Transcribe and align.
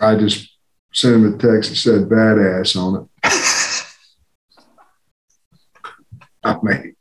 I 0.00 0.16
just 0.16 0.56
sent 0.92 1.16
him 1.16 1.34
a 1.34 1.38
text 1.38 1.70
that 1.70 1.76
said 1.76 2.08
badass 2.08 2.76
on 2.76 3.02
it. 3.02 3.08
I 6.44 6.56
mean, 6.62 6.96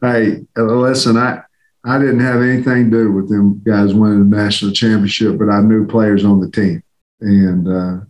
hey, 0.00 0.46
listen, 0.56 1.16
I, 1.16 1.42
I 1.84 1.98
didn't 1.98 2.20
have 2.20 2.40
anything 2.40 2.90
to 2.90 2.96
do 2.96 3.12
with 3.12 3.28
them 3.28 3.62
guys 3.66 3.92
winning 3.92 4.30
the 4.30 4.36
national 4.36 4.72
championship, 4.72 5.38
but 5.38 5.50
I 5.50 5.60
knew 5.60 5.86
players 5.86 6.24
on 6.24 6.40
the 6.40 6.50
team. 6.50 6.82
And 7.20 7.68
uh, 7.68 8.04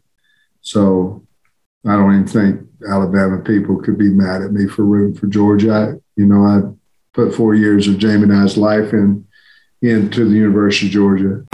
so 0.61 1.25
I 1.87 1.97
don't 1.97 2.13
even 2.13 2.27
think 2.27 2.61
Alabama 2.89 3.39
people 3.39 3.81
could 3.81 3.99
be 3.99 4.11
mad 4.11 4.43
at 4.43 4.53
me 4.53 4.69
for 4.69 4.85
rooting 4.85 5.19
for 5.19 5.27
Georgia. 5.27 5.73
I, 5.73 5.87
you 6.17 6.27
know, 6.27 6.45
I 6.45 6.61
put 7.15 7.35
four 7.35 7.55
years 7.55 7.89
of 7.89 7.99
Jamie 7.99 8.25
and 8.25 8.35
I's 8.35 8.57
life 8.57 8.93
in 8.93 9.27
into 9.83 10.25
the 10.25 10.37
University 10.37 10.87
of 10.87 10.93
Georgia. 10.93 11.45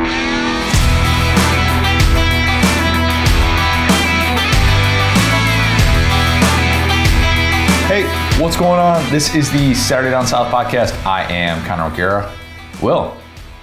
What's 8.41 8.57
going 8.57 8.81
on? 8.81 9.07
This 9.11 9.35
is 9.35 9.53
the 9.53 9.75
Saturday 9.75 10.11
Down 10.11 10.27
South 10.27 10.51
podcast. 10.51 10.95
I 11.05 11.31
am 11.31 11.63
Connor 11.67 11.93
O'Gara. 11.93 12.35
Will, 12.81 13.15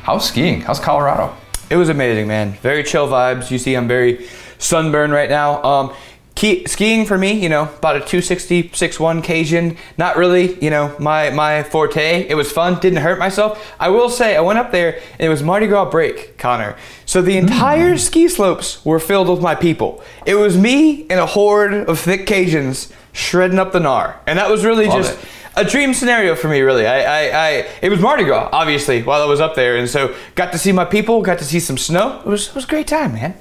how's 0.04 0.28
skiing? 0.28 0.62
How's 0.62 0.80
Colorado? 0.80 1.36
It 1.72 1.78
was 1.78 1.90
amazing, 1.90 2.28
man. 2.28 2.52
Very 2.62 2.84
chill 2.84 3.08
vibes. 3.08 3.50
You 3.50 3.58
see, 3.58 3.74
I'm 3.74 3.88
very 3.88 4.28
sunburned 4.60 5.14
right 5.14 5.32
now. 5.32 5.64
Um, 5.64 5.96
key, 6.38 6.66
skiing 6.68 7.06
for 7.06 7.18
me, 7.18 7.34
you 7.34 7.50
know, 7.50 7.64
about 7.64 7.96
a 7.96 8.00
260, 8.00 8.70
6'1 8.70 9.24
Cajun. 9.24 9.76
Not 9.98 10.16
really, 10.16 10.58
you 10.64 10.70
know, 10.70 10.96
my, 11.00 11.32
my 11.32 11.64
forte. 11.64 12.28
It 12.28 12.36
was 12.36 12.52
fun, 12.52 12.80
didn't 12.80 13.00
hurt 13.00 13.20
myself. 13.20 13.74
I 13.80 13.90
will 13.90 14.10
say, 14.10 14.38
I 14.38 14.42
went 14.42 14.60
up 14.60 14.72
there 14.72 15.02
and 15.14 15.22
it 15.22 15.30
was 15.30 15.44
Mardi 15.44 15.68
Gras 15.68 15.90
break, 15.90 16.38
Connor. 16.38 16.78
So 17.06 17.22
the 17.22 17.38
entire 17.38 17.96
mm. 17.96 18.00
ski 18.00 18.28
slopes 18.28 18.86
were 18.86 19.00
filled 19.00 19.30
with 19.30 19.42
my 19.42 19.56
people. 19.56 20.04
It 20.26 20.36
was 20.36 20.56
me 20.56 21.02
and 21.10 21.20
a 21.20 21.26
horde 21.26 21.74
of 21.74 22.00
thick 22.00 22.28
Cajuns 22.28 22.94
shredding 23.14 23.58
up 23.58 23.72
the 23.72 23.80
gnar. 23.80 24.18
And 24.28 24.38
that 24.38 24.50
was 24.50 24.64
really 24.64 24.86
Love 24.86 25.04
just. 25.04 25.18
It 25.18 25.30
a 25.58 25.66
dream 25.66 25.92
scenario 25.92 26.36
for 26.36 26.50
me, 26.50 26.62
really. 26.62 26.86
I, 26.86 27.00
I, 27.00 27.48
I, 27.48 27.50
it 27.82 27.90
was 27.90 28.00
Mardi 28.00 28.26
Gras, 28.26 28.50
obviously, 28.52 29.02
while 29.02 29.24
I 29.24 29.26
was 29.26 29.42
up 29.42 29.56
there, 29.56 29.76
and 29.76 29.90
so 29.90 30.16
got 30.36 30.52
to 30.52 30.60
see 30.60 30.72
my 30.72 30.86
people, 30.86 31.24
got 31.24 31.40
to 31.40 31.46
see 31.46 31.60
some 31.60 31.80
snow. 31.80 32.20
It 32.20 32.28
was, 32.28 32.50
it 32.50 32.54
was 32.54 32.66
a 32.66 32.68
great 32.68 32.86
time, 32.86 33.14
man. 33.14 33.34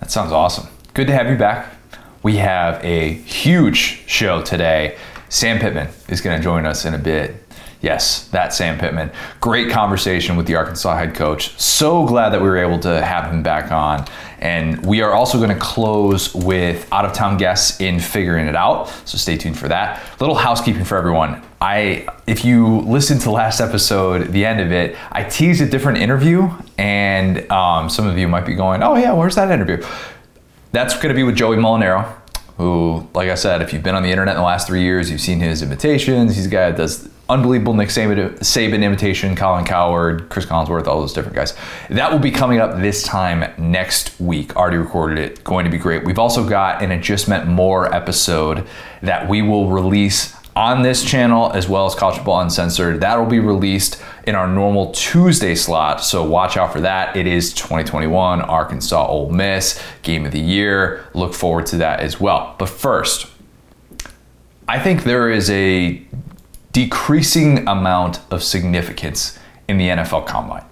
That 0.00 0.10
sounds 0.10 0.32
awesome. 0.32 0.68
Good 0.94 1.08
to 1.08 1.12
have 1.12 1.28
you 1.28 1.36
back. 1.36 1.81
We 2.22 2.36
have 2.36 2.82
a 2.84 3.14
huge 3.14 4.06
show 4.06 4.42
today. 4.42 4.96
Sam 5.28 5.58
Pittman 5.58 5.88
is 6.08 6.20
going 6.20 6.36
to 6.36 6.42
join 6.42 6.66
us 6.66 6.84
in 6.84 6.94
a 6.94 6.98
bit. 6.98 7.34
Yes, 7.80 8.28
that 8.28 8.54
Sam 8.54 8.78
Pittman. 8.78 9.10
Great 9.40 9.70
conversation 9.70 10.36
with 10.36 10.46
the 10.46 10.54
Arkansas 10.54 10.96
head 10.96 11.16
coach. 11.16 11.58
So 11.58 12.06
glad 12.06 12.28
that 12.28 12.40
we 12.40 12.46
were 12.46 12.58
able 12.58 12.78
to 12.80 13.04
have 13.04 13.32
him 13.32 13.42
back 13.42 13.72
on. 13.72 14.06
And 14.38 14.84
we 14.86 15.02
are 15.02 15.12
also 15.12 15.38
going 15.38 15.50
to 15.50 15.58
close 15.58 16.32
with 16.32 16.86
out 16.92 17.04
of 17.04 17.12
town 17.12 17.38
guests 17.38 17.80
in 17.80 17.98
figuring 17.98 18.46
it 18.46 18.54
out. 18.54 18.88
So 19.04 19.18
stay 19.18 19.36
tuned 19.36 19.58
for 19.58 19.66
that. 19.66 20.00
Little 20.20 20.36
housekeeping 20.36 20.84
for 20.84 20.96
everyone. 20.96 21.42
I, 21.60 22.06
if 22.28 22.44
you 22.44 22.80
listened 22.80 23.20
to 23.22 23.30
last 23.32 23.60
episode, 23.60 24.28
the 24.28 24.44
end 24.44 24.60
of 24.60 24.70
it, 24.70 24.96
I 25.10 25.24
teased 25.24 25.60
a 25.60 25.66
different 25.68 25.98
interview, 25.98 26.50
and 26.76 27.50
um, 27.52 27.88
some 27.88 28.08
of 28.08 28.18
you 28.18 28.26
might 28.26 28.44
be 28.44 28.54
going, 28.54 28.82
"Oh 28.82 28.96
yeah, 28.96 29.12
where's 29.12 29.36
that 29.36 29.48
interview?" 29.52 29.80
That's 30.72 30.94
going 30.94 31.08
to 31.08 31.14
be 31.14 31.22
with 31.22 31.36
Joey 31.36 31.56
Molinaro 31.56 32.22
who, 32.56 33.08
like 33.14 33.28
I 33.28 33.34
said, 33.34 33.62
if 33.62 33.72
you've 33.72 33.82
been 33.82 33.94
on 33.94 34.02
the 34.02 34.10
internet 34.10 34.34
in 34.34 34.40
the 34.40 34.44
last 34.46 34.66
three 34.66 34.82
years, 34.82 35.10
you've 35.10 35.20
seen 35.20 35.40
his 35.40 35.62
invitations. 35.62 36.36
He's 36.36 36.46
a 36.46 36.50
guy 36.50 36.70
that 36.70 36.76
does 36.76 37.08
unbelievable 37.28 37.74
Nick 37.74 37.88
Saban, 37.88 38.38
Saban 38.38 38.82
imitation, 38.82 39.34
Colin 39.34 39.64
Cowherd, 39.64 40.28
Cris 40.28 40.44
Collinsworth, 40.44 40.86
all 40.86 41.00
those 41.00 41.12
different 41.12 41.34
guys. 41.34 41.56
That 41.88 42.12
will 42.12 42.18
be 42.18 42.30
coming 42.30 42.60
up 42.60 42.80
this 42.80 43.02
time 43.02 43.52
next 43.58 44.20
week. 44.20 44.54
Already 44.54 44.76
recorded 44.76 45.18
it. 45.18 45.42
Going 45.42 45.64
to 45.64 45.70
be 45.70 45.78
great. 45.78 46.04
We've 46.04 46.18
also 46.18 46.46
got 46.46 46.82
an 46.82 46.92
It 46.92 47.00
Just 47.00 47.28
Meant 47.28 47.48
More 47.48 47.92
episode 47.92 48.66
that 49.02 49.28
we 49.28 49.40
will 49.42 49.68
release 49.70 50.36
on 50.54 50.82
this 50.82 51.02
channel 51.04 51.50
as 51.52 51.68
well 51.68 51.86
as 51.86 51.94
College 51.94 52.16
Football 52.16 52.40
Uncensored. 52.40 53.00
That'll 53.00 53.26
be 53.26 53.40
released 53.40 54.02
in 54.26 54.34
our 54.34 54.46
normal 54.46 54.92
Tuesday 54.92 55.54
slot, 55.54 56.02
so 56.02 56.24
watch 56.24 56.56
out 56.56 56.72
for 56.72 56.80
that. 56.80 57.16
It 57.16 57.26
is 57.26 57.54
2021 57.54 58.42
Arkansas 58.42 59.06
Ole 59.06 59.30
Miss 59.30 59.82
game 60.02 60.26
of 60.26 60.32
the 60.32 60.40
year. 60.40 61.04
Look 61.14 61.34
forward 61.34 61.66
to 61.66 61.76
that 61.78 62.00
as 62.00 62.20
well. 62.20 62.54
But 62.58 62.68
first, 62.68 63.26
I 64.68 64.78
think 64.78 65.04
there 65.04 65.30
is 65.30 65.50
a 65.50 66.02
decreasing 66.72 67.66
amount 67.68 68.20
of 68.30 68.42
significance 68.42 69.38
in 69.68 69.78
the 69.78 69.88
NFL 69.88 70.26
combine. 70.26 70.64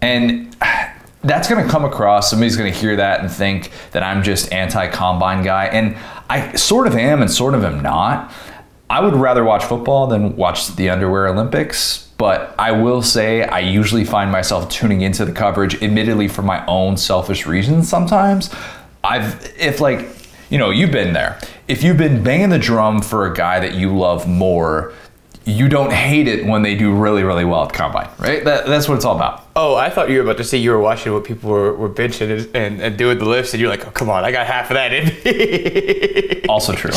And 0.00 0.56
that's 1.22 1.48
going 1.48 1.64
to 1.64 1.70
come 1.70 1.84
across. 1.84 2.30
Somebody's 2.30 2.56
going 2.56 2.72
to 2.72 2.78
hear 2.78 2.96
that 2.96 3.20
and 3.20 3.30
think 3.30 3.70
that 3.90 4.02
I'm 4.02 4.22
just 4.22 4.52
anti 4.52 4.88
combine 4.88 5.42
guy. 5.42 5.66
And 5.66 5.96
I 6.30 6.54
sort 6.54 6.86
of 6.86 6.94
am 6.94 7.20
and 7.20 7.30
sort 7.30 7.54
of 7.54 7.64
am 7.64 7.80
not. 7.80 8.32
I 8.90 9.00
would 9.00 9.14
rather 9.14 9.44
watch 9.44 9.64
football 9.64 10.06
than 10.06 10.34
watch 10.36 10.74
the 10.76 10.88
underwear 10.88 11.28
Olympics, 11.28 12.08
but 12.16 12.54
I 12.58 12.72
will 12.72 13.02
say 13.02 13.42
I 13.42 13.60
usually 13.60 14.04
find 14.04 14.32
myself 14.32 14.70
tuning 14.70 15.02
into 15.02 15.24
the 15.24 15.32
coverage, 15.32 15.82
admittedly 15.82 16.26
for 16.26 16.42
my 16.42 16.64
own 16.66 16.96
selfish 16.96 17.46
reasons 17.46 17.88
sometimes. 17.88 18.54
I've, 19.04 19.54
if 19.58 19.80
like, 19.80 20.08
you 20.48 20.56
know, 20.56 20.70
you've 20.70 20.90
been 20.90 21.12
there. 21.12 21.38
If 21.68 21.82
you've 21.82 21.98
been 21.98 22.22
banging 22.22 22.48
the 22.48 22.58
drum 22.58 23.02
for 23.02 23.30
a 23.30 23.34
guy 23.34 23.60
that 23.60 23.74
you 23.74 23.96
love 23.96 24.26
more 24.26 24.94
you 25.48 25.66
don't 25.66 25.92
hate 25.92 26.28
it 26.28 26.44
when 26.44 26.60
they 26.60 26.74
do 26.74 26.94
really, 26.94 27.22
really 27.22 27.44
well 27.46 27.62
at 27.62 27.70
the 27.70 27.74
combine, 27.74 28.08
right? 28.18 28.44
That, 28.44 28.66
that's 28.66 28.86
what 28.86 28.96
it's 28.96 29.06
all 29.06 29.16
about. 29.16 29.46
Oh, 29.56 29.76
I 29.76 29.88
thought 29.88 30.10
you 30.10 30.18
were 30.18 30.24
about 30.24 30.36
to 30.36 30.44
say 30.44 30.58
you 30.58 30.70
were 30.72 30.78
watching 30.78 31.14
what 31.14 31.24
people 31.24 31.48
were, 31.48 31.74
were 31.74 31.88
benching 31.88 32.30
and, 32.30 32.54
and, 32.54 32.82
and 32.82 32.98
doing 32.98 33.18
the 33.18 33.24
lifts, 33.24 33.54
and 33.54 33.60
you're 33.60 33.70
like, 33.70 33.86
oh, 33.86 33.90
come 33.90 34.10
on, 34.10 34.24
I 34.24 34.30
got 34.30 34.46
half 34.46 34.70
of 34.70 34.74
that 34.74 34.92
in 34.92 36.44
also 36.50 36.74
true. 36.74 36.90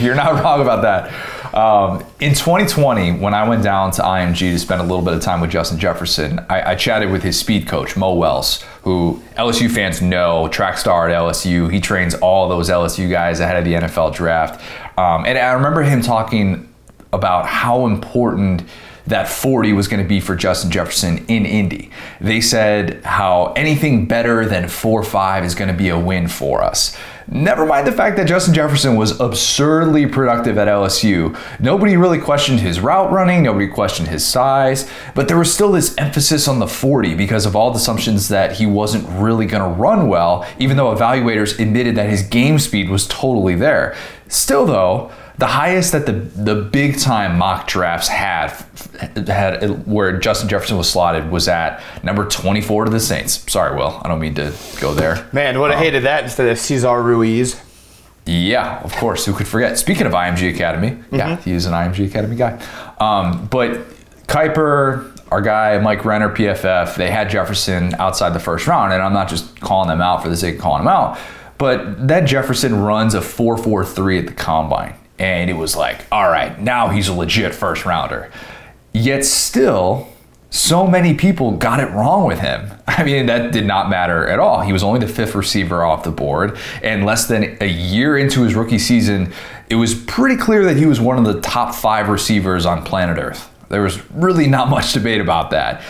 you're 0.00 0.14
not 0.14 0.42
wrong 0.44 0.60
about 0.60 0.82
that. 0.82 1.54
Um, 1.54 2.04
in 2.20 2.34
2020, 2.34 3.12
when 3.12 3.32
I 3.32 3.48
went 3.48 3.62
down 3.62 3.90
to 3.92 4.02
IMG 4.02 4.38
to 4.38 4.58
spend 4.58 4.82
a 4.82 4.84
little 4.84 5.02
bit 5.02 5.14
of 5.14 5.22
time 5.22 5.40
with 5.40 5.50
Justin 5.50 5.78
Jefferson, 5.78 6.40
I, 6.50 6.72
I 6.72 6.74
chatted 6.74 7.10
with 7.10 7.22
his 7.22 7.38
speed 7.38 7.66
coach, 7.66 7.96
Mo 7.96 8.14
Wells, 8.14 8.62
who 8.82 9.22
LSU 9.36 9.70
fans 9.70 10.02
know, 10.02 10.48
track 10.48 10.76
star 10.76 11.08
at 11.08 11.14
LSU. 11.14 11.72
He 11.72 11.80
trains 11.80 12.14
all 12.16 12.50
those 12.50 12.68
LSU 12.68 13.10
guys 13.10 13.40
ahead 13.40 13.56
of 13.56 13.64
the 13.64 13.74
NFL 13.74 14.14
draft. 14.14 14.60
Um, 14.98 15.24
and 15.24 15.38
I 15.38 15.52
remember 15.52 15.82
him 15.82 16.02
talking 16.02 16.71
about 17.12 17.46
how 17.46 17.86
important 17.86 18.62
that 19.06 19.28
40 19.28 19.72
was 19.72 19.88
going 19.88 20.02
to 20.02 20.08
be 20.08 20.20
for 20.20 20.36
Justin 20.36 20.70
Jefferson 20.70 21.24
in 21.26 21.44
Indy. 21.44 21.90
They 22.20 22.40
said 22.40 23.04
how 23.04 23.52
anything 23.56 24.06
better 24.06 24.46
than 24.46 24.68
4 24.68 25.02
5 25.02 25.44
is 25.44 25.54
going 25.54 25.68
to 25.68 25.76
be 25.76 25.88
a 25.88 25.98
win 25.98 26.28
for 26.28 26.62
us. 26.62 26.96
Never 27.28 27.64
mind 27.64 27.86
the 27.86 27.92
fact 27.92 28.16
that 28.16 28.26
Justin 28.26 28.52
Jefferson 28.52 28.96
was 28.96 29.18
absurdly 29.20 30.06
productive 30.06 30.58
at 30.58 30.68
LSU. 30.68 31.38
Nobody 31.60 31.96
really 31.96 32.18
questioned 32.18 32.60
his 32.60 32.80
route 32.80 33.12
running, 33.12 33.44
nobody 33.44 33.68
questioned 33.68 34.08
his 34.08 34.24
size, 34.24 34.90
but 35.14 35.28
there 35.28 35.38
was 35.38 35.52
still 35.52 35.72
this 35.72 35.96
emphasis 35.98 36.48
on 36.48 36.58
the 36.58 36.66
40 36.66 37.14
because 37.14 37.46
of 37.46 37.54
all 37.54 37.70
the 37.70 37.78
assumptions 37.78 38.28
that 38.28 38.52
he 38.52 38.66
wasn't 38.66 39.08
really 39.20 39.46
going 39.46 39.62
to 39.62 39.80
run 39.80 40.08
well, 40.08 40.46
even 40.58 40.76
though 40.76 40.94
evaluators 40.94 41.58
admitted 41.60 41.96
that 41.96 42.08
his 42.08 42.22
game 42.22 42.58
speed 42.58 42.90
was 42.90 43.06
totally 43.06 43.54
there. 43.54 43.96
Still, 44.28 44.66
though, 44.66 45.10
the 45.42 45.48
highest 45.48 45.90
that 45.90 46.06
the 46.06 46.12
the 46.12 46.54
big 46.54 47.00
time 47.00 47.36
mock 47.36 47.66
drafts 47.66 48.06
had 48.06 48.52
had 49.26 49.84
where 49.88 50.16
Justin 50.16 50.48
Jefferson 50.48 50.76
was 50.76 50.88
slotted 50.88 51.32
was 51.32 51.48
at 51.48 51.82
number 52.04 52.28
24 52.28 52.84
to 52.84 52.90
the 52.92 53.00
Saints. 53.00 53.50
Sorry, 53.50 53.76
Will, 53.76 54.00
I 54.04 54.08
don't 54.08 54.20
mean 54.20 54.36
to 54.36 54.54
go 54.80 54.94
there. 54.94 55.26
Man, 55.32 55.58
would 55.58 55.72
have 55.72 55.80
um, 55.80 55.84
hated 55.84 56.04
that 56.04 56.22
instead 56.22 56.46
of 56.46 56.60
Cesar 56.60 57.02
Ruiz. 57.02 57.60
Yeah, 58.24 58.78
of 58.82 58.92
course. 58.92 59.26
Who 59.26 59.32
could 59.32 59.48
forget? 59.48 59.80
Speaking 59.80 60.06
of 60.06 60.12
IMG 60.12 60.54
Academy, 60.54 60.90
mm-hmm. 60.90 61.16
yeah, 61.16 61.36
he 61.38 61.50
is 61.50 61.66
an 61.66 61.72
IMG 61.72 62.06
Academy 62.06 62.36
guy. 62.36 62.64
Um, 63.00 63.46
but 63.46 63.80
Kiper, 64.28 65.10
our 65.32 65.40
guy 65.40 65.76
Mike 65.78 66.04
Renner, 66.04 66.32
PFF, 66.32 66.94
they 66.94 67.10
had 67.10 67.28
Jefferson 67.30 67.94
outside 67.94 68.30
the 68.30 68.38
first 68.38 68.68
round, 68.68 68.92
and 68.92 69.02
I'm 69.02 69.12
not 69.12 69.28
just 69.28 69.58
calling 69.58 69.88
them 69.88 70.00
out 70.00 70.22
for 70.22 70.28
the 70.28 70.36
sake 70.36 70.54
of 70.54 70.60
calling 70.60 70.84
them 70.84 70.88
out, 70.88 71.18
but 71.58 72.06
that 72.06 72.26
Jefferson 72.26 72.80
runs 72.80 73.14
a 73.14 73.20
4.43 73.20 74.20
at 74.20 74.26
the 74.28 74.34
combine 74.34 74.94
and 75.18 75.50
it 75.50 75.54
was 75.54 75.76
like, 75.76 76.04
all 76.10 76.28
right, 76.28 76.60
now 76.60 76.88
he's 76.88 77.08
a 77.08 77.14
legit 77.14 77.54
first 77.54 77.84
rounder. 77.84 78.30
Yet 78.92 79.24
still, 79.24 80.08
so 80.50 80.86
many 80.86 81.14
people 81.14 81.52
got 81.52 81.80
it 81.80 81.90
wrong 81.92 82.26
with 82.26 82.40
him. 82.40 82.70
I 82.86 83.04
mean, 83.04 83.26
that 83.26 83.52
did 83.52 83.66
not 83.66 83.88
matter 83.88 84.26
at 84.26 84.38
all. 84.38 84.60
He 84.60 84.72
was 84.72 84.82
only 84.82 85.00
the 85.00 85.08
fifth 85.08 85.34
receiver 85.34 85.84
off 85.84 86.04
the 86.04 86.10
board, 86.10 86.58
and 86.82 87.06
less 87.06 87.26
than 87.26 87.56
a 87.60 87.68
year 87.68 88.18
into 88.18 88.42
his 88.42 88.54
rookie 88.54 88.78
season, 88.78 89.32
it 89.70 89.76
was 89.76 89.94
pretty 89.94 90.36
clear 90.36 90.64
that 90.64 90.76
he 90.76 90.86
was 90.86 91.00
one 91.00 91.18
of 91.18 91.24
the 91.24 91.40
top 91.40 91.74
five 91.74 92.08
receivers 92.08 92.66
on 92.66 92.84
planet 92.84 93.18
Earth. 93.18 93.50
There 93.68 93.82
was 93.82 94.10
really 94.10 94.46
not 94.46 94.68
much 94.70 94.92
debate 94.92 95.20
about 95.20 95.50
that. 95.50 95.82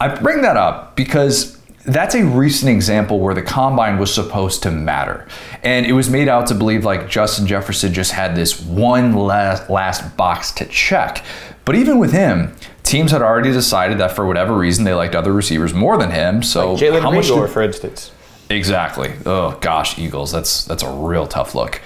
I 0.00 0.08
bring 0.08 0.42
that 0.42 0.56
up 0.56 0.96
because 0.96 1.57
that's 1.88 2.14
a 2.14 2.24
recent 2.24 2.70
example 2.70 3.20
where 3.20 3.34
the 3.34 3.42
combine 3.42 3.98
was 3.98 4.12
supposed 4.12 4.62
to 4.64 4.70
matter. 4.70 5.26
And 5.62 5.86
it 5.86 5.92
was 5.92 6.08
made 6.08 6.28
out 6.28 6.46
to 6.48 6.54
believe 6.54 6.84
like 6.84 7.08
Justin 7.08 7.46
Jefferson 7.46 7.92
just 7.92 8.12
had 8.12 8.34
this 8.36 8.60
one 8.60 9.14
last, 9.14 9.68
last 9.70 10.16
box 10.16 10.52
to 10.52 10.64
check. 10.66 11.24
But 11.64 11.74
even 11.74 11.98
with 11.98 12.12
him, 12.12 12.54
teams 12.82 13.10
had 13.10 13.22
already 13.22 13.52
decided 13.52 13.98
that 13.98 14.12
for 14.12 14.26
whatever 14.26 14.56
reason 14.56 14.84
they 14.84 14.94
liked 14.94 15.14
other 15.14 15.32
receivers 15.32 15.74
more 15.74 15.98
than 15.98 16.10
him. 16.10 16.42
So 16.42 16.72
like 16.74 16.82
Jalen 16.82 17.02
Reagor, 17.02 17.48
for 17.48 17.62
instance. 17.62 18.12
Exactly. 18.50 19.12
Oh 19.26 19.58
gosh, 19.60 19.98
Eagles. 19.98 20.32
That's 20.32 20.64
that's 20.64 20.82
a 20.82 20.90
real 20.90 21.26
tough 21.26 21.54
look. 21.54 21.80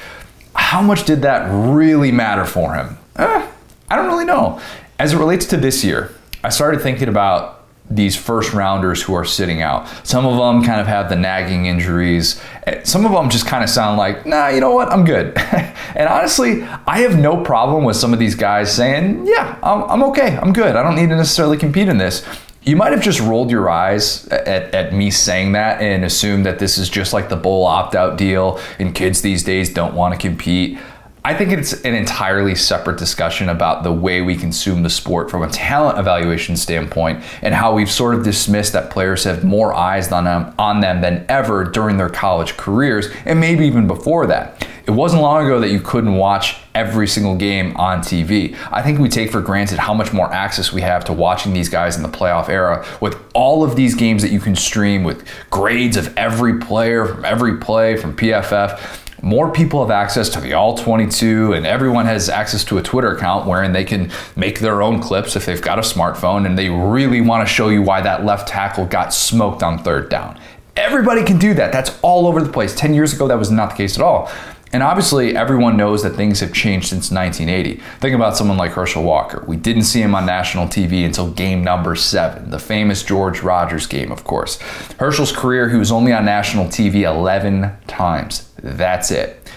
How 0.54 0.82
much 0.82 1.04
did 1.04 1.22
that 1.22 1.48
really 1.50 2.12
matter 2.12 2.44
for 2.44 2.74
him? 2.74 2.98
Eh, 3.16 3.48
I 3.90 3.96
don't 3.96 4.06
really 4.06 4.24
know. 4.24 4.60
As 4.98 5.12
it 5.12 5.16
relates 5.16 5.46
to 5.46 5.56
this 5.56 5.82
year, 5.82 6.14
I 6.44 6.50
started 6.50 6.80
thinking 6.82 7.08
about 7.08 7.61
these 7.94 8.16
first 8.16 8.52
rounders 8.52 9.02
who 9.02 9.14
are 9.14 9.24
sitting 9.24 9.62
out. 9.62 9.86
Some 10.06 10.24
of 10.24 10.36
them 10.36 10.64
kind 10.64 10.80
of 10.80 10.86
have 10.86 11.08
the 11.08 11.16
nagging 11.16 11.66
injuries. 11.66 12.40
Eh, 12.66 12.82
some 12.84 13.04
of 13.04 13.12
them 13.12 13.28
just 13.28 13.46
kind 13.46 13.62
of 13.62 13.70
sound 13.70 13.98
like, 13.98 14.24
nah, 14.24 14.48
you 14.48 14.60
know 14.60 14.72
what, 14.72 14.90
I'm 14.90 15.04
good. 15.04 15.36
and 15.94 16.08
honestly, 16.08 16.62
I 16.86 17.00
have 17.00 17.18
no 17.18 17.42
problem 17.42 17.84
with 17.84 17.96
some 17.96 18.12
of 18.12 18.18
these 18.18 18.34
guys 18.34 18.74
saying, 18.74 19.26
yeah, 19.26 19.58
I'm, 19.62 19.82
I'm 19.84 20.02
okay, 20.10 20.36
I'm 20.36 20.52
good. 20.52 20.76
I 20.76 20.82
don't 20.82 20.96
need 20.96 21.10
to 21.10 21.16
necessarily 21.16 21.58
compete 21.58 21.88
in 21.88 21.98
this. 21.98 22.24
You 22.64 22.76
might 22.76 22.92
have 22.92 23.02
just 23.02 23.18
rolled 23.18 23.50
your 23.50 23.68
eyes 23.68 24.28
at, 24.28 24.72
at 24.72 24.92
me 24.92 25.10
saying 25.10 25.52
that 25.52 25.82
and 25.82 26.04
assumed 26.04 26.46
that 26.46 26.60
this 26.60 26.78
is 26.78 26.88
just 26.88 27.12
like 27.12 27.28
the 27.28 27.36
bowl 27.36 27.64
opt 27.64 27.96
out 27.96 28.16
deal 28.16 28.60
and 28.78 28.94
kids 28.94 29.20
these 29.20 29.42
days 29.42 29.72
don't 29.72 29.94
want 29.94 30.14
to 30.14 30.28
compete. 30.28 30.78
I 31.24 31.34
think 31.34 31.52
it's 31.52 31.72
an 31.82 31.94
entirely 31.94 32.56
separate 32.56 32.98
discussion 32.98 33.48
about 33.48 33.84
the 33.84 33.92
way 33.92 34.22
we 34.22 34.34
consume 34.34 34.82
the 34.82 34.90
sport 34.90 35.30
from 35.30 35.44
a 35.44 35.48
talent 35.48 35.96
evaluation 35.96 36.56
standpoint 36.56 37.22
and 37.42 37.54
how 37.54 37.72
we've 37.72 37.90
sort 37.90 38.16
of 38.16 38.24
dismissed 38.24 38.72
that 38.72 38.90
players 38.90 39.22
have 39.22 39.44
more 39.44 39.72
eyes 39.72 40.10
on 40.10 40.24
them, 40.24 40.52
on 40.58 40.80
them 40.80 41.00
than 41.00 41.24
ever 41.28 41.62
during 41.62 41.96
their 41.96 42.08
college 42.08 42.56
careers 42.56 43.06
and 43.24 43.38
maybe 43.38 43.64
even 43.66 43.86
before 43.86 44.26
that. 44.26 44.66
It 44.84 44.90
wasn't 44.90 45.22
long 45.22 45.46
ago 45.46 45.60
that 45.60 45.70
you 45.70 45.78
couldn't 45.78 46.16
watch 46.16 46.56
every 46.74 47.06
single 47.06 47.36
game 47.36 47.76
on 47.76 48.00
TV. 48.00 48.56
I 48.72 48.82
think 48.82 48.98
we 48.98 49.08
take 49.08 49.30
for 49.30 49.40
granted 49.40 49.78
how 49.78 49.94
much 49.94 50.12
more 50.12 50.32
access 50.32 50.72
we 50.72 50.80
have 50.80 51.04
to 51.04 51.12
watching 51.12 51.52
these 51.52 51.68
guys 51.68 51.96
in 51.96 52.02
the 52.02 52.08
playoff 52.08 52.48
era 52.48 52.84
with 53.00 53.16
all 53.32 53.62
of 53.62 53.76
these 53.76 53.94
games 53.94 54.22
that 54.22 54.32
you 54.32 54.40
can 54.40 54.56
stream 54.56 55.04
with 55.04 55.24
grades 55.50 55.96
of 55.96 56.16
every 56.18 56.58
player 56.58 57.06
from 57.06 57.24
every 57.24 57.58
play 57.58 57.96
from 57.96 58.16
PFF 58.16 59.01
more 59.22 59.50
people 59.52 59.80
have 59.80 59.90
access 59.90 60.28
to 60.28 60.40
the 60.40 60.52
all 60.52 60.76
22 60.76 61.52
and 61.52 61.64
everyone 61.64 62.04
has 62.06 62.28
access 62.28 62.64
to 62.64 62.76
a 62.78 62.82
twitter 62.82 63.14
account 63.14 63.46
wherein 63.46 63.72
they 63.72 63.84
can 63.84 64.10
make 64.36 64.58
their 64.58 64.82
own 64.82 65.00
clips 65.00 65.36
if 65.36 65.46
they've 65.46 65.62
got 65.62 65.78
a 65.78 65.82
smartphone 65.82 66.44
and 66.44 66.58
they 66.58 66.68
really 66.68 67.20
want 67.20 67.46
to 67.46 67.52
show 67.52 67.68
you 67.68 67.80
why 67.82 68.00
that 68.00 68.24
left 68.24 68.48
tackle 68.48 68.84
got 68.84 69.14
smoked 69.14 69.62
on 69.62 69.78
third 69.78 70.08
down 70.08 70.38
everybody 70.76 71.22
can 71.22 71.38
do 71.38 71.54
that 71.54 71.72
that's 71.72 71.98
all 72.02 72.26
over 72.26 72.42
the 72.42 72.52
place 72.52 72.74
10 72.74 72.94
years 72.94 73.12
ago 73.12 73.28
that 73.28 73.38
was 73.38 73.50
not 73.50 73.70
the 73.70 73.76
case 73.76 73.96
at 73.96 74.02
all 74.02 74.30
and 74.74 74.82
obviously, 74.82 75.36
everyone 75.36 75.76
knows 75.76 76.02
that 76.02 76.16
things 76.16 76.40
have 76.40 76.54
changed 76.54 76.86
since 76.86 77.10
1980. 77.10 77.82
Think 78.00 78.14
about 78.14 78.38
someone 78.38 78.56
like 78.56 78.72
Herschel 78.72 79.02
Walker. 79.02 79.44
We 79.46 79.56
didn't 79.56 79.82
see 79.82 80.00
him 80.00 80.14
on 80.14 80.24
national 80.24 80.66
TV 80.66 81.04
until 81.04 81.30
game 81.30 81.62
number 81.62 81.94
seven, 81.94 82.48
the 82.48 82.58
famous 82.58 83.02
George 83.02 83.42
Rogers 83.42 83.86
game, 83.86 84.10
of 84.10 84.24
course. 84.24 84.58
Herschel's 84.98 85.30
career, 85.30 85.68
he 85.68 85.76
was 85.76 85.92
only 85.92 86.14
on 86.14 86.24
national 86.24 86.66
TV 86.66 87.02
11 87.02 87.70
times. 87.86 88.48
That's 88.62 89.10
it. 89.10 89.50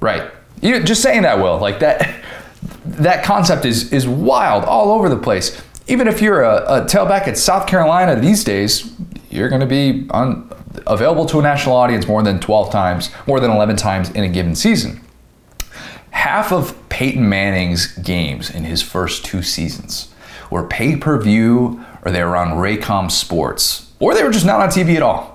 Right. 0.00 0.30
You 0.60 0.82
just 0.82 1.02
saying 1.02 1.22
that, 1.22 1.38
Will, 1.38 1.58
like 1.58 1.80
that, 1.80 2.22
that 2.84 3.24
concept 3.24 3.64
is, 3.64 3.92
is 3.92 4.06
wild 4.06 4.64
all 4.64 4.92
over 4.92 5.08
the 5.08 5.16
place. 5.16 5.60
Even 5.88 6.06
if 6.06 6.22
you're 6.22 6.42
a, 6.42 6.82
a 6.82 6.84
tailback 6.84 7.26
at 7.26 7.36
South 7.36 7.66
Carolina 7.66 8.20
these 8.20 8.44
days, 8.44 8.92
you're 9.30 9.48
going 9.48 9.60
to 9.60 9.66
be 9.66 10.06
on 10.10 10.50
available 10.86 11.26
to 11.26 11.38
a 11.38 11.42
national 11.42 11.76
audience 11.76 12.06
more 12.06 12.22
than 12.22 12.40
12 12.40 12.70
times, 12.70 13.10
more 13.26 13.40
than 13.40 13.50
11 13.50 13.76
times 13.76 14.10
in 14.10 14.24
a 14.24 14.28
given 14.28 14.54
season. 14.54 15.00
Half 16.10 16.52
of 16.52 16.76
Peyton 16.88 17.28
Manning's 17.28 17.86
games 17.98 18.50
in 18.50 18.64
his 18.64 18.82
first 18.82 19.24
two 19.24 19.42
seasons 19.42 20.12
were 20.50 20.66
pay 20.66 20.96
per 20.96 21.20
view 21.20 21.84
or 22.04 22.12
they 22.12 22.22
were 22.22 22.36
on 22.36 22.58
Raycom 22.58 23.10
Sports 23.10 23.90
or 23.98 24.14
they 24.14 24.22
were 24.22 24.30
just 24.30 24.46
not 24.46 24.60
on 24.60 24.68
TV 24.68 24.96
at 24.96 25.02
all, 25.02 25.31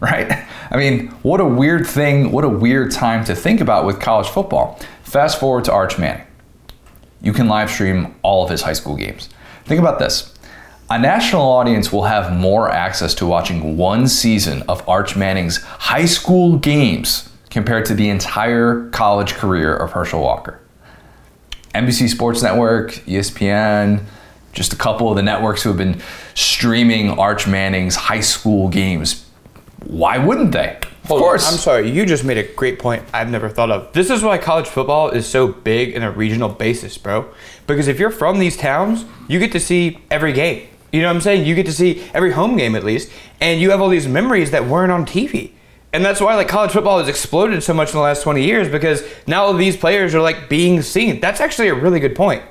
right? 0.10 0.46
I 0.70 0.76
mean, 0.76 1.08
what 1.22 1.40
a 1.40 1.44
weird 1.44 1.86
thing, 1.86 2.32
what 2.32 2.44
a 2.44 2.48
weird 2.48 2.90
time 2.90 3.24
to 3.26 3.34
think 3.34 3.60
about 3.60 3.84
with 3.84 4.00
college 4.00 4.28
football. 4.28 4.78
Fast 5.02 5.38
forward 5.38 5.64
to 5.64 5.72
Arch 5.72 5.98
Manning. 5.98 6.26
You 7.20 7.32
can 7.32 7.48
live 7.48 7.70
stream 7.70 8.14
all 8.22 8.42
of 8.44 8.50
his 8.50 8.62
high 8.62 8.72
school 8.72 8.96
games. 8.96 9.28
Think 9.64 9.80
about 9.80 9.98
this 9.98 10.34
a 10.90 10.98
national 10.98 11.42
audience 11.42 11.92
will 11.92 12.02
have 12.02 12.36
more 12.36 12.68
access 12.68 13.14
to 13.14 13.24
watching 13.24 13.76
one 13.76 14.08
season 14.08 14.62
of 14.62 14.86
Arch 14.88 15.16
Manning's 15.16 15.58
high 15.62 16.04
school 16.04 16.56
games 16.58 17.28
compared 17.48 17.84
to 17.86 17.94
the 17.94 18.08
entire 18.08 18.88
college 18.90 19.34
career 19.34 19.76
of 19.76 19.92
Herschel 19.92 20.20
Walker. 20.20 20.60
NBC 21.76 22.08
Sports 22.08 22.42
Network, 22.42 22.90
ESPN, 23.06 24.02
just 24.52 24.72
a 24.72 24.76
couple 24.76 25.08
of 25.08 25.14
the 25.14 25.22
networks 25.22 25.62
who 25.62 25.68
have 25.68 25.78
been 25.78 26.00
streaming 26.34 27.10
Arch 27.10 27.46
Manning's 27.46 27.94
high 27.94 28.20
school 28.20 28.68
games. 28.68 29.29
Why 29.86 30.18
wouldn't 30.18 30.52
they? 30.52 30.78
Of 31.04 31.08
course. 31.08 31.50
I'm 31.50 31.58
sorry, 31.58 31.90
you 31.90 32.06
just 32.06 32.24
made 32.24 32.38
a 32.38 32.44
great 32.44 32.78
point 32.78 33.02
I've 33.12 33.30
never 33.30 33.48
thought 33.48 33.70
of. 33.70 33.92
This 33.92 34.10
is 34.10 34.22
why 34.22 34.38
college 34.38 34.68
football 34.68 35.10
is 35.10 35.26
so 35.26 35.48
big 35.48 35.90
in 35.94 36.02
a 36.02 36.10
regional 36.10 36.48
basis, 36.48 36.96
bro. 36.98 37.32
Because 37.66 37.88
if 37.88 37.98
you're 37.98 38.10
from 38.10 38.38
these 38.38 38.56
towns, 38.56 39.04
you 39.26 39.38
get 39.38 39.50
to 39.52 39.60
see 39.60 39.98
every 40.10 40.32
game. 40.32 40.68
You 40.92 41.02
know 41.02 41.08
what 41.08 41.16
I'm 41.16 41.20
saying? 41.20 41.46
You 41.46 41.54
get 41.54 41.66
to 41.66 41.72
see 41.72 42.02
every 42.14 42.32
home 42.32 42.56
game 42.56 42.74
at 42.74 42.84
least, 42.84 43.10
and 43.40 43.60
you 43.60 43.70
have 43.70 43.80
all 43.80 43.88
these 43.88 44.08
memories 44.08 44.50
that 44.50 44.66
weren't 44.66 44.92
on 44.92 45.06
TV. 45.06 45.52
And 45.92 46.04
that's 46.04 46.20
why 46.20 46.36
like 46.36 46.48
college 46.48 46.70
football 46.70 46.98
has 46.98 47.08
exploded 47.08 47.62
so 47.62 47.74
much 47.74 47.88
in 47.88 47.94
the 47.94 48.02
last 48.02 48.22
20 48.22 48.44
years 48.44 48.68
because 48.68 49.02
now 49.26 49.44
all 49.44 49.54
these 49.54 49.76
players 49.76 50.14
are 50.14 50.20
like 50.20 50.48
being 50.48 50.82
seen. 50.82 51.20
That's 51.20 51.40
actually 51.40 51.68
a 51.68 51.74
really 51.74 51.98
good 51.98 52.14
point. 52.14 52.42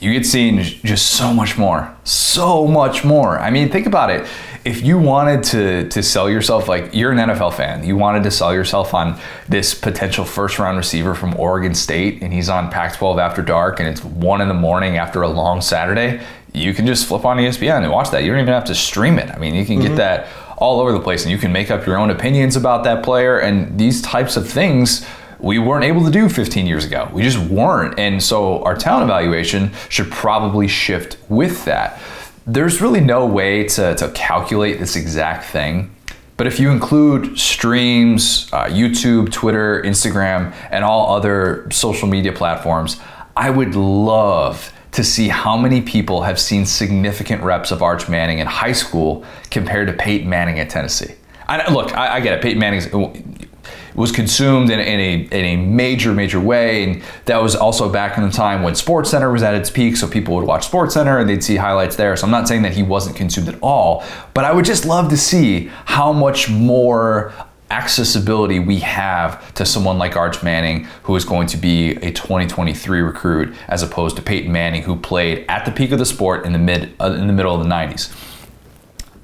You 0.00 0.12
get 0.12 0.26
seen 0.26 0.60
just 0.60 1.12
so 1.12 1.32
much 1.32 1.56
more. 1.56 1.94
So 2.04 2.66
much 2.66 3.04
more. 3.04 3.38
I 3.38 3.50
mean, 3.50 3.70
think 3.70 3.86
about 3.86 4.10
it. 4.10 4.26
If 4.64 4.82
you 4.82 4.96
wanted 4.96 5.42
to 5.44 5.88
to 5.88 6.02
sell 6.02 6.30
yourself 6.30 6.68
like 6.68 6.94
you're 6.94 7.10
an 7.10 7.18
NFL 7.18 7.54
fan, 7.54 7.84
you 7.84 7.96
wanted 7.96 8.22
to 8.22 8.30
sell 8.30 8.54
yourself 8.54 8.94
on 8.94 9.18
this 9.48 9.74
potential 9.74 10.24
first 10.24 10.58
round 10.58 10.76
receiver 10.76 11.14
from 11.14 11.34
Oregon 11.38 11.74
State 11.74 12.22
and 12.22 12.32
he's 12.32 12.48
on 12.48 12.70
Pac-12 12.70 13.20
after 13.20 13.42
dark 13.42 13.80
and 13.80 13.88
it's 13.88 14.04
1 14.04 14.40
in 14.40 14.46
the 14.46 14.54
morning 14.54 14.96
after 14.98 15.22
a 15.22 15.28
long 15.28 15.60
Saturday, 15.60 16.20
you 16.52 16.74
can 16.74 16.86
just 16.86 17.06
flip 17.06 17.24
on 17.24 17.38
ESPN 17.38 17.82
and 17.82 17.90
watch 17.90 18.10
that. 18.10 18.22
You 18.22 18.30
don't 18.30 18.40
even 18.40 18.54
have 18.54 18.64
to 18.66 18.74
stream 18.74 19.18
it. 19.18 19.30
I 19.30 19.38
mean, 19.38 19.54
you 19.54 19.64
can 19.64 19.78
mm-hmm. 19.78 19.88
get 19.88 19.96
that 19.96 20.28
all 20.58 20.78
over 20.80 20.92
the 20.92 21.00
place 21.00 21.22
and 21.22 21.32
you 21.32 21.38
can 21.38 21.52
make 21.52 21.72
up 21.72 21.84
your 21.84 21.98
own 21.98 22.10
opinions 22.10 22.54
about 22.54 22.84
that 22.84 23.02
player 23.02 23.38
and 23.38 23.78
these 23.80 24.00
types 24.00 24.36
of 24.36 24.48
things 24.48 25.04
we 25.40 25.58
weren't 25.58 25.84
able 25.84 26.04
to 26.04 26.10
do 26.10 26.28
15 26.28 26.66
years 26.66 26.84
ago. 26.84 27.10
We 27.12 27.22
just 27.22 27.38
weren't. 27.38 27.98
And 27.98 28.22
so 28.22 28.62
our 28.62 28.76
talent 28.76 29.10
evaluation 29.10 29.72
should 29.88 30.10
probably 30.10 30.68
shift 30.68 31.16
with 31.28 31.64
that. 31.64 32.00
There's 32.46 32.80
really 32.80 33.00
no 33.00 33.26
way 33.26 33.64
to, 33.68 33.94
to 33.94 34.10
calculate 34.10 34.78
this 34.78 34.96
exact 34.96 35.44
thing. 35.44 35.94
But 36.36 36.46
if 36.46 36.58
you 36.58 36.70
include 36.70 37.38
streams, 37.38 38.48
uh, 38.52 38.64
YouTube, 38.64 39.30
Twitter, 39.30 39.82
Instagram, 39.82 40.52
and 40.70 40.84
all 40.84 41.14
other 41.14 41.68
social 41.70 42.08
media 42.08 42.32
platforms, 42.32 42.98
I 43.36 43.50
would 43.50 43.74
love 43.74 44.72
to 44.92 45.04
see 45.04 45.28
how 45.28 45.56
many 45.56 45.80
people 45.80 46.22
have 46.22 46.40
seen 46.40 46.66
significant 46.66 47.42
reps 47.42 47.70
of 47.70 47.82
Arch 47.82 48.08
Manning 48.08 48.40
in 48.40 48.46
high 48.46 48.72
school 48.72 49.24
compared 49.50 49.86
to 49.86 49.92
Peyton 49.92 50.28
Manning 50.28 50.58
at 50.58 50.68
Tennessee. 50.68 51.14
I, 51.48 51.70
look, 51.72 51.96
I, 51.96 52.16
I 52.16 52.20
get 52.20 52.34
it. 52.34 52.42
Peyton 52.42 52.58
Manning 52.58 53.48
was 53.94 54.12
consumed 54.12 54.70
in, 54.70 54.80
in, 54.80 55.00
a, 55.00 55.14
in 55.36 55.44
a 55.44 55.56
major, 55.56 56.12
major 56.12 56.40
way. 56.40 56.84
And 56.84 57.02
that 57.26 57.42
was 57.42 57.54
also 57.54 57.90
back 57.90 58.16
in 58.16 58.24
the 58.24 58.30
time 58.30 58.62
when 58.62 58.74
Sports 58.74 59.10
Center 59.10 59.30
was 59.30 59.42
at 59.42 59.54
its 59.54 59.70
peak. 59.70 59.96
So 59.96 60.08
people 60.08 60.34
would 60.36 60.46
watch 60.46 60.66
Sports 60.66 60.94
Center 60.94 61.18
and 61.18 61.28
they'd 61.28 61.44
see 61.44 61.56
highlights 61.56 61.96
there. 61.96 62.16
So 62.16 62.24
I'm 62.24 62.30
not 62.30 62.48
saying 62.48 62.62
that 62.62 62.72
he 62.72 62.82
wasn't 62.82 63.16
consumed 63.16 63.48
at 63.48 63.58
all, 63.60 64.04
but 64.34 64.44
I 64.44 64.52
would 64.52 64.64
just 64.64 64.84
love 64.84 65.10
to 65.10 65.16
see 65.16 65.70
how 65.84 66.12
much 66.12 66.48
more 66.50 67.32
accessibility 67.72 68.58
we 68.58 68.80
have 68.80 69.54
to 69.54 69.64
someone 69.64 69.96
like 69.98 70.14
Arch 70.14 70.42
Manning, 70.42 70.84
who 71.04 71.16
is 71.16 71.24
going 71.24 71.46
to 71.48 71.56
be 71.56 71.92
a 71.96 72.12
2023 72.12 73.00
recruit, 73.00 73.54
as 73.66 73.82
opposed 73.82 74.14
to 74.16 74.22
Peyton 74.22 74.52
Manning, 74.52 74.82
who 74.82 74.94
played 74.94 75.46
at 75.48 75.64
the 75.64 75.70
peak 75.70 75.90
of 75.90 75.98
the 75.98 76.04
sport 76.04 76.44
in 76.44 76.52
the 76.52 76.58
mid 76.58 76.94
uh, 77.00 77.12
in 77.12 77.26
the 77.26 77.32
middle 77.32 77.54
of 77.54 77.62
the 77.62 77.68
90s. 77.68 78.14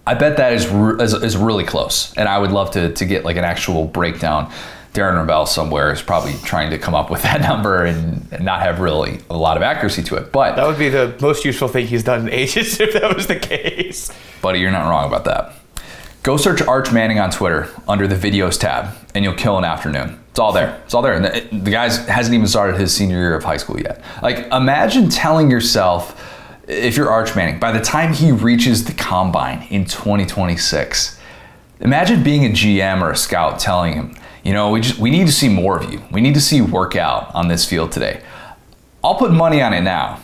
I 0.08 0.14
bet 0.14 0.38
that 0.38 0.54
is, 0.54 0.64
is, 0.64 1.12
is 1.22 1.36
really 1.36 1.64
close, 1.64 2.14
and 2.14 2.30
I 2.30 2.38
would 2.38 2.50
love 2.50 2.70
to 2.70 2.94
to 2.94 3.04
get 3.04 3.26
like 3.26 3.36
an 3.36 3.44
actual 3.44 3.84
breakdown. 3.84 4.50
Darren 4.94 5.22
Rovell 5.22 5.46
somewhere 5.46 5.92
is 5.92 6.00
probably 6.00 6.32
trying 6.44 6.70
to 6.70 6.78
come 6.78 6.94
up 6.94 7.10
with 7.10 7.22
that 7.28 7.42
number 7.42 7.84
and, 7.84 8.26
and, 8.32 8.42
not 8.42 8.62
have 8.62 8.80
really 8.80 9.20
a 9.28 9.36
lot 9.36 9.58
of 9.58 9.62
accuracy 9.62 10.02
to 10.04 10.16
it. 10.16 10.32
But 10.32 10.56
that 10.56 10.66
would 10.66 10.78
be 10.78 10.88
the 10.88 11.14
most 11.20 11.44
useful 11.44 11.68
thing 11.68 11.86
he's 11.86 12.02
done 12.02 12.22
in 12.22 12.30
ages 12.30 12.80
if 12.80 12.94
that 12.94 13.14
was 13.14 13.26
the 13.26 13.36
case. 13.36 14.10
Buddy, 14.40 14.60
you're 14.60 14.70
not 14.70 14.88
wrong 14.88 15.06
about 15.06 15.26
that. 15.26 15.52
Go 16.22 16.38
search 16.38 16.62
Arch 16.62 16.90
Manning 16.90 17.18
on 17.18 17.30
Twitter 17.30 17.68
under 17.86 18.08
the 18.08 18.16
videos 18.16 18.58
tab, 18.58 18.94
and 19.14 19.26
you'll 19.26 19.34
kill 19.34 19.58
an 19.58 19.64
afternoon. 19.64 20.18
It's 20.30 20.38
all 20.38 20.52
there. 20.52 20.80
It's 20.86 20.94
all 20.94 21.02
there. 21.02 21.12
And 21.12 21.24
the, 21.26 21.48
the 21.52 21.70
guy 21.70 21.90
hasn't 21.90 22.34
even 22.34 22.46
started 22.46 22.80
his 22.80 22.94
senior 22.94 23.18
year 23.18 23.34
of 23.34 23.44
high 23.44 23.58
school 23.58 23.78
yet. 23.78 24.02
Like, 24.22 24.50
imagine 24.52 25.10
telling 25.10 25.50
yourself, 25.50 26.27
if 26.68 26.96
you're 26.96 27.10
Arch 27.10 27.34
Manning, 27.34 27.58
by 27.58 27.72
the 27.72 27.80
time 27.80 28.12
he 28.12 28.30
reaches 28.30 28.84
the 28.84 28.92
combine 28.92 29.66
in 29.70 29.86
2026, 29.86 31.18
imagine 31.80 32.22
being 32.22 32.44
a 32.44 32.50
GM 32.50 33.00
or 33.00 33.10
a 33.10 33.16
scout 33.16 33.58
telling 33.58 33.94
him, 33.94 34.14
you 34.44 34.52
know, 34.52 34.70
we 34.70 34.80
just 34.80 34.98
we 34.98 35.10
need 35.10 35.26
to 35.26 35.32
see 35.32 35.48
more 35.48 35.80
of 35.80 35.90
you. 35.90 36.02
We 36.12 36.20
need 36.20 36.34
to 36.34 36.40
see 36.40 36.56
you 36.56 36.66
work 36.66 36.94
out 36.94 37.34
on 37.34 37.48
this 37.48 37.64
field 37.64 37.90
today. 37.90 38.22
I'll 39.02 39.16
put 39.16 39.32
money 39.32 39.62
on 39.62 39.72
it 39.72 39.80
now. 39.80 40.20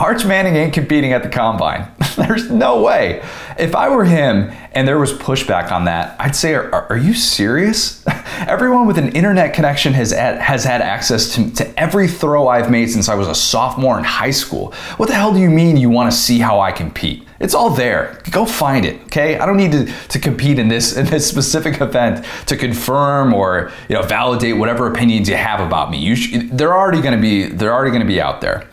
Arch 0.00 0.24
Manning 0.24 0.56
ain't 0.56 0.74
competing 0.74 1.12
at 1.12 1.22
the 1.22 1.28
combine. 1.28 1.88
There's 2.16 2.50
no 2.50 2.82
way. 2.82 3.22
If 3.58 3.76
I 3.76 3.88
were 3.88 4.04
him 4.04 4.50
and 4.72 4.88
there 4.88 4.98
was 4.98 5.12
pushback 5.12 5.70
on 5.70 5.84
that. 5.84 6.16
I'd 6.20 6.34
say, 6.34 6.54
are, 6.54 6.86
are 6.90 6.96
you 6.96 7.14
serious? 7.14 8.04
Everyone 8.38 8.86
with 8.86 8.98
an 8.98 9.10
internet 9.10 9.54
connection 9.54 9.92
has 9.94 10.10
has 10.10 10.64
had 10.64 10.82
access 10.82 11.34
to, 11.34 11.50
to 11.54 11.80
every 11.80 12.08
throw 12.08 12.48
I've 12.48 12.70
made 12.70 12.90
since 12.90 13.08
I 13.08 13.14
was 13.14 13.28
a 13.28 13.34
sophomore 13.34 13.96
in 13.98 14.04
high 14.04 14.32
school. 14.32 14.72
What 14.96 15.08
the 15.08 15.14
hell 15.14 15.32
do 15.32 15.38
you 15.38 15.48
mean 15.48 15.76
you 15.76 15.90
want 15.90 16.10
to 16.10 16.16
see 16.16 16.40
how 16.40 16.58
I 16.58 16.72
compete? 16.72 17.26
It's 17.38 17.54
all 17.54 17.70
there. 17.70 18.20
Go 18.30 18.44
find 18.44 18.84
it, 18.84 19.00
okay? 19.02 19.38
I 19.38 19.46
don't 19.46 19.56
need 19.56 19.72
to, 19.72 19.86
to 20.08 20.18
compete 20.18 20.58
in 20.58 20.66
this 20.66 20.96
in 20.96 21.06
this 21.06 21.28
specific 21.28 21.80
event 21.80 22.26
to 22.46 22.56
confirm 22.56 23.32
or 23.32 23.70
you 23.88 23.94
know 23.94 24.02
validate 24.02 24.56
whatever 24.56 24.88
opinions 24.88 25.28
you 25.28 25.36
have 25.36 25.60
about 25.60 25.90
me. 25.90 25.98
You 25.98 26.16
sh- 26.16 26.36
they're 26.50 26.76
already 26.76 27.00
going 27.00 27.14
to 27.14 27.22
be 27.22 27.44
they're 27.44 27.72
already 27.72 27.90
going 27.90 28.02
to 28.02 28.12
be 28.12 28.20
out 28.20 28.40
there. 28.40 28.66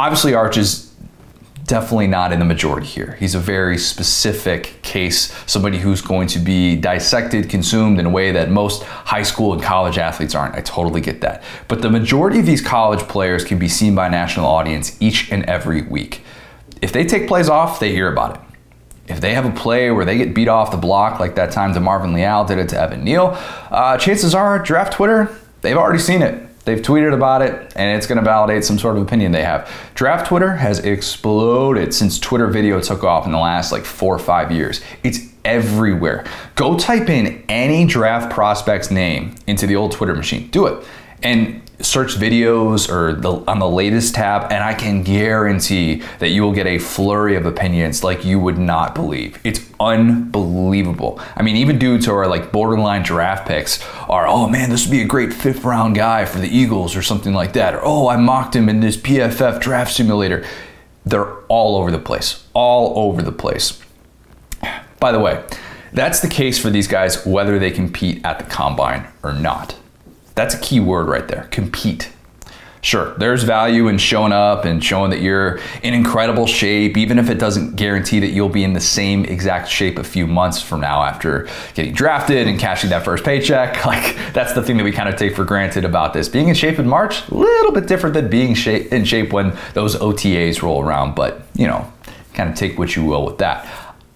Obviously, 0.00 0.32
Arch 0.32 0.56
is 0.56 0.90
definitely 1.66 2.06
not 2.06 2.32
in 2.32 2.38
the 2.38 2.44
majority 2.46 2.86
here. 2.86 3.18
He's 3.20 3.34
a 3.34 3.38
very 3.38 3.76
specific 3.76 4.80
case, 4.80 5.30
somebody 5.44 5.76
who's 5.76 6.00
going 6.00 6.26
to 6.28 6.38
be 6.38 6.74
dissected, 6.74 7.50
consumed 7.50 8.00
in 8.00 8.06
a 8.06 8.08
way 8.08 8.32
that 8.32 8.50
most 8.50 8.82
high 8.82 9.22
school 9.22 9.52
and 9.52 9.62
college 9.62 9.98
athletes 9.98 10.34
aren't. 10.34 10.54
I 10.54 10.62
totally 10.62 11.02
get 11.02 11.20
that. 11.20 11.42
But 11.68 11.82
the 11.82 11.90
majority 11.90 12.38
of 12.38 12.46
these 12.46 12.62
college 12.62 13.00
players 13.08 13.44
can 13.44 13.58
be 13.58 13.68
seen 13.68 13.94
by 13.94 14.06
a 14.06 14.10
national 14.10 14.46
audience 14.46 14.96
each 15.02 15.30
and 15.30 15.44
every 15.44 15.82
week. 15.82 16.22
If 16.80 16.94
they 16.94 17.04
take 17.04 17.28
plays 17.28 17.50
off, 17.50 17.78
they 17.78 17.92
hear 17.92 18.10
about 18.10 18.36
it. 18.36 18.40
If 19.12 19.20
they 19.20 19.34
have 19.34 19.44
a 19.44 19.50
play 19.50 19.90
where 19.90 20.06
they 20.06 20.16
get 20.16 20.34
beat 20.34 20.48
off 20.48 20.70
the 20.70 20.78
block, 20.78 21.20
like 21.20 21.34
that 21.34 21.52
time 21.52 21.74
DeMarvin 21.74 22.14
Leal 22.14 22.46
did 22.46 22.56
it 22.56 22.70
to 22.70 22.80
Evan 22.80 23.04
Neal, 23.04 23.36
uh, 23.70 23.98
chances 23.98 24.34
are 24.34 24.58
draft 24.60 24.94
Twitter, 24.94 25.36
they've 25.60 25.76
already 25.76 25.98
seen 25.98 26.22
it. 26.22 26.49
They've 26.64 26.80
tweeted 26.80 27.14
about 27.14 27.42
it, 27.42 27.72
and 27.74 27.96
it's 27.96 28.06
going 28.06 28.18
to 28.18 28.24
validate 28.24 28.64
some 28.64 28.78
sort 28.78 28.96
of 28.96 29.02
opinion 29.02 29.32
they 29.32 29.44
have. 29.44 29.70
Draft 29.94 30.28
Twitter 30.28 30.56
has 30.56 30.78
exploded 30.80 31.94
since 31.94 32.18
Twitter 32.18 32.46
video 32.48 32.80
took 32.80 33.02
off 33.02 33.26
in 33.26 33.32
the 33.32 33.38
last 33.38 33.72
like 33.72 33.84
four 33.84 34.14
or 34.14 34.18
five 34.18 34.52
years. 34.52 34.80
It's 35.02 35.20
everywhere. 35.44 36.24
Go 36.54 36.76
type 36.76 37.08
in 37.08 37.42
any 37.48 37.86
draft 37.86 38.30
prospect's 38.32 38.90
name 38.90 39.34
into 39.46 39.66
the 39.66 39.76
old 39.76 39.92
Twitter 39.92 40.14
machine. 40.14 40.48
Do 40.50 40.66
it. 40.66 40.84
And 41.22 41.62
search 41.82 42.16
videos 42.16 42.90
or 42.90 43.14
the, 43.14 43.32
on 43.50 43.58
the 43.58 43.68
latest 43.68 44.14
tab, 44.14 44.50
and 44.52 44.62
I 44.62 44.74
can 44.74 45.02
guarantee 45.02 46.02
that 46.18 46.28
you 46.28 46.42
will 46.42 46.52
get 46.52 46.66
a 46.66 46.78
flurry 46.78 47.36
of 47.36 47.46
opinions 47.46 48.04
like 48.04 48.24
you 48.24 48.38
would 48.38 48.58
not 48.58 48.94
believe. 48.94 49.40
It's 49.44 49.60
unbelievable. 49.78 51.20
I 51.36 51.42
mean, 51.42 51.56
even 51.56 51.78
dudes 51.78 52.06
who 52.06 52.12
are 52.12 52.26
like 52.26 52.52
borderline 52.52 53.02
draft 53.02 53.48
picks 53.48 53.82
are, 54.08 54.26
oh 54.26 54.48
man, 54.48 54.70
this 54.70 54.86
would 54.86 54.92
be 54.92 55.02
a 55.02 55.06
great 55.06 55.32
fifth 55.32 55.64
round 55.64 55.94
guy 55.94 56.24
for 56.24 56.38
the 56.38 56.48
Eagles 56.48 56.94
or 56.96 57.02
something 57.02 57.32
like 57.32 57.54
that. 57.54 57.74
Or, 57.74 57.80
oh, 57.82 58.08
I 58.08 58.16
mocked 58.16 58.54
him 58.54 58.68
in 58.68 58.80
this 58.80 58.96
PFF 58.96 59.60
draft 59.60 59.92
simulator. 59.92 60.44
They're 61.04 61.36
all 61.46 61.76
over 61.76 61.90
the 61.90 61.98
place, 61.98 62.46
all 62.52 63.10
over 63.10 63.22
the 63.22 63.32
place. 63.32 63.80
By 64.98 65.12
the 65.12 65.18
way, 65.18 65.42
that's 65.92 66.20
the 66.20 66.28
case 66.28 66.58
for 66.58 66.70
these 66.70 66.86
guys 66.86 67.24
whether 67.26 67.58
they 67.58 67.70
compete 67.70 68.24
at 68.24 68.38
the 68.38 68.44
combine 68.44 69.06
or 69.22 69.32
not. 69.32 69.74
That's 70.34 70.54
a 70.54 70.58
key 70.58 70.80
word 70.80 71.08
right 71.08 71.26
there 71.26 71.48
compete. 71.50 72.10
Sure, 72.82 73.12
there's 73.18 73.42
value 73.42 73.88
in 73.88 73.98
showing 73.98 74.32
up 74.32 74.64
and 74.64 74.82
showing 74.82 75.10
that 75.10 75.20
you're 75.20 75.60
in 75.82 75.92
incredible 75.92 76.46
shape, 76.46 76.96
even 76.96 77.18
if 77.18 77.28
it 77.28 77.38
doesn't 77.38 77.76
guarantee 77.76 78.20
that 78.20 78.28
you'll 78.28 78.48
be 78.48 78.64
in 78.64 78.72
the 78.72 78.80
same 78.80 79.26
exact 79.26 79.68
shape 79.68 79.98
a 79.98 80.04
few 80.04 80.26
months 80.26 80.62
from 80.62 80.80
now 80.80 81.02
after 81.02 81.46
getting 81.74 81.92
drafted 81.92 82.48
and 82.48 82.58
cashing 82.58 82.88
that 82.88 83.04
first 83.04 83.22
paycheck. 83.22 83.84
Like, 83.90 84.14
that's 84.32 84.52
the 84.52 84.62
thing 84.62 84.76
that 84.76 84.84
we 84.84 84.92
kind 84.92 85.08
of 85.08 85.16
take 85.16 85.34
for 85.34 85.44
granted 85.44 85.84
about 85.84 86.12
this. 86.12 86.28
Being 86.28 86.48
in 86.48 86.54
shape 86.54 86.78
in 86.78 86.86
March, 86.86 87.28
a 87.28 87.34
little 87.34 87.72
bit 87.72 87.88
different 87.88 88.14
than 88.14 88.30
being 88.30 88.50
in 88.50 89.04
shape 89.04 89.32
when 89.32 89.56
those 89.74 89.96
OTAs 89.96 90.62
roll 90.62 90.80
around, 90.80 91.16
but 91.16 91.42
you 91.54 91.66
know, 91.66 91.92
kind 92.34 92.48
of 92.48 92.54
take 92.54 92.78
what 92.78 92.94
you 92.94 93.04
will 93.04 93.26
with 93.26 93.38
that. 93.38 93.68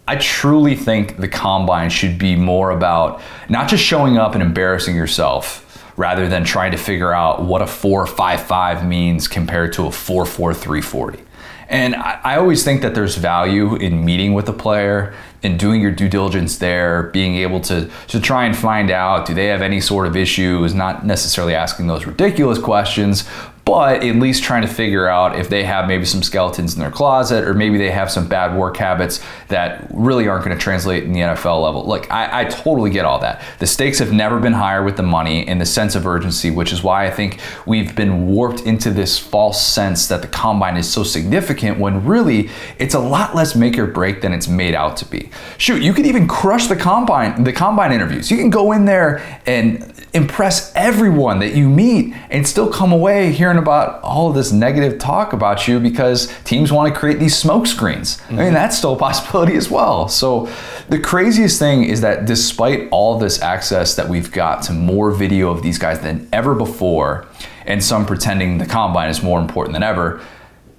I 0.06 0.16
truly 0.16 0.76
think 0.76 1.16
the 1.16 1.28
combine 1.28 1.90
should 1.90 2.18
be 2.18 2.37
more 2.37 2.71
about 2.71 3.21
not 3.49 3.68
just 3.68 3.83
showing 3.83 4.16
up 4.16 4.35
and 4.35 4.42
embarrassing 4.42 4.94
yourself 4.94 5.63
rather 5.97 6.29
than 6.29 6.45
trying 6.45 6.73
to 6.73 6.79
figure 6.79 7.13
out 7.13 7.43
what 7.43 7.63
a 7.63 7.67
455 7.67 8.87
means 8.87 9.29
compared 9.29 9.73
to 9.75 9.87
a 9.87 9.93
44340. 9.93 11.25
And 11.69 11.95
I, 11.95 12.21
I, 12.23 12.37
always 12.37 12.63
think 12.63 12.83
that 12.83 12.95
there's 12.95 13.17
value 13.17 13.75
in 13.77 14.05
meeting 14.05 14.35
with 14.35 14.49
a 14.49 14.53
player 14.53 15.15
and 15.43 15.59
doing 15.59 15.81
your 15.81 15.93
due 15.93 16.09
diligence 16.09 16.59
there, 16.59 17.05
being 17.05 17.37
able 17.37 17.61
to, 17.63 17.91
to 18.09 18.21
try 18.21 18.45
and 18.45 18.57
find 18.57 18.91
out 18.91 19.27
do 19.27 19.35
they 19.35 19.47
have 19.47 19.63
any 19.63 19.81
sort 19.81 20.07
of 20.07 20.17
issues, 20.17 20.75
not 20.75 21.07
necessarily 21.07 21.55
asking 21.55 21.87
those 21.87 22.07
ridiculous 22.07 22.59
questions, 22.59 23.29
but 23.64 24.04
at 24.04 24.16
least 24.16 24.42
trying 24.42 24.62
to 24.62 24.68
figure 24.68 25.09
out 25.09 25.38
if 25.38 25.49
they 25.49 25.64
have 25.64 25.88
maybe 25.88 26.04
some 26.04 26.23
skeletons 26.23 26.75
in 26.75 26.80
their 26.80 26.90
closet 26.90 27.44
or 27.44 27.54
maybe 27.54 27.78
they 27.78 27.90
have 27.90 28.11
some 28.11 28.28
bad 28.28 28.54
work 28.56 28.76
habits 28.76 29.25
that 29.49 29.87
really 29.90 30.28
aren't 30.28 30.44
going 30.44 30.56
to 30.56 30.62
translate 30.62 31.04
in 31.04 31.12
the 31.12 31.21
NFL 31.21 31.62
level. 31.62 31.87
Look, 31.87 32.11
I, 32.11 32.42
I, 32.42 32.44
totally 32.44 32.90
get 32.90 33.04
all 33.06 33.18
that. 33.21 33.42
The 33.61 33.66
stakes 33.66 33.99
have 34.00 34.12
never 34.12 34.38
been 34.38 34.52
higher 34.52 34.83
with 34.83 34.97
the 34.97 35.02
money 35.02 35.47
and 35.47 35.61
the 35.61 35.66
sense 35.66 35.94
of 35.94 36.06
urgency, 36.06 36.50
which 36.50 36.73
is 36.73 36.83
why 36.83 37.06
I 37.06 37.11
think 37.11 37.40
we've 37.64 37.97
been 37.97 38.26
warped 38.26 38.61
into 38.62 38.90
this 38.90 39.18
false 39.18 39.64
sense 39.64 40.09
that 40.09 40.21
the 40.21 40.28
combine 40.28 40.76
is 40.76 40.90
so 40.90 41.02
significant 41.02 41.78
when 41.78 42.04
really 42.04 42.50
it's 42.78 42.94
a 42.94 42.99
lot 42.99 43.35
less 43.35 43.54
make 43.54 43.78
or 43.78 43.87
break 43.87 44.21
than 44.21 44.33
it's 44.33 44.49
made 44.49 44.75
out 44.75 44.97
to 44.99 45.06
be. 45.06 45.30
Shoot, 45.56 45.83
you 45.83 45.94
could 45.94 46.06
even 46.06 46.28
crush 46.28 46.66
the 46.66 46.76
combine, 46.76 47.44
the 47.44 47.52
combine 47.52 47.92
interviews. 47.92 48.30
You 48.30 48.37
can 48.37 48.50
go 48.50 48.73
in 48.73 48.85
there 48.85 49.40
and 49.47 49.90
impress 50.14 50.73
everyone 50.76 51.40
that 51.40 51.54
you 51.54 51.68
meet 51.68 52.14
and 52.30 52.47
still 52.47 52.71
come 52.71 52.92
away 52.92 53.33
hearing 53.33 53.54
about 53.59 54.03
all 54.03 54.33
this 54.33 54.53
negative 54.53 54.99
talk 54.99 55.33
about 55.33 55.67
you 55.67 55.81
because 55.81 56.33
teams 56.45 56.73
want 56.73 56.93
to 56.93 56.99
create 56.99 57.19
these 57.19 57.37
smoke 57.37 57.67
screens. 57.67 58.17
Mm-hmm. 58.17 58.25
I 58.25 58.37
mean, 58.37 58.45
mm-hmm. 58.47 58.55
that's 58.55 58.79
still 58.79 58.95
a 58.95 58.99
possibility 58.99 59.55
as 59.57 59.71
well. 59.71 60.09
So, 60.09 60.49
the 60.89 60.99
craziest 60.99 61.59
thing 61.59 61.85
is 61.85 62.03
that 62.03 62.27
despite 62.27 62.89
all 62.91 63.19
this 63.19 63.41
access 63.41 63.95
that 63.97 64.09
we've 64.09 64.31
got 64.31 64.63
to 64.65 64.73
more 64.73 65.11
video 65.11 65.51
of 65.51 65.63
these 65.63 65.79
guys 65.79 66.01
than 66.01 66.29
ever 66.33 66.55
before, 66.55 67.27
and 67.67 67.83
some 67.83 68.05
pretending 68.05 68.59
the 68.59 68.67
combine 68.67 69.09
is 69.09 69.23
more 69.23 69.41
important 69.41 69.73
than 69.73 69.83
ever, 69.83 70.21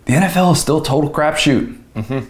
the 0.06 0.14
NFL 0.14 0.54
is 0.54 0.62
still 0.62 0.82
total 0.82 1.10
crapshoot. 1.10 1.78
Mm-hmm. 1.96 2.30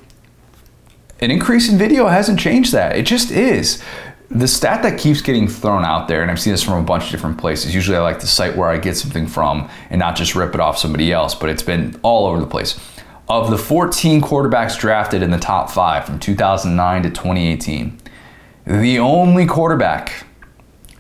An 1.22 1.32
increase 1.32 1.70
in 1.70 1.78
video 1.78 2.08
hasn't 2.08 2.40
changed 2.40 2.72
that. 2.74 2.96
It 2.96 3.06
just 3.06 3.32
is 3.32 3.82
the 4.29 4.48
stat 4.48 4.84
that 4.84 5.00
keeps 5.00 5.22
getting 5.22 5.48
thrown 5.48 5.86
out 5.86 6.08
there, 6.08 6.22
and 6.22 6.32
I've 6.32 6.39
seen 6.39 6.51
this 6.51 6.63
from 6.63 6.82
a 6.82 6.86
bunch 6.86 7.05
of 7.05 7.12
different 7.12 7.38
places. 7.38 7.75
Usually, 7.75 7.98
I 7.98 8.01
like 8.01 8.20
to 8.20 8.27
cite 8.27 8.55
where 8.55 8.70
I 8.70 8.77
get 8.77 8.98
something 8.98 9.27
from 9.27 9.70
and 9.89 10.00
not 10.00 10.15
just 10.15 10.36
rip 10.36 10.53
it 10.53 10.60
off 10.60 10.77
somebody 10.77 11.12
else, 11.12 11.36
but 11.36 11.50
it's 11.50 11.63
been 11.63 12.00
all 12.01 12.25
over 12.25 12.39
the 12.39 12.48
place. 12.48 12.79
Of 13.27 13.50
the 13.50 13.58
14 13.58 14.22
quarterbacks 14.22 14.77
drafted 14.77 15.24
in 15.24 15.32
the 15.32 15.39
top 15.39 15.70
five 15.70 16.05
from 16.05 16.20
2009 16.20 17.03
to 17.03 17.10
2018, 17.10 17.98
the 18.65 19.00
only 19.00 19.46
quarterback 19.46 20.25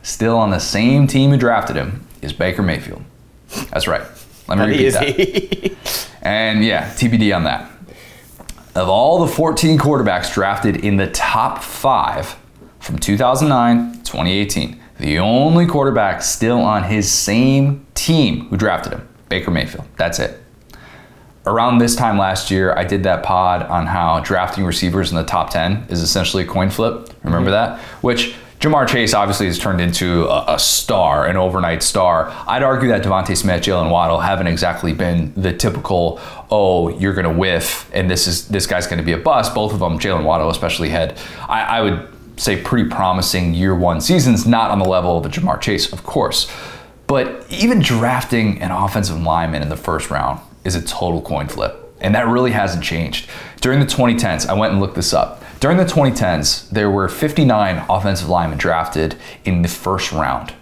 still 0.01 0.37
on 0.37 0.51
the 0.51 0.59
same 0.59 1.07
team 1.07 1.31
who 1.31 1.37
drafted 1.37 1.75
him 1.75 2.05
is 2.21 2.33
Baker 2.33 2.61
Mayfield. 2.61 3.03
That's 3.71 3.87
right. 3.87 4.03
Let 4.47 4.57
me 4.57 4.65
repeat 4.65 4.89
that. 4.91 6.09
and 6.21 6.63
yeah, 6.63 6.91
TBD 6.91 7.35
on 7.35 7.43
that. 7.45 7.71
Of 8.75 8.89
all 8.89 9.25
the 9.25 9.31
14 9.31 9.77
quarterbacks 9.79 10.33
drafted 10.33 10.77
in 10.77 10.97
the 10.97 11.09
top 11.11 11.63
five, 11.63 12.35
from 12.85 12.99
2009 12.99 13.93
to 13.93 13.97
2018. 14.03 14.79
The 14.99 15.17
only 15.17 15.65
quarterback 15.65 16.21
still 16.21 16.61
on 16.61 16.83
his 16.83 17.11
same 17.11 17.83
team 17.95 18.45
who 18.45 18.57
drafted 18.57 18.93
him, 18.93 19.07
Baker 19.27 19.49
Mayfield. 19.49 19.87
That's 19.97 20.19
it. 20.19 20.39
Around 21.47 21.79
this 21.79 21.95
time 21.95 22.19
last 22.19 22.51
year, 22.51 22.75
I 22.77 22.83
did 22.83 23.01
that 23.03 23.23
pod 23.23 23.63
on 23.63 23.87
how 23.87 24.19
drafting 24.19 24.65
receivers 24.65 25.09
in 25.09 25.17
the 25.17 25.23
top 25.23 25.49
10 25.49 25.87
is 25.89 26.01
essentially 26.01 26.43
a 26.43 26.45
coin 26.45 26.69
flip. 26.69 27.09
Remember 27.23 27.49
mm-hmm. 27.49 27.75
that? 27.75 27.79
Which 28.01 28.35
Ja'Marr 28.59 28.87
Chase 28.87 29.13
obviously 29.13 29.47
has 29.47 29.59
turned 29.59 29.81
into 29.81 30.25
a, 30.25 30.55
a, 30.55 30.59
star, 30.59 31.25
an 31.25 31.37
overnight 31.37 31.83
star. 31.83 32.31
I'd 32.47 32.63
argue 32.63 32.89
that 32.89 33.03
DeVonta 33.03 33.35
Smith, 33.35 33.63
Jaylen 33.63 33.91
Waddle 33.91 34.19
haven't 34.19 34.47
exactly 34.47 34.93
been 34.93 35.33
the 35.35 35.53
typical, 35.53 36.19
oh, 36.49 36.89
you're 36.99 37.13
going 37.13 37.31
to 37.31 37.33
whiff 37.33 37.89
and 37.93 38.09
this 38.09 38.27
is 38.27 38.47
this 38.47 38.65
guy's 38.65 38.87
going 38.87 38.99
to 38.99 39.03
be 39.03 39.11
a 39.11 39.17
bust. 39.17 39.53
Both 39.53 39.73
of 39.73 39.79
them, 39.79 39.99
Jaylen 39.99 40.23
Waddle 40.23 40.49
especially, 40.49 40.89
had 40.89 41.19
I, 41.49 41.61
I 41.61 41.81
would 41.81 42.14
say, 42.37 42.61
pretty 42.61 42.89
promising 42.89 43.53
year 43.53 43.75
one 43.75 44.01
seasons, 44.01 44.45
not 44.45 44.71
on 44.71 44.79
the 44.79 44.85
level 44.85 45.17
of 45.17 45.25
a 45.25 45.29
Ja'Marr 45.29 45.61
Chase, 45.61 45.91
of 45.91 46.03
course. 46.03 46.51
But 47.07 47.45
even 47.49 47.79
drafting 47.79 48.61
an 48.61 48.71
offensive 48.71 49.21
lineman 49.21 49.61
in 49.61 49.69
the 49.69 49.77
first 49.77 50.09
round 50.09 50.39
is 50.63 50.75
a 50.75 50.81
total 50.81 51.21
coin 51.21 51.47
flip. 51.47 51.81
And 52.01 52.13
that 52.15 52.27
really 52.27 52.51
hasn't 52.51 52.83
changed. 52.83 53.29
During 53.61 53.79
the 53.79 53.85
2010s, 53.85 54.47
I 54.47 54.53
went 54.53 54.73
and 54.73 54.81
looked 54.81 54.95
this 54.95 55.13
up. 55.13 55.43
During 55.59 55.77
the 55.77 55.85
2010s, 55.85 56.69
there 56.69 56.91
were 56.91 57.07
59 57.07 57.85
offensive 57.89 58.27
linemen 58.27 58.57
drafted 58.57 59.15
in 59.45 59.61
the 59.61 59.67
first 59.67 60.11
round. 60.11 60.53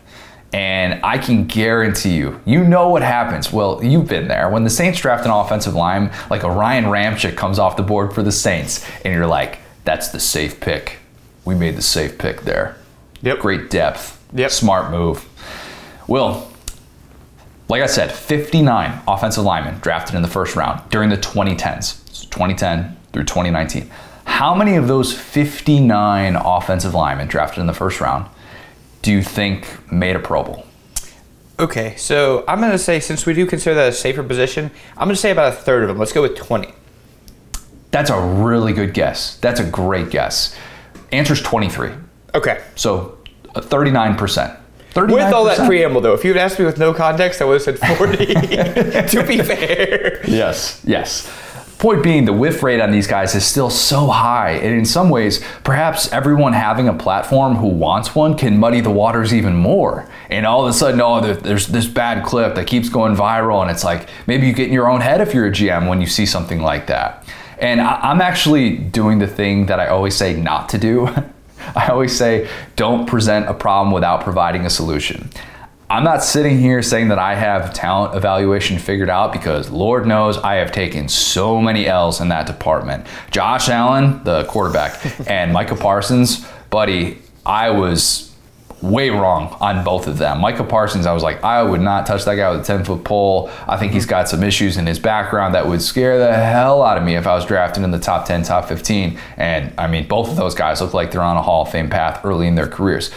And 0.54 1.04
I 1.04 1.18
can 1.18 1.46
guarantee 1.46 2.16
you, 2.16 2.40
you 2.46 2.64
know 2.64 2.90
what 2.90 3.02
happens. 3.02 3.52
Well, 3.52 3.84
you've 3.84 4.08
been 4.08 4.28
there. 4.28 4.50
When 4.50 4.64
the 4.64 4.70
Saints 4.70 5.00
draft 5.00 5.26
an 5.26 5.32
offensive 5.32 5.74
line, 5.74 6.12
like 6.30 6.44
a 6.44 6.52
Ryan 6.52 6.86
Ramczyk 6.86 7.36
comes 7.36 7.58
off 7.58 7.76
the 7.76 7.84
board 7.84 8.14
for 8.14 8.22
the 8.22 8.32
Saints, 8.32 8.86
and 9.04 9.14
you're 9.14 9.26
like, 9.26 9.58
that's 9.84 10.10
the 10.10 10.20
safe 10.20 10.60
pick 10.60 11.00
we 11.46 11.56
made 11.56 11.76
the 11.76 11.82
safe 11.82 12.18
pick 12.18 12.42
there. 12.42 12.78
Yep. 13.22 13.40
Great 13.40 13.70
depth. 13.70 14.24
Yep. 14.34 14.52
Smart 14.52 14.92
move. 14.92 15.28
Will, 16.08 16.52
like 17.70 17.82
I 17.82 17.88
said, 17.88 18.12
59 18.12 19.02
offensive 19.08 19.44
linemen 19.44 19.80
drafted 19.80 20.16
in 20.16 20.22
the 20.22 20.28
first 20.28 20.56
round 20.56 20.90
during 20.90 21.10
the 21.10 21.18
2010s, 21.18 22.08
so 22.14 22.26
2010 22.30 22.98
through 23.14 23.24
2019. 23.24 23.90
How 24.26 24.56
many 24.56 24.76
of 24.76 24.88
those 24.88 25.18
59 25.18 26.36
offensive 26.36 26.94
linemen 26.94 27.28
drafted 27.28 27.60
in 27.60 27.68
the 27.68 27.74
first 27.74 28.02
round 28.02 28.30
do 29.02 29.12
you 29.12 29.22
think 29.22 29.92
made 29.92 30.16
a 30.16 30.20
Pro 30.20 30.44
Bowl? 30.44 30.66
Okay, 31.60 31.96
so 31.98 32.44
I'm 32.48 32.60
going 32.60 32.72
to 32.72 32.80
say, 32.80 33.00
since 33.00 33.26
we 33.26 33.34
do 33.34 33.46
consider 33.46 33.76
that 33.76 33.90
a 33.90 33.92
safer 33.94 34.24
position, 34.24 34.72
I'm 34.98 35.08
going 35.08 35.16
to 35.16 35.22
say 35.22 35.32
about 35.32 35.54
a 35.54 35.56
third 35.56 35.84
of 35.84 35.90
them. 35.90 36.00
Let's 36.00 36.12
go 36.12 36.22
with 36.22 36.36
20. 36.36 36.74
That's 37.92 38.10
a 38.10 38.20
really 38.20 38.74
good 38.74 38.94
guess. 38.94 39.38
That's 39.38 39.60
a 39.60 39.64
great 39.64 40.10
guess. 40.10 40.58
Answer's 41.14 41.42
23. 41.42 41.92
Okay. 42.36 42.62
So 42.76 43.18
uh, 43.56 43.62
39%. 43.62 44.60
39%. 44.94 45.12
With 45.12 45.34
all 45.34 45.46
that 45.46 45.66
preamble, 45.68 46.02
though, 46.02 46.14
if 46.14 46.24
you 46.24 46.34
had 46.34 46.40
asked 46.42 46.60
me 46.60 46.66
with 46.66 46.78
no 46.78 46.94
context, 46.94 47.42
I 47.42 47.46
would 47.46 47.62
have 47.62 47.80
said 47.80 47.98
40. 47.98 48.26
to 48.28 49.26
be 49.28 49.42
fair. 49.42 50.22
Yes, 50.28 50.82
yes. 50.86 51.32
Point 51.80 52.02
being, 52.04 52.24
the 52.26 52.32
whiff 52.34 52.64
rate 52.64 52.80
on 52.80 52.92
these 52.92 53.08
guys 53.08 53.36
is 53.36 53.46
still 53.46 53.70
so 53.70 54.08
high, 54.08 54.52
and 54.52 54.74
in 54.78 54.86
some 54.86 55.10
ways, 55.10 55.44
perhaps 55.66 56.14
everyone 56.14 56.54
having 56.54 56.88
a 56.88 56.94
platform 56.94 57.56
who 57.56 57.68
wants 57.68 58.16
one 58.16 58.38
can 58.38 58.58
muddy 58.58 58.80
the 58.80 58.92
waters 58.92 59.34
even 59.34 59.56
more. 59.56 60.08
And 60.30 60.46
all 60.46 60.64
of 60.64 60.70
a 60.70 60.74
sudden, 60.74 61.02
oh, 61.02 61.20
there- 61.20 61.34
there's 61.36 61.68
this 61.68 61.88
bad 61.88 62.24
clip 62.24 62.56
that 62.56 62.68
keeps 62.68 62.88
going 62.88 63.16
viral, 63.16 63.62
and 63.64 63.70
it's 63.72 63.84
like 63.84 64.08
maybe 64.28 64.48
you 64.48 64.54
get 64.54 64.68
in 64.68 64.74
your 64.74 64.90
own 64.90 65.02
head 65.02 65.20
if 65.22 65.34
you're 65.34 65.48
a 65.48 65.52
GM 65.52 65.88
when 65.88 66.00
you 66.00 66.08
see 66.08 66.26
something 66.26 66.62
like 66.62 66.88
that. 66.88 67.26
And 67.64 67.80
I- 67.82 68.00
I'm 68.04 68.22
actually 68.22 68.76
doing 68.78 69.20
the 69.20 69.28
thing 69.28 69.68
that 69.68 69.80
I 69.80 69.88
always 69.88 70.16
say 70.16 70.36
not 70.36 70.70
to 70.70 70.78
do. 70.78 71.08
I 71.76 71.88
always 71.88 72.16
say, 72.16 72.50
don't 72.76 73.08
present 73.08 73.48
a 73.48 73.54
problem 73.54 73.94
without 73.94 74.22
providing 74.22 74.66
a 74.66 74.70
solution. 74.70 75.30
I'm 75.90 76.04
not 76.04 76.24
sitting 76.24 76.60
here 76.60 76.82
saying 76.82 77.08
that 77.10 77.20
I 77.20 77.36
have 77.36 77.74
talent 77.74 78.16
evaluation 78.16 78.80
figured 78.80 79.10
out 79.10 79.32
because 79.32 79.70
Lord 79.70 80.06
knows 80.06 80.38
I 80.38 80.56
have 80.56 80.72
taken 80.72 81.08
so 81.08 81.62
many 81.62 81.88
L's 81.88 82.20
in 82.20 82.30
that 82.30 82.48
department. 82.48 83.06
Josh 83.32 83.70
Allen, 83.70 84.22
the 84.24 84.44
quarterback, 84.46 85.00
and 85.30 85.54
Micah 85.54 85.76
Parsons, 85.76 86.46
buddy, 86.70 87.20
I 87.46 87.70
was 87.70 88.33
way 88.84 89.10
wrong 89.10 89.56
on 89.62 89.84
both 89.84 90.08
of 90.08 90.18
them. 90.18 90.42
Micah 90.42 90.64
Parsons, 90.66 91.06
I 91.06 91.14
was 91.14 91.24
like, 91.24 91.42
I 91.44 91.64
would 91.64 91.80
not 91.80 92.06
touch 92.06 92.26
that 92.26 92.36
guy 92.36 92.52
with 92.52 92.62
a 92.62 92.64
10 92.64 92.84
foot 92.84 93.04
pole. 93.06 93.50
I 93.66 93.78
think 93.78 93.94
he's 93.94 94.06
got 94.06 94.28
some 94.28 94.44
issues 94.44 94.76
in 94.76 94.86
his 94.86 95.00
background 95.00 95.56
that 95.56 95.68
would 95.68 95.82
scare 95.82 96.20
the 96.20 96.34
hell 96.34 96.84
out 96.84 96.98
of 96.98 97.04
me 97.04 97.16
if 97.16 97.26
I 97.26 97.34
was 97.34 97.46
drafted 97.46 97.84
in 97.84 97.92
the 97.92 98.00
top 98.00 98.26
10, 98.26 98.44
top 98.44 98.68
15. 98.68 99.18
And 99.38 99.74
I 99.78 99.88
mean, 99.88 100.08
both 100.08 100.30
of 100.30 100.36
those 100.36 100.54
guys 100.54 100.82
look 100.82 100.94
like 100.94 101.12
they're 101.12 101.22
on 101.22 101.38
a 101.38 101.42
Hall 101.42 101.64
of 101.64 101.72
Fame 101.72 101.90
path 101.90 102.24
early 102.26 102.46
in 102.46 102.56
their 102.56 102.68
careers. 102.68 103.10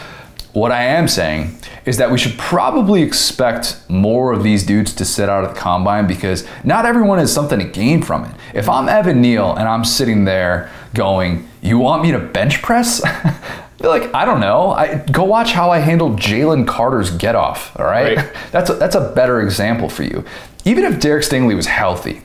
What 0.53 0.71
I 0.71 0.85
am 0.85 1.07
saying 1.07 1.55
is 1.85 1.97
that 1.97 2.09
we 2.09 2.17
should 2.17 2.37
probably 2.39 3.03
expect 3.03 3.77
more 3.89 4.31
of 4.31 4.43
these 4.43 4.65
dudes 4.65 4.93
to 4.95 5.05
sit 5.05 5.29
out 5.29 5.43
at 5.43 5.53
the 5.53 5.59
combine 5.59 6.07
because 6.07 6.47
not 6.63 6.85
everyone 6.85 7.19
has 7.19 7.31
something 7.31 7.59
to 7.59 7.65
gain 7.65 8.01
from 8.01 8.23
it. 8.23 8.31
If 8.55 8.69
I'm 8.69 8.87
Evan 8.87 9.21
Neal 9.21 9.53
and 9.53 9.67
I'm 9.67 9.83
sitting 9.83 10.23
there 10.23 10.71
going, 10.93 11.47
You 11.61 11.77
want 11.77 12.01
me 12.01 12.11
to 12.11 12.19
bench 12.19 12.61
press? 12.61 13.03
Like, 13.79 14.13
I 14.13 14.25
don't 14.25 14.39
know. 14.39 14.71
I, 14.71 14.95
go 15.11 15.23
watch 15.23 15.51
how 15.51 15.69
I 15.69 15.79
handled 15.79 16.19
Jalen 16.19 16.67
Carter's 16.67 17.11
get 17.11 17.35
off. 17.35 17.77
All 17.79 17.85
right, 17.85 18.17
Right. 18.17 18.33
that's 18.51 18.69
a, 18.69 18.73
that's 18.73 18.95
a 18.95 19.11
better 19.13 19.41
example 19.41 19.87
for 19.89 20.03
you. 20.03 20.25
Even 20.65 20.83
if 20.83 20.99
Derek 20.99 21.23
Stingley 21.23 21.55
was 21.55 21.67
healthy, 21.67 22.21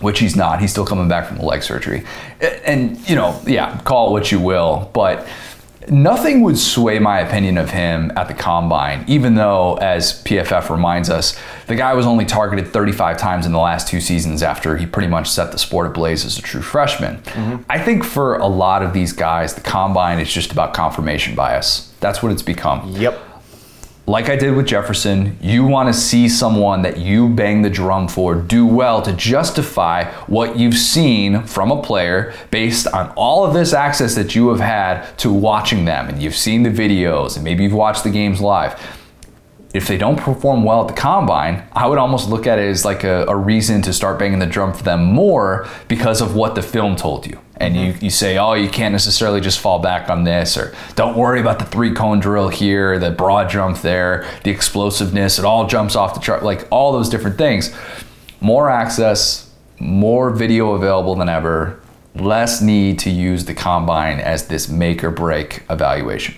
which 0.00 0.18
he's 0.20 0.36
not, 0.36 0.60
he's 0.60 0.70
still 0.70 0.86
coming 0.86 1.08
back 1.08 1.26
from 1.26 1.38
the 1.38 1.44
leg 1.44 1.62
surgery, 1.62 2.04
and 2.40 2.96
you 3.08 3.16
know, 3.16 3.40
yeah, 3.46 3.78
call 3.80 4.08
it 4.08 4.10
what 4.12 4.30
you 4.30 4.38
will, 4.38 4.90
but 4.92 5.26
nothing 5.90 6.42
would 6.42 6.58
sway 6.58 6.98
my 6.98 7.20
opinion 7.20 7.58
of 7.58 7.70
him 7.70 8.12
at 8.16 8.28
the 8.28 8.34
combine. 8.34 9.04
Even 9.06 9.34
though, 9.34 9.76
as 9.76 10.22
PFF 10.24 10.70
reminds 10.70 11.10
us, 11.10 11.38
the 11.66 11.74
guy 11.74 11.94
was 11.94 12.06
only 12.06 12.24
targeted 12.24 12.68
35 12.68 13.16
times 13.16 13.46
in 13.46 13.52
the 13.52 13.58
last 13.58 13.88
two 13.88 14.00
seasons 14.00 14.42
after 14.42 14.76
he 14.76 14.86
pretty 14.86 15.08
much 15.08 15.28
set 15.28 15.52
the 15.52 15.58
sport 15.58 15.86
ablaze 15.86 16.24
as 16.24 16.38
a 16.38 16.42
true 16.42 16.62
freshman. 16.62 17.18
Mm-hmm. 17.18 17.62
I 17.70 17.78
think 17.78 18.04
for 18.04 18.36
a 18.36 18.46
lot 18.46 18.82
of 18.82 18.92
these 18.92 19.12
guys, 19.12 19.54
the 19.54 19.60
combine 19.60 20.18
is 20.18 20.32
just 20.32 20.52
about 20.52 20.74
confirmation 20.74 21.34
bias. 21.34 21.92
That's 22.00 22.22
what 22.22 22.32
it's 22.32 22.42
become 22.42 22.88
Yep. 22.90 23.18
Like 24.06 24.28
I 24.28 24.36
did 24.36 24.54
with 24.54 24.66
Jefferson, 24.66 25.36
you 25.40 25.64
want 25.64 25.92
to 25.92 25.92
see 25.92 26.28
someone 26.28 26.82
that 26.82 26.98
you 26.98 27.28
bang 27.28 27.62
the 27.62 27.70
drum 27.70 28.06
for 28.06 28.36
do 28.36 28.64
well 28.64 29.02
to 29.02 29.12
justify 29.12 30.04
what 30.26 30.56
you've 30.56 30.76
seen 30.76 31.42
from 31.42 31.72
a 31.72 31.82
player 31.82 32.32
based 32.52 32.86
on 32.86 33.10
all 33.16 33.44
of 33.44 33.52
this 33.52 33.72
access 33.72 34.14
that 34.14 34.36
you 34.36 34.48
have 34.50 34.60
had 34.60 35.18
to 35.18 35.32
watching 35.32 35.84
them. 35.86 36.08
And 36.08 36.22
you've 36.22 36.36
seen 36.36 36.62
the 36.62 36.70
videos 36.70 37.34
and 37.34 37.44
maybe 37.44 37.64
you've 37.64 37.72
watched 37.72 38.04
the 38.04 38.10
games 38.10 38.40
live. 38.40 38.80
If 39.76 39.88
they 39.88 39.98
don't 39.98 40.18
perform 40.18 40.64
well 40.64 40.80
at 40.80 40.88
the 40.88 40.98
combine, 40.98 41.62
I 41.72 41.86
would 41.86 41.98
almost 41.98 42.30
look 42.30 42.46
at 42.46 42.58
it 42.58 42.66
as 42.66 42.86
like 42.86 43.04
a, 43.04 43.26
a 43.28 43.36
reason 43.36 43.82
to 43.82 43.92
start 43.92 44.18
banging 44.18 44.38
the 44.38 44.46
drum 44.46 44.72
for 44.72 44.82
them 44.82 45.04
more 45.04 45.68
because 45.86 46.22
of 46.22 46.34
what 46.34 46.54
the 46.54 46.62
film 46.62 46.96
told 46.96 47.26
you. 47.26 47.38
And 47.58 47.76
you, 47.76 47.92
mm-hmm. 47.92 48.04
you 48.04 48.10
say, 48.10 48.38
oh, 48.38 48.54
you 48.54 48.70
can't 48.70 48.92
necessarily 48.92 49.42
just 49.42 49.60
fall 49.60 49.78
back 49.78 50.08
on 50.08 50.24
this, 50.24 50.56
or 50.56 50.74
don't 50.94 51.14
worry 51.14 51.40
about 51.40 51.58
the 51.58 51.66
three 51.66 51.92
cone 51.92 52.20
drill 52.20 52.48
here, 52.48 52.98
the 52.98 53.10
broad 53.10 53.50
jump 53.50 53.82
there, 53.82 54.26
the 54.44 54.50
explosiveness, 54.50 55.38
it 55.38 55.44
all 55.44 55.66
jumps 55.66 55.94
off 55.94 56.14
the 56.14 56.20
chart, 56.20 56.42
like 56.42 56.66
all 56.70 56.92
those 56.92 57.10
different 57.10 57.36
things. 57.36 57.76
More 58.40 58.70
access, 58.70 59.52
more 59.78 60.30
video 60.30 60.72
available 60.72 61.16
than 61.16 61.28
ever, 61.28 61.82
less 62.14 62.62
need 62.62 62.98
to 63.00 63.10
use 63.10 63.44
the 63.44 63.52
combine 63.52 64.20
as 64.20 64.48
this 64.48 64.70
make 64.70 65.04
or 65.04 65.10
break 65.10 65.64
evaluation. 65.68 66.34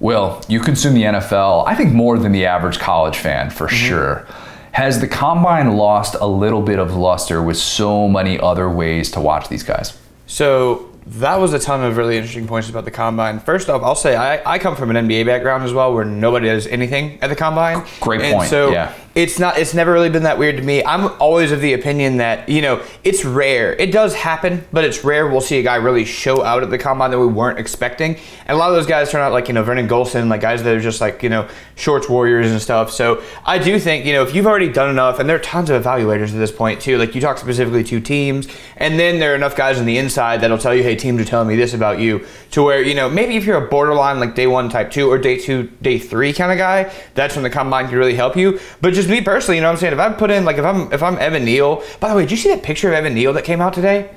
Will, 0.00 0.42
you 0.48 0.60
consume 0.60 0.94
the 0.94 1.02
NFL, 1.02 1.66
I 1.66 1.74
think 1.74 1.92
more 1.92 2.18
than 2.18 2.32
the 2.32 2.46
average 2.46 2.78
college 2.78 3.18
fan 3.18 3.50
for 3.50 3.66
mm-hmm. 3.66 3.76
sure. 3.76 4.26
Has 4.72 5.00
the 5.00 5.08
combine 5.08 5.76
lost 5.76 6.16
a 6.20 6.26
little 6.26 6.62
bit 6.62 6.78
of 6.78 6.94
luster 6.94 7.42
with 7.42 7.56
so 7.56 8.08
many 8.08 8.38
other 8.40 8.68
ways 8.68 9.10
to 9.12 9.20
watch 9.20 9.48
these 9.48 9.62
guys? 9.62 9.98
So 10.26 10.90
that 11.06 11.36
was 11.36 11.52
a 11.52 11.58
ton 11.58 11.82
of 11.82 11.96
really 11.96 12.16
interesting 12.16 12.46
points 12.46 12.68
about 12.70 12.84
the 12.84 12.90
combine. 12.90 13.40
First 13.40 13.68
off, 13.68 13.82
I'll 13.82 13.94
say 13.94 14.16
I, 14.16 14.54
I 14.54 14.58
come 14.58 14.76
from 14.76 14.94
an 14.94 15.08
NBA 15.08 15.26
background 15.26 15.64
as 15.64 15.72
well, 15.72 15.92
where 15.92 16.04
nobody 16.04 16.46
does 16.46 16.66
anything 16.68 17.20
at 17.20 17.28
the 17.28 17.36
combine. 17.36 17.84
Great 18.00 18.20
And 18.20 18.36
point, 18.36 18.50
So 18.50 18.70
yeah. 18.70 18.94
It's 19.12 19.40
not. 19.40 19.58
It's 19.58 19.74
never 19.74 19.92
really 19.92 20.08
been 20.08 20.22
that 20.22 20.38
weird 20.38 20.56
to 20.58 20.62
me. 20.62 20.84
I'm 20.84 21.06
always 21.20 21.50
of 21.50 21.60
the 21.60 21.72
opinion 21.72 22.18
that 22.18 22.48
you 22.48 22.62
know 22.62 22.80
it's 23.02 23.24
rare. 23.24 23.72
It 23.74 23.90
does 23.90 24.14
happen, 24.14 24.64
but 24.72 24.84
it's 24.84 25.02
rare. 25.02 25.26
We'll 25.26 25.40
see 25.40 25.58
a 25.58 25.64
guy 25.64 25.76
really 25.76 26.04
show 26.04 26.44
out 26.44 26.62
at 26.62 26.70
the 26.70 26.78
combine 26.78 27.10
that 27.10 27.18
we 27.18 27.26
weren't 27.26 27.58
expecting, 27.58 28.14
and 28.46 28.50
a 28.50 28.56
lot 28.56 28.70
of 28.70 28.76
those 28.76 28.86
guys 28.86 29.10
turn 29.10 29.20
out 29.20 29.32
like 29.32 29.48
you 29.48 29.54
know 29.54 29.64
Vernon 29.64 29.88
Gholston, 29.88 30.28
like 30.28 30.40
guys 30.40 30.62
that 30.62 30.76
are 30.76 30.80
just 30.80 31.00
like 31.00 31.24
you 31.24 31.28
know 31.28 31.48
shorts 31.74 32.08
warriors 32.08 32.52
and 32.52 32.62
stuff. 32.62 32.92
So 32.92 33.20
I 33.44 33.58
do 33.58 33.80
think 33.80 34.06
you 34.06 34.12
know 34.12 34.22
if 34.22 34.32
you've 34.32 34.46
already 34.46 34.70
done 34.70 34.88
enough, 34.88 35.18
and 35.18 35.28
there 35.28 35.34
are 35.34 35.40
tons 35.40 35.70
of 35.70 35.82
evaluators 35.82 36.28
at 36.28 36.38
this 36.38 36.52
point 36.52 36.80
too. 36.80 36.96
Like 36.96 37.16
you 37.16 37.20
talk 37.20 37.38
specifically 37.38 37.82
to 37.82 38.00
teams, 38.00 38.46
and 38.76 38.96
then 38.96 39.18
there 39.18 39.32
are 39.32 39.36
enough 39.36 39.56
guys 39.56 39.80
on 39.80 39.86
the 39.86 39.98
inside 39.98 40.40
that'll 40.40 40.56
tell 40.56 40.74
you, 40.74 40.84
hey, 40.84 40.94
teams 40.94 41.20
are 41.20 41.24
telling 41.24 41.48
me 41.48 41.56
this 41.56 41.74
about 41.74 41.98
you, 41.98 42.24
to 42.52 42.62
where 42.62 42.80
you 42.80 42.94
know 42.94 43.10
maybe 43.10 43.34
if 43.34 43.44
you're 43.44 43.66
a 43.66 43.68
borderline 43.68 44.20
like 44.20 44.36
day 44.36 44.46
one 44.46 44.68
type 44.68 44.92
two 44.92 45.10
or 45.10 45.18
day 45.18 45.36
two 45.36 45.64
day 45.82 45.98
three 45.98 46.32
kind 46.32 46.52
of 46.52 46.58
guy, 46.58 46.92
that's 47.14 47.34
when 47.34 47.42
the 47.42 47.50
combine 47.50 47.88
can 47.88 47.98
really 47.98 48.14
help 48.14 48.36
you. 48.36 48.60
But 48.80 48.99
just 49.00 49.10
me 49.10 49.20
personally, 49.20 49.56
you 49.56 49.62
know 49.62 49.68
what 49.68 49.74
I'm 49.74 49.80
saying? 49.80 49.92
If 49.94 49.98
I 49.98 50.12
put 50.12 50.30
in 50.30 50.44
like 50.44 50.58
if 50.58 50.64
I'm 50.64 50.92
if 50.92 51.02
I'm 51.02 51.18
Evan 51.18 51.44
Neal, 51.44 51.82
by 52.00 52.10
the 52.10 52.14
way, 52.14 52.22
did 52.22 52.30
you 52.30 52.36
see 52.36 52.50
that 52.50 52.62
picture 52.62 52.88
of 52.88 52.94
Evan 52.94 53.14
Neal 53.14 53.32
that 53.32 53.44
came 53.44 53.60
out 53.60 53.72
today? 53.72 54.10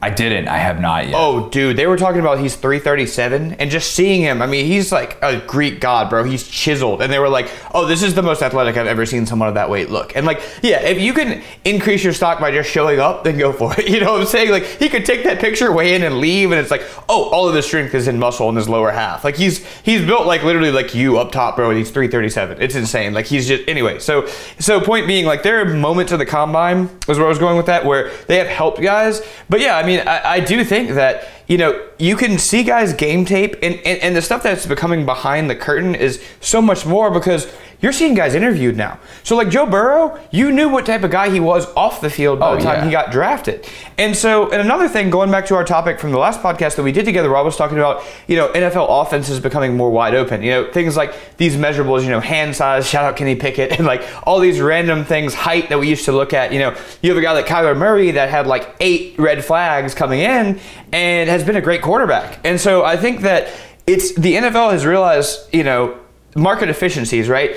I 0.00 0.10
didn't. 0.10 0.46
I 0.46 0.58
have 0.58 0.80
not 0.80 1.06
yet. 1.06 1.14
Oh, 1.16 1.48
dude, 1.48 1.76
they 1.76 1.88
were 1.88 1.96
talking 1.96 2.20
about 2.20 2.38
he's 2.38 2.54
337, 2.54 3.54
and 3.54 3.68
just 3.68 3.94
seeing 3.94 4.22
him, 4.22 4.40
I 4.40 4.46
mean, 4.46 4.64
he's 4.64 4.92
like 4.92 5.18
a 5.22 5.40
Greek 5.44 5.80
god, 5.80 6.08
bro. 6.08 6.22
He's 6.22 6.46
chiseled, 6.46 7.02
and 7.02 7.12
they 7.12 7.18
were 7.18 7.28
like, 7.28 7.50
"Oh, 7.74 7.84
this 7.84 8.04
is 8.04 8.14
the 8.14 8.22
most 8.22 8.40
athletic 8.40 8.76
I've 8.76 8.86
ever 8.86 9.04
seen 9.06 9.26
someone 9.26 9.48
of 9.48 9.54
that 9.56 9.68
weight 9.68 9.90
look." 9.90 10.14
And 10.14 10.24
like, 10.24 10.40
yeah, 10.62 10.80
if 10.82 11.00
you 11.00 11.12
can 11.12 11.42
increase 11.64 12.04
your 12.04 12.12
stock 12.12 12.38
by 12.38 12.52
just 12.52 12.70
showing 12.70 13.00
up, 13.00 13.24
then 13.24 13.38
go 13.38 13.52
for 13.52 13.74
it. 13.78 13.88
You 13.98 14.04
know 14.04 14.12
what 14.12 14.20
I'm 14.20 14.26
saying? 14.28 14.50
Like, 14.52 14.64
he 14.64 14.88
could 14.88 15.04
take 15.04 15.24
that 15.24 15.40
picture, 15.40 15.72
weigh 15.72 15.94
in, 15.96 16.04
and 16.04 16.18
leave, 16.20 16.52
and 16.52 16.60
it's 16.60 16.70
like, 16.70 16.82
oh, 17.08 17.30
all 17.30 17.48
of 17.48 17.54
his 17.54 17.66
strength 17.66 17.92
is 17.94 18.06
in 18.06 18.18
muscle 18.20 18.48
in 18.48 18.54
his 18.54 18.68
lower 18.68 18.92
half. 18.92 19.24
Like, 19.24 19.34
he's 19.34 19.66
he's 19.82 20.04
built 20.06 20.26
like 20.26 20.44
literally 20.44 20.70
like 20.70 20.94
you 20.94 21.18
up 21.18 21.32
top, 21.32 21.56
bro. 21.56 21.70
And 21.70 21.78
he's 21.78 21.90
337. 21.90 22.62
It's 22.62 22.76
insane. 22.76 23.14
Like, 23.14 23.26
he's 23.26 23.48
just 23.48 23.66
anyway. 23.66 23.98
So, 23.98 24.26
so 24.60 24.80
point 24.80 25.08
being, 25.08 25.24
like, 25.24 25.42
there 25.42 25.60
are 25.60 25.64
moments 25.64 26.12
of 26.12 26.20
the 26.20 26.26
combine 26.26 26.88
is 27.08 27.18
where 27.18 27.26
I 27.26 27.28
was 27.28 27.40
going 27.40 27.56
with 27.56 27.66
that, 27.66 27.84
where 27.84 28.12
they 28.28 28.36
have 28.36 28.46
helped 28.46 28.80
guys. 28.80 29.20
But 29.48 29.60
yeah, 29.60 29.76
I 29.76 29.84
mean, 29.84 29.87
I, 29.88 29.96
mean, 29.96 30.00
I 30.06 30.40
do 30.40 30.64
think 30.64 30.90
that 30.90 31.26
you 31.48 31.58
know 31.58 31.84
you 31.98 32.14
can 32.16 32.38
see 32.38 32.62
guys 32.62 32.92
game 32.92 33.24
tape 33.24 33.54
and, 33.62 33.74
and, 33.84 34.00
and 34.00 34.14
the 34.16 34.22
stuff 34.22 34.42
that's 34.44 34.66
becoming 34.66 35.04
behind 35.04 35.50
the 35.50 35.56
curtain 35.56 35.94
is 35.96 36.22
so 36.40 36.62
much 36.62 36.86
more 36.86 37.10
because 37.10 37.52
you're 37.80 37.92
seeing 37.92 38.14
guys 38.14 38.34
interviewed 38.34 38.76
now. 38.76 38.98
So 39.24 39.36
like 39.36 39.48
joe 39.50 39.64
burrow 39.66 40.18
you 40.30 40.52
knew 40.52 40.68
what 40.68 40.84
type 40.86 41.02
of 41.04 41.10
guy 41.10 41.30
he 41.30 41.40
was 41.40 41.66
off 41.74 42.00
the 42.00 42.10
field 42.10 42.38
by 42.38 42.50
Oh, 42.52 42.56
the 42.56 42.62
time 42.62 42.78
yeah. 42.78 42.84
he 42.84 42.90
got 42.90 43.10
drafted. 43.10 43.66
And 43.96 44.14
so 44.16 44.50
and 44.52 44.60
another 44.60 44.88
thing 44.88 45.10
going 45.10 45.30
back 45.30 45.46
to 45.46 45.54
our 45.56 45.64
topic 45.64 45.98
from 45.98 46.12
the 46.12 46.18
last 46.18 46.40
podcast 46.40 46.76
that 46.76 46.82
we 46.84 46.92
did 46.92 47.04
together 47.04 47.28
rob 47.30 47.44
was 47.46 47.56
talking 47.56 47.78
about 47.78 48.04
you 48.28 48.36
know 48.36 48.48
nfl 48.52 48.86
offenses 49.02 49.40
becoming 49.40 49.76
more 49.76 49.90
wide 49.90 50.14
open. 50.14 50.42
You 50.42 50.50
know 50.50 50.72
things 50.72 50.96
like 50.96 51.14
these 51.38 51.56
measurables 51.56 52.02
you 52.04 52.10
know 52.10 52.20
hand 52.20 52.54
size 52.54 52.88
shout 52.90 53.04
out 53.04 53.16
kenny 53.16 53.34
pickett 53.36 53.72
and 53.78 53.86
like 53.86 54.02
all 54.26 54.38
these 54.38 54.60
random 54.60 55.04
things 55.04 55.34
height 55.34 55.68
that 55.70 55.78
we 55.78 55.88
used 55.88 56.04
to 56.04 56.12
look 56.12 56.32
at. 56.32 56.52
You 56.52 56.58
know 56.60 56.76
you 57.02 57.10
have 57.10 57.18
a 57.18 57.22
guy 57.22 57.32
like 57.32 57.46
kyler 57.46 57.76
murray 57.76 58.10
that 58.12 58.28
had 58.28 58.46
like 58.46 58.74
eight 58.80 59.14
red 59.18 59.44
flags 59.44 59.94
coming 59.94 60.20
in 60.20 60.60
and 60.92 61.28
has 61.30 61.37
been 61.44 61.56
a 61.56 61.60
great 61.60 61.82
quarterback 61.82 62.38
and 62.44 62.60
so 62.60 62.84
i 62.84 62.96
think 62.96 63.20
that 63.20 63.48
it's 63.86 64.14
the 64.14 64.34
nfl 64.34 64.70
has 64.70 64.84
realized 64.84 65.40
you 65.52 65.64
know 65.64 65.98
market 66.34 66.68
efficiencies 66.68 67.28
right 67.28 67.56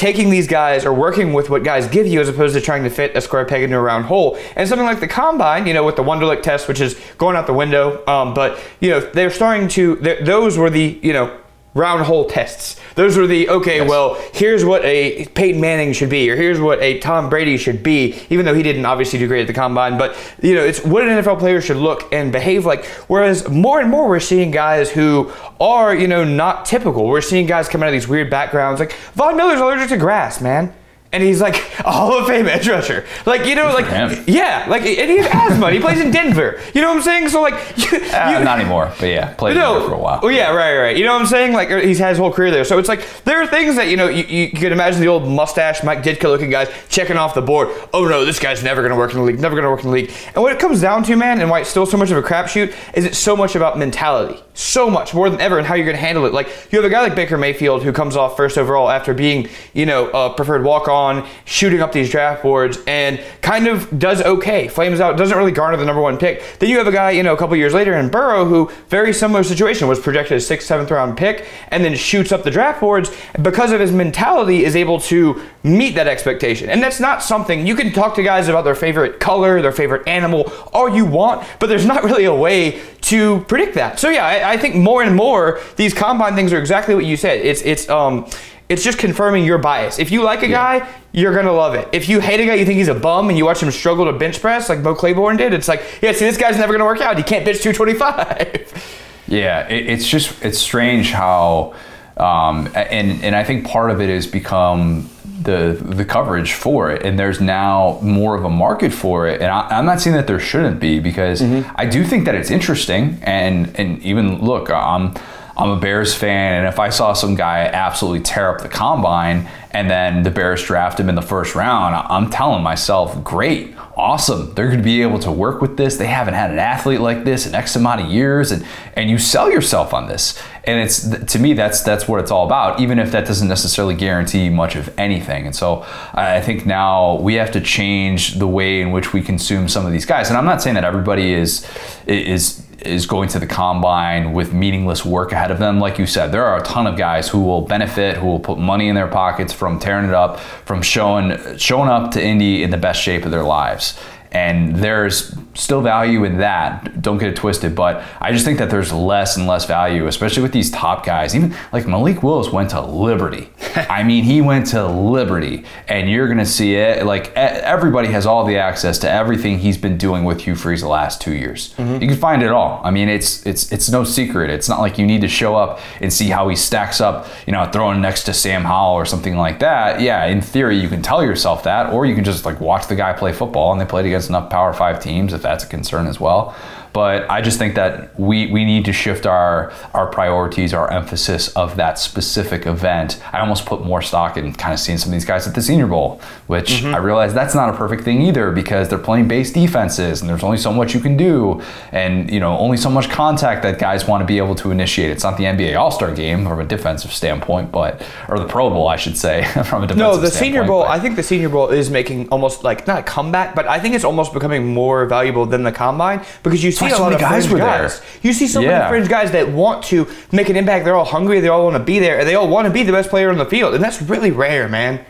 taking 0.00 0.30
these 0.30 0.46
guys 0.46 0.86
or 0.86 0.94
working 0.94 1.34
with 1.34 1.50
what 1.50 1.62
guys 1.62 1.86
give 1.86 2.06
you 2.06 2.20
as 2.20 2.28
opposed 2.28 2.54
to 2.54 2.60
trying 2.60 2.82
to 2.82 2.88
fit 2.88 3.14
a 3.14 3.20
square 3.20 3.44
peg 3.44 3.62
into 3.62 3.76
a 3.76 3.80
round 3.80 4.06
hole. 4.06 4.38
And 4.56 4.66
something 4.66 4.86
like 4.86 5.00
the 5.00 5.08
combine, 5.08 5.66
you 5.66 5.74
know, 5.74 5.84
with 5.84 5.96
the 5.96 6.02
Wonderlic 6.02 6.42
test, 6.42 6.68
which 6.68 6.80
is 6.80 6.98
going 7.18 7.36
out 7.36 7.46
the 7.46 7.52
window, 7.52 8.02
um, 8.06 8.32
but 8.32 8.58
you 8.80 8.88
know, 8.88 9.00
they're 9.00 9.30
starting 9.30 9.68
to. 9.68 9.96
Those 10.22 10.56
were 10.56 10.70
the 10.70 10.98
you 11.02 11.12
know 11.12 11.38
round 11.74 12.02
hole 12.04 12.26
tests. 12.26 12.80
Those 12.94 13.16
were 13.16 13.26
the 13.26 13.48
okay. 13.48 13.78
Yes. 13.78 13.88
Well, 13.88 14.14
here's 14.32 14.64
what 14.64 14.84
a 14.84 15.26
Peyton 15.26 15.60
Manning 15.60 15.92
should 15.92 16.10
be, 16.10 16.30
or 16.30 16.36
here's 16.36 16.60
what 16.60 16.80
a 16.82 16.98
Tom 16.98 17.28
Brady 17.30 17.56
should 17.56 17.82
be. 17.82 18.20
Even 18.30 18.44
though 18.44 18.54
he 18.54 18.62
didn't 18.62 18.84
obviously 18.86 19.18
do 19.18 19.28
great 19.28 19.42
at 19.42 19.46
the 19.46 19.52
combine, 19.52 19.98
but 19.98 20.16
you 20.42 20.54
know, 20.54 20.64
it's 20.64 20.84
what 20.84 21.02
an 21.02 21.08
NFL 21.08 21.38
player 21.38 21.60
should 21.60 21.76
look 21.76 22.12
and 22.12 22.32
behave 22.32 22.66
like. 22.66 22.84
Whereas 23.06 23.48
more 23.48 23.80
and 23.80 23.90
more, 23.90 24.08
we're 24.08 24.20
seeing 24.20 24.50
guys 24.50 24.90
who 24.90 25.32
are 25.60 25.94
you 25.94 26.08
know 26.08 26.24
not 26.24 26.64
typical. 26.66 27.06
We're 27.06 27.20
seeing 27.20 27.46
guys 27.46 27.68
come 27.68 27.82
out 27.82 27.88
of 27.88 27.92
these 27.92 28.08
weird 28.08 28.30
backgrounds. 28.30 28.80
Like 28.80 28.92
Von 29.14 29.36
Miller's 29.36 29.60
allergic 29.60 29.88
to 29.90 29.96
grass, 29.96 30.40
man 30.40 30.74
and 31.12 31.22
he's 31.22 31.40
like 31.40 31.56
a 31.80 31.90
Hall 31.90 32.16
of 32.16 32.26
Fame 32.26 32.46
edge 32.46 32.68
rusher. 32.68 33.04
Like 33.26 33.44
you 33.46 33.54
know, 33.54 33.72
like 33.72 33.86
yeah, 34.28 34.66
like 34.68 34.82
and 34.82 35.10
he 35.10 35.18
has 35.18 35.26
asthma. 35.52 35.70
he 35.72 35.80
plays 35.80 36.00
in 36.00 36.10
Denver. 36.10 36.60
You 36.72 36.80
know 36.80 36.88
what 36.88 36.98
I'm 36.98 37.02
saying? 37.02 37.28
So 37.30 37.42
like, 37.42 37.54
you, 37.76 37.98
uh, 37.98 38.38
you, 38.38 38.44
not 38.44 38.60
anymore, 38.60 38.92
but 38.98 39.06
yeah, 39.06 39.34
played 39.34 39.56
no, 39.56 39.86
for 39.86 39.94
a 39.94 39.98
while. 39.98 40.20
Oh 40.22 40.28
yeah, 40.28 40.54
right, 40.54 40.78
right. 40.78 40.96
You 40.96 41.04
know 41.04 41.12
what 41.12 41.22
I'm 41.22 41.26
saying? 41.26 41.52
Like 41.52 41.68
he's 41.68 41.98
had 41.98 42.10
his 42.10 42.18
whole 42.18 42.32
career 42.32 42.50
there. 42.50 42.64
So 42.64 42.78
it's 42.78 42.88
like 42.88 43.04
there 43.24 43.42
are 43.42 43.46
things 43.46 43.76
that 43.76 43.88
you 43.88 43.96
know 43.96 44.08
you, 44.08 44.24
you 44.24 44.50
could 44.50 44.72
imagine 44.72 45.00
the 45.00 45.08
old 45.08 45.26
mustache 45.26 45.82
Mike 45.82 46.02
Ditka 46.02 46.24
looking 46.24 46.50
guys 46.50 46.68
checking 46.88 47.16
off 47.16 47.34
the 47.34 47.42
board. 47.42 47.68
Oh 47.92 48.06
no, 48.06 48.24
this 48.24 48.38
guy's 48.38 48.62
never 48.62 48.82
gonna 48.82 48.96
work 48.96 49.12
in 49.12 49.18
the 49.18 49.24
league. 49.24 49.40
Never 49.40 49.56
gonna 49.56 49.70
work 49.70 49.80
in 49.80 49.86
the 49.86 49.94
league. 49.94 50.12
And 50.34 50.42
what 50.42 50.52
it 50.52 50.60
comes 50.60 50.80
down 50.80 51.02
to, 51.04 51.16
man, 51.16 51.40
and 51.40 51.50
why 51.50 51.60
it's 51.60 51.70
still 51.70 51.86
so 51.86 51.96
much 51.96 52.12
of 52.12 52.18
a 52.18 52.22
crapshoot, 52.22 52.72
is 52.94 53.04
it's 53.04 53.18
so 53.18 53.36
much 53.36 53.56
about 53.56 53.78
mentality. 53.78 54.40
So 54.54 54.90
much 54.90 55.14
more 55.14 55.30
than 55.30 55.40
ever, 55.40 55.58
and 55.58 55.66
how 55.66 55.74
you're 55.74 55.86
gonna 55.86 55.98
handle 55.98 56.24
it. 56.26 56.32
Like 56.32 56.48
you 56.70 56.80
have 56.80 56.84
a 56.84 56.92
guy 56.92 57.00
like 57.00 57.16
Baker 57.16 57.36
Mayfield 57.36 57.82
who 57.82 57.92
comes 57.92 58.14
off 58.14 58.36
first 58.36 58.56
overall 58.56 58.90
after 58.90 59.12
being 59.12 59.48
you 59.72 59.86
know 59.86 60.08
a 60.10 60.34
preferred 60.34 60.62
walk 60.62 60.86
on 60.86 60.99
shooting 61.44 61.80
up 61.80 61.92
these 61.92 62.10
draft 62.10 62.42
boards 62.42 62.78
and 62.86 63.22
kind 63.42 63.66
of 63.66 63.98
does 63.98 64.22
okay, 64.22 64.68
flames 64.68 65.00
out, 65.00 65.16
doesn't 65.16 65.36
really 65.36 65.52
garner 65.52 65.76
the 65.76 65.84
number 65.84 66.02
one 66.02 66.18
pick. 66.18 66.42
Then 66.58 66.68
you 66.68 66.78
have 66.78 66.86
a 66.86 66.92
guy, 66.92 67.10
you 67.12 67.22
know, 67.22 67.34
a 67.34 67.36
couple 67.36 67.56
years 67.56 67.74
later 67.74 67.94
in 67.94 68.08
Burrow 68.08 68.44
who 68.44 68.70
very 68.88 69.12
similar 69.12 69.42
situation 69.42 69.88
was 69.88 69.98
projected 69.98 70.36
a 70.36 70.40
sixth, 70.40 70.66
seventh 70.66 70.90
round 70.90 71.16
pick 71.16 71.46
and 71.68 71.84
then 71.84 71.96
shoots 71.96 72.32
up 72.32 72.44
the 72.44 72.50
draft 72.50 72.80
boards 72.80 73.10
because 73.42 73.72
of 73.72 73.80
his 73.80 73.92
mentality 73.92 74.64
is 74.64 74.76
able 74.76 75.00
to 75.00 75.40
meet 75.62 75.94
that 75.94 76.06
expectation. 76.06 76.68
And 76.70 76.82
that's 76.82 77.00
not 77.00 77.22
something 77.22 77.66
you 77.66 77.74
can 77.74 77.92
talk 77.92 78.14
to 78.16 78.22
guys 78.22 78.48
about 78.48 78.64
their 78.64 78.74
favorite 78.74 79.20
color, 79.20 79.60
their 79.62 79.72
favorite 79.72 80.06
animal, 80.06 80.52
all 80.72 80.88
you 80.88 81.04
want, 81.04 81.46
but 81.58 81.68
there's 81.68 81.86
not 81.86 82.04
really 82.04 82.24
a 82.24 82.34
way 82.34 82.80
to 83.02 83.40
predict 83.44 83.74
that. 83.74 83.98
So 83.98 84.08
yeah, 84.08 84.26
I, 84.26 84.52
I 84.52 84.56
think 84.56 84.74
more 84.74 85.02
and 85.02 85.16
more 85.16 85.60
these 85.76 85.94
combine 85.94 86.34
things 86.34 86.52
are 86.52 86.58
exactly 86.58 86.94
what 86.94 87.04
you 87.04 87.16
said. 87.16 87.40
It's 87.40 87.62
it's 87.62 87.88
um 87.88 88.28
it's 88.70 88.84
just 88.84 88.98
confirming 88.98 89.44
your 89.44 89.58
bias. 89.58 89.98
If 89.98 90.12
you 90.12 90.22
like 90.22 90.42
a 90.44 90.48
yeah. 90.48 90.78
guy, 90.78 90.88
you're 91.12 91.34
gonna 91.34 91.52
love 91.52 91.74
it. 91.74 91.88
If 91.92 92.08
you 92.08 92.20
hate 92.20 92.38
a 92.38 92.46
guy, 92.46 92.54
you 92.54 92.64
think 92.64 92.78
he's 92.78 92.88
a 92.88 92.94
bum, 92.94 93.28
and 93.28 93.36
you 93.36 93.44
watch 93.44 93.60
him 93.60 93.70
struggle 93.72 94.06
to 94.06 94.12
bench 94.12 94.40
press 94.40 94.68
like 94.68 94.82
Bo 94.82 94.94
Claiborne 94.94 95.36
did, 95.36 95.52
it's 95.52 95.66
like, 95.66 95.82
yeah, 96.00 96.12
see, 96.12 96.24
this 96.24 96.36
guy's 96.36 96.56
never 96.56 96.72
gonna 96.72 96.84
work 96.84 97.00
out. 97.00 97.16
He 97.16 97.24
can't 97.24 97.44
bench 97.44 97.60
225. 97.60 98.98
Yeah, 99.26 99.68
it, 99.68 99.88
it's 99.88 100.08
just 100.08 100.44
it's 100.44 100.58
strange 100.58 101.10
how, 101.10 101.74
um, 102.16 102.68
and 102.74 103.22
and 103.22 103.36
I 103.36 103.44
think 103.44 103.66
part 103.66 103.90
of 103.90 104.00
it 104.00 104.08
has 104.08 104.26
become 104.26 105.08
the 105.42 105.78
the 105.80 106.04
coverage 106.04 106.52
for 106.52 106.90
it, 106.90 107.04
and 107.04 107.18
there's 107.18 107.40
now 107.40 107.98
more 108.02 108.36
of 108.36 108.44
a 108.44 108.50
market 108.50 108.92
for 108.92 109.26
it. 109.28 109.40
And 109.40 109.50
I, 109.50 109.78
am 109.78 109.86
not 109.86 110.00
saying 110.00 110.16
that 110.16 110.26
there 110.26 110.40
shouldn't 110.40 110.80
be 110.80 110.98
because 110.98 111.42
mm-hmm. 111.42 111.68
I 111.76 111.86
do 111.86 112.04
think 112.04 112.24
that 112.24 112.34
it's 112.34 112.50
interesting, 112.50 113.18
and 113.22 113.74
and 113.78 114.02
even 114.02 114.40
look, 114.40 114.70
I'm 114.70 115.14
I'm 115.60 115.70
a 115.70 115.76
Bears 115.76 116.14
fan, 116.14 116.54
and 116.54 116.66
if 116.66 116.78
I 116.78 116.88
saw 116.88 117.12
some 117.12 117.34
guy 117.34 117.66
absolutely 117.66 118.20
tear 118.20 118.48
up 118.48 118.62
the 118.62 118.68
combine 118.68 119.46
and 119.72 119.90
then 119.90 120.22
the 120.22 120.30
Bears 120.30 120.64
draft 120.64 120.98
him 120.98 121.10
in 121.10 121.14
the 121.14 121.22
first 121.22 121.54
round, 121.54 121.94
I'm 121.94 122.30
telling 122.30 122.62
myself, 122.62 123.22
great, 123.22 123.74
awesome. 123.94 124.54
They're 124.54 124.68
going 124.68 124.78
to 124.78 124.84
be 124.84 125.02
able 125.02 125.18
to 125.18 125.30
work 125.30 125.60
with 125.60 125.76
this. 125.76 125.98
They 125.98 126.06
haven't 126.06 126.32
had 126.32 126.50
an 126.50 126.58
athlete 126.58 127.00
like 127.00 127.24
this 127.24 127.46
in 127.46 127.54
X 127.54 127.76
amount 127.76 128.00
of 128.00 128.10
years, 128.10 128.50
and 128.52 128.66
and 128.96 129.10
you 129.10 129.18
sell 129.18 129.50
yourself 129.50 129.92
on 129.92 130.08
this. 130.08 130.42
And 130.64 130.80
it's 130.80 131.06
to 131.32 131.38
me 131.38 131.52
that's 131.52 131.82
that's 131.82 132.08
what 132.08 132.20
it's 132.20 132.30
all 132.30 132.46
about. 132.46 132.80
Even 132.80 132.98
if 132.98 133.12
that 133.12 133.26
doesn't 133.26 133.48
necessarily 133.48 133.94
guarantee 133.94 134.48
much 134.48 134.76
of 134.76 134.92
anything. 134.98 135.44
And 135.44 135.54
so 135.54 135.84
I 136.14 136.40
think 136.40 136.64
now 136.64 137.16
we 137.16 137.34
have 137.34 137.50
to 137.52 137.60
change 137.60 138.38
the 138.38 138.46
way 138.46 138.80
in 138.80 138.92
which 138.92 139.12
we 139.12 139.20
consume 139.20 139.68
some 139.68 139.84
of 139.84 139.92
these 139.92 140.06
guys. 140.06 140.30
And 140.30 140.38
I'm 140.38 140.46
not 140.46 140.62
saying 140.62 140.74
that 140.74 140.84
everybody 140.84 141.34
is 141.34 141.66
is 142.06 142.66
is 142.82 143.06
going 143.06 143.28
to 143.30 143.38
the 143.38 143.46
combine 143.46 144.32
with 144.32 144.52
meaningless 144.52 145.04
work 145.04 145.32
ahead 145.32 145.50
of 145.50 145.58
them. 145.58 145.80
Like 145.80 145.98
you 145.98 146.06
said, 146.06 146.32
there 146.32 146.44
are 146.44 146.60
a 146.60 146.62
ton 146.62 146.86
of 146.86 146.96
guys 146.96 147.28
who 147.28 147.40
will 147.40 147.62
benefit, 147.62 148.16
who 148.16 148.26
will 148.26 148.40
put 148.40 148.58
money 148.58 148.88
in 148.88 148.94
their 148.94 149.08
pockets 149.08 149.52
from 149.52 149.78
tearing 149.78 150.06
it 150.06 150.14
up, 150.14 150.40
from 150.40 150.82
showing 150.82 151.36
showing 151.58 151.88
up 151.88 152.12
to 152.12 152.22
Indy 152.22 152.62
in 152.62 152.70
the 152.70 152.78
best 152.78 153.00
shape 153.02 153.24
of 153.24 153.30
their 153.30 153.44
lives. 153.44 153.98
And 154.32 154.76
there's 154.76 155.34
still 155.54 155.80
value 155.80 156.24
in 156.24 156.38
that. 156.38 157.02
Don't 157.02 157.18
get 157.18 157.28
it 157.28 157.36
twisted, 157.36 157.74
but 157.74 158.02
I 158.20 158.32
just 158.32 158.44
think 158.44 158.58
that 158.58 158.70
there's 158.70 158.92
less 158.92 159.36
and 159.36 159.46
less 159.46 159.66
value, 159.66 160.06
especially 160.06 160.42
with 160.42 160.52
these 160.52 160.70
top 160.70 161.04
guys. 161.04 161.34
Even 161.34 161.54
like 161.72 161.86
Malik 161.86 162.22
Willis 162.22 162.52
went 162.52 162.70
to 162.70 162.80
Liberty. 162.80 163.50
I 163.74 164.02
mean, 164.02 164.24
he 164.24 164.40
went 164.40 164.66
to 164.68 164.86
Liberty, 164.86 165.64
and 165.88 166.08
you're 166.08 166.28
gonna 166.28 166.46
see 166.46 166.76
it. 166.76 167.04
Like 167.04 167.32
everybody 167.34 168.08
has 168.08 168.26
all 168.26 168.44
the 168.44 168.58
access 168.58 168.98
to 169.00 169.10
everything 169.10 169.58
he's 169.58 169.76
been 169.76 169.96
doing 169.96 170.24
with 170.24 170.42
Hugh 170.42 170.54
Freeze 170.54 170.82
the 170.82 170.88
last 170.88 171.20
two 171.20 171.34
years. 171.34 171.74
Mm-hmm. 171.74 172.02
You 172.02 172.08
can 172.08 172.16
find 172.16 172.42
it 172.42 172.50
all. 172.50 172.80
I 172.84 172.90
mean, 172.90 173.08
it's 173.08 173.44
it's 173.46 173.70
it's 173.72 173.90
no 173.90 174.04
secret. 174.04 174.50
It's 174.50 174.68
not 174.68 174.80
like 174.80 174.98
you 174.98 175.06
need 175.06 175.20
to 175.22 175.28
show 175.28 175.56
up 175.56 175.80
and 176.00 176.12
see 176.12 176.28
how 176.28 176.48
he 176.48 176.56
stacks 176.56 177.00
up. 177.00 177.26
You 177.46 177.52
know, 177.52 177.68
throwing 177.70 178.00
next 178.00 178.24
to 178.24 178.32
Sam 178.32 178.62
Howell 178.62 178.94
or 178.94 179.04
something 179.04 179.36
like 179.36 179.58
that. 179.58 180.00
Yeah, 180.00 180.26
in 180.26 180.40
theory, 180.40 180.78
you 180.78 180.88
can 180.88 181.02
tell 181.02 181.22
yourself 181.22 181.64
that, 181.64 181.92
or 181.92 182.06
you 182.06 182.14
can 182.14 182.24
just 182.24 182.44
like 182.44 182.60
watch 182.60 182.86
the 182.86 182.94
guy 182.94 183.12
play 183.12 183.32
football, 183.32 183.72
and 183.72 183.80
they 183.80 183.84
played 183.84 184.06
against 184.20 184.28
enough 184.30 184.50
Power 184.50 184.72
Five 184.72 185.00
teams 185.00 185.32
if 185.32 185.42
that's 185.42 185.64
a 185.64 185.66
concern 185.66 186.06
as 186.06 186.20
well. 186.20 186.54
But 186.92 187.30
I 187.30 187.40
just 187.40 187.58
think 187.58 187.74
that 187.76 188.18
we, 188.18 188.50
we 188.50 188.64
need 188.64 188.84
to 188.86 188.92
shift 188.92 189.26
our 189.26 189.72
our 189.94 190.06
priorities, 190.06 190.74
our 190.74 190.90
emphasis 190.90 191.48
of 191.56 191.76
that 191.76 191.98
specific 191.98 192.66
event. 192.66 193.22
I 193.32 193.40
almost 193.40 193.66
put 193.66 193.84
more 193.84 194.02
stock 194.02 194.36
in 194.36 194.52
kind 194.54 194.74
of 194.74 194.80
seeing 194.80 194.98
some 194.98 195.10
of 195.10 195.12
these 195.12 195.24
guys 195.24 195.46
at 195.46 195.54
the 195.54 195.62
Senior 195.62 195.86
Bowl, 195.86 196.20
which 196.46 196.70
mm-hmm. 196.70 196.94
I 196.94 196.98
realize 196.98 197.32
that's 197.32 197.54
not 197.54 197.68
a 197.68 197.76
perfect 197.76 198.02
thing 198.02 198.22
either 198.22 198.50
because 198.50 198.88
they're 198.88 198.98
playing 198.98 199.28
base 199.28 199.52
defenses 199.52 200.20
and 200.20 200.28
there's 200.28 200.42
only 200.42 200.56
so 200.56 200.72
much 200.72 200.94
you 200.94 201.00
can 201.00 201.16
do, 201.16 201.62
and 201.92 202.30
you 202.30 202.40
know 202.40 202.58
only 202.58 202.76
so 202.76 202.90
much 202.90 203.08
contact 203.08 203.62
that 203.62 203.78
guys 203.78 204.06
want 204.06 204.20
to 204.20 204.26
be 204.26 204.38
able 204.38 204.54
to 204.56 204.70
initiate. 204.70 205.10
It's 205.10 205.24
not 205.24 205.36
the 205.36 205.44
NBA 205.44 205.78
All 205.78 205.90
Star 205.90 206.12
Game 206.14 206.44
from 206.44 206.58
a 206.60 206.64
defensive 206.64 207.12
standpoint, 207.12 207.70
but 207.70 208.02
or 208.28 208.38
the 208.38 208.46
Pro 208.46 208.68
Bowl, 208.70 208.88
I 208.88 208.96
should 208.96 209.16
say, 209.16 209.44
from 209.64 209.84
a 209.84 209.86
defensive. 209.86 209.96
Standpoint. 209.96 209.98
No, 209.98 210.16
the 210.16 210.30
Senior 210.30 210.64
Bowl. 210.64 210.82
But. 210.82 210.90
I 210.90 211.00
think 211.00 211.16
the 211.16 211.22
Senior 211.22 211.50
Bowl 211.50 211.68
is 211.68 211.90
making 211.90 212.28
almost 212.30 212.64
like 212.64 212.86
not 212.86 212.98
a 213.00 213.02
comeback, 213.02 213.54
but 213.54 213.68
I 213.68 213.78
think 213.78 213.94
it's 213.94 214.04
almost 214.04 214.32
becoming 214.32 214.66
more 214.66 215.06
valuable 215.06 215.46
than 215.46 215.62
the 215.62 215.72
combine 215.72 216.24
because 216.42 216.64
you 216.64 216.72
see 216.80 216.90
a 216.90 216.98
lot 216.98 217.12
of 217.12 217.20
guys 217.20 217.48
were 217.48 217.58
guys. 217.58 218.00
there. 218.00 218.08
You 218.22 218.32
see 218.32 218.46
so 218.46 218.60
yeah. 218.60 218.78
many 218.78 218.88
fringe 218.90 219.08
guys 219.08 219.32
that 219.32 219.50
want 219.50 219.84
to 219.84 220.08
make 220.32 220.48
an 220.48 220.56
impact. 220.56 220.84
They're 220.84 220.96
all 220.96 221.04
hungry. 221.04 221.40
They 221.40 221.48
all 221.48 221.64
want 221.64 221.76
to 221.76 221.82
be 221.82 221.98
there, 221.98 222.18
and 222.18 222.28
they 222.28 222.34
all 222.34 222.48
want 222.48 222.66
to 222.66 222.72
be 222.72 222.82
the 222.82 222.92
best 222.92 223.10
player 223.10 223.30
on 223.30 223.38
the 223.38 223.44
field, 223.44 223.74
and 223.74 223.82
that's 223.82 224.00
really 224.02 224.30
rare, 224.30 224.68
man. 224.68 225.04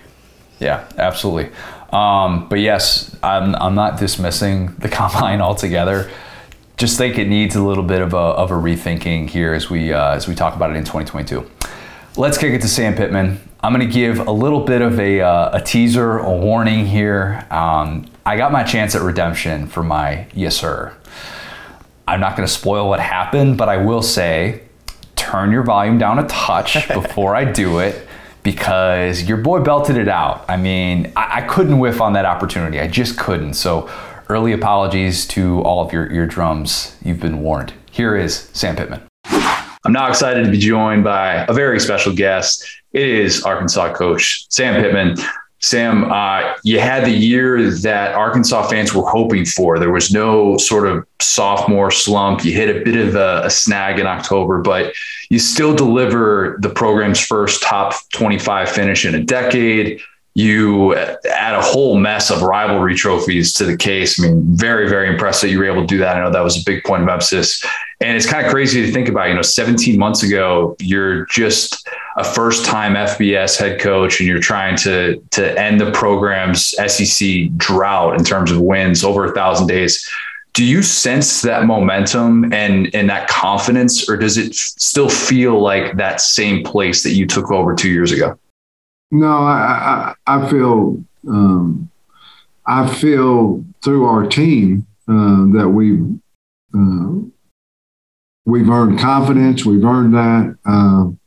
Yeah, 0.58 0.86
absolutely. 0.98 1.50
Um, 1.92 2.48
but 2.48 2.60
yes, 2.60 3.16
I'm, 3.22 3.54
I'm 3.56 3.74
not 3.74 3.98
dismissing 3.98 4.74
the 4.78 4.88
combine 4.90 5.40
altogether. 5.40 6.10
Just 6.76 6.96
think 6.96 7.18
it 7.18 7.28
needs 7.28 7.56
a 7.56 7.62
little 7.62 7.84
bit 7.84 8.00
of 8.00 8.14
a, 8.14 8.16
of 8.16 8.50
a 8.50 8.54
rethinking 8.54 9.28
here 9.28 9.52
as 9.52 9.68
we 9.68 9.92
uh, 9.92 10.14
as 10.14 10.26
we 10.26 10.34
talk 10.34 10.56
about 10.56 10.70
it 10.70 10.76
in 10.76 10.84
2022. 10.84 11.50
Let's 12.16 12.38
kick 12.38 12.52
it 12.54 12.62
to 12.62 12.68
Sam 12.68 12.94
Pittman. 12.94 13.40
I'm 13.62 13.74
going 13.74 13.86
to 13.86 13.92
give 13.92 14.26
a 14.26 14.32
little 14.32 14.64
bit 14.64 14.80
of 14.80 14.98
a, 14.98 15.20
uh, 15.20 15.58
a 15.58 15.60
teaser, 15.60 16.18
a 16.18 16.32
warning 16.32 16.86
here. 16.86 17.46
Um, 17.50 18.06
I 18.24 18.38
got 18.38 18.52
my 18.52 18.62
chance 18.62 18.94
at 18.94 19.02
redemption 19.02 19.66
for 19.66 19.82
my 19.82 20.26
yes 20.32 20.56
sir. 20.56 20.96
I'm 22.10 22.18
not 22.18 22.36
going 22.36 22.44
to 22.44 22.52
spoil 22.52 22.88
what 22.88 22.98
happened, 22.98 23.56
but 23.56 23.68
I 23.68 23.76
will 23.76 24.02
say 24.02 24.62
turn 25.14 25.52
your 25.52 25.62
volume 25.62 25.96
down 25.96 26.18
a 26.18 26.26
touch 26.26 26.88
before 26.92 27.36
I 27.36 27.44
do 27.44 27.78
it 27.78 28.04
because 28.42 29.22
your 29.22 29.36
boy 29.36 29.60
belted 29.60 29.96
it 29.96 30.08
out. 30.08 30.44
I 30.48 30.56
mean, 30.56 31.12
I, 31.14 31.38
I, 31.38 31.42
couldn't 31.42 31.78
whiff 31.78 32.00
on 32.00 32.14
that 32.14 32.24
opportunity. 32.24 32.80
I 32.80 32.88
just 32.88 33.16
couldn't. 33.16 33.54
So, 33.54 33.88
early 34.28 34.52
apologies 34.52 35.24
to 35.28 35.60
all 35.62 35.86
of 35.86 35.92
your 35.92 36.10
eardrums. 36.10 36.96
You've 37.04 37.20
been 37.20 37.42
warned. 37.42 37.72
Here 37.92 38.16
is 38.16 38.50
Sam 38.54 38.74
Pittman. 38.74 39.02
I'm 39.84 39.92
now 39.92 40.08
excited 40.08 40.44
to 40.44 40.50
be 40.50 40.58
joined 40.58 41.04
by 41.04 41.44
a 41.48 41.52
very 41.52 41.78
special 41.78 42.12
guest. 42.12 42.66
It 42.92 43.08
is 43.08 43.44
Arkansas 43.44 43.94
coach 43.94 44.46
Sam 44.48 44.82
Pittman. 44.82 45.16
Sam, 45.62 46.10
uh, 46.10 46.54
you 46.62 46.80
had 46.80 47.04
the 47.04 47.10
year 47.10 47.70
that 47.70 48.14
Arkansas 48.14 48.68
fans 48.68 48.94
were 48.94 49.06
hoping 49.06 49.44
for. 49.44 49.78
There 49.78 49.92
was 49.92 50.10
no 50.10 50.56
sort 50.56 50.86
of 50.86 51.06
sophomore 51.20 51.90
slump. 51.90 52.44
You 52.44 52.52
hit 52.52 52.74
a 52.74 52.82
bit 52.82 52.96
of 52.96 53.14
a, 53.14 53.42
a, 53.44 53.50
snag 53.50 53.98
in 53.98 54.06
October, 54.06 54.62
but 54.62 54.94
you 55.28 55.38
still 55.38 55.76
deliver 55.76 56.58
the 56.60 56.70
program's 56.70 57.20
first 57.20 57.62
top 57.62 57.94
25 58.14 58.70
finish 58.70 59.04
in 59.04 59.14
a 59.14 59.22
decade. 59.22 60.00
You 60.40 60.96
add 60.96 61.54
a 61.54 61.60
whole 61.60 61.96
mess 61.96 62.30
of 62.30 62.42
rivalry 62.42 62.94
trophies 62.94 63.52
to 63.54 63.64
the 63.64 63.76
case. 63.76 64.18
I 64.18 64.26
mean, 64.26 64.42
very, 64.56 64.88
very 64.88 65.08
impressed 65.08 65.42
that 65.42 65.50
you 65.50 65.58
were 65.58 65.66
able 65.66 65.82
to 65.82 65.86
do 65.86 65.98
that. 65.98 66.16
I 66.16 66.20
know 66.20 66.30
that 66.30 66.40
was 66.42 66.60
a 66.60 66.64
big 66.64 66.82
point 66.84 67.02
of 67.02 67.08
emphasis. 67.08 67.64
And 68.00 68.16
it's 68.16 68.26
kind 68.26 68.44
of 68.44 68.50
crazy 68.50 68.84
to 68.86 68.90
think 68.90 69.08
about, 69.08 69.28
you 69.28 69.34
know, 69.34 69.42
17 69.42 69.98
months 69.98 70.22
ago, 70.22 70.74
you're 70.80 71.26
just 71.26 71.86
a 72.16 72.24
first 72.24 72.64
time 72.64 72.94
FBS 72.94 73.58
head 73.58 73.78
coach 73.78 74.20
and 74.20 74.28
you're 74.28 74.40
trying 74.40 74.76
to, 74.78 75.22
to 75.32 75.60
end 75.60 75.80
the 75.80 75.90
program's 75.92 76.74
SEC 76.86 77.54
drought 77.56 78.18
in 78.18 78.24
terms 78.24 78.50
of 78.50 78.60
wins 78.60 79.04
over 79.04 79.26
a 79.26 79.34
thousand 79.34 79.66
days. 79.66 80.08
Do 80.54 80.64
you 80.64 80.82
sense 80.82 81.42
that 81.42 81.66
momentum 81.66 82.52
and, 82.52 82.92
and 82.94 83.08
that 83.08 83.28
confidence, 83.28 84.08
or 84.08 84.16
does 84.16 84.36
it 84.36 84.54
still 84.54 85.08
feel 85.08 85.60
like 85.60 85.96
that 85.96 86.20
same 86.20 86.64
place 86.64 87.04
that 87.04 87.12
you 87.12 87.26
took 87.26 87.52
over 87.52 87.74
two 87.74 87.90
years 87.90 88.10
ago? 88.10 88.36
No, 89.10 89.26
I, 89.26 90.14
I, 90.26 90.38
I 90.38 90.50
feel, 90.50 91.02
um, 91.28 91.90
I 92.66 92.86
feel 92.86 93.64
through 93.82 94.06
our 94.06 94.26
team 94.26 94.86
uh, 95.08 95.46
that 95.58 95.68
we, 95.68 96.00
uh, 96.74 97.28
we've 98.44 98.68
earned 98.68 99.00
confidence. 99.00 99.64
We've 99.64 99.84
earned 99.84 100.14
that. 100.14 100.56
Um, 100.64 101.18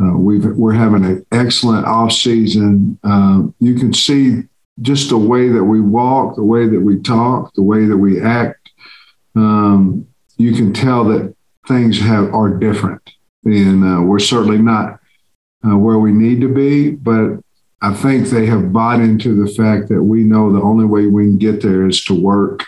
uh, 0.00 0.16
we've, 0.16 0.44
we're 0.44 0.74
having 0.74 1.04
an 1.04 1.26
excellent 1.32 1.86
off 1.86 2.12
season. 2.12 2.98
Um, 3.02 3.54
you 3.58 3.74
can 3.74 3.92
see 3.92 4.42
just 4.80 5.08
the 5.08 5.18
way 5.18 5.48
that 5.48 5.64
we 5.64 5.80
walk, 5.80 6.36
the 6.36 6.44
way 6.44 6.68
that 6.68 6.80
we 6.80 7.00
talk, 7.00 7.52
the 7.54 7.62
way 7.62 7.86
that 7.86 7.96
we 7.96 8.20
act. 8.20 8.70
Um, 9.34 10.06
you 10.36 10.52
can 10.52 10.72
tell 10.72 11.04
that 11.04 11.34
things 11.66 11.98
have 12.00 12.32
are 12.32 12.50
different, 12.50 13.02
and 13.44 13.84
uh, 13.84 14.02
we're 14.02 14.20
certainly 14.20 14.58
not 14.58 15.00
uh, 15.66 15.76
where 15.76 15.98
we 15.98 16.12
need 16.12 16.40
to 16.40 16.52
be. 16.52 16.90
But 16.90 17.40
I 17.80 17.94
think 17.94 18.28
they 18.28 18.46
have 18.46 18.72
bought 18.72 19.00
into 19.00 19.34
the 19.34 19.50
fact 19.52 19.88
that 19.88 20.02
we 20.02 20.24
know 20.24 20.52
the 20.52 20.62
only 20.62 20.84
way 20.84 21.06
we 21.06 21.24
can 21.24 21.38
get 21.38 21.62
there 21.62 21.86
is 21.86 22.04
to 22.04 22.14
work, 22.14 22.64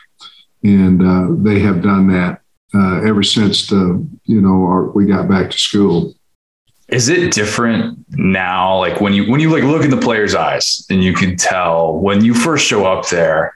and 0.62 1.02
uh, 1.02 1.42
they 1.42 1.60
have 1.60 1.82
done 1.82 2.08
that 2.08 2.40
uh, 2.74 3.00
ever 3.02 3.22
since 3.22 3.66
the 3.66 4.06
you 4.24 4.40
know 4.40 4.64
our, 4.64 4.90
we 4.90 5.06
got 5.06 5.28
back 5.28 5.50
to 5.50 5.58
school. 5.58 6.14
Is 6.88 7.08
it 7.08 7.32
different 7.32 8.04
now? 8.10 8.78
Like 8.78 9.00
when 9.00 9.12
you 9.12 9.30
when 9.30 9.40
you 9.40 9.50
like 9.50 9.64
look 9.64 9.84
in 9.84 9.90
the 9.90 9.96
player's 9.96 10.34
eyes 10.34 10.86
and 10.90 11.02
you 11.02 11.14
can 11.14 11.36
tell 11.36 11.98
when 11.98 12.24
you 12.24 12.34
first 12.34 12.66
show 12.66 12.84
up 12.84 13.08
there, 13.08 13.54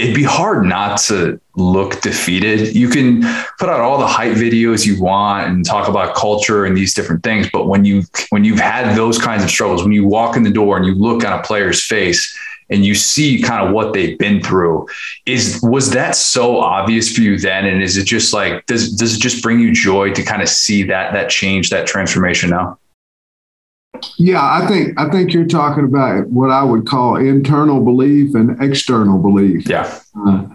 it'd 0.00 0.14
be 0.14 0.24
hard 0.24 0.64
not 0.64 0.98
to 0.98 1.38
look 1.56 2.00
defeated. 2.00 2.74
You 2.74 2.88
can 2.88 3.22
put 3.58 3.68
out 3.68 3.80
all 3.80 3.98
the 3.98 4.06
hype 4.06 4.32
videos 4.32 4.86
you 4.86 5.00
want 5.00 5.48
and 5.48 5.64
talk 5.64 5.88
about 5.88 6.14
culture 6.14 6.64
and 6.64 6.76
these 6.76 6.94
different 6.94 7.22
things, 7.22 7.48
but 7.52 7.66
when 7.66 7.84
you 7.84 8.04
when 8.30 8.44
you've 8.44 8.58
had 8.58 8.96
those 8.96 9.18
kinds 9.18 9.44
of 9.44 9.50
struggles, 9.50 9.82
when 9.82 9.92
you 9.92 10.06
walk 10.06 10.36
in 10.36 10.42
the 10.42 10.50
door 10.50 10.76
and 10.76 10.86
you 10.86 10.94
look 10.94 11.24
on 11.24 11.38
a 11.38 11.42
player's 11.42 11.84
face 11.84 12.36
and 12.70 12.84
you 12.84 12.94
see 12.94 13.42
kind 13.42 13.66
of 13.66 13.74
what 13.74 13.92
they've 13.92 14.16
been 14.18 14.42
through 14.42 14.86
is 15.26 15.60
was 15.62 15.90
that 15.90 16.16
so 16.16 16.58
obvious 16.60 17.14
for 17.14 17.20
you 17.20 17.38
then 17.38 17.66
and 17.66 17.82
is 17.82 17.96
it 17.96 18.04
just 18.04 18.32
like 18.32 18.64
does 18.66 18.92
does 18.92 19.16
it 19.16 19.20
just 19.20 19.42
bring 19.42 19.60
you 19.60 19.72
joy 19.74 20.12
to 20.12 20.22
kind 20.22 20.40
of 20.40 20.48
see 20.48 20.84
that 20.84 21.12
that 21.12 21.28
change 21.28 21.68
that 21.70 21.86
transformation 21.86 22.48
now 22.48 22.78
yeah 24.18 24.42
i 24.42 24.66
think 24.66 24.98
i 24.98 25.08
think 25.10 25.32
you're 25.32 25.46
talking 25.46 25.84
about 25.84 26.26
what 26.28 26.50
i 26.50 26.62
would 26.62 26.86
call 26.86 27.16
internal 27.16 27.84
belief 27.84 28.34
and 28.34 28.60
external 28.62 29.18
belief 29.18 29.66
yeah 29.68 30.00
uh, 30.26 30.46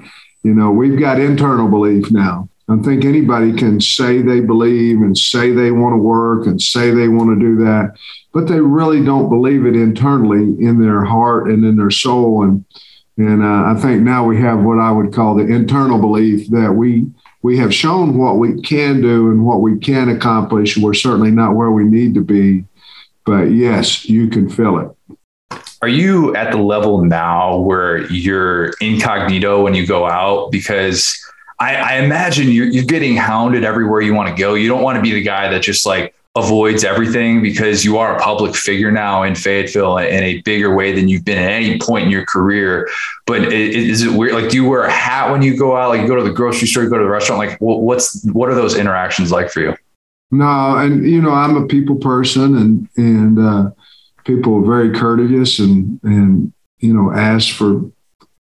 you 0.43 0.53
know 0.53 0.71
we've 0.71 0.99
got 0.99 1.19
internal 1.19 1.69
belief 1.69 2.11
now 2.11 2.47
I 2.67 2.77
think 2.77 3.05
anybody 3.05 3.53
can 3.53 3.79
say 3.79 4.23
they 4.23 4.39
believe 4.39 4.97
and 4.97 5.15
say 5.15 5.51
they 5.51 5.69
want 5.69 5.93
to 5.93 5.97
work 5.97 6.47
and 6.47 6.59
say 6.59 6.89
they 6.89 7.07
want 7.07 7.29
to 7.29 7.39
do 7.39 7.63
that 7.63 7.95
but 8.35 8.49
they 8.49 8.59
really 8.59 9.01
don't 9.01 9.29
believe 9.29 9.65
it 9.65 9.77
internally 9.77 10.43
in 10.61 10.81
their 10.81 11.05
heart 11.05 11.47
and 11.47 11.63
in 11.63 11.77
their 11.77 11.89
soul. 11.89 12.43
And 12.43 12.65
and 13.17 13.41
uh, 13.41 13.63
I 13.67 13.75
think 13.81 14.01
now 14.01 14.25
we 14.25 14.41
have 14.41 14.59
what 14.59 14.77
I 14.77 14.91
would 14.91 15.13
call 15.13 15.35
the 15.35 15.45
internal 15.45 15.99
belief 15.99 16.49
that 16.49 16.73
we 16.73 17.07
we 17.41 17.57
have 17.59 17.73
shown 17.73 18.17
what 18.17 18.37
we 18.37 18.61
can 18.61 19.01
do 19.01 19.31
and 19.31 19.45
what 19.45 19.61
we 19.61 19.79
can 19.79 20.09
accomplish. 20.09 20.77
We're 20.77 20.93
certainly 20.93 21.31
not 21.31 21.55
where 21.55 21.71
we 21.71 21.85
need 21.85 22.13
to 22.15 22.21
be, 22.21 22.65
but 23.25 23.51
yes, 23.51 24.07
you 24.07 24.27
can 24.27 24.49
feel 24.49 24.79
it. 24.79 25.59
Are 25.81 25.87
you 25.87 26.35
at 26.35 26.51
the 26.51 26.57
level 26.57 27.03
now 27.03 27.57
where 27.57 28.11
you're 28.11 28.73
incognito 28.81 29.63
when 29.63 29.75
you 29.75 29.85
go 29.85 30.05
out? 30.05 30.51
Because 30.51 31.15
I, 31.59 31.75
I 31.75 31.93
imagine 31.97 32.49
you're, 32.49 32.67
you're 32.67 32.85
getting 32.85 33.15
hounded 33.15 33.63
everywhere 33.63 34.01
you 34.01 34.13
want 34.13 34.29
to 34.29 34.35
go. 34.35 34.55
You 34.55 34.67
don't 34.67 34.81
want 34.81 34.95
to 34.95 35.01
be 35.01 35.11
the 35.11 35.21
guy 35.21 35.49
that 35.49 35.61
just 35.61 35.85
like 35.85 36.15
avoids 36.35 36.83
everything 36.83 37.41
because 37.41 37.85
you 37.85 37.97
are 37.97 38.17
a 38.17 38.19
public 38.19 38.55
figure 38.55 38.91
now 38.91 39.23
in 39.23 39.35
Fayetteville 39.35 39.97
in 39.97 40.23
a 40.23 40.41
bigger 40.41 40.75
way 40.75 40.91
than 40.91 41.07
you've 41.07 41.23
been 41.23 41.37
at 41.37 41.49
any 41.49 41.79
point 41.79 42.05
in 42.05 42.11
your 42.11 42.25
career. 42.25 42.89
But 43.25 43.53
is 43.53 44.01
it 44.03 44.11
weird? 44.11 44.33
Like, 44.33 44.49
do 44.49 44.57
you 44.57 44.67
wear 44.67 44.83
a 44.83 44.91
hat 44.91 45.31
when 45.31 45.41
you 45.41 45.57
go 45.57 45.77
out? 45.77 45.89
Like, 45.89 46.01
you 46.01 46.07
go 46.07 46.15
to 46.15 46.23
the 46.23 46.33
grocery 46.33 46.67
store, 46.67 46.83
you 46.83 46.89
go 46.89 46.97
to 46.97 47.03
the 47.03 47.09
restaurant. 47.09 47.39
Like, 47.39 47.57
what's 47.59 48.23
what 48.25 48.49
are 48.49 48.55
those 48.55 48.75
interactions 48.75 49.31
like 49.31 49.49
for 49.49 49.61
you? 49.61 49.75
No, 50.31 50.77
and 50.77 51.07
you 51.07 51.21
know, 51.21 51.31
I'm 51.31 51.55
a 51.55 51.67
people 51.67 51.95
person, 51.95 52.57
and 52.57 52.89
and 52.97 53.39
uh, 53.39 53.71
people 54.25 54.57
are 54.57 54.65
very 54.65 54.93
courteous 54.93 55.59
and 55.59 55.99
and 56.03 56.51
you 56.79 56.93
know 56.93 57.11
ask 57.13 57.53
for 57.53 57.81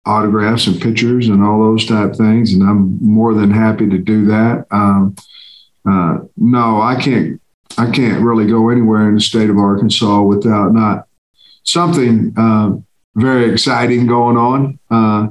autographs 0.05 0.67
and 0.67 0.81
pictures 0.81 1.29
and 1.29 1.43
all 1.43 1.63
those 1.63 1.85
type 1.85 2.15
things, 2.15 2.53
and 2.53 2.63
I'm 2.63 2.97
more 3.01 3.33
than 3.33 3.51
happy 3.51 3.87
to 3.89 3.97
do 3.97 4.25
that. 4.25 4.65
Um, 4.71 5.15
uh, 5.89 6.19
no, 6.37 6.81
I 6.81 6.99
can't 6.99 7.39
I 7.77 7.89
can't 7.91 8.23
really 8.23 8.47
go 8.47 8.69
anywhere 8.69 9.07
in 9.07 9.15
the 9.15 9.21
state 9.21 9.49
of 9.49 9.57
Arkansas 9.57 10.21
without 10.21 10.73
not 10.73 11.07
something 11.63 12.33
uh, 12.37 12.71
very 13.15 13.51
exciting 13.51 14.07
going 14.07 14.37
on. 14.37 14.79
Uh, 14.89 15.27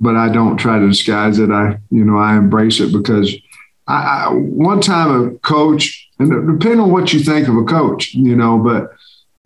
but 0.00 0.16
I 0.16 0.28
don't 0.28 0.56
try 0.56 0.78
to 0.78 0.88
disguise 0.88 1.38
it. 1.38 1.50
I, 1.50 1.78
you 1.90 2.04
know, 2.04 2.18
I 2.18 2.36
embrace 2.36 2.80
it 2.80 2.92
because 2.92 3.34
I, 3.86 4.26
I, 4.26 4.28
one 4.32 4.80
time 4.80 5.10
a 5.10 5.38
coach, 5.40 6.08
and 6.18 6.30
depending 6.58 6.80
on 6.80 6.90
what 6.90 7.12
you 7.12 7.20
think 7.20 7.48
of 7.48 7.56
a 7.56 7.64
coach, 7.64 8.14
you 8.14 8.34
know, 8.36 8.58
but 8.58 8.92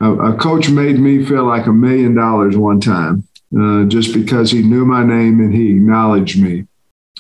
a, 0.01 0.33
a 0.33 0.37
coach 0.37 0.71
made 0.71 0.99
me 0.99 1.25
feel 1.25 1.45
like 1.45 1.67
a 1.67 1.73
million 1.73 2.15
dollars 2.15 2.57
one 2.57 2.81
time 2.81 3.27
uh, 3.59 3.85
just 3.85 4.13
because 4.13 4.51
he 4.51 4.63
knew 4.63 4.85
my 4.85 5.05
name 5.05 5.41
and 5.41 5.55
he 5.55 5.71
acknowledged 5.71 6.41
me. 6.41 6.67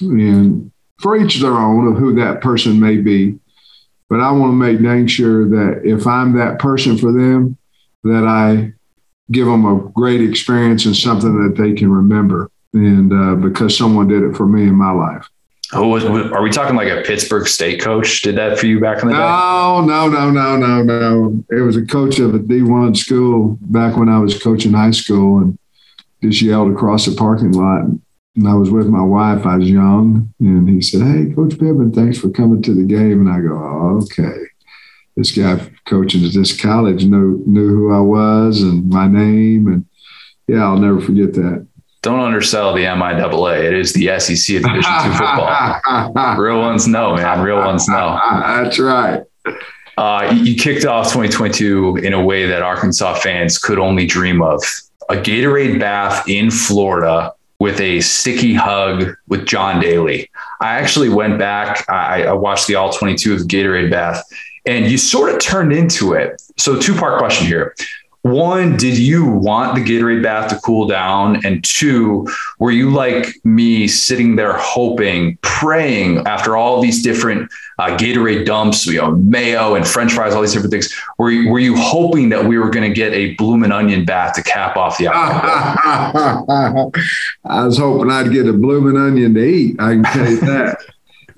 And 0.00 0.70
for 0.98 1.16
each 1.16 1.40
their 1.40 1.54
own 1.54 1.88
of 1.88 1.98
who 1.98 2.14
that 2.16 2.40
person 2.40 2.78
may 2.78 2.96
be. 2.96 3.38
But 4.08 4.20
I 4.20 4.30
want 4.32 4.52
to 4.52 4.56
make 4.56 4.82
dang 4.82 5.06
sure 5.06 5.48
that 5.48 5.82
if 5.84 6.06
I'm 6.06 6.36
that 6.36 6.58
person 6.58 6.96
for 6.96 7.12
them, 7.12 7.58
that 8.04 8.24
I 8.24 8.72
give 9.30 9.46
them 9.46 9.66
a 9.66 9.90
great 9.90 10.22
experience 10.22 10.86
and 10.86 10.96
something 10.96 11.42
that 11.42 11.60
they 11.60 11.74
can 11.74 11.90
remember. 11.90 12.50
And 12.72 13.12
uh, 13.12 13.34
because 13.34 13.76
someone 13.76 14.08
did 14.08 14.22
it 14.22 14.36
for 14.36 14.46
me 14.46 14.62
in 14.62 14.74
my 14.74 14.92
life. 14.92 15.28
Oh, 15.72 16.32
are 16.32 16.42
we 16.42 16.50
talking 16.50 16.76
like 16.76 16.88
a 16.88 17.02
Pittsburg 17.02 17.46
State 17.46 17.80
coach 17.80 18.22
did 18.22 18.36
that 18.36 18.58
for 18.58 18.66
you 18.66 18.80
back 18.80 19.02
in 19.02 19.08
the 19.08 19.14
day? 19.14 19.20
No, 19.20 19.84
no, 19.84 20.08
no, 20.08 20.30
no, 20.30 20.56
no, 20.56 20.82
no. 20.82 21.44
It 21.50 21.60
was 21.60 21.76
a 21.76 21.84
coach 21.84 22.18
of 22.18 22.34
a 22.34 22.38
D1 22.38 22.96
school 22.96 23.58
back 23.60 23.96
when 23.96 24.08
I 24.08 24.18
was 24.18 24.42
coaching 24.42 24.72
high 24.72 24.92
school 24.92 25.38
and 25.38 25.58
just 26.22 26.40
yelled 26.40 26.72
across 26.72 27.04
the 27.04 27.14
parking 27.14 27.52
lot 27.52 27.84
and 28.38 28.48
I 28.48 28.54
was 28.54 28.70
with 28.70 28.86
my 28.86 29.02
wife. 29.02 29.44
I 29.44 29.56
was 29.56 29.68
young, 29.68 30.32
and 30.38 30.68
he 30.68 30.80
said, 30.80 31.02
"Hey, 31.02 31.32
Coach 31.34 31.58
Pittman, 31.58 31.92
thanks 31.92 32.18
for 32.18 32.30
coming 32.30 32.62
to 32.62 32.72
the 32.72 32.84
game." 32.84 33.26
And 33.26 33.28
I 33.28 33.40
go, 33.40 33.54
oh, 33.54 34.00
"Okay." 34.02 34.38
This 35.16 35.32
guy 35.32 35.68
coaching 35.86 36.24
at 36.24 36.32
this 36.32 36.58
college 36.58 37.04
knew 37.04 37.42
knew 37.46 37.68
who 37.68 37.92
I 37.92 38.00
was 38.00 38.62
and 38.62 38.88
my 38.88 39.08
name, 39.08 39.66
and 39.66 39.84
yeah, 40.46 40.64
I'll 40.64 40.78
never 40.78 41.00
forget 41.00 41.34
that. 41.34 41.66
Don't 42.02 42.20
undersell 42.20 42.74
the 42.74 42.84
MIAA. 42.84 43.64
It 43.64 43.74
is 43.74 43.92
the 43.92 44.18
SEC 44.18 44.56
of 44.56 44.62
Division 44.62 44.92
Two 45.02 45.12
football. 45.12 46.36
Real 46.38 46.60
ones 46.60 46.86
know, 46.86 47.16
man. 47.16 47.40
Real 47.40 47.58
ones 47.58 47.88
know. 47.88 48.18
That's 48.22 48.78
right. 48.78 49.24
Uh, 49.96 50.32
you 50.32 50.54
kicked 50.54 50.84
off 50.84 51.06
2022 51.06 51.96
in 51.96 52.12
a 52.12 52.24
way 52.24 52.46
that 52.46 52.62
Arkansas 52.62 53.14
fans 53.14 53.58
could 53.58 53.80
only 53.80 54.06
dream 54.06 54.40
of. 54.42 54.62
A 55.08 55.14
Gatorade 55.14 55.80
bath 55.80 56.28
in 56.28 56.52
Florida 56.52 57.32
with 57.58 57.80
a 57.80 58.00
sticky 58.00 58.54
hug 58.54 59.16
with 59.26 59.44
John 59.46 59.80
Daly. 59.80 60.30
I 60.60 60.74
actually 60.76 61.08
went 61.08 61.38
back, 61.38 61.84
I, 61.88 62.24
I 62.24 62.32
watched 62.32 62.68
the 62.68 62.76
all 62.76 62.92
22 62.92 63.32
of 63.32 63.38
the 63.40 63.44
Gatorade 63.44 63.90
bath, 63.90 64.22
and 64.66 64.88
you 64.88 64.98
sort 64.98 65.34
of 65.34 65.40
turned 65.40 65.72
into 65.72 66.12
it. 66.12 66.40
So, 66.56 66.78
two 66.78 66.94
part 66.94 67.18
question 67.18 67.46
here 67.48 67.74
one, 68.22 68.76
did 68.76 68.98
you 68.98 69.26
want 69.26 69.74
the 69.74 69.80
Gatorade 69.80 70.22
bath 70.22 70.50
to 70.50 70.56
cool 70.56 70.86
down? 70.86 71.44
And 71.46 71.64
two, 71.64 72.26
were 72.58 72.72
you 72.72 72.90
like 72.90 73.28
me 73.44 73.86
sitting 73.86 74.36
there 74.36 74.56
hoping, 74.58 75.38
praying 75.42 76.26
after 76.26 76.56
all 76.56 76.80
these 76.80 77.02
different 77.02 77.50
uh, 77.78 77.96
Gatorade 77.96 78.44
dumps, 78.44 78.86
you 78.86 79.00
know, 79.00 79.12
mayo 79.12 79.76
and 79.76 79.86
French 79.86 80.12
fries, 80.12 80.34
all 80.34 80.42
these 80.42 80.52
different 80.52 80.72
things? 80.72 80.92
Were 81.18 81.30
you, 81.30 81.50
were 81.50 81.60
you 81.60 81.76
hoping 81.76 82.28
that 82.30 82.44
we 82.44 82.58
were 82.58 82.70
going 82.70 82.88
to 82.88 82.94
get 82.94 83.12
a 83.12 83.34
bloomin' 83.34 83.70
onion 83.70 84.04
bath 84.04 84.34
to 84.34 84.42
cap 84.42 84.76
off 84.76 84.98
the 84.98 85.08
I 87.44 87.44
was 87.44 87.78
hoping 87.78 88.10
I'd 88.10 88.32
get 88.32 88.48
a 88.48 88.52
bloomin' 88.52 88.96
onion 88.96 89.34
to 89.34 89.44
eat. 89.44 89.80
I 89.80 89.94
can 89.94 90.04
tell 90.04 90.28
you 90.28 90.40
that. 90.40 90.78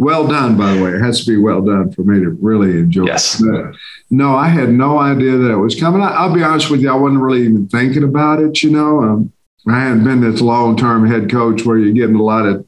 Well 0.00 0.26
done, 0.26 0.56
by 0.56 0.72
the 0.72 0.82
way. 0.82 0.92
It 0.92 1.02
has 1.02 1.26
to 1.26 1.30
be 1.30 1.36
well 1.36 1.60
done 1.60 1.92
for 1.92 2.02
me 2.04 2.20
to 2.20 2.30
really 2.40 2.70
enjoy 2.70 3.04
yes. 3.04 3.38
it. 3.38 3.76
No, 4.08 4.34
I 4.34 4.48
had 4.48 4.70
no 4.70 4.98
idea 4.98 5.32
that 5.36 5.50
it 5.50 5.56
was 5.56 5.78
coming. 5.78 6.00
I, 6.00 6.24
will 6.26 6.34
be 6.34 6.42
honest 6.42 6.70
with 6.70 6.80
you, 6.80 6.90
I 6.90 6.94
wasn't 6.94 7.20
really 7.20 7.42
even 7.42 7.68
thinking 7.68 8.02
about 8.02 8.40
it. 8.40 8.62
You 8.62 8.70
know, 8.70 9.02
um, 9.02 9.32
I 9.68 9.78
hadn't 9.78 10.04
been 10.04 10.22
this 10.22 10.40
long 10.40 10.74
term 10.78 11.06
head 11.06 11.30
coach 11.30 11.66
where 11.66 11.76
you're 11.76 11.92
getting 11.92 12.16
a 12.16 12.22
lot 12.22 12.46
of, 12.46 12.66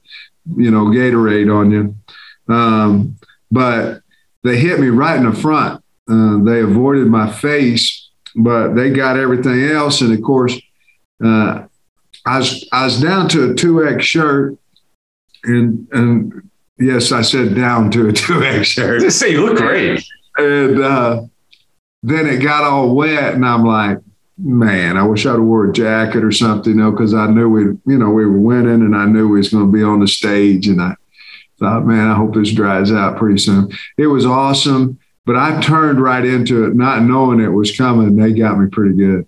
you 0.56 0.70
know, 0.70 0.84
Gatorade 0.84 1.50
on 1.50 1.70
you. 1.70 2.54
Um, 2.54 3.16
but 3.50 4.02
they 4.44 4.58
hit 4.58 4.78
me 4.78 4.88
right 4.88 5.16
in 5.16 5.24
the 5.24 5.34
front. 5.34 5.82
Uh, 6.10 6.36
they 6.44 6.60
avoided 6.60 7.06
my 7.06 7.32
face, 7.32 8.10
but 8.36 8.74
they 8.74 8.90
got 8.90 9.16
everything 9.16 9.64
else. 9.64 10.02
And 10.02 10.12
of 10.12 10.22
course, 10.22 10.60
uh, 11.24 11.64
I 12.26 12.38
was 12.38 12.68
I 12.72 12.84
was 12.84 13.00
down 13.00 13.30
to 13.30 13.50
a 13.50 13.54
two 13.54 13.88
X 13.88 14.04
shirt, 14.04 14.58
and 15.44 15.88
and 15.92 16.50
yes, 16.82 17.12
I 17.12 17.22
said 17.22 17.54
down 17.54 17.90
to 17.92 18.08
a 18.08 18.12
two 18.12 18.42
X 18.42 18.68
shirt. 18.68 19.00
Just 19.00 19.18
say 19.18 19.30
you 19.30 19.46
look 19.46 19.58
great. 19.58 20.04
And 20.36 20.80
uh, 20.80 21.22
then 22.02 22.26
it 22.26 22.38
got 22.38 22.64
all 22.64 22.94
wet, 22.94 23.34
and 23.34 23.44
I'm 23.44 23.64
like, 23.64 23.98
man, 24.38 24.96
I 24.96 25.04
wish 25.04 25.26
I'd 25.26 25.32
have 25.32 25.42
wore 25.42 25.70
a 25.70 25.72
jacket 25.72 26.24
or 26.24 26.32
something, 26.32 26.74
you 26.74 26.78
know, 26.78 26.90
because 26.90 27.14
I 27.14 27.26
knew 27.26 27.48
we, 27.48 27.62
you 27.92 27.98
know, 27.98 28.10
we 28.10 28.26
were 28.26 28.38
winning, 28.38 28.82
and 28.82 28.96
I 28.96 29.06
knew 29.06 29.28
we 29.28 29.38
was 29.38 29.50
going 29.50 29.66
to 29.66 29.72
be 29.72 29.82
on 29.82 30.00
the 30.00 30.08
stage, 30.08 30.68
and 30.68 30.80
I 30.80 30.94
thought, 31.58 31.86
man, 31.86 32.08
I 32.08 32.14
hope 32.14 32.34
this 32.34 32.52
dries 32.52 32.90
out 32.92 33.18
pretty 33.18 33.38
soon. 33.38 33.70
It 33.98 34.06
was 34.06 34.26
awesome, 34.26 34.98
but 35.26 35.36
I 35.36 35.60
turned 35.60 36.00
right 36.00 36.24
into 36.24 36.64
it, 36.64 36.74
not 36.74 37.02
knowing 37.02 37.40
it 37.40 37.48
was 37.48 37.76
coming. 37.76 38.16
They 38.16 38.32
got 38.32 38.58
me 38.58 38.68
pretty 38.68 38.96
good. 38.96 39.26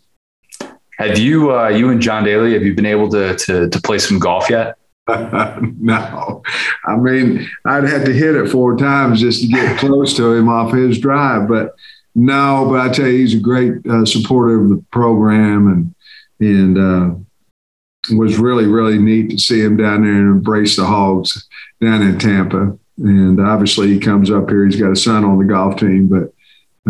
Have 0.98 1.18
you, 1.18 1.54
uh, 1.54 1.68
you 1.68 1.90
and 1.90 2.00
John 2.00 2.24
Daly, 2.24 2.54
have 2.54 2.62
you 2.62 2.74
been 2.74 2.86
able 2.86 3.08
to 3.10 3.36
to, 3.36 3.68
to 3.68 3.80
play 3.82 3.98
some 3.98 4.18
golf 4.18 4.48
yet? 4.48 4.78
no, 5.08 6.42
I 6.86 6.96
mean 6.96 7.46
I'd 7.66 7.84
have 7.84 8.04
to 8.06 8.12
hit 8.12 8.36
it 8.36 8.48
four 8.48 8.76
times 8.76 9.20
just 9.20 9.42
to 9.42 9.48
get 9.48 9.78
close 9.78 10.16
to 10.16 10.32
him 10.32 10.48
off 10.48 10.72
his 10.72 10.98
drive, 10.98 11.46
but 11.46 11.74
no. 12.14 12.66
But 12.70 12.80
I 12.80 12.88
tell 12.92 13.06
you, 13.06 13.18
he's 13.18 13.34
a 13.34 13.40
great 13.40 13.86
uh, 13.86 14.06
supporter 14.06 14.62
of 14.62 14.70
the 14.70 14.82
program, 14.92 15.66
and 15.68 15.94
and 16.40 16.78
uh, 16.78 18.14
was 18.16 18.38
really 18.38 18.66
really 18.66 18.98
neat 18.98 19.30
to 19.30 19.38
see 19.38 19.60
him 19.60 19.76
down 19.76 20.02
there 20.02 20.12
and 20.12 20.36
embrace 20.36 20.76
the 20.76 20.86
Hogs 20.86 21.48
down 21.80 22.02
in 22.02 22.18
Tampa. 22.18 22.78
And 22.98 23.40
obviously, 23.40 23.88
he 23.88 23.98
comes 23.98 24.30
up 24.30 24.48
here. 24.48 24.64
He's 24.64 24.80
got 24.80 24.92
a 24.92 24.96
son 24.96 25.24
on 25.24 25.38
the 25.38 25.44
golf 25.44 25.78
team, 25.78 26.06
but 26.06 26.32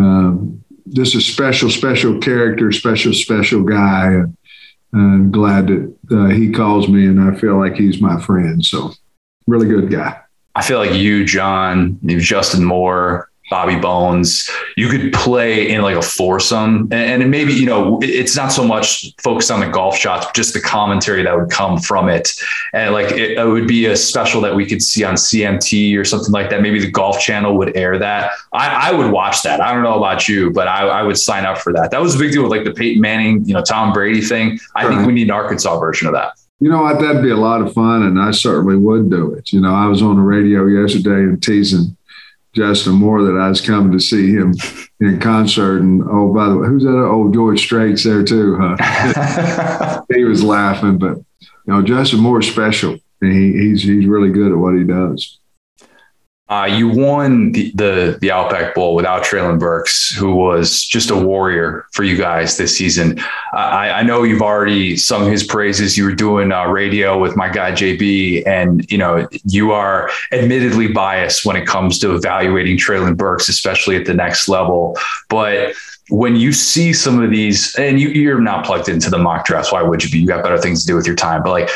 um, 0.00 0.62
just 0.90 1.14
a 1.14 1.20
special, 1.20 1.70
special 1.70 2.18
character, 2.20 2.70
special, 2.70 3.14
special 3.14 3.62
guy. 3.62 4.07
And, 4.07 4.37
I'm 4.94 5.30
glad 5.30 5.66
that 5.66 5.96
uh, 6.12 6.26
he 6.26 6.50
calls 6.50 6.88
me, 6.88 7.07
and 7.07 7.20
I 7.20 7.35
feel 7.37 7.59
like 7.59 7.74
he's 7.74 8.00
my 8.00 8.20
friend. 8.20 8.64
So, 8.64 8.92
really 9.46 9.66
good 9.66 9.90
guy. 9.90 10.20
I 10.54 10.62
feel 10.62 10.78
like 10.78 10.94
you, 10.94 11.24
John, 11.24 11.98
you 12.02 12.20
Justin 12.20 12.64
Moore, 12.64 13.28
Bobby 13.50 13.76
Bones, 13.76 14.48
you 14.76 14.88
could 14.88 15.12
play 15.12 15.68
in 15.68 15.83
like 15.83 15.96
a 15.96 16.02
foursome. 16.02 16.88
And, 16.90 17.22
and 17.22 17.30
maybe, 17.30 17.52
you 17.52 17.66
know, 17.66 17.98
it's 18.02 18.35
not 18.35 18.48
so 18.48 18.66
much 18.66 19.14
focused 19.18 19.50
on 19.50 19.61
the 19.61 19.68
golf 19.68 19.96
shots, 19.96 20.26
but 20.26 20.35
just 20.35 20.54
the 20.54 20.61
commentary 20.61 21.22
that 21.22 21.37
would 21.37 21.50
come 21.50 21.78
from 21.78 22.09
it. 22.09 22.30
And 22.72 22.94
like 22.94 23.12
it, 23.12 23.33
it, 23.33 23.46
would 23.46 23.68
be 23.68 23.87
a 23.87 23.96
special 23.96 24.40
that 24.40 24.54
we 24.54 24.64
could 24.64 24.83
see 24.83 25.04
on 25.04 25.14
CMT 25.14 25.96
or 25.98 26.04
something 26.04 26.33
like 26.33 26.48
that. 26.50 26.62
Maybe 26.62 26.80
the 26.80 26.90
Golf 26.90 27.20
Channel 27.20 27.57
would 27.59 27.76
air 27.76 27.98
that. 27.98 28.33
I, 28.52 28.90
I 28.90 28.92
would 28.92 29.12
watch 29.12 29.42
that. 29.42 29.61
I 29.61 29.74
don't 29.74 29.83
know 29.83 29.98
about 29.98 30.26
you, 30.26 30.50
but 30.50 30.66
I, 30.66 30.87
I, 30.87 31.02
would 31.02 31.18
sign 31.18 31.44
up 31.44 31.59
for 31.59 31.72
that. 31.74 31.90
That 31.90 32.00
was 32.00 32.16
a 32.16 32.18
big 32.18 32.33
deal 32.33 32.42
with 32.42 32.50
like 32.50 32.64
the 32.64 32.72
Peyton 32.72 33.00
Manning, 33.00 33.44
you 33.44 33.52
know, 33.52 33.62
Tom 33.62 33.92
Brady 33.92 34.22
thing. 34.22 34.59
I 34.74 34.88
think 34.88 35.07
we 35.07 35.12
need 35.12 35.28
an 35.28 35.33
Arkansas 35.33 35.78
version 35.78 36.09
of 36.09 36.14
that. 36.14 36.33
You 36.61 36.70
know 36.70 36.83
what? 36.83 36.98
That'd 36.98 37.22
be 37.22 37.30
a 37.30 37.37
lot 37.37 37.61
of 37.61 37.74
fun, 37.74 38.04
and 38.04 38.18
I 38.18 38.30
certainly 38.30 38.76
would 38.76 39.11
do 39.11 39.35
it. 39.35 39.52
You 39.52 39.61
know, 39.61 39.74
I 39.74 39.87
was 39.87 40.00
on 40.00 40.16
the 40.16 40.22
radio 40.22 40.64
yesterday 40.66 41.24
and 41.24 41.42
teasing 41.42 41.94
Justin 42.54 42.94
Moore 42.94 43.22
that 43.22 43.38
I 43.38 43.48
was 43.48 43.60
coming 43.60 43.92
to 43.92 44.00
see 44.00 44.32
him 44.32 44.54
in 45.00 45.18
concert. 45.20 45.82
And 45.82 46.02
oh, 46.08 46.32
by 46.32 46.48
the 46.48 46.56
way, 46.56 46.68
who's 46.68 46.84
that? 46.84 46.90
Oh, 46.90 47.30
George 47.32 47.60
Strait's 47.60 48.04
there 48.04 48.24
too, 48.24 48.56
huh? 48.58 50.02
he 50.14 50.24
was 50.24 50.42
laughing, 50.42 50.98
but 50.98 51.18
you 51.40 51.48
know, 51.66 51.82
Justin 51.82 52.20
Moore's 52.20 52.50
special. 52.50 52.98
And 53.20 53.32
he, 53.32 53.52
he's 53.52 53.82
he's 53.82 54.06
really 54.06 54.30
good 54.30 54.52
at 54.52 54.58
what 54.58 54.74
he 54.74 54.84
does. 54.84 55.38
Uh, 56.46 56.68
you 56.70 56.88
won 56.88 57.52
the, 57.52 57.72
the, 57.74 58.18
the 58.20 58.30
Outback 58.30 58.74
Bowl 58.74 58.94
without 58.94 59.24
Treylon 59.24 59.59
Burks, 59.59 60.14
who 60.14 60.35
was 60.35 60.85
just 60.85 61.11
a 61.11 61.16
warrior 61.16 61.87
for 61.92 62.04
you 62.04 62.18
guys 62.18 62.59
this 62.59 62.76
season. 62.76 63.18
I, 63.54 63.90
I 63.90 64.02
know 64.02 64.24
you've 64.24 64.42
already 64.42 64.98
sung 64.98 65.30
his 65.30 65.42
praises. 65.42 65.96
You 65.96 66.04
were 66.04 66.14
doing 66.14 66.52
uh, 66.52 66.66
radio 66.66 67.18
with 67.18 67.35
my 67.35 67.48
guy 67.48 67.72
JB, 67.72 68.46
and 68.46 68.90
you 68.92 68.98
know 68.98 69.26
you 69.44 69.72
are 69.72 70.11
admittedly 70.33 70.88
biased 70.88 71.46
when 71.46 71.57
it 71.57 71.66
comes 71.66 71.98
to 72.00 72.14
evaluating 72.14 72.76
Treylon 72.76 73.16
Burks, 73.16 73.48
especially 73.48 73.96
at 73.96 74.04
the 74.04 74.14
next 74.14 74.46
level. 74.46 74.98
But 75.30 75.74
when 76.11 76.37
you 76.37 76.52
see 76.52 76.92
some 76.92 77.22
of 77.22 77.30
these, 77.30 77.74
and 77.76 77.98
you, 77.98 78.11
you're 78.11 78.40
not 78.40 78.66
plugged 78.66 78.90
into 78.90 79.09
the 79.09 79.16
mock 79.16 79.46
drafts, 79.46 79.72
why 79.72 79.83
would 79.83 80.04
you 80.04 80.11
be? 80.11 80.18
You 80.18 80.26
got 80.26 80.42
better 80.42 80.59
things 80.59 80.83
to 80.83 80.87
do 80.87 80.94
with 80.94 81.07
your 81.07 81.16
time. 81.16 81.42
But 81.42 81.50
like 81.50 81.70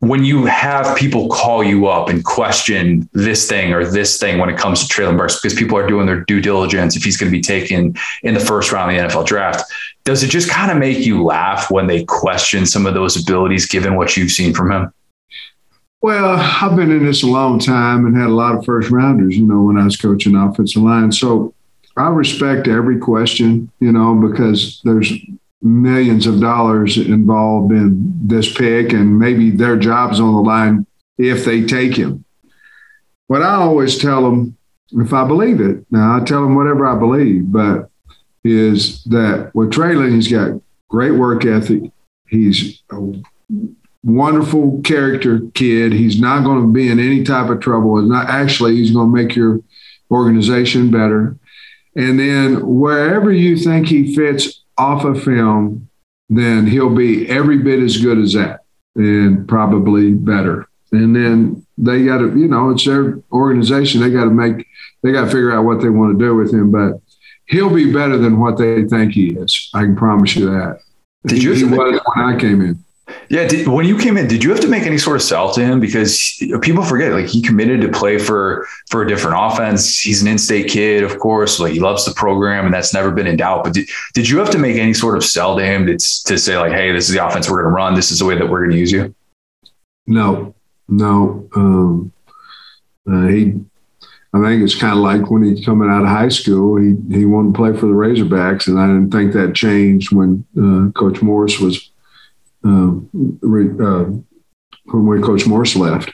when 0.00 0.24
you 0.24 0.44
have 0.44 0.96
people 0.96 1.28
call 1.28 1.64
you 1.64 1.86
up 1.86 2.08
and 2.08 2.22
question 2.24 3.08
this 3.12 3.48
thing 3.48 3.72
or 3.72 3.84
this 3.84 4.18
thing 4.20 4.38
when 4.38 4.50
it 4.50 4.58
comes 4.58 4.86
to 4.86 4.92
Treylon 4.92 5.16
Burks, 5.16 5.40
because 5.40 5.58
people 5.58 5.78
are 5.78 5.86
doing 5.86 6.06
their 6.06 6.20
due 6.24 6.40
diligence 6.40 6.96
if 6.96 7.02
he's 7.02 7.16
going 7.16 7.30
to 7.30 7.36
be 7.36 7.42
taken 7.42 7.96
in 8.22 8.34
the 8.34 8.40
first 8.40 8.72
round 8.72 8.94
of 8.94 8.96
the 8.96 9.08
NFL 9.08 9.26
draft, 9.26 9.64
does 10.04 10.22
it 10.22 10.28
just 10.28 10.50
kind 10.50 10.70
of 10.70 10.76
make 10.76 10.98
you 10.98 11.24
laugh 11.24 11.70
when 11.70 11.86
they 11.86 12.04
question 12.04 12.66
some 12.66 12.86
of 12.86 12.94
those 12.94 13.20
abilities 13.20 13.66
given 13.66 13.96
what 13.96 14.16
you've 14.16 14.30
seen 14.30 14.52
from 14.52 14.70
him? 14.70 14.92
Well, 16.02 16.36
I've 16.38 16.76
been 16.76 16.90
in 16.90 17.04
this 17.04 17.22
a 17.22 17.26
long 17.26 17.58
time 17.58 18.04
and 18.04 18.16
had 18.16 18.28
a 18.28 18.34
lot 18.34 18.54
of 18.54 18.64
first 18.66 18.90
rounders, 18.90 19.36
you 19.36 19.46
know, 19.46 19.62
when 19.62 19.78
I 19.78 19.84
was 19.84 19.96
coaching 19.96 20.36
offensive 20.36 20.82
line. 20.82 21.10
So 21.10 21.54
I 21.96 22.08
respect 22.08 22.68
every 22.68 22.98
question, 22.98 23.72
you 23.80 23.92
know, 23.92 24.14
because 24.14 24.80
there's 24.84 25.10
millions 25.62 26.26
of 26.26 26.40
dollars 26.40 26.96
involved 26.98 27.72
in 27.72 28.12
this 28.26 28.52
pick, 28.52 28.92
and 28.92 29.18
maybe 29.18 29.50
their 29.50 29.76
job's 29.76 30.20
on 30.20 30.34
the 30.34 30.40
line 30.40 30.86
if 31.18 31.44
they 31.44 31.64
take 31.64 31.96
him. 31.96 32.24
What 33.26 33.42
I 33.42 33.54
always 33.54 33.98
tell 33.98 34.22
them, 34.22 34.56
if 34.92 35.12
I 35.12 35.26
believe 35.26 35.60
it, 35.60 35.84
now 35.90 36.16
I 36.16 36.24
tell 36.24 36.42
them 36.42 36.54
whatever 36.54 36.86
I 36.86 36.98
believe, 36.98 37.50
but 37.50 37.90
is 38.44 39.02
that 39.04 39.50
with 39.54 39.72
Treylon, 39.72 40.14
he's 40.14 40.28
got 40.28 40.60
great 40.88 41.12
work 41.12 41.44
ethic. 41.44 41.90
He's 42.28 42.82
a 42.92 43.12
wonderful 44.04 44.80
character 44.82 45.40
kid. 45.54 45.92
He's 45.92 46.20
not 46.20 46.44
going 46.44 46.60
to 46.60 46.72
be 46.72 46.88
in 46.88 47.00
any 47.00 47.24
type 47.24 47.50
of 47.50 47.60
trouble. 47.60 47.98
It's 47.98 48.08
not 48.08 48.28
actually, 48.28 48.76
he's 48.76 48.92
going 48.92 49.08
to 49.08 49.22
make 49.22 49.34
your 49.34 49.60
organization 50.10 50.90
better. 50.92 51.36
And 51.96 52.20
then 52.20 52.64
wherever 52.64 53.32
you 53.32 53.56
think 53.56 53.88
he 53.88 54.14
fits 54.14 54.62
off 54.78 55.04
of 55.04 55.22
film, 55.22 55.88
then 56.28 56.66
he'll 56.66 56.94
be 56.94 57.28
every 57.28 57.58
bit 57.58 57.80
as 57.80 57.96
good 57.98 58.18
as 58.18 58.32
that 58.34 58.64
and 58.94 59.48
probably 59.48 60.12
better. 60.12 60.68
And 60.92 61.14
then 61.14 61.66
they 61.78 62.04
got 62.04 62.18
to, 62.18 62.38
you 62.38 62.48
know, 62.48 62.70
it's 62.70 62.84
their 62.84 63.20
organization. 63.32 64.00
They 64.00 64.10
got 64.10 64.24
to 64.24 64.30
make, 64.30 64.66
they 65.02 65.12
got 65.12 65.26
to 65.26 65.30
figure 65.30 65.52
out 65.52 65.64
what 65.64 65.80
they 65.80 65.88
want 65.88 66.18
to 66.18 66.24
do 66.24 66.34
with 66.34 66.52
him. 66.52 66.70
But 66.70 67.00
he'll 67.46 67.72
be 67.72 67.92
better 67.92 68.16
than 68.18 68.40
what 68.40 68.58
they 68.58 68.84
think 68.84 69.12
he 69.12 69.30
is. 69.30 69.70
I 69.74 69.82
can 69.82 69.96
promise 69.96 70.36
you 70.36 70.46
that. 70.46 70.80
Did 71.26 71.42
you? 71.42 71.52
He, 71.52 71.58
he 71.58 71.64
was 71.64 72.00
when 72.14 72.24
I 72.24 72.38
came 72.38 72.62
in. 72.62 72.84
Yeah, 73.28 73.46
did, 73.46 73.68
when 73.68 73.86
you 73.86 73.98
came 73.98 74.16
in, 74.16 74.26
did 74.26 74.42
you 74.42 74.50
have 74.50 74.60
to 74.60 74.68
make 74.68 74.84
any 74.84 74.98
sort 74.98 75.16
of 75.16 75.22
sell 75.22 75.52
to 75.52 75.64
him? 75.64 75.78
Because 75.78 76.42
people 76.62 76.82
forget, 76.82 77.12
like 77.12 77.26
he 77.26 77.40
committed 77.40 77.80
to 77.82 77.88
play 77.88 78.18
for 78.18 78.66
for 78.88 79.02
a 79.02 79.08
different 79.08 79.36
offense. 79.38 80.00
He's 80.00 80.22
an 80.22 80.28
in-state 80.28 80.68
kid, 80.68 81.04
of 81.04 81.18
course. 81.18 81.60
Like 81.60 81.72
he 81.72 81.80
loves 81.80 82.04
the 82.04 82.12
program, 82.14 82.64
and 82.64 82.74
that's 82.74 82.92
never 82.92 83.12
been 83.12 83.26
in 83.26 83.36
doubt. 83.36 83.64
But 83.64 83.74
did, 83.74 83.88
did 84.14 84.28
you 84.28 84.38
have 84.38 84.50
to 84.50 84.58
make 84.58 84.76
any 84.76 84.92
sort 84.92 85.16
of 85.16 85.24
sell 85.24 85.56
to 85.56 85.64
him 85.64 85.86
to, 85.86 85.92
to 85.92 86.38
say 86.38 86.58
like, 86.58 86.72
hey, 86.72 86.92
this 86.92 87.08
is 87.08 87.14
the 87.14 87.24
offense 87.24 87.48
we're 87.48 87.62
going 87.62 87.72
to 87.72 87.76
run. 87.76 87.94
This 87.94 88.10
is 88.10 88.18
the 88.18 88.24
way 88.24 88.36
that 88.36 88.48
we're 88.48 88.60
going 88.60 88.72
to 88.72 88.78
use 88.78 88.90
you. 88.90 89.14
No, 90.08 90.54
no. 90.88 91.48
Um, 91.54 92.12
uh, 93.08 93.26
he, 93.28 93.54
I 94.34 94.40
think 94.40 94.62
it's 94.62 94.74
kind 94.74 94.92
of 94.92 94.98
like 94.98 95.30
when 95.30 95.44
he's 95.44 95.64
coming 95.64 95.88
out 95.88 96.02
of 96.02 96.08
high 96.08 96.28
school. 96.28 96.76
He 96.76 96.96
he 97.10 97.24
wanted 97.24 97.54
to 97.54 97.56
play 97.56 97.72
for 97.72 97.86
the 97.86 97.92
Razorbacks, 97.92 98.66
and 98.66 98.78
I 98.78 98.86
didn't 98.86 99.12
think 99.12 99.32
that 99.32 99.54
changed 99.54 100.12
when 100.12 100.44
uh, 100.58 100.90
Coach 100.92 101.22
Morris 101.22 101.60
was 101.60 101.90
um, 102.66 103.38
uh, 103.80 104.04
when 104.92 105.22
Coach 105.22 105.46
Morris 105.46 105.76
left. 105.76 106.10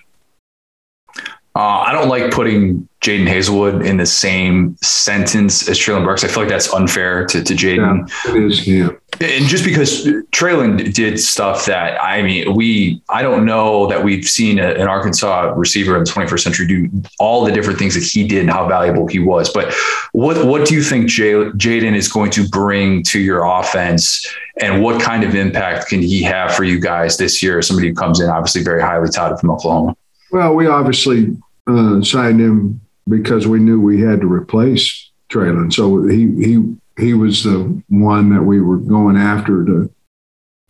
Uh, 1.55 1.85
I 1.87 1.93
don't 1.93 2.09
like 2.09 2.31
putting 2.31 2.89
Jadon 3.03 3.29
Haselwood 3.29 3.85
in 3.85 3.99
the 3.99 4.07
same 4.07 4.75
sentence 4.81 5.69
as 5.69 5.79
Treylon 5.79 6.05
Burks. 6.05 6.25
I 6.25 6.29
feel 6.29 6.39
like 6.45 6.49
that's 6.49 6.73
unfair 6.73 7.27
to, 7.27 7.45
to 7.45 7.55
Jadon. 7.55 8.09
Yeah, 8.25 8.31
it 8.31 8.43
is, 8.43 8.67
yeah. 8.67 8.89
And 9.21 9.45
just 9.47 9.63
because 9.63 10.07
Treylon 10.31 10.95
did 10.95 11.21
stuff 11.21 11.67
that, 11.67 12.03
I 12.03 12.23
mean, 12.23 12.55
we, 12.55 13.03
I 13.11 13.21
don't 13.21 13.45
know 13.45 13.87
that 13.89 14.03
we've 14.03 14.25
seen 14.25 14.59
a, 14.59 14.71
an 14.75 14.89
Arkansas 14.89 15.53
receiver 15.55 15.97
in 15.99 16.05
the 16.05 16.11
21st 16.11 16.41
century 16.41 16.67
do 16.67 17.03
all 17.21 17.45
the 17.45 17.53
different 17.53 17.79
things 17.79 17.95
that 17.95 18.05
he 18.05 18.27
did 18.27 18.41
and 18.41 18.51
how 18.51 18.67
valuable 18.67 19.07
he 19.07 19.19
was. 19.19 19.53
But 19.53 19.75
what, 20.13 20.47
what 20.47 20.67
do 20.67 20.75
you 20.75 20.83
think 20.83 21.09
Jadon 21.09 21.95
is 21.95 22.09
going 22.09 22.31
to 22.31 22.49
bring 22.49 23.03
to 23.05 23.21
your 23.21 23.45
offense 23.45 24.27
and 24.61 24.83
what 24.83 25.03
kind 25.03 25.23
of 25.23 25.35
impact 25.35 25.89
can 25.89 26.01
he 26.01 26.23
have 26.23 26.55
for 26.55 26.65
you 26.65 26.81
guys 26.81 27.19
this 27.19 27.43
year? 27.43 27.61
Somebody 27.61 27.89
who 27.89 27.95
comes 27.95 28.21
in 28.21 28.31
obviously 28.31 28.63
very 28.63 28.81
highly 28.81 29.11
touted 29.11 29.39
from 29.39 29.51
Oklahoma. 29.51 29.97
Well, 30.33 30.55
we 30.55 30.67
obviously 30.67 31.37
uh, 31.67 32.03
signed 32.03 32.41
him 32.41 32.81
because 33.09 33.47
we 33.47 33.61
knew 33.61 33.81
we 33.81 34.01
had 34.01 34.21
to 34.21 34.33
replace 34.33 35.11
Treylon. 35.29 35.73
So 35.73 36.07
he 36.07 36.27
he 36.45 36.77
he 36.99 37.15
was 37.15 37.45
the 37.45 37.83
one 37.89 38.31
that 38.35 38.43
we 38.43 38.61
were 38.61 38.79
going 38.79 39.17
after 39.17 39.65
to 39.65 39.95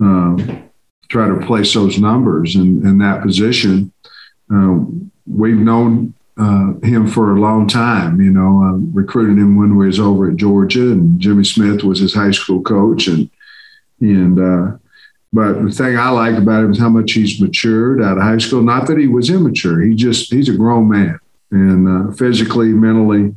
uh, 0.03 0.37
try 1.09 1.27
to 1.27 1.33
replace 1.33 1.75
those 1.75 1.99
numbers 1.99 2.55
in, 2.55 2.87
in 2.87 2.99
that 2.99 3.23
position. 3.23 3.93
Uh, 4.53 4.81
we've 5.27 5.57
known 5.57 6.15
uh, 6.39 6.73
him 6.83 7.07
for 7.07 7.37
a 7.37 7.41
long 7.41 7.67
time. 7.69 8.21
You 8.21 8.31
know, 8.31 8.63
uh, 8.63 8.79
recruited 8.93 9.39
him 9.39 9.57
when 9.57 9.77
we 9.77 9.87
was 9.87 10.01
over 10.01 10.31
at 10.31 10.37
Georgia, 10.37 10.93
and 10.93 11.21
Jimmy 11.21 11.45
Smith 11.45 11.83
was 11.83 12.01
his 12.01 12.15
high 12.15 12.31
school 12.31 12.63
coach, 12.63 13.07
and 13.07 13.31
and 14.01 14.39
uh, 14.41 14.79
but 15.33 15.63
the 15.63 15.71
thing 15.71 15.97
I 15.97 16.11
like 16.11 16.37
about 16.37 16.65
him 16.65 16.73
is 16.73 16.79
how 16.79 16.91
much 16.91 17.13
he's 17.13 17.41
matured 17.41 18.03
out 18.03 18.19
of 18.19 18.23
high 18.23 18.39
school. 18.39 18.63
Not 18.63 18.87
that 18.89 18.99
he 18.99 19.07
was 19.07 19.31
immature; 19.31 19.81
he 19.81 19.95
just 19.95 20.33
he's 20.33 20.51
a 20.51 20.57
grown 20.57 20.89
man, 20.89 21.19
and 21.51 21.89
uh, 21.89 22.13
physically, 22.13 22.69
mentally, 22.69 23.35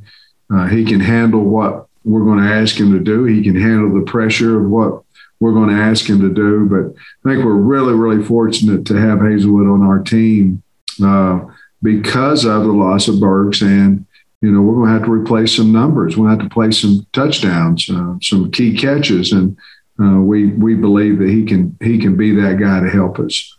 uh, 0.54 0.68
he 0.68 0.84
can 0.84 1.00
handle 1.00 1.42
what 1.42 1.88
we're 2.04 2.26
going 2.26 2.44
to 2.44 2.54
ask 2.54 2.78
him 2.78 2.92
to 2.92 3.00
do. 3.00 3.24
He 3.24 3.42
can 3.42 3.60
handle 3.60 3.98
the 3.98 4.06
pressure 4.06 4.60
of 4.60 4.70
what 4.70 5.04
we're 5.40 5.54
going 5.54 5.70
to 5.70 5.82
ask 5.82 6.06
him 6.08 6.20
to 6.20 6.34
do. 6.34 6.66
But 6.66 7.02
I 7.24 7.34
think 7.34 7.46
we're 7.46 7.54
really, 7.54 7.94
really 7.94 8.24
fortunate 8.24 8.86
to 8.88 8.96
have 8.96 9.20
Haselwood 9.20 9.74
on 9.74 9.82
our 9.82 10.00
team 10.00 10.64
uh, 11.04 11.40
because 11.82 12.44
of 12.44 12.64
the 12.64 12.74
loss 12.74 13.08
of 13.08 13.20
Burks 13.20 13.62
and. 13.62 14.06
You 14.42 14.52
know, 14.52 14.62
we're 14.62 14.76
going 14.76 14.90
to 14.90 14.94
have 14.94 15.06
to 15.06 15.12
replace 15.12 15.56
some 15.56 15.72
numbers. 15.72 16.18
We'll 16.18 16.30
have 16.30 16.40
to 16.40 16.50
play 16.50 16.70
some 16.70 17.08
touchdowns, 17.14 17.90
uh, 17.90 18.16
some 18.22 18.52
key 18.52 18.78
catches, 18.78 19.32
and 19.32 19.58
uh, 20.00 20.20
we 20.20 20.48
we 20.48 20.76
believe 20.76 21.20
that 21.20 21.30
he 21.30 21.46
can 21.46 21.78
he 21.82 21.98
can 21.98 22.16
be 22.16 22.32
that 22.36 22.60
guy 22.60 22.82
to 22.82 22.90
help 22.90 23.20
us. 23.20 23.58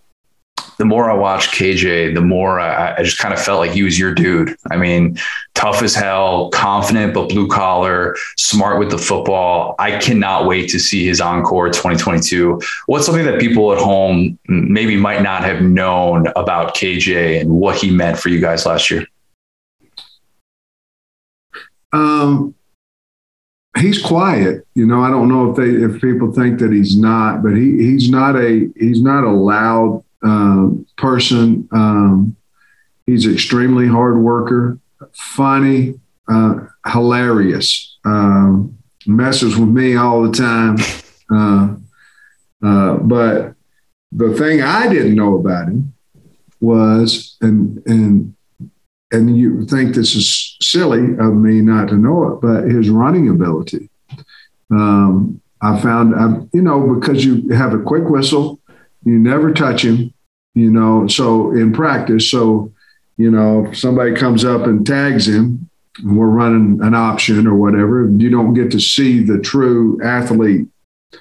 The 0.78 0.84
more 0.84 1.10
I 1.10 1.14
watched 1.14 1.54
KJ, 1.54 2.14
the 2.14 2.20
more 2.20 2.60
I, 2.60 2.96
I 2.96 3.02
just 3.02 3.18
kind 3.18 3.32
of 3.32 3.40
felt 3.40 3.60
like 3.60 3.70
he 3.70 3.82
was 3.82 3.98
your 3.98 4.12
dude. 4.12 4.54
I 4.70 4.76
mean, 4.76 5.16
tough 5.54 5.82
as 5.82 5.94
hell, 5.94 6.50
confident 6.50 7.14
but 7.14 7.30
blue 7.30 7.48
collar, 7.48 8.14
smart 8.36 8.78
with 8.78 8.90
the 8.90 8.98
football. 8.98 9.74
I 9.78 9.98
cannot 9.98 10.46
wait 10.46 10.68
to 10.70 10.78
see 10.78 11.06
his 11.06 11.18
encore 11.18 11.68
2022. 11.68 12.60
What's 12.84 13.06
something 13.06 13.24
that 13.24 13.40
people 13.40 13.72
at 13.72 13.78
home 13.78 14.38
maybe 14.48 14.96
might 14.96 15.22
not 15.22 15.44
have 15.44 15.62
known 15.62 16.26
about 16.36 16.74
KJ 16.74 17.40
and 17.40 17.50
what 17.50 17.76
he 17.76 17.90
meant 17.90 18.18
for 18.18 18.28
you 18.28 18.40
guys 18.40 18.66
last 18.66 18.90
year? 18.90 19.06
Um, 21.94 22.54
he's 23.78 24.02
quiet. 24.02 24.66
You 24.74 24.86
know, 24.86 25.02
I 25.02 25.10
don't 25.10 25.28
know 25.28 25.50
if 25.50 25.56
they 25.56 25.68
if 25.68 26.00
people 26.00 26.32
think 26.32 26.58
that 26.60 26.72
he's 26.72 26.96
not, 26.96 27.42
but 27.42 27.54
he 27.54 27.76
he's 27.78 28.10
not 28.10 28.36
a 28.36 28.68
he's 28.76 29.02
not 29.02 29.24
a 29.24 29.30
loud 29.30 30.04
uh, 30.24 30.68
person. 30.96 31.68
Um, 31.72 32.36
he's 33.06 33.26
extremely 33.26 33.86
hard 33.86 34.18
worker, 34.18 34.78
funny, 35.12 36.00
uh, 36.28 36.66
hilarious. 36.86 37.98
Um, 38.04 38.78
messes 39.06 39.56
with 39.56 39.68
me 39.68 39.96
all 39.96 40.22
the 40.22 40.32
time. 40.32 40.76
Uh, 41.28 41.74
uh, 42.64 42.96
but 42.98 43.54
the 44.12 44.32
thing 44.34 44.62
I 44.62 44.88
didn't 44.88 45.16
know 45.16 45.36
about 45.36 45.66
him 45.66 45.92
was, 46.60 47.36
and 47.40 47.82
and 47.86 48.35
and 49.12 49.36
you 49.36 49.64
think 49.66 49.94
this 49.94 50.14
is 50.14 50.56
silly 50.60 51.16
of 51.18 51.34
me 51.34 51.60
not 51.60 51.88
to 51.88 51.96
know 51.96 52.28
it, 52.28 52.40
but 52.40 52.64
his 52.64 52.90
running 52.90 53.28
ability. 53.28 53.88
Um, 54.70 55.40
I 55.62 55.80
found, 55.80 56.14
I, 56.14 56.46
you 56.52 56.62
know, 56.62 56.94
because 56.94 57.24
you 57.24 57.48
have 57.50 57.72
a 57.72 57.78
quick 57.82 58.08
whistle, 58.08 58.60
you 59.04 59.18
never 59.18 59.52
touch 59.52 59.84
him, 59.84 60.12
you 60.54 60.70
know, 60.70 61.06
so 61.06 61.52
in 61.52 61.72
practice, 61.72 62.30
so, 62.30 62.72
you 63.16 63.30
know, 63.30 63.66
if 63.66 63.78
somebody 63.78 64.14
comes 64.14 64.44
up 64.44 64.66
and 64.66 64.86
tags 64.86 65.28
him, 65.28 65.70
and 65.98 66.18
we're 66.18 66.26
running 66.26 66.82
an 66.82 66.94
option 66.94 67.46
or 67.46 67.54
whatever, 67.54 68.10
you 68.10 68.28
don't 68.28 68.54
get 68.54 68.70
to 68.72 68.80
see 68.80 69.22
the 69.22 69.38
true 69.38 69.98
athlete, 70.04 70.68
uh, 71.14 71.18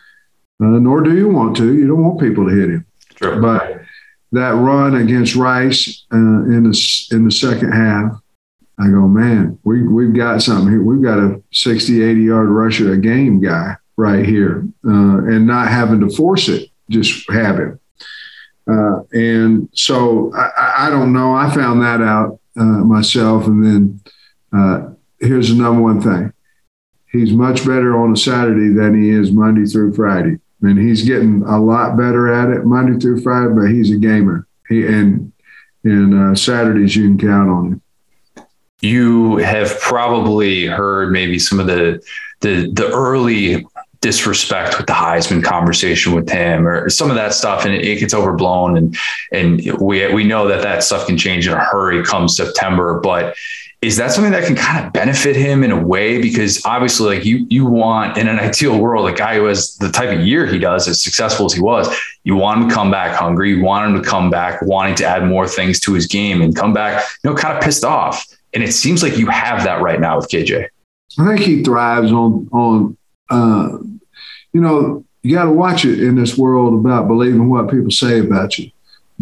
nor 0.60 1.02
do 1.02 1.16
you 1.16 1.30
want 1.30 1.56
to. 1.58 1.74
You 1.74 1.88
don't 1.88 2.04
want 2.04 2.20
people 2.20 2.50
to 2.50 2.54
hit 2.54 2.70
him. 2.70 2.86
True. 3.16 3.42
But 3.42 3.85
that 4.32 4.56
run 4.56 4.96
against 4.96 5.36
Rice 5.36 6.06
uh, 6.12 6.18
in 6.18 6.64
the 6.64 7.08
in 7.12 7.26
the 7.26 7.32
second 7.32 7.72
half, 7.72 8.20
I 8.80 8.90
go, 8.90 9.08
man, 9.08 9.58
we 9.64 9.88
we've 9.88 10.14
got 10.14 10.42
something 10.42 10.72
here. 10.72 10.84
We've 10.84 11.04
got 11.04 11.20
a 11.20 11.42
60, 11.52 12.04
80 12.04 12.22
yard 12.22 12.50
rusher 12.50 12.94
a 12.94 12.98
game 12.98 13.42
guy 13.42 13.76
right 13.98 14.26
here, 14.26 14.68
uh, 14.86 15.18
and 15.26 15.48
not 15.48 15.70
having 15.70 16.02
to 16.02 16.10
force 16.10 16.50
it, 16.50 16.70
just 16.90 17.30
have 17.32 17.58
him. 17.58 17.80
Uh, 18.70 19.04
and 19.14 19.70
so 19.74 20.34
I, 20.36 20.88
I, 20.88 20.90
don't 20.90 21.14
know. 21.14 21.36
I 21.36 21.54
found 21.54 21.84
that 21.84 22.02
out 22.02 22.40
uh, 22.58 22.64
myself, 22.64 23.46
and 23.46 23.64
then 23.64 24.02
uh, 24.52 24.90
here's 25.20 25.50
the 25.50 25.62
number 25.62 25.82
one 25.82 26.02
thing: 26.02 26.34
he's 27.12 27.32
much 27.32 27.60
better 27.60 27.96
on 27.96 28.12
a 28.12 28.18
Saturday 28.18 28.74
than 28.74 29.02
he 29.02 29.12
is 29.12 29.32
Monday 29.32 29.66
through 29.66 29.94
Friday 29.94 30.40
and 30.66 30.80
he's 30.80 31.04
getting 31.04 31.44
a 31.44 31.60
lot 31.60 31.98
better 31.98 32.32
at 32.32 32.50
it 32.50 32.66
Monday 32.66 33.00
through 33.00 33.22
Friday. 33.22 33.54
But 33.54 33.72
he's 33.72 33.92
a 33.92 33.98
gamer. 33.98 34.48
He 34.68 34.86
and 34.86 35.32
and 35.84 36.14
uh, 36.14 36.36
Saturdays 36.36 36.96
you 36.96 37.04
can 37.04 37.18
count 37.18 37.50
on 37.50 37.66
him. 37.66 37.82
You 38.82 39.38
have 39.38 39.80
probably 39.80 40.66
heard 40.66 41.12
maybe 41.12 41.40
some 41.40 41.60
of 41.60 41.68
the 41.68 42.04
the 42.42 42.72
the 42.72 42.88
early 42.92 43.66
disrespect 44.02 44.78
with 44.78 44.86
the 44.86 44.94
Heisman 44.94 45.44
conversation 45.44 46.14
with 46.14 46.30
him 46.30 46.68
or 46.68 46.90
some 46.92 47.10
of 47.10 47.16
that 47.16 47.34
stuff 47.34 47.66
and 47.66 47.74
it, 47.74 47.84
it, 47.84 48.00
gets 48.00 48.14
overblown 48.14 48.78
and 48.78 48.96
and 49.32 49.60
we 49.80 50.14
we 50.14 50.24
know 50.24 50.48
that 50.48 50.62
that 50.62 50.84
stuff 50.84 51.08
can 51.08 51.18
change 51.18 51.48
in 51.48 51.54
a 51.54 51.60
hurry 51.60 52.04
come 52.04 52.28
September 52.28 53.00
but 53.00 53.36
is 53.82 53.98
that 53.98 54.12
something 54.12 54.32
that 54.32 54.46
can 54.46 54.56
kind 54.56 54.86
of 54.86 54.94
benefit 54.94 55.36
him 55.36 55.64
in 55.64 55.72
a 55.72 55.80
way? 55.80 56.22
Because 56.22 56.66
obviously, 56.66 57.16
like 57.16 57.26
you, 57.26 57.46
you 57.50 57.66
want 57.66 58.18
in 58.18 58.28
an 58.28 58.40
ideal 58.40 58.80
world, 58.80 59.08
a 59.08 59.14
guy 59.14 59.36
who 59.36 59.46
has 59.46 59.76
the 59.78 59.92
type 59.92 60.10
of 60.10 60.26
year 60.26 60.46
he 60.46 60.58
does, 60.58 60.88
as 60.88 61.02
successful 61.02 61.46
as 61.46 61.54
he 61.54 61.62
was, 61.62 61.96
you 62.24 62.36
want 62.36 62.62
him 62.62 62.70
to 62.70 62.74
come 62.74 62.90
back 62.90 63.16
hungry. 63.16 63.52
You 63.52 63.64
want 63.64 63.90
him 63.90 64.02
to 64.02 64.08
come 64.08 64.30
back 64.30 64.62
wanting 64.64 64.96
to 64.96 65.06
add 65.06 65.26
more 65.26 65.48
things 65.48 65.80
to 65.82 65.94
his 65.94 66.08
game 66.08 66.42
and 66.42 66.56
come 66.56 66.74
back, 66.74 67.04
you 67.24 67.30
know, 67.30 67.36
kind 67.36 67.58
of 67.58 67.64
pissed 67.64 67.84
off. 67.84 68.26
And 68.54 68.64
it 68.64 68.74
seems 68.74 69.04
like 69.04 69.18
you 69.18 69.28
have 69.28 69.64
that 69.66 69.82
right 69.82 70.00
now 70.00 70.18
with 70.18 70.30
KJ. 70.30 70.68
I 71.20 71.28
think 71.28 71.42
he 71.42 71.64
thrives 71.64 72.12
on 72.12 72.50
on 72.52 72.98
uh, 73.30 73.78
you 74.56 74.62
know, 74.62 75.06
you 75.22 75.36
got 75.36 75.46
to 75.46 75.52
watch 75.52 75.86
it 75.86 76.02
in 76.02 76.16
this 76.16 76.38
world 76.38 76.74
about 76.74 77.08
believing 77.08 77.50
what 77.50 77.70
people 77.70 77.92
say 77.92 78.20
about 78.20 78.58
you, 78.58 78.72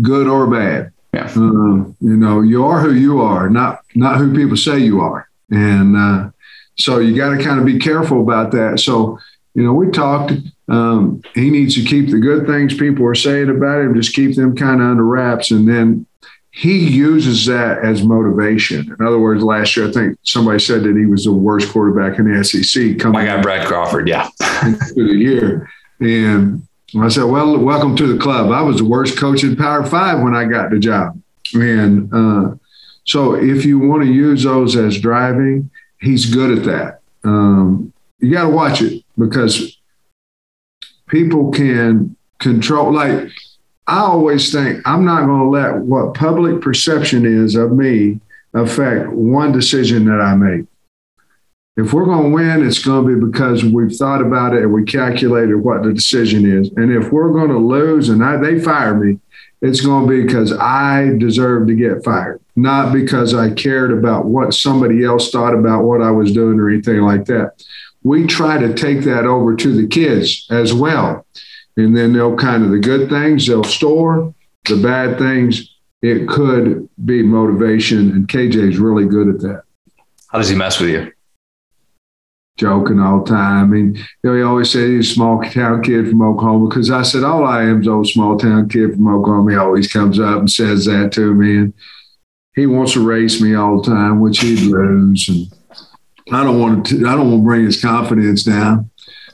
good 0.02 0.28
or 0.28 0.48
bad. 0.48 0.93
Yeah. 1.14 1.26
Uh, 1.26 1.86
you 2.00 2.18
know, 2.18 2.42
you 2.42 2.66
are 2.66 2.80
who 2.80 2.94
you 2.94 3.22
are, 3.22 3.50
not 3.50 3.84
not 3.94 4.18
who 4.18 4.34
people 4.34 4.58
say 4.58 4.80
you 4.80 5.00
are, 5.02 5.30
and 5.52 5.96
uh, 5.96 6.32
so 6.76 6.98
you 7.00 7.16
got 7.16 7.38
to 7.38 7.44
kind 7.44 7.60
of 7.60 7.66
be 7.66 7.78
careful 7.78 8.22
about 8.22 8.52
that. 8.52 8.80
So, 8.80 9.20
you 9.54 9.64
know, 9.64 9.74
we 9.74 9.92
talked. 9.92 10.34
Um, 10.70 11.22
he 11.36 11.52
needs 11.52 11.76
to 11.76 11.84
keep 11.84 12.10
the 12.10 12.18
good 12.18 12.48
things 12.48 12.74
people 12.74 13.06
are 13.06 13.16
saying 13.16 13.50
about 13.50 13.82
him, 13.82 13.94
just 13.96 14.16
keep 14.16 14.36
them 14.36 14.56
kind 14.56 14.82
of 14.82 14.88
under 14.88 15.06
wraps, 15.06 15.52
and 15.52 15.68
then 15.68 16.08
he 16.50 16.88
uses 16.88 17.46
that 17.48 17.84
as 17.84 18.04
motivation. 18.04 18.96
In 18.98 19.06
other 19.06 19.20
words, 19.20 19.44
last 19.44 19.76
year 19.76 19.90
I 19.90 19.92
think 19.92 20.18
somebody 20.24 20.60
said 20.60 20.84
that 20.84 20.96
he 20.96 21.06
was 21.06 21.26
the 21.26 21.34
worst 21.34 21.72
quarterback 21.72 22.18
in 22.18 22.32
the 22.32 22.44
SEC. 22.44 22.98
Coming 22.98 23.14
My 23.14 23.26
guy 23.26 23.42
Brad 23.42 23.68
Crawford, 23.68 24.08
yeah, 24.08 24.30
through 24.94 25.10
the 25.10 25.18
year, 25.18 25.70
and 26.00 26.66
I 27.02 27.08
said, 27.08 27.24
well, 27.24 27.58
welcome 27.58 27.96
to 27.96 28.08
the 28.08 28.20
club. 28.20 28.52
I 28.52 28.62
was 28.62 28.78
the 28.78 28.86
worst 28.86 29.18
coach 29.18 29.44
in 29.44 29.56
Power 29.56 29.84
Five 29.84 30.22
when 30.22 30.36
I 30.36 30.46
got 30.46 30.70
the 30.70 30.78
job. 30.78 31.20
And 31.54 32.14
uh, 32.14 32.56
so 33.04 33.34
if 33.36 33.66
you 33.66 33.80
want 33.80 34.04
to 34.04 34.12
use 34.12 34.44
those 34.44 34.76
as 34.76 35.00
driving, 35.00 35.72
he's 36.00 36.34
good 36.34 36.58
at 36.58 36.66
that. 36.66 37.00
Um, 37.24 37.94
you 38.20 38.32
got 38.32 38.44
to 38.44 38.50
watch 38.50 38.82
it 38.82 39.04
because 39.18 39.78
people 41.08 41.52
can 41.52 42.16
control. 42.40 42.94
Like, 42.94 43.30
I 43.88 44.00
always 44.00 44.52
think 44.52 44.82
I'm 44.86 45.04
not 45.04 45.26
going 45.26 45.42
to 45.42 45.50
let 45.50 45.78
what 45.80 46.14
public 46.14 46.62
perception 46.62 47.26
is 47.26 47.56
of 47.56 47.72
me 47.72 48.20
affect 48.54 49.10
one 49.10 49.52
decision 49.52 50.06
that 50.06 50.22
I 50.22 50.36
make 50.36 50.66
if 51.76 51.92
we're 51.92 52.06
going 52.06 52.26
to 52.26 52.30
win, 52.30 52.66
it's 52.66 52.84
going 52.84 53.08
to 53.08 53.16
be 53.16 53.26
because 53.26 53.64
we've 53.64 53.96
thought 53.96 54.22
about 54.22 54.54
it 54.54 54.62
and 54.62 54.72
we 54.72 54.84
calculated 54.84 55.56
what 55.56 55.84
the 55.84 55.92
decision 55.92 56.46
is. 56.46 56.70
And 56.76 56.92
if 56.92 57.12
we're 57.12 57.34
going 57.34 57.50
to 57.50 57.58
lose 57.58 58.10
and 58.10 58.24
I, 58.24 58.38
they 58.38 58.60
fire 58.60 58.96
me, 58.96 59.20
it's 59.62 59.82
going 59.82 60.06
to 60.06 60.10
be 60.10 60.22
because 60.22 60.54
I 60.54 61.16
deserve 61.18 61.68
to 61.68 61.74
get 61.74 62.04
fired, 62.04 62.42
not 62.56 62.94
because 62.94 63.34
I 63.34 63.52
cared 63.52 63.92
about 63.92 64.26
what 64.26 64.54
somebody 64.54 65.04
else 65.04 65.32
thought 65.32 65.56
about 65.56 65.84
what 65.86 66.02
I 66.02 66.12
was 66.12 66.32
doing 66.32 66.60
or 66.60 66.70
anything 66.70 67.02
like 67.02 67.26
that. 67.26 67.64
We 68.04 68.28
try 68.28 68.58
to 68.58 68.74
take 68.74 69.02
that 69.06 69.26
over 69.26 69.56
to 69.56 69.74
the 69.74 69.88
kids 69.88 70.46
as 70.52 70.74
well. 70.74 71.26
And 71.78 71.98
then 71.98 72.14
they'll 72.14 72.36
kind 72.36 72.64
of 72.64 72.72
the 72.72 72.80
good 72.80 73.10
things 73.10 73.48
they'll 73.48 73.64
store, 73.64 74.36
the 74.66 74.76
bad 74.76 75.18
things, 75.18 75.74
it 76.02 76.28
could 76.28 76.88
be 77.04 77.24
motivation. 77.24 78.12
And 78.12 78.28
KJ's 78.28 78.78
really 78.78 79.06
good 79.06 79.30
at 79.30 79.40
that. 79.40 79.64
How 80.28 80.40
does 80.40 80.50
he 80.50 80.56
mess 80.56 80.80
with 80.80 80.90
you? 80.90 81.13
Joking 82.58 83.00
all 83.00 83.24
the 83.24 83.30
time. 83.30 83.72
Mean, 83.72 83.96
you 83.96 84.06
know, 84.24 84.36
he 84.36 84.42
always 84.44 84.72
said 84.72 84.90
he's 84.90 85.12
a 85.12 85.14
small 85.14 85.42
town 85.42 85.82
kid 85.82 86.10
from 86.10 86.22
Oklahoma 86.22 86.70
because 86.70 86.92
I 86.92 87.02
said, 87.02 87.24
all 87.24 87.46
I 87.46 87.64
am 87.64 87.82
is 87.82 87.88
old 87.88 88.08
small 88.08 88.38
town 88.38 88.70
kid 88.70 88.94
from 88.94 89.08
Oklahoma. 89.08 89.52
He 89.52 89.58
always 89.58 89.92
comes 89.92 90.20
up 90.20 90.40
and 90.40 90.52
says 90.52 90.86
that 90.86 91.12
to 91.14 91.34
me. 91.34 91.58
And 91.58 91.74
he 92.56 92.68
wants 92.68 92.94
to 92.94 93.06
race 93.06 93.42
me 93.42 93.56
all 93.56 93.82
the 93.82 93.90
time, 93.90 94.20
which 94.20 94.40
he'd 94.40 94.60
lose, 94.60 95.28
and 95.28 95.52
I 96.32 96.44
don't 96.44 96.60
want 96.60 96.86
to. 96.88 97.08
I 97.08 97.16
don't 97.16 97.32
want 97.32 97.42
to 97.42 97.46
bring 97.46 97.66
his 97.66 97.82
confidence 97.82 98.44
down, 98.44 98.92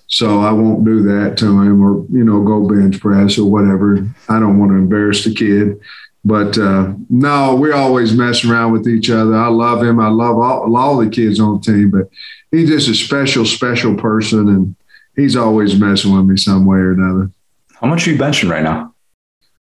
so 0.07 0.39
I 0.39 0.51
won't 0.51 0.85
do 0.85 1.03
that 1.03 1.37
to 1.39 1.45
him, 1.45 1.83
or 1.83 2.05
you 2.09 2.23
know, 2.23 2.41
go 2.43 2.67
bench 2.67 2.99
press 2.99 3.37
or 3.37 3.49
whatever. 3.49 3.97
I 4.29 4.39
don't 4.39 4.57
want 4.57 4.71
to 4.71 4.77
embarrass 4.77 5.25
the 5.25 5.33
kid. 5.33 5.79
But 6.25 6.57
uh, 6.57 6.93
no, 7.09 7.55
we're 7.55 7.73
always 7.73 8.13
messing 8.13 8.51
around 8.51 8.73
with 8.73 8.87
each 8.87 9.09
other. 9.09 9.35
I 9.35 9.47
love 9.47 9.81
him. 9.81 9.99
I 9.99 10.09
love 10.09 10.37
all, 10.37 10.75
all 10.75 10.97
the 10.97 11.09
kids 11.09 11.39
on 11.39 11.55
the 11.55 11.61
team, 11.61 11.91
but 11.91 12.09
he's 12.51 12.69
just 12.69 12.89
a 12.89 12.95
special, 12.95 13.45
special 13.45 13.95
person, 13.95 14.47
and 14.49 14.75
he's 15.15 15.35
always 15.35 15.79
messing 15.79 16.15
with 16.15 16.25
me 16.25 16.35
some 16.37 16.65
way 16.65 16.77
or 16.77 16.91
another. 16.91 17.31
How 17.79 17.87
much 17.87 18.05
are 18.05 18.11
you 18.11 18.17
benching 18.17 18.49
right 18.49 18.63
now? 18.63 18.93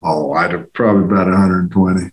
Oh, 0.02 0.32
I'd 0.32 0.72
probably 0.74 1.04
about 1.04 1.28
120. 1.28 2.12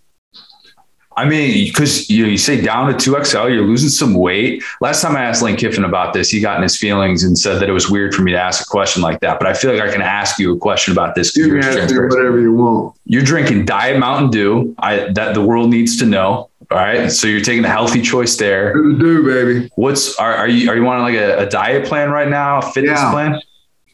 I 1.16 1.24
mean, 1.24 1.66
because 1.66 2.10
you, 2.10 2.26
you 2.26 2.36
say 2.36 2.60
down 2.60 2.88
to 2.88 2.94
2XL, 2.94 3.52
you're 3.54 3.66
losing 3.66 3.88
some 3.88 4.12
weight. 4.12 4.62
Last 4.82 5.00
time 5.00 5.16
I 5.16 5.24
asked 5.24 5.42
Lane 5.42 5.56
Kiffin 5.56 5.84
about 5.84 6.12
this, 6.12 6.28
he 6.28 6.40
got 6.40 6.56
in 6.56 6.62
his 6.62 6.76
feelings 6.76 7.24
and 7.24 7.38
said 7.38 7.58
that 7.60 7.70
it 7.70 7.72
was 7.72 7.88
weird 7.88 8.14
for 8.14 8.20
me 8.20 8.32
to 8.32 8.38
ask 8.38 8.62
a 8.62 8.66
question 8.66 9.02
like 9.02 9.20
that. 9.20 9.38
But 9.38 9.48
I 9.48 9.54
feel 9.54 9.72
like 9.72 9.80
I 9.80 9.90
can 9.90 10.02
ask 10.02 10.38
you 10.38 10.54
a 10.54 10.58
question 10.58 10.92
about 10.92 11.14
this. 11.14 11.34
You 11.34 11.48
can 11.48 11.64
ask 11.64 11.90
me 11.90 11.98
whatever 11.98 12.38
you 12.38 12.52
want. 12.52 12.96
You're 13.06 13.22
drinking 13.22 13.64
Diet 13.64 13.98
Mountain 13.98 14.30
Dew 14.30 14.74
I, 14.78 15.10
that 15.14 15.32
the 15.32 15.40
world 15.40 15.70
needs 15.70 15.98
to 16.00 16.06
know. 16.06 16.50
All 16.70 16.78
right. 16.78 17.10
So 17.10 17.28
you're 17.28 17.40
taking 17.40 17.64
a 17.64 17.70
healthy 17.70 18.02
choice 18.02 18.36
there. 18.36 18.74
Good 18.74 18.98
do, 18.98 19.24
baby. 19.24 19.70
What's 19.76 20.16
are, 20.18 20.34
are 20.34 20.48
you 20.48 20.68
are 20.68 20.76
you 20.76 20.82
wanting 20.82 21.04
like 21.04 21.14
a, 21.14 21.46
a 21.46 21.48
diet 21.48 21.86
plan 21.86 22.10
right 22.10 22.28
now, 22.28 22.58
a 22.58 22.62
fitness 22.62 22.98
yeah. 22.98 23.10
plan? 23.12 23.40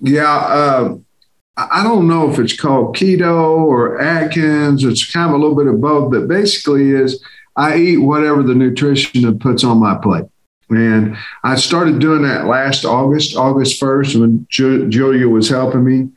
Yeah. 0.01 0.37
Uh, 0.37 0.97
I 1.57 1.83
don't 1.83 2.09
know 2.09 2.31
if 2.31 2.39
it's 2.39 2.57
called 2.57 2.97
keto 2.97 3.59
or 3.59 4.01
Atkins. 4.01 4.85
It's 4.85 5.11
kind 5.13 5.29
of 5.29 5.35
a 5.35 5.39
little 5.39 5.57
bit 5.57 5.67
of 5.67 5.81
both, 5.81 6.11
but 6.11 6.27
basically 6.27 6.91
is 6.91 7.23
I 7.57 7.77
eat 7.77 7.99
whatever 7.99 8.43
the 8.43 8.55
nutritionist 8.55 9.41
puts 9.41 9.63
on 9.63 9.79
my 9.79 9.95
plate. 9.97 10.25
And 10.71 11.17
I 11.45 11.57
started 11.57 11.99
doing 11.99 12.23
that 12.23 12.47
last 12.47 12.87
August, 12.87 13.37
August 13.37 13.81
1st, 13.81 14.21
when 14.21 14.47
Julia 14.49 15.29
was 15.29 15.51
helping 15.51 15.85
me. 15.85 16.09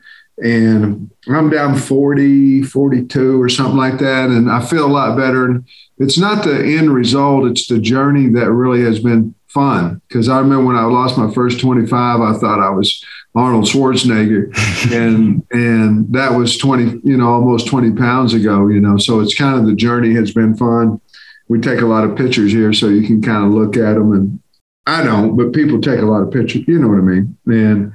And 0.42 1.10
I'm 1.28 1.50
down 1.50 1.76
40, 1.76 2.62
42 2.62 3.42
or 3.42 3.50
something 3.50 3.76
like 3.76 3.98
that. 3.98 4.30
And 4.30 4.50
I 4.50 4.64
feel 4.64 4.86
a 4.86 4.88
lot 4.88 5.18
better. 5.18 5.44
And 5.44 5.66
it's 5.98 6.16
not 6.16 6.44
the 6.44 6.58
end 6.58 6.90
result, 6.92 7.46
it's 7.46 7.66
the 7.66 7.78
journey 7.78 8.28
that 8.30 8.50
really 8.50 8.82
has 8.82 9.00
been 9.00 9.34
fun. 9.48 10.00
Because 10.08 10.30
I 10.30 10.38
remember 10.38 10.66
when 10.66 10.76
I 10.76 10.84
lost 10.84 11.18
my 11.18 11.30
first 11.32 11.60
25, 11.60 12.20
I 12.20 12.32
thought 12.38 12.60
I 12.60 12.70
was 12.70 13.04
Arnold 13.36 13.66
Schwarzenegger, 13.66 14.50
and 14.92 15.46
and 15.50 16.12
that 16.12 16.32
was 16.32 16.56
twenty, 16.56 16.98
you 17.04 17.18
know, 17.18 17.28
almost 17.28 17.66
twenty 17.66 17.92
pounds 17.92 18.32
ago. 18.32 18.68
You 18.68 18.80
know, 18.80 18.96
so 18.96 19.20
it's 19.20 19.34
kind 19.34 19.60
of 19.60 19.66
the 19.66 19.74
journey 19.74 20.14
has 20.14 20.32
been 20.32 20.56
fun. 20.56 21.00
We 21.48 21.60
take 21.60 21.80
a 21.80 21.86
lot 21.86 22.04
of 22.04 22.16
pictures 22.16 22.50
here, 22.50 22.72
so 22.72 22.88
you 22.88 23.06
can 23.06 23.20
kind 23.20 23.44
of 23.44 23.52
look 23.52 23.76
at 23.76 23.94
them, 23.94 24.12
and 24.12 24.40
I 24.86 25.04
don't, 25.04 25.36
but 25.36 25.52
people 25.52 25.80
take 25.80 26.00
a 26.00 26.06
lot 26.06 26.22
of 26.22 26.32
pictures. 26.32 26.64
You 26.66 26.78
know 26.78 26.88
what 26.88 26.98
I 26.98 27.02
mean? 27.02 27.36
And 27.46 27.92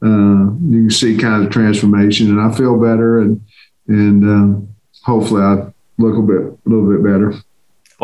uh, 0.00 0.54
you 0.70 0.82
can 0.82 0.90
see 0.90 1.16
kind 1.18 1.42
of 1.42 1.44
the 1.44 1.50
transformation, 1.50 2.28
and 2.28 2.40
I 2.40 2.56
feel 2.56 2.80
better, 2.80 3.18
and 3.18 3.40
and 3.88 4.24
uh, 4.24 4.60
hopefully 5.02 5.42
I 5.42 5.72
look 5.98 6.16
a 6.16 6.22
bit 6.22 6.40
a 6.40 6.68
little 6.68 6.88
bit 6.88 7.02
better. 7.02 7.34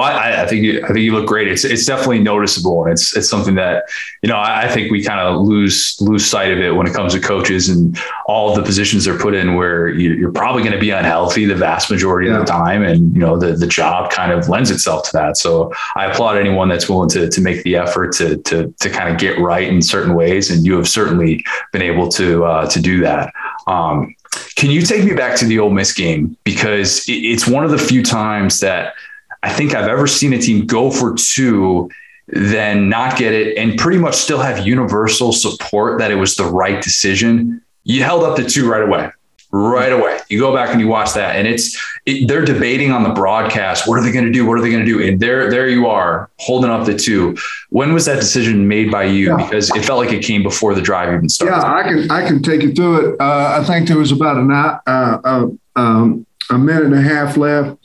Well, 0.01 0.09
I, 0.09 0.44
I, 0.44 0.46
think 0.46 0.62
you, 0.62 0.82
I 0.82 0.86
think 0.86 1.01
you 1.01 1.12
look 1.12 1.26
great. 1.26 1.46
It's 1.46 1.62
it's 1.62 1.84
definitely 1.84 2.20
noticeable, 2.20 2.84
and 2.84 2.92
it's 2.92 3.14
it's 3.14 3.28
something 3.28 3.55
that 3.57 3.84
you 4.22 4.30
know 4.30 4.36
I, 4.36 4.62
I 4.62 4.68
think 4.68 4.90
we 4.90 5.05
kind 5.05 5.20
of 5.20 5.42
lose 5.42 6.01
lose 6.01 6.24
sight 6.24 6.51
of 6.51 6.59
it 6.59 6.74
when 6.74 6.86
it 6.86 6.94
comes 6.94 7.12
to 7.12 7.20
coaches 7.20 7.68
and 7.68 7.98
all 8.24 8.55
the 8.55 8.62
positions 8.62 9.05
they're 9.05 9.18
put 9.18 9.34
in, 9.34 9.57
where 9.57 9.88
you, 9.88 10.26
are 10.26 10.32
probably 10.32 10.62
going 10.62 10.72
to 10.72 10.78
be 10.78 10.88
unhealthy 10.88 11.44
the 11.44 11.55
vast 11.55 11.90
majority 11.90 12.30
yeah. 12.30 12.36
of 12.36 12.46
the 12.46 12.51
time, 12.51 12.82
and 12.82 13.12
you 13.12 13.20
know 13.20 13.36
the 13.36 13.53
the 13.53 13.66
job 13.66 14.11
kind 14.11 14.32
of 14.32 14.48
lends 14.48 14.70
itself 14.70 15.05
to 15.05 15.12
that. 15.12 15.36
So 15.36 15.70
I 15.96 16.07
applaud 16.07 16.38
anyone 16.38 16.70
that's 16.70 16.88
willing 16.88 17.11
to 17.11 17.28
to 17.28 17.40
make 17.42 17.62
the 17.64 17.76
effort 17.76 18.12
to 18.14 18.38
to 18.38 18.72
to 18.80 18.88
kind 18.88 19.12
of 19.12 19.20
get 19.20 19.38
right 19.38 19.68
in 19.68 19.82
certain 19.82 20.14
ways, 20.14 20.51
and 20.51 20.64
you 20.64 20.78
have 20.78 20.88
certainly 20.88 21.44
been 21.74 21.82
able 21.82 22.09
to 22.12 22.46
uh, 22.46 22.70
to 22.70 22.80
do 22.80 23.01
that. 23.03 23.34
Um, 23.66 24.14
can 24.57 24.70
you 24.70 24.80
take 24.80 25.05
me 25.05 25.12
back 25.12 25.36
to 25.40 25.44
the 25.44 25.59
Ole 25.59 25.68
Miss 25.68 25.92
game 25.92 26.38
because 26.44 27.05
it's 27.07 27.46
one 27.46 27.66
of 27.66 27.70
the 27.70 27.78
few 27.78 28.03
times 28.03 28.61
that 28.61 28.94
I 29.43 29.53
think 29.53 29.74
I've 29.74 29.88
ever 29.88 30.07
seen 30.07 30.32
a 30.32 30.38
team 30.38 30.66
go 30.66 30.91
for 30.91 31.14
two, 31.14 31.91
then 32.28 32.88
not 32.88 33.18
get 33.18 33.32
it, 33.32 33.57
and 33.57 33.78
pretty 33.78 33.99
much 33.99 34.14
still 34.14 34.41
have 34.41 34.66
universal 34.66 35.32
support 35.32 35.99
that 35.99 36.11
it 36.11 36.16
was 36.16 36.36
the 36.36 36.45
right 36.45 36.82
decision. 36.82 37.62
You 37.84 38.03
held 38.03 38.22
up 38.22 38.36
the 38.36 38.45
two 38.45 38.70
right 38.70 38.82
away. 38.82 39.11
Right 39.53 39.93
away, 39.93 40.20
you 40.28 40.38
go 40.38 40.55
back 40.55 40.70
and 40.70 40.80
you 40.80 40.86
watch 40.86 41.12
that, 41.14 41.34
and 41.34 41.49
it's 41.49 41.76
it, 42.07 42.28
they're 42.28 42.45
debating 42.45 42.93
on 42.93 43.03
the 43.03 43.09
broadcast. 43.09 43.88
What 43.88 43.99
are 43.99 44.03
they 44.03 44.12
going 44.12 44.26
to 44.26 44.30
do? 44.30 44.47
What 44.47 44.57
are 44.57 44.61
they 44.61 44.70
going 44.70 44.84
to 44.84 44.88
do? 44.88 45.03
And 45.03 45.18
there, 45.18 45.51
there 45.51 45.66
you 45.66 45.88
are, 45.88 46.30
holding 46.38 46.70
up 46.70 46.86
the 46.86 46.95
two. 46.95 47.36
When 47.70 47.93
was 47.93 48.05
that 48.05 48.20
decision 48.20 48.68
made 48.68 48.93
by 48.93 49.07
you? 49.07 49.30
Yeah. 49.30 49.38
Because 49.38 49.74
it 49.74 49.84
felt 49.84 49.99
like 49.99 50.12
it 50.12 50.22
came 50.22 50.45
before 50.45 50.76
the 50.76 50.80
drive 50.80 51.12
even 51.12 51.28
started. 51.28 51.57
Yeah, 51.57 51.74
I 51.74 51.82
can 51.82 52.11
I 52.12 52.28
can 52.28 52.43
take 52.45 52.62
you 52.62 52.72
through 52.72 53.14
it. 53.14 53.20
Uh, 53.20 53.61
I 53.61 53.64
think 53.66 53.88
there 53.88 53.99
was 53.99 54.12
about 54.12 54.36
a 54.36 54.80
uh, 54.88 55.20
uh, 55.24 55.47
um, 55.74 56.26
a 56.49 56.57
minute 56.57 56.84
and 56.84 56.95
a 56.95 57.03
half 57.03 57.36
left 57.36 57.76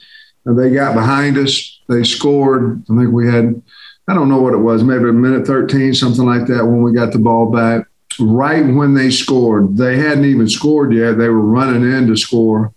they 0.46 0.70
got 0.70 0.94
behind 0.94 1.36
us. 1.38 1.80
They 1.88 2.04
scored. 2.04 2.82
I 2.90 2.96
think 2.96 3.12
we 3.12 3.26
had, 3.26 3.60
I 4.08 4.14
don't 4.14 4.28
know 4.28 4.40
what 4.40 4.54
it 4.54 4.58
was, 4.58 4.84
maybe 4.84 5.08
a 5.08 5.12
minute 5.12 5.46
13, 5.46 5.94
something 5.94 6.24
like 6.24 6.46
that 6.46 6.64
when 6.64 6.82
we 6.82 6.92
got 6.92 7.12
the 7.12 7.18
ball 7.18 7.50
back. 7.50 7.86
Right 8.18 8.64
when 8.64 8.94
they 8.94 9.10
scored, 9.10 9.76
they 9.76 9.98
hadn't 9.98 10.24
even 10.24 10.48
scored 10.48 10.94
yet. 10.94 11.18
They 11.18 11.28
were 11.28 11.40
running 11.40 11.82
in 11.82 12.06
to 12.06 12.16
score. 12.16 12.72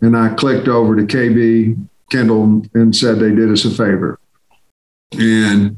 And 0.00 0.16
I 0.16 0.30
clicked 0.30 0.66
over 0.66 0.96
to 0.96 1.02
KB 1.02 1.86
Kendall 2.10 2.62
and 2.74 2.96
said 2.96 3.18
they 3.18 3.30
did 3.30 3.50
us 3.50 3.64
a 3.64 3.70
favor. 3.70 4.18
And 5.12 5.76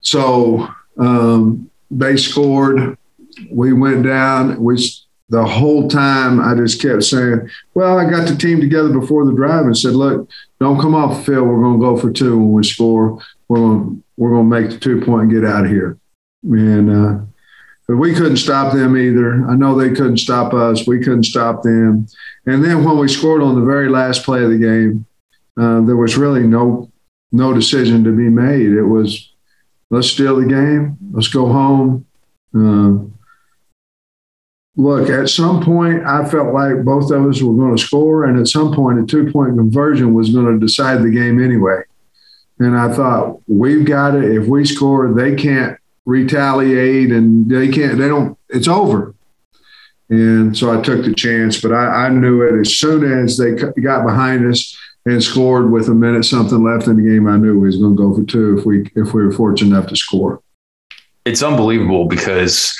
so 0.00 0.68
um, 0.96 1.70
they 1.90 2.16
scored. 2.16 2.96
We 3.50 3.72
went 3.72 4.04
down. 4.04 4.62
We 4.62 4.78
the 5.30 5.44
whole 5.44 5.88
time 5.88 6.40
I 6.40 6.54
just 6.54 6.80
kept 6.80 7.04
saying, 7.04 7.50
well, 7.74 7.98
I 7.98 8.10
got 8.10 8.26
the 8.26 8.36
team 8.36 8.60
together 8.60 8.88
before 8.88 9.26
the 9.26 9.34
drive 9.34 9.66
and 9.66 9.76
said, 9.76 9.94
look, 9.94 10.28
don't 10.58 10.80
come 10.80 10.94
off 10.94 11.18
the 11.18 11.24
field. 11.24 11.48
We're 11.48 11.60
going 11.60 11.78
to 11.78 11.84
go 11.84 11.96
for 11.96 12.10
two 12.10 12.38
when 12.38 12.52
we 12.52 12.64
score. 12.64 13.20
We're 13.48 13.58
going 13.58 14.02
we're 14.16 14.36
to 14.36 14.42
make 14.42 14.70
the 14.70 14.78
two 14.78 15.00
point 15.02 15.24
and 15.24 15.32
get 15.32 15.48
out 15.48 15.64
of 15.64 15.70
here. 15.70 15.98
And 16.42 16.90
uh, 16.90 17.24
but 17.86 17.96
we 17.96 18.14
couldn't 18.14 18.36
stop 18.36 18.74
them 18.74 18.96
either. 18.96 19.48
I 19.48 19.54
know 19.54 19.74
they 19.74 19.90
couldn't 19.90 20.18
stop 20.18 20.52
us. 20.52 20.86
We 20.86 20.98
couldn't 20.98 21.24
stop 21.24 21.62
them. 21.62 22.06
And 22.46 22.64
then 22.64 22.84
when 22.84 22.98
we 22.98 23.08
scored 23.08 23.42
on 23.42 23.54
the 23.54 23.64
very 23.64 23.88
last 23.88 24.24
play 24.24 24.42
of 24.42 24.50
the 24.50 24.58
game, 24.58 25.06
uh, 25.58 25.80
there 25.82 25.96
was 25.96 26.16
really 26.16 26.46
no 26.46 26.90
no 27.32 27.52
decision 27.52 28.04
to 28.04 28.12
be 28.12 28.28
made. 28.28 28.72
It 28.72 28.84
was 28.84 29.32
let's 29.90 30.10
steal 30.10 30.36
the 30.36 30.46
game. 30.46 30.96
Let's 31.12 31.28
go 31.28 31.46
home. 31.46 32.06
Uh, 32.54 33.08
look, 34.78 35.10
at 35.10 35.28
some 35.28 35.62
point, 35.62 36.06
I 36.06 36.24
felt 36.24 36.54
like 36.54 36.84
both 36.84 37.10
of 37.10 37.26
us 37.26 37.42
were 37.42 37.52
going 37.52 37.76
to 37.76 37.82
score, 37.82 38.24
and 38.24 38.38
at 38.38 38.48
some 38.48 38.72
point, 38.72 39.00
a 39.00 39.04
two 39.04 39.30
point 39.30 39.56
conversion 39.56 40.14
was 40.14 40.30
going 40.30 40.46
to 40.46 40.64
decide 40.64 41.02
the 41.02 41.10
game 41.10 41.42
anyway. 41.42 41.82
And 42.60 42.78
I 42.78 42.92
thought, 42.94 43.40
we've 43.46 43.84
got 43.84 44.14
it. 44.14 44.24
If 44.24 44.46
we 44.46 44.64
score, 44.64 45.12
they 45.12 45.34
can't 45.34 45.78
retaliate 46.06 47.10
and 47.10 47.48
they 47.50 47.68
can't, 47.68 47.98
they 47.98 48.08
don't, 48.08 48.38
it's 48.48 48.66
over. 48.66 49.14
And 50.08 50.56
so 50.56 50.76
I 50.76 50.80
took 50.80 51.04
the 51.04 51.14
chance, 51.14 51.60
but 51.60 51.72
I, 51.72 52.06
I 52.06 52.08
knew 52.08 52.42
it 52.42 52.58
as 52.58 52.74
soon 52.74 53.04
as 53.04 53.36
they 53.36 53.52
got 53.52 54.06
behind 54.06 54.50
us 54.50 54.76
and 55.04 55.22
scored 55.22 55.70
with 55.70 55.88
a 55.88 55.94
minute 55.94 56.24
something 56.24 56.64
left 56.64 56.86
in 56.86 56.96
the 56.96 57.08
game. 57.08 57.28
I 57.28 57.36
knew 57.36 57.60
we 57.60 57.66
was 57.66 57.76
going 57.76 57.96
to 57.96 58.02
go 58.02 58.14
for 58.14 58.24
two 58.24 58.58
if 58.58 58.64
we 58.64 58.90
if 58.96 59.12
we 59.12 59.24
were 59.24 59.32
fortunate 59.32 59.76
enough 59.76 59.88
to 59.90 59.96
score. 59.96 60.40
It's 61.26 61.42
unbelievable 61.42 62.06
because 62.06 62.74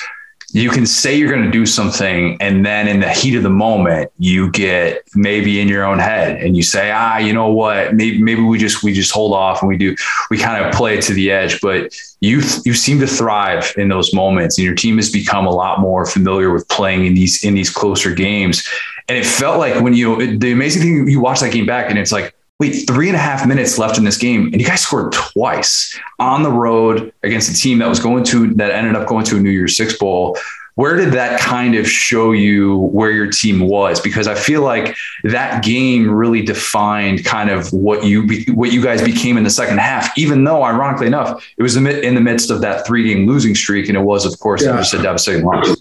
you 0.51 0.69
can 0.69 0.85
say 0.85 1.15
you're 1.15 1.29
going 1.29 1.43
to 1.43 1.51
do 1.51 1.65
something 1.65 2.37
and 2.41 2.65
then 2.65 2.87
in 2.87 2.99
the 2.99 3.09
heat 3.09 3.35
of 3.35 3.43
the 3.43 3.49
moment 3.49 4.11
you 4.17 4.49
get 4.51 5.03
maybe 5.15 5.59
in 5.59 5.67
your 5.67 5.83
own 5.83 5.99
head 5.99 6.41
and 6.41 6.57
you 6.57 6.63
say 6.63 6.91
ah 6.91 7.17
you 7.17 7.33
know 7.33 7.49
what? 7.49 7.93
Maybe 7.93 8.21
maybe 8.21 8.41
we 8.41 8.57
just 8.57 8.83
we 8.83 8.93
just 8.93 9.11
hold 9.11 9.33
off 9.33 9.61
and 9.61 9.69
we 9.69 9.77
do 9.77 9.95
we 10.29 10.37
kind 10.37 10.63
of 10.63 10.73
play 10.73 10.97
it 10.97 11.03
to 11.03 11.13
the 11.13 11.31
edge. 11.31 11.61
But 11.61 11.93
you 12.21 12.41
you 12.65 12.73
seem 12.73 12.99
to 12.99 13.07
thrive 13.07 13.73
in 13.77 13.89
those 13.89 14.13
moments 14.13 14.57
and 14.57 14.65
your 14.65 14.75
team 14.75 14.97
has 14.97 15.11
become 15.11 15.45
a 15.45 15.51
lot 15.51 15.79
more 15.79 16.05
familiar 16.05 16.51
with 16.51 16.67
playing 16.67 17.05
in 17.05 17.13
these 17.13 17.43
in 17.43 17.53
these 17.53 17.69
closer 17.69 18.13
games. 18.13 18.67
And 19.07 19.17
it 19.17 19.25
felt 19.25 19.59
like 19.59 19.81
when 19.81 19.93
you 19.93 20.37
the 20.37 20.51
amazing 20.51 20.81
thing 20.81 21.07
you 21.07 21.19
watch 21.19 21.41
that 21.41 21.51
game 21.51 21.65
back 21.65 21.89
and 21.89 21.99
it's 21.99 22.11
like 22.11 22.33
wait, 22.59 22.85
three 22.87 23.07
and 23.07 23.15
a 23.15 23.19
half 23.19 23.47
minutes 23.47 23.77
left 23.77 23.97
in 23.97 24.03
this 24.03 24.17
game, 24.17 24.47
and 24.47 24.59
you 24.59 24.67
guys 24.67 24.81
scored 24.81 25.11
twice 25.13 25.97
on 26.19 26.43
the 26.43 26.51
road 26.51 27.13
against 27.23 27.49
a 27.49 27.53
team 27.53 27.79
that 27.79 27.87
was 27.87 27.99
going 27.99 28.23
to 28.25 28.53
that 28.55 28.71
ended 28.71 28.95
up 28.95 29.07
going 29.07 29.25
to 29.25 29.37
a 29.37 29.39
New 29.39 29.49
Year's 29.49 29.77
Six 29.77 29.97
bowl. 29.97 30.37
Where 30.75 30.95
did 30.95 31.11
that 31.11 31.41
kind 31.41 31.75
of 31.75 31.89
show 31.89 32.31
you 32.31 32.77
where 32.77 33.11
your 33.11 33.29
team 33.29 33.59
was? 33.59 33.99
Because 33.99 34.27
I 34.27 34.35
feel 34.35 34.61
like 34.61 34.95
that 35.25 35.61
game 35.61 36.09
really 36.09 36.41
defined 36.41 37.25
kind 37.25 37.49
of 37.49 37.71
what 37.73 38.05
you 38.05 38.25
what 38.53 38.71
you 38.71 38.81
guys 38.81 39.01
became 39.01 39.35
in 39.35 39.43
the 39.43 39.49
second 39.49 39.79
half. 39.79 40.17
Even 40.17 40.43
though, 40.43 40.63
ironically 40.63 41.07
enough, 41.07 41.45
it 41.57 41.63
was 41.63 41.75
in 41.75 41.83
the 41.83 42.21
midst 42.21 42.49
of 42.49 42.61
that 42.61 42.85
three 42.85 43.03
game 43.03 43.27
losing 43.27 43.55
streak, 43.55 43.89
and 43.89 43.97
it 43.97 44.01
was, 44.01 44.25
of 44.25 44.37
course, 44.39 44.63
yeah. 44.63 44.77
just 44.77 44.93
a 44.93 45.01
devastating 45.01 45.45
loss. 45.45 45.75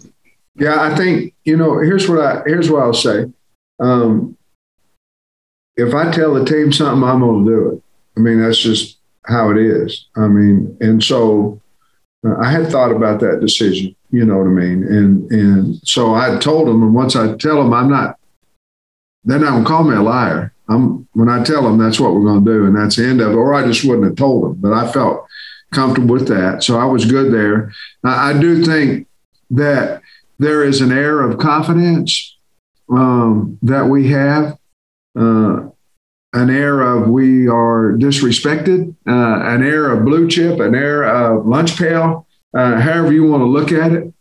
Yeah, 0.57 0.81
I 0.81 0.97
think 0.97 1.33
you 1.45 1.57
know. 1.57 1.79
Here's 1.79 2.09
what 2.09 2.19
I 2.19 2.43
here's 2.45 2.69
what 2.69 2.83
I'll 2.83 2.93
say. 2.93 3.33
Um, 3.79 4.37
if 5.79 5.95
I 5.95 6.11
tell 6.11 6.35
the 6.35 6.45
team 6.45 6.73
something, 6.73 7.09
I'm 7.09 7.21
going 7.21 7.45
to 7.45 7.51
do 7.51 7.69
it. 7.71 7.83
I 8.17 8.21
mean, 8.21 8.43
that's 8.43 8.59
just 8.59 8.99
how 9.27 9.51
it 9.51 9.59
is. 9.59 10.07
I 10.17 10.27
mean, 10.27 10.77
and 10.81 11.03
so 11.03 11.61
uh, 12.27 12.37
I 12.39 12.51
had 12.51 12.69
thought 12.69 12.91
about 12.91 13.21
that 13.21 13.41
decision. 13.41 13.95
You 14.11 14.25
know 14.25 14.39
what 14.39 14.47
I 14.47 14.51
mean? 14.51 14.83
And 14.85 15.31
and 15.31 15.77
so 15.85 16.15
I 16.15 16.37
told 16.39 16.67
them, 16.67 16.83
and 16.83 16.95
once 16.95 17.15
I 17.15 17.37
tell 17.37 17.63
them 17.63 17.73
I'm 17.73 17.89
not, 17.91 18.19
they're 19.25 19.39
not 19.39 19.51
gonna 19.51 19.67
call 19.67 19.85
me 19.85 19.95
a 19.95 20.03
liar. 20.03 20.53
I'm 20.69 21.07
when 21.13 21.29
I 21.29 21.45
tell 21.45 21.63
them 21.63 21.79
that's 21.79 22.01
what 22.01 22.15
we're 22.15 22.25
gonna 22.25 22.45
do, 22.45 22.67
and 22.67 22.77
that's 22.77 22.97
the 22.97 23.07
end 23.07 23.21
of 23.21 23.33
it. 23.33 23.37
Or 23.37 23.55
I 23.55 23.67
just 23.67 23.85
wouldn't 23.85 24.07
have 24.07 24.17
told 24.17 24.45
them, 24.45 24.55
but 24.55 24.73
I 24.73 24.91
felt 24.91 25.27
comfortable 25.71 26.15
with 26.15 26.29
that, 26.29 26.63
so 26.63 26.79
I 26.79 26.87
was 26.87 27.05
good 27.05 27.33
there. 27.33 27.73
I, 28.03 28.31
I 28.31 28.39
do 28.41 28.65
think 28.65 29.07
that 29.51 30.01
there 30.39 30.65
is 30.65 30.81
an 30.81 30.91
air 30.91 31.21
of 31.21 31.39
confidence 31.39 32.37
um, 32.91 33.59
that 33.63 33.87
we 33.87 34.09
have. 34.09 34.59
Uh, 35.17 35.69
an 36.33 36.51
air 36.51 36.83
of 36.83 37.09
we 37.09 37.49
are 37.49 37.93
disrespected, 37.93 38.95
uh, 39.07 39.41
an 39.49 39.63
air 39.63 39.91
of 39.91 40.05
blue 40.05 40.29
chip, 40.29 40.61
an 40.61 40.75
air 40.75 41.03
of 41.05 41.47
lunch 41.47 41.77
pail, 41.77 42.27
uh, 42.55 42.81
however 42.81 43.13
you 43.13 43.25
want 43.25 43.41
to 43.41 43.47
look 43.47 43.73
at 43.73 43.93
it. 43.93 44.13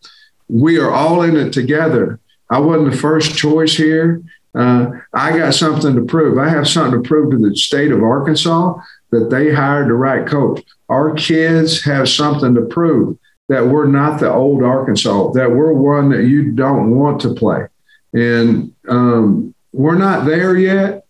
We 0.48 0.80
are 0.80 0.92
all 0.92 1.22
in 1.24 1.36
it 1.36 1.52
together. 1.52 2.20
I 2.50 2.60
wasn't 2.60 2.92
the 2.92 2.98
first 2.98 3.36
choice 3.36 3.76
here. 3.76 4.24
Uh, 4.56 4.92
I 5.14 5.38
got 5.38 5.54
something 5.54 5.96
to 5.96 6.06
prove. 6.06 6.38
I 6.38 6.50
have 6.50 6.68
something 6.68 7.04
to 7.04 7.08
prove 7.08 7.32
to 7.32 7.38
the 7.38 7.56
state 7.56 7.92
of 7.92 8.02
Arkansas 8.02 8.76
that 9.12 9.30
they 9.30 9.54
hired 9.54 9.90
the 9.90 9.94
right 9.94 10.26
coach. 10.26 10.64
Our 10.90 11.14
kids 11.14 11.84
have 11.84 12.10
something 12.10 12.56
to 12.56 12.62
prove 12.62 13.18
that 13.50 13.68
we're 13.68 13.88
not 13.88 14.20
the 14.20 14.32
old 14.32 14.64
Arkansas, 14.64 15.32
that 15.32 15.52
we're 15.52 15.74
one 15.74 16.10
that 16.10 16.24
you 16.24 16.52
don't 16.52 16.92
want 16.92 17.22
to 17.22 17.34
play. 17.34 17.68
And 18.14 18.74
um, 18.88 19.54
we're 19.74 19.98
not 19.98 20.26
there 20.26 20.56
yet 20.56 21.08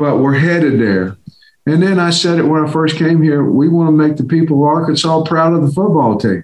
but 0.00 0.16
we're 0.16 0.38
headed 0.38 0.80
there. 0.80 1.18
And 1.66 1.82
then 1.82 2.00
I 2.00 2.08
said 2.08 2.38
it 2.38 2.44
when 2.44 2.64
I 2.64 2.72
first 2.72 2.96
came 2.96 3.22
here 3.22 3.44
we 3.44 3.68
want 3.68 3.88
to 3.88 3.92
make 3.92 4.16
the 4.16 4.24
people 4.24 4.56
of 4.56 4.68
Arkansas 4.68 5.24
proud 5.24 5.52
of 5.52 5.60
the 5.60 5.70
football 5.70 6.18
team. 6.18 6.42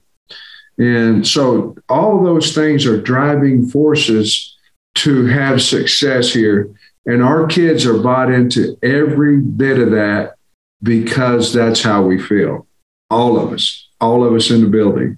And 0.79 1.27
so 1.27 1.75
all 1.89 2.23
those 2.23 2.55
things 2.55 2.85
are 2.85 3.01
driving 3.01 3.67
forces 3.67 4.55
to 4.97 5.25
have 5.27 5.63
success 5.63 6.35
here. 6.35 6.71
And 7.07 7.23
our 7.23 7.47
kids 7.47 7.87
are 7.87 7.99
bought 7.99 8.31
into 8.31 8.77
every 8.83 9.39
bit 9.39 9.79
of 9.79 9.91
that 9.93 10.35
because 10.83 11.55
that's 11.55 11.83
how 11.83 12.03
we 12.03 12.21
feel. 12.21 12.67
All 13.09 13.39
of 13.39 13.55
us, 13.55 13.89
all 14.03 14.23
of 14.23 14.35
us 14.35 14.51
in 14.51 14.61
the 14.61 14.69
building. 14.69 15.17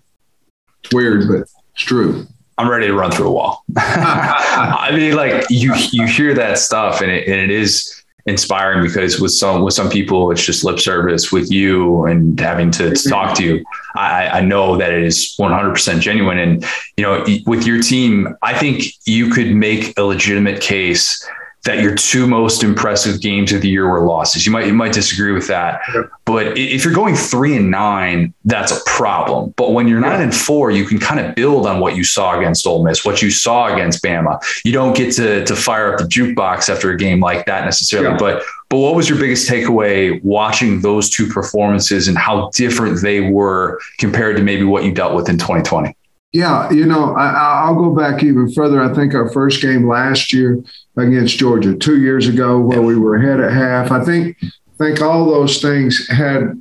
It's 0.85 0.95
weird, 0.95 1.27
but 1.27 1.41
it's 1.41 1.83
true. 1.83 2.29
I'm 2.59 2.69
ready 2.69 2.87
to 2.89 2.95
run 2.95 3.11
through 3.11 3.29
a 3.29 3.33
wall. 3.33 3.65
I 3.77 4.91
mean, 4.93 5.15
like 5.17 5.47
you, 5.49 5.75
you 5.93 6.07
hear 6.07 6.35
that 6.35 6.59
stuff 6.59 7.01
and 7.01 7.11
it, 7.11 7.29
and 7.29 7.41
it 7.41 7.51
is, 7.51 7.95
inspiring 8.29 8.83
because 8.83 9.19
with 9.21 9.33
some 9.33 9.63
with 9.63 9.73
some 9.73 9.89
people 9.89 10.31
it's 10.31 10.45
just 10.45 10.63
lip 10.63 10.79
service 10.79 11.33
with 11.33 11.51
you 11.51 12.05
and 12.05 12.39
having 12.39 12.71
to, 12.71 12.95
to 12.95 13.09
talk 13.09 13.35
to 13.35 13.43
you. 13.43 13.65
I, 13.97 14.29
I 14.29 14.41
know 14.43 14.77
that 14.77 14.93
it 14.93 15.03
is 15.03 15.35
100% 15.39 16.01
genuine. 16.01 16.39
And 16.39 16.65
you 16.97 17.03
know 17.03 17.25
with 17.47 17.67
your 17.67 17.81
team 17.81 18.37
i 18.43 18.53
think 18.53 18.85
you 19.07 19.31
could 19.31 19.55
make 19.55 19.97
a 19.97 20.03
legitimate 20.03 20.61
case 20.61 21.27
that 21.69 21.83
your 21.83 21.95
two 21.95 22.27
most 22.27 22.63
impressive 22.63 23.21
games 23.21 23.53
of 23.53 23.61
the 23.61 23.69
year 23.69 23.87
were 23.87 24.01
losses. 24.01 24.47
You 24.47 24.53
might 24.53 24.67
you 24.67 24.73
might 24.73 24.95
disagree 24.95 25.33
with 25.33 25.49
that, 25.49 25.83
but 26.25 26.57
if 26.57 26.83
you're 26.83 26.95
going 26.95 27.15
three 27.15 27.55
and 27.55 27.71
nine, 27.71 28.33
that's 28.47 28.73
a 28.73 28.81
problem. 28.87 29.53
But 29.55 29.73
when 29.73 29.87
you're 29.87 30.01
nine 30.01 30.23
and 30.23 30.35
four, 30.35 30.71
you 30.71 30.87
can 30.87 30.99
kind 30.99 31.21
of 31.21 31.35
build 31.35 31.67
on 31.67 31.79
what 31.79 31.95
you 31.95 32.05
saw 32.05 32.39
against 32.39 32.67
Ole 32.67 32.83
Miss, 32.83 33.05
what 33.05 33.21
you 33.21 33.31
saw 33.31 33.67
against 33.67 34.03
Bama. 34.03 34.43
You 34.65 34.73
don't 34.73 34.97
get 34.97 35.13
to 35.17 35.45
to 35.45 35.55
fire 35.55 35.93
up 35.93 35.99
the 35.99 36.07
jukebox 36.07 36.71
after 36.71 36.91
a 36.91 36.97
game 36.97 37.21
like 37.21 37.45
that 37.45 37.67
necessarily, 37.67 38.13
yeah. 38.13 38.17
but 38.17 38.43
but 38.71 38.79
what 38.79 38.95
was 38.95 39.11
your 39.11 39.19
biggest 39.19 39.47
takeaway 39.47 40.23
watching 40.25 40.81
those 40.81 41.11
two 41.11 41.27
performances 41.27 42.09
and 42.09 42.17
how 42.17 42.51
different 42.55 43.03
they 43.03 43.21
were 43.21 43.79
compared 43.99 44.39
to 44.39 44.43
maybe 44.43 44.65
what 44.65 44.85
you 44.85 44.93
dealt 44.93 45.15
with 45.15 45.29
in 45.29 45.37
2020? 45.37 45.95
Yeah, 46.33 46.71
you 46.71 46.85
know, 46.85 47.15
I, 47.15 47.71
will 47.71 47.89
go 47.89 47.95
back 47.95 48.23
even 48.23 48.53
further. 48.53 48.83
I 48.83 48.93
think 48.95 49.15
our 49.15 49.31
first 49.31 49.63
game 49.63 49.89
last 49.89 50.31
year 50.33 50.63
against 50.97 51.39
Georgia, 51.39 51.75
two 51.75 52.01
years 52.01 52.29
ago, 52.29 52.61
where 52.61 52.83
we 52.83 52.97
were 52.97 53.17
ahead 53.17 53.41
at 53.41 53.53
half. 53.53 53.91
I 53.91 54.05
think, 54.05 54.37
think 54.77 55.01
all 55.01 55.27
those 55.27 55.63
things 55.63 56.07
had. 56.09 56.61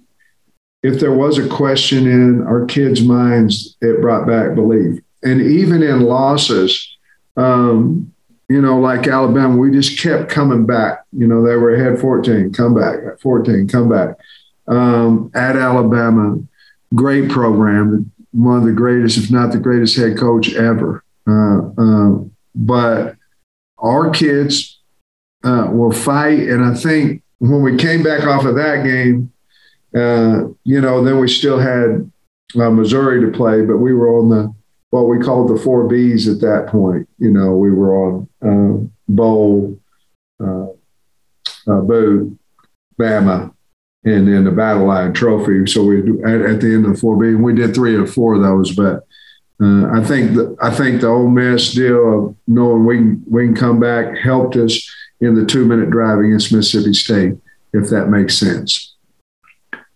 If 0.83 0.99
there 0.99 1.11
was 1.11 1.37
a 1.37 1.49
question 1.49 2.07
in 2.07 2.43
our 2.43 2.65
kids' 2.65 3.01
minds, 3.01 3.75
it 3.81 3.99
brought 3.99 4.27
back 4.27 4.55
belief. 4.55 5.01
And 5.23 5.41
even 5.41 5.83
in 5.83 6.01
losses, 6.01 6.97
um, 7.35 8.13
you 8.47 8.61
know, 8.61 8.79
like 8.79 9.07
Alabama, 9.07 9.57
we 9.57 9.71
just 9.71 9.99
kept 9.99 10.29
coming 10.29 10.65
back. 10.65 11.03
You 11.11 11.27
know, 11.27 11.45
they 11.45 11.55
were 11.55 11.73
ahead 11.73 11.99
14, 11.99 12.53
come 12.53 12.73
back, 12.73 13.19
14, 13.19 13.67
come 13.67 13.89
back. 13.89 14.15
Um, 14.67 15.31
at 15.33 15.57
Alabama, 15.57 16.37
great 16.95 17.29
program 17.29 18.11
one 18.31 18.57
of 18.57 18.65
the 18.65 18.71
greatest, 18.71 19.17
if 19.17 19.31
not 19.31 19.51
the 19.51 19.59
greatest 19.59 19.97
head 19.97 20.17
coach 20.17 20.53
ever. 20.53 21.03
Uh, 21.27 21.69
uh, 21.77 22.23
but 22.55 23.15
our 23.79 24.09
kids 24.09 24.79
uh, 25.43 25.67
will 25.71 25.91
fight. 25.91 26.39
And 26.39 26.63
I 26.63 26.73
think 26.73 27.23
when 27.39 27.61
we 27.61 27.77
came 27.77 28.03
back 28.03 28.23
off 28.23 28.45
of 28.45 28.55
that 28.55 28.83
game, 28.83 29.31
uh, 29.95 30.47
you 30.63 30.81
know, 30.81 31.03
then 31.03 31.19
we 31.19 31.27
still 31.27 31.59
had 31.59 32.11
uh, 32.59 32.69
Missouri 32.69 33.21
to 33.21 33.37
play, 33.37 33.61
but 33.61 33.77
we 33.77 33.93
were 33.93 34.17
on 34.19 34.29
the 34.29 34.53
what 34.89 35.03
we 35.09 35.19
called 35.19 35.49
the 35.49 35.61
four 35.61 35.87
Bs 35.87 36.33
at 36.33 36.39
that 36.41 36.67
point. 36.71 37.09
You 37.17 37.29
know, 37.31 37.55
we 37.55 37.71
were 37.71 38.05
on 38.05 38.29
uh, 38.41 38.87
Bowl, 39.09 39.77
Boot, 41.65 42.39
Bama, 42.97 43.53
and 44.07 44.27
then 44.27 44.45
the 44.45 44.51
Battle 44.51 44.85
Line 44.85 45.11
Trophy. 45.11 45.67
So 45.67 45.83
we 45.83 45.99
at, 46.23 46.41
at 46.41 46.61
the 46.61 46.73
end 46.73 46.85
of 46.85 46.99
four 46.99 47.17
B, 47.17 47.35
we 47.35 47.53
did 47.53 47.75
three 47.75 47.95
or 47.95 48.07
four 48.07 48.35
of 48.35 48.41
those. 48.41 48.73
But 48.73 49.05
uh, 49.61 49.87
I 49.91 50.03
think 50.03 50.35
the, 50.35 50.55
I 50.61 50.73
think 50.73 51.01
the 51.01 51.07
Ole 51.07 51.27
Miss 51.27 51.73
deal 51.73 52.27
of 52.29 52.35
knowing 52.47 52.85
we 52.85 52.97
can, 52.97 53.23
we 53.29 53.45
can 53.45 53.55
come 53.55 53.79
back 53.79 54.17
helped 54.17 54.55
us 54.55 54.89
in 55.19 55.35
the 55.35 55.45
two 55.45 55.65
minute 55.65 55.89
drive 55.89 56.19
against 56.19 56.53
Mississippi 56.53 56.93
State, 56.93 57.33
if 57.73 57.89
that 57.89 58.07
makes 58.07 58.37
sense. 58.37 58.93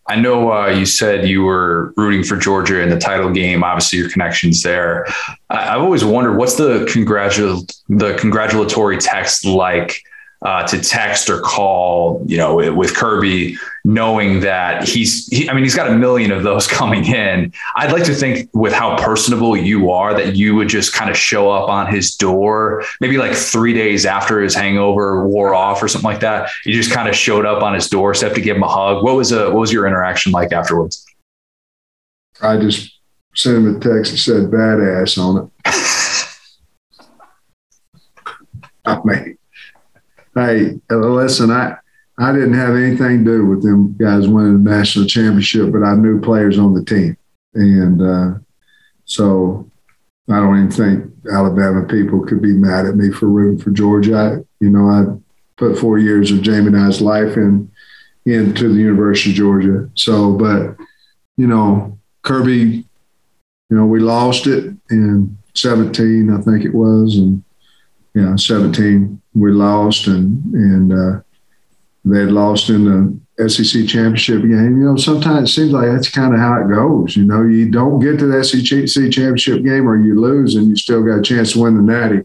I 0.07 0.17
know 0.17 0.51
uh, 0.51 0.67
you 0.67 0.85
said 0.85 1.29
you 1.29 1.43
were 1.43 1.93
rooting 1.95 2.23
for 2.23 2.35
Georgia 2.35 2.81
in 2.81 2.89
the 2.89 2.99
title 2.99 3.31
game. 3.31 3.63
Obviously, 3.63 3.99
your 3.99 4.09
connections 4.09 4.61
there. 4.61 5.05
I, 5.49 5.61
have 5.61 5.81
always 5.81 6.03
wondered 6.03 6.35
what's 6.35 6.55
the 6.55 6.85
congratul 6.85 7.71
the 7.87 8.15
congratulatory 8.15 8.97
text 8.97 9.45
like 9.45 10.03
uh, 10.43 10.65
to 10.67 10.81
text 10.81 11.29
or 11.29 11.39
call, 11.41 12.23
you 12.25 12.35
know, 12.35 12.73
with 12.73 12.95
Kirby, 12.95 13.55
knowing 13.83 14.39
that 14.39 14.87
he's, 14.87 15.27
he, 15.27 15.47
I 15.47 15.53
mean, 15.53 15.63
he's 15.63 15.75
got 15.75 15.89
a 15.89 15.95
million 15.95 16.31
of 16.31 16.41
those 16.43 16.65
coming 16.79 17.05
in. 17.05 17.53
I'd 17.75 17.91
like 17.91 18.03
to 18.05 18.15
think 18.15 18.49
with 18.53 18.73
how 18.73 18.97
personable 18.97 19.55
you 19.55 19.91
are 19.91 20.13
that 20.15 20.35
you 20.35 20.55
would 20.55 20.67
just 20.67 20.93
kind 20.93 21.11
of 21.11 21.17
show 21.17 21.51
up 21.51 21.69
on 21.69 21.93
his 21.93 22.15
door, 22.15 22.83
maybe 22.99 23.17
like 23.17 23.33
three 23.33 23.73
days 23.73 24.05
after 24.05 24.41
his 24.41 24.55
hangover 24.55 25.27
wore 25.27 25.53
off 25.53 25.81
or 25.83 25.87
something 25.87 26.09
like 26.09 26.21
that. 26.21 26.49
You 26.65 26.73
just 26.73 26.91
kind 26.91 27.07
of 27.07 27.15
showed 27.15 27.45
up 27.45 27.61
on 27.61 27.75
his 27.75 27.87
doorstep 27.87 28.33
to 28.33 28.41
give 28.41 28.57
him 28.57 28.63
a 28.63 28.69
hug. 28.69 29.03
What 29.03 29.15
was 29.15 29.31
a, 29.31 29.45
what 29.51 29.59
was 29.59 29.71
your 29.71 29.85
interaction 29.85 30.31
like 30.31 30.51
afterwards? 30.51 31.05
I 32.41 32.57
just 32.57 32.97
sent 33.35 33.57
him 33.57 33.75
a 33.75 33.79
text 33.79 34.11
that 34.11 34.17
said 34.17 34.49
badass 34.49 35.19
on 35.19 35.45
it. 35.45 35.51
I 38.83 38.99
mean, 39.03 39.37
hey, 40.35 40.79
listen, 40.89 41.51
I 41.51 41.77
I 42.17 42.31
didn't 42.31 42.53
have 42.53 42.75
anything 42.75 43.23
to 43.25 43.31
do 43.31 43.45
with 43.45 43.63
them 43.63 43.95
guys 43.97 44.27
winning 44.27 44.63
the 44.63 44.69
national 44.69 45.05
championship, 45.07 45.71
but 45.71 45.83
I 45.83 45.95
knew 45.95 46.21
players 46.21 46.59
on 46.59 46.73
the 46.73 46.83
team, 46.83 47.17
and 47.53 48.01
uh, 48.01 48.39
so 49.05 49.69
I 50.29 50.39
don't 50.39 50.57
even 50.57 50.71
think 50.71 51.11
Alabama 51.31 51.85
people 51.85 52.25
could 52.25 52.41
be 52.41 52.53
mad 52.53 52.85
at 52.85 52.95
me 52.95 53.11
for 53.11 53.27
rooting 53.27 53.63
for 53.63 53.71
Georgia. 53.71 54.15
I, 54.15 54.29
you 54.63 54.69
know, 54.69 54.87
I 54.87 55.05
put 55.57 55.77
four 55.77 55.99
years 55.99 56.31
of 56.31 56.41
Jamie 56.41 56.67
and 56.67 56.77
I's 56.77 57.01
life 57.01 57.37
in 57.37 57.71
into 58.25 58.69
the 58.69 58.79
University 58.79 59.31
of 59.31 59.35
Georgia. 59.37 59.89
So, 59.95 60.33
but 60.33 60.75
you 61.37 61.47
know, 61.47 61.97
Kirby, 62.23 62.85
you 63.69 63.77
know, 63.77 63.85
we 63.85 63.99
lost 63.99 64.47
it 64.47 64.75
in 64.89 65.37
17, 65.55 66.29
I 66.29 66.41
think 66.41 66.65
it 66.65 66.73
was, 66.73 67.17
and 67.17 67.43
yeah, 68.13 68.35
17 68.35 69.20
we 69.33 69.51
lost 69.51 70.07
and 70.07 70.43
and 70.53 70.93
uh, 70.93 71.21
they 72.03 72.25
lost 72.25 72.69
in 72.69 72.85
the 72.85 73.49
SEC 73.49 73.87
championship 73.87 74.41
game. 74.41 74.79
You 74.79 74.85
know, 74.85 74.95
sometimes 74.97 75.49
it 75.49 75.53
seems 75.53 75.71
like 75.71 75.87
that's 75.87 76.09
kind 76.09 76.33
of 76.33 76.39
how 76.39 76.61
it 76.61 76.73
goes. 76.73 77.15
You 77.15 77.25
know, 77.25 77.43
you 77.43 77.69
don't 77.69 77.99
get 77.99 78.19
to 78.19 78.27
the 78.27 78.43
SEC 78.43 79.11
championship 79.11 79.63
game 79.63 79.87
or 79.87 79.95
you 79.95 80.19
lose 80.19 80.55
and 80.55 80.67
you 80.67 80.75
still 80.75 81.03
got 81.03 81.19
a 81.19 81.21
chance 81.21 81.53
to 81.53 81.61
win 81.61 81.75
the 81.75 81.81
Natty. 81.81 82.23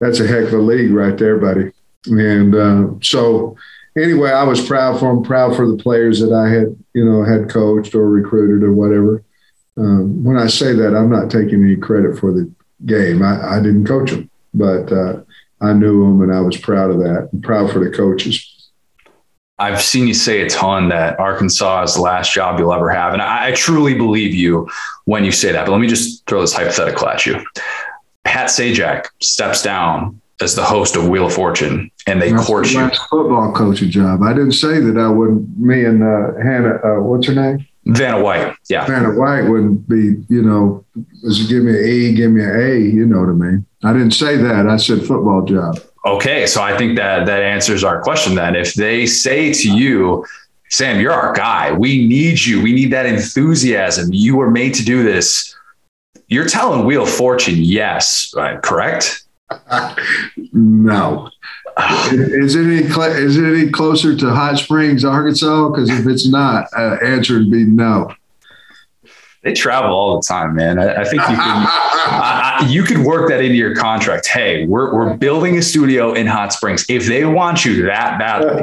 That's 0.00 0.20
a 0.20 0.26
heck 0.26 0.48
of 0.48 0.54
a 0.54 0.58
league 0.58 0.92
right 0.92 1.16
there, 1.16 1.38
buddy. 1.38 1.72
And 2.06 2.54
uh, 2.54 2.88
so, 3.02 3.56
anyway, 3.96 4.30
I 4.30 4.44
was 4.44 4.64
proud 4.64 5.00
for 5.00 5.14
them, 5.14 5.24
proud 5.24 5.56
for 5.56 5.68
the 5.68 5.82
players 5.82 6.20
that 6.20 6.32
I 6.32 6.48
had, 6.48 6.76
you 6.94 7.04
know, 7.04 7.24
had 7.24 7.48
coached 7.48 7.94
or 7.94 8.08
recruited 8.08 8.62
or 8.62 8.72
whatever. 8.72 9.22
Um, 9.78 10.22
when 10.22 10.36
I 10.36 10.46
say 10.46 10.72
that, 10.74 10.94
I'm 10.94 11.10
not 11.10 11.30
taking 11.30 11.64
any 11.64 11.76
credit 11.76 12.18
for 12.18 12.32
the 12.32 12.50
game. 12.84 13.22
I, 13.22 13.56
I 13.56 13.62
didn't 13.62 13.86
coach 13.86 14.10
them, 14.10 14.30
but 14.54 14.92
uh, 14.92 15.20
I 15.60 15.72
knew 15.72 16.04
him 16.04 16.22
and 16.22 16.32
I 16.32 16.40
was 16.40 16.56
proud 16.56 16.90
of 16.90 16.98
that 16.98 17.28
and 17.32 17.42
proud 17.42 17.70
for 17.70 17.78
the 17.78 17.90
coaches. 17.90 18.52
I've 19.58 19.80
seen 19.80 20.06
you 20.06 20.12
say 20.12 20.42
a 20.42 20.50
ton 20.50 20.90
that 20.90 21.18
Arkansas 21.18 21.84
is 21.84 21.94
the 21.94 22.02
last 22.02 22.32
job 22.32 22.58
you'll 22.58 22.74
ever 22.74 22.90
have. 22.90 23.14
And 23.14 23.22
I, 23.22 23.48
I 23.48 23.52
truly 23.52 23.94
believe 23.94 24.34
you 24.34 24.68
when 25.06 25.24
you 25.24 25.32
say 25.32 25.50
that. 25.52 25.64
But 25.64 25.72
let 25.72 25.80
me 25.80 25.86
just 25.86 26.26
throw 26.26 26.42
this 26.42 26.52
hypothetical 26.52 27.08
at 27.08 27.24
you. 27.24 27.42
Pat 28.24 28.48
Sajak 28.48 29.06
steps 29.22 29.62
down 29.62 30.20
as 30.42 30.54
the 30.54 30.64
host 30.64 30.94
of 30.96 31.08
Wheel 31.08 31.26
of 31.26 31.32
Fortune 31.32 31.90
and 32.06 32.20
they 32.20 32.32
That's 32.32 32.46
court 32.46 32.66
the 32.66 32.72
you. 32.72 32.88
football 33.08 33.52
coaching 33.54 33.90
job. 33.90 34.22
I 34.22 34.34
didn't 34.34 34.52
say 34.52 34.78
that 34.80 34.98
I 34.98 35.08
wouldn't. 35.08 35.58
Me 35.58 35.86
and 35.86 36.02
uh, 36.02 36.34
Hannah, 36.42 36.78
uh, 36.84 37.00
what's 37.00 37.26
her 37.26 37.34
name? 37.34 37.66
Vanna 37.86 38.22
White. 38.22 38.54
Yeah. 38.68 38.84
Vanna 38.84 39.12
White 39.18 39.42
wouldn't 39.42 39.88
be. 39.88 40.22
You 40.28 40.42
know, 40.42 40.84
give 41.48 41.62
me 41.62 41.78
an 41.78 41.84
E, 41.86 42.14
give 42.14 42.30
me 42.32 42.42
an 42.42 42.60
A. 42.60 42.78
You 42.78 43.06
know 43.06 43.20
what 43.20 43.28
I 43.28 43.32
mean? 43.32 43.66
I 43.86 43.92
didn't 43.92 44.12
say 44.12 44.36
that. 44.36 44.66
I 44.66 44.76
said 44.76 45.00
football 45.00 45.42
job. 45.42 45.78
Okay. 46.04 46.46
So 46.46 46.62
I 46.62 46.76
think 46.76 46.96
that 46.96 47.26
that 47.26 47.42
answers 47.42 47.84
our 47.84 48.00
question 48.02 48.34
then. 48.34 48.54
If 48.56 48.74
they 48.74 49.06
say 49.06 49.52
to 49.52 49.70
you, 49.70 50.24
Sam, 50.70 51.00
you're 51.00 51.12
our 51.12 51.32
guy. 51.32 51.72
We 51.72 52.06
need 52.06 52.44
you. 52.44 52.62
We 52.62 52.72
need 52.72 52.92
that 52.92 53.06
enthusiasm. 53.06 54.12
You 54.12 54.36
were 54.36 54.50
made 54.50 54.74
to 54.74 54.84
do 54.84 55.02
this. 55.02 55.54
You're 56.28 56.48
telling 56.48 56.84
Wheel 56.84 57.04
of 57.04 57.10
Fortune, 57.10 57.58
yes, 57.58 58.32
right, 58.36 58.60
correct? 58.62 59.24
No. 60.52 61.30
Is 62.10 62.54
it 62.54 62.64
any 62.64 62.88
cl- 62.88 63.12
is 63.12 63.36
it 63.36 63.44
any 63.44 63.70
closer 63.70 64.16
to 64.16 64.30
Hot 64.30 64.56
Springs, 64.58 65.04
Arkansas? 65.04 65.68
Because 65.68 65.90
if 65.90 66.06
it's 66.06 66.26
not, 66.26 66.68
uh, 66.76 66.96
answer 67.04 67.34
would 67.34 67.50
be 67.50 67.64
no. 67.64 68.14
They 69.42 69.52
travel 69.52 69.90
all 69.90 70.16
the 70.16 70.26
time, 70.26 70.54
man. 70.54 70.78
I, 70.78 71.02
I 71.02 71.04
think 71.04 71.20
you 71.20 71.36
can. 71.36 71.36
I, 71.38 72.45
you 72.66 72.82
could 72.82 72.98
work 72.98 73.28
that 73.28 73.42
into 73.42 73.56
your 73.56 73.74
contract. 73.74 74.26
Hey, 74.26 74.66
we're, 74.66 74.94
we're 74.94 75.16
building 75.16 75.56
a 75.58 75.62
studio 75.62 76.12
in 76.12 76.26
Hot 76.26 76.52
Springs. 76.52 76.84
If 76.88 77.06
they 77.06 77.24
want 77.24 77.64
you 77.64 77.84
that 77.86 78.18
badly, 78.18 78.62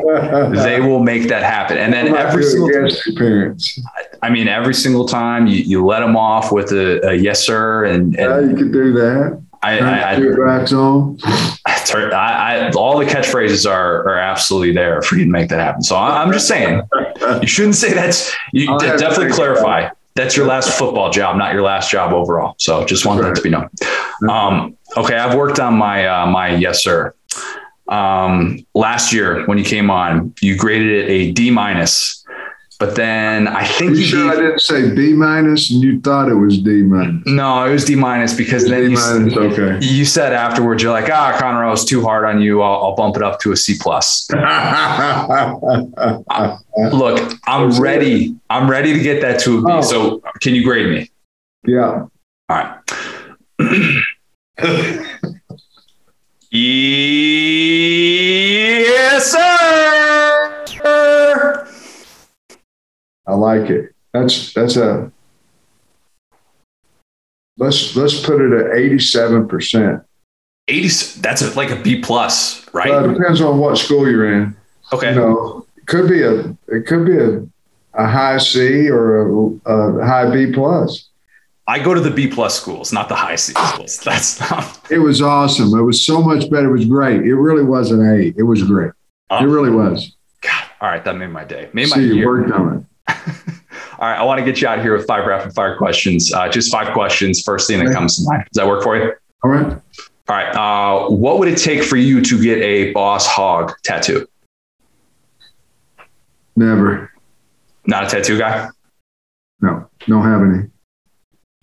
they 0.64 0.80
will 0.80 1.04
make 1.04 1.28
that 1.30 1.44
happen. 1.44 1.78
And 1.78 1.94
then 1.94 2.16
every 2.16 2.44
single, 2.44 2.70
appearance. 2.70 3.80
I 4.22 4.30
mean, 4.30 4.48
every 4.48 4.74
single 4.74 5.08
time 5.08 5.48
you, 5.48 5.58
you 5.58 5.86
let 5.86 6.00
them 6.00 6.16
off 6.16 6.52
with 6.52 6.72
a, 6.72 7.10
a 7.10 7.14
yes 7.14 7.46
sir, 7.46 7.86
and, 7.86 8.14
Yeah, 8.14 8.39
you 8.39 8.56
could 8.56 8.72
do 8.72 8.94
that. 8.94 9.41
I, 9.64 9.80
I, 9.80 10.18
your 10.18 10.46
racks 10.46 10.74
on. 10.74 11.18
I, 11.26 12.10
I, 12.12 12.72
all 12.72 12.98
the 12.98 13.06
catchphrases 13.06 13.70
are 13.70 14.08
are 14.10 14.18
absolutely 14.18 14.74
there 14.74 15.02
for 15.02 15.16
you 15.16 15.26
to 15.26 15.30
make 15.30 15.50
that 15.50 15.60
happen. 15.60 15.82
So 15.84 15.96
I, 15.96 16.22
I'm 16.22 16.34
just 16.34 16.48
saying, 16.48 16.82
you 17.41 17.48
shouldn't 17.48 17.76
say 17.76 17.94
that's. 17.94 18.36
You 18.52 18.72
I'll 18.72 18.80
de- 18.80 18.88
have 18.88 18.98
to 18.98 19.06
definitely 19.06 19.34
clarify. 19.34 19.89
That's 20.16 20.38
your 20.38 20.45
last 20.45 20.78
football 20.78 21.09
job, 21.11 21.38
not 21.38 21.53
your 21.53 21.64
last 21.64 21.89
job 21.89 22.14
overall. 22.14 22.53
So 22.59 22.86
just 22.86 23.03
want 23.05 23.20
that 23.22 23.36
to 23.36 23.41
be 23.41 23.49
known. 23.49 23.68
Um, 24.30 24.78
okay, 24.95 25.18
I've 25.18 25.36
worked 25.36 25.59
on 25.59 25.74
my 25.76 26.05
uh, 26.07 26.28
my 26.28 26.55
yes 26.55 26.84
sir. 26.84 27.14
Um, 27.89 28.59
last 28.76 29.11
year 29.11 29.45
when 29.47 29.57
you 29.57 29.66
came 29.66 29.89
on, 29.89 30.34
you 30.41 30.55
graded 30.55 30.89
it 30.89 31.09
a 31.09 31.32
D 31.32 31.49
minus, 31.51 32.24
but 32.80 32.95
then 32.95 33.47
I 33.47 33.66
think 33.66 33.91
You 33.91 33.97
you 33.97 34.03
sure 34.05 34.32
I 34.32 34.36
didn't 34.36 34.61
say 34.61 34.93
B 34.95 35.14
minus 35.14 35.70
and 35.72 35.82
you 35.84 35.99
thought 35.99 36.30
it 36.30 36.36
was 36.36 36.59
D 36.59 36.84
minus? 36.84 37.24
no, 37.26 37.66
it 37.66 37.72
was 37.72 37.84
D 37.86 37.95
minus 37.95 38.34
because 38.36 38.68
then 38.70 38.84
D 38.86 38.91
you, 38.91 38.97
minus, 38.97 39.36
okay. 39.36 39.80
you 39.86 40.05
said 40.05 40.32
afterwards 40.32 40.82
you're 40.84 40.93
like 40.93 41.09
ah 41.09 41.38
Conroe 41.41 41.72
was 41.72 41.84
too 41.86 42.03
hard 42.03 42.24
on 42.26 42.39
you. 42.41 42.61
I'll, 42.61 42.84
I'll 42.86 42.95
bump 42.95 43.16
it 43.18 43.24
up 43.24 43.39
to 43.41 43.51
a 43.51 43.57
C 43.57 43.76
plus. 43.80 44.30
Look, 46.78 47.39
I'm 47.45 47.80
ready. 47.80 48.36
I'm 48.49 48.69
ready 48.69 48.93
to 48.93 48.99
get 48.99 49.21
that 49.21 49.39
to 49.41 49.59
a 49.59 49.61
B. 49.61 49.71
Oh. 49.71 49.82
So 49.82 50.24
can 50.41 50.55
you 50.55 50.63
grade 50.63 50.89
me? 50.89 51.09
yeah. 51.65 52.05
All 52.49 52.57
right. 52.57 52.78
yes, 58.91 59.32
sir. 59.32 59.39
I 63.26 63.36
like 63.36 63.69
it. 63.69 63.93
That's 64.13 64.53
that's 64.53 64.76
a 64.76 65.11
let's 67.57 67.95
let's 67.95 68.19
put 68.26 68.41
it 68.41 68.51
at 68.51 68.78
eighty-seven 68.78 69.47
percent. 69.47 70.01
80. 70.69 71.19
That's 71.19 71.41
a, 71.41 71.53
like 71.55 71.71
a 71.71 71.76
B 71.76 71.99
plus, 72.01 72.65
right? 72.74 72.89
Well, 72.89 73.09
it 73.09 73.13
depends 73.15 73.41
on 73.41 73.59
what 73.59 73.78
school 73.78 74.09
you're 74.09 74.34
in. 74.34 74.55
okay. 74.93 75.09
You 75.09 75.15
know, 75.19 75.65
could 75.86 76.07
be 76.09 76.21
a 76.23 76.55
it 76.67 76.86
could 76.88 77.05
be 77.05 77.17
a, 77.17 77.45
a 77.93 78.07
high 78.07 78.38
C 78.38 78.89
or 78.89 79.21
a, 79.65 79.71
a 79.71 80.05
high 80.05 80.31
B 80.31 80.51
plus. 80.51 81.09
I 81.65 81.79
go 81.79 81.93
to 81.93 82.01
the 82.01 82.11
B 82.11 82.27
plus 82.27 82.59
schools, 82.59 82.91
not 82.91 83.07
the 83.07 83.15
high 83.15 83.36
C 83.38 83.53
schools. 83.53 83.97
That's 84.03 84.39
not. 84.51 84.91
It 84.91 84.99
was 84.99 85.21
awesome. 85.21 85.73
It 85.77 85.81
was 85.84 86.05
so 86.05 86.21
much 86.21 86.49
better. 86.49 86.67
It 86.69 86.71
was 86.79 86.86
great. 86.86 87.21
It 87.21 87.36
really 87.36 87.63
was 87.63 87.91
an 87.91 88.01
A. 88.05 88.34
It 88.38 88.43
was 88.43 88.63
great. 88.63 88.91
It 89.31 89.45
really 89.45 89.69
was. 89.71 90.15
God. 90.41 90.63
All 90.81 90.89
right. 90.89 91.03
That 91.05 91.15
made 91.15 91.27
my 91.31 91.45
day. 91.45 91.69
Made 91.73 91.89
my 91.89 91.95
See, 91.95 92.07
you 92.07 92.15
year. 92.15 92.27
worked 92.27 92.51
on 92.51 92.86
it. 93.07 93.15
All 93.97 94.09
right. 94.09 94.17
I 94.19 94.23
want 94.23 94.39
to 94.39 94.45
get 94.45 94.61
you 94.61 94.67
out 94.67 94.79
of 94.79 94.84
here 94.84 94.95
with 94.97 95.07
five 95.07 95.25
rapid 95.25 95.53
fire 95.55 95.77
questions. 95.77 96.34
Uh, 96.34 96.49
just 96.49 96.69
five 96.71 96.91
questions. 96.93 97.41
First 97.41 97.67
thing 97.67 97.79
that 97.79 97.86
Okay. 97.86 97.93
comes 97.95 98.17
to 98.17 98.29
mind. 98.29 98.43
Does 98.51 98.61
that 98.61 98.67
work 98.67 98.84
for 98.84 98.97
you? 98.97 99.13
All 99.43 99.49
right. 99.49 99.65
All 100.27 100.36
right. 100.36 100.49
Uh, 100.55 101.09
what 101.09 101.39
would 101.39 101.47
it 101.47 101.57
take 101.57 101.81
for 101.84 101.95
you 101.95 102.21
to 102.21 102.43
get 102.43 102.57
a 102.59 102.91
boss 102.91 103.25
hog 103.25 103.71
tattoo? 103.84 104.27
Never. 106.56 107.12
Not 107.86 108.06
a 108.06 108.08
tattoo 108.10 108.38
guy? 108.38 108.70
No. 109.62 109.89
Don't 110.08 110.24
have 110.24 110.41
any. 110.41 110.70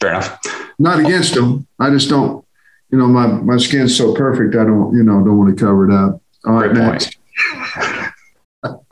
Fair 0.01 0.11
enough. 0.11 0.39
Not 0.79 1.01
against 1.01 1.35
them. 1.35 1.67
I 1.79 1.91
just 1.91 2.09
don't. 2.09 2.45
You 2.91 2.99
know, 2.99 3.07
my 3.07 3.27
my 3.27 3.57
skin's 3.59 3.97
so 3.97 4.15
perfect. 4.15 4.55
I 4.57 4.65
don't. 4.65 4.97
You 4.97 5.03
know, 5.03 5.23
don't 5.25 5.39
want 5.39 5.57
to 5.57 5.65
cover 5.65 5.89
it 5.89 5.95
up. 5.95 6.21
All 6.47 6.55
right. 6.55 6.73
Great 6.73 6.83
Next. 6.83 7.17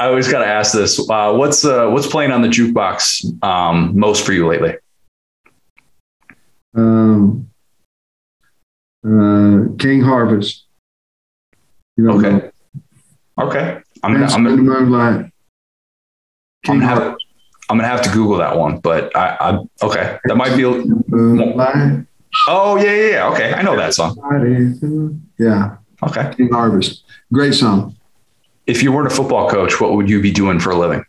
I 0.00 0.06
always 0.06 0.30
got 0.30 0.38
to 0.40 0.46
ask 0.46 0.72
this. 0.72 0.98
Uh, 1.10 1.34
what's 1.34 1.64
uh, 1.64 1.88
what's 1.88 2.06
playing 2.06 2.30
on 2.30 2.42
the 2.42 2.48
jukebox 2.48 3.42
um, 3.42 3.98
most 3.98 4.24
for 4.24 4.32
you 4.32 4.46
lately? 4.46 4.76
Um, 6.74 7.50
uh, 9.04 9.76
King 9.78 10.02
Harvest. 10.02 10.66
You 11.96 12.04
know, 12.04 12.18
Okay. 12.18 12.49
Okay. 13.40 13.80
I'm 14.02 14.12
gonna, 14.12 14.26
I'm 14.26 14.44
gonna, 14.44 14.56
moonlight. 14.56 15.30
I'm 16.66 16.80
gonna 16.80 16.86
have 16.86 17.16
I'm 17.68 17.78
gonna 17.78 17.88
have 17.88 18.02
to 18.02 18.10
Google 18.10 18.38
that 18.38 18.56
one, 18.56 18.78
but 18.78 19.14
I, 19.16 19.36
I 19.40 19.58
okay. 19.84 20.18
That 20.24 20.36
might 20.36 20.56
be. 20.56 20.64
Moonlight. 20.64 22.06
Oh 22.46 22.76
yeah, 22.76 22.94
yeah, 22.94 23.10
yeah. 23.10 23.28
Okay, 23.28 23.52
I 23.54 23.62
know 23.62 23.76
that 23.76 23.94
song. 23.94 24.16
Yeah, 25.38 25.76
Okay. 26.02 26.32
King 26.36 26.50
Harvest. 26.50 27.04
Great 27.32 27.54
song. 27.54 27.96
If 28.66 28.82
you 28.82 28.92
weren't 28.92 29.06
a 29.06 29.14
football 29.14 29.48
coach, 29.48 29.80
what 29.80 29.94
would 29.94 30.08
you 30.08 30.20
be 30.20 30.32
doing 30.32 30.60
for 30.60 30.70
a 30.70 30.78
living? 30.78 31.04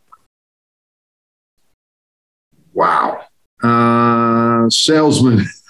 Wow. 2.73 3.25
Uh, 3.61 4.69
salesman. 4.69 5.45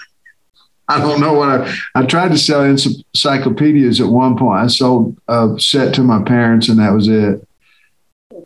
I 0.92 1.00
don't 1.00 1.22
know 1.22 1.34
what 1.34 1.50
I, 1.50 1.76
I 1.96 2.06
tried 2.06 2.30
to 2.30 2.38
sell 2.38 2.64
encyclopedias 2.64 4.02
at 4.02 4.08
one 4.08 4.38
point. 4.38 4.60
I 4.60 4.68
sold 4.68 5.18
a 5.28 5.56
set 5.60 5.94
to 5.96 6.04
my 6.04 6.22
parents 6.24 6.68
and 6.70 6.80
that 6.80 6.94
was 6.94 7.08
it. 7.08 7.48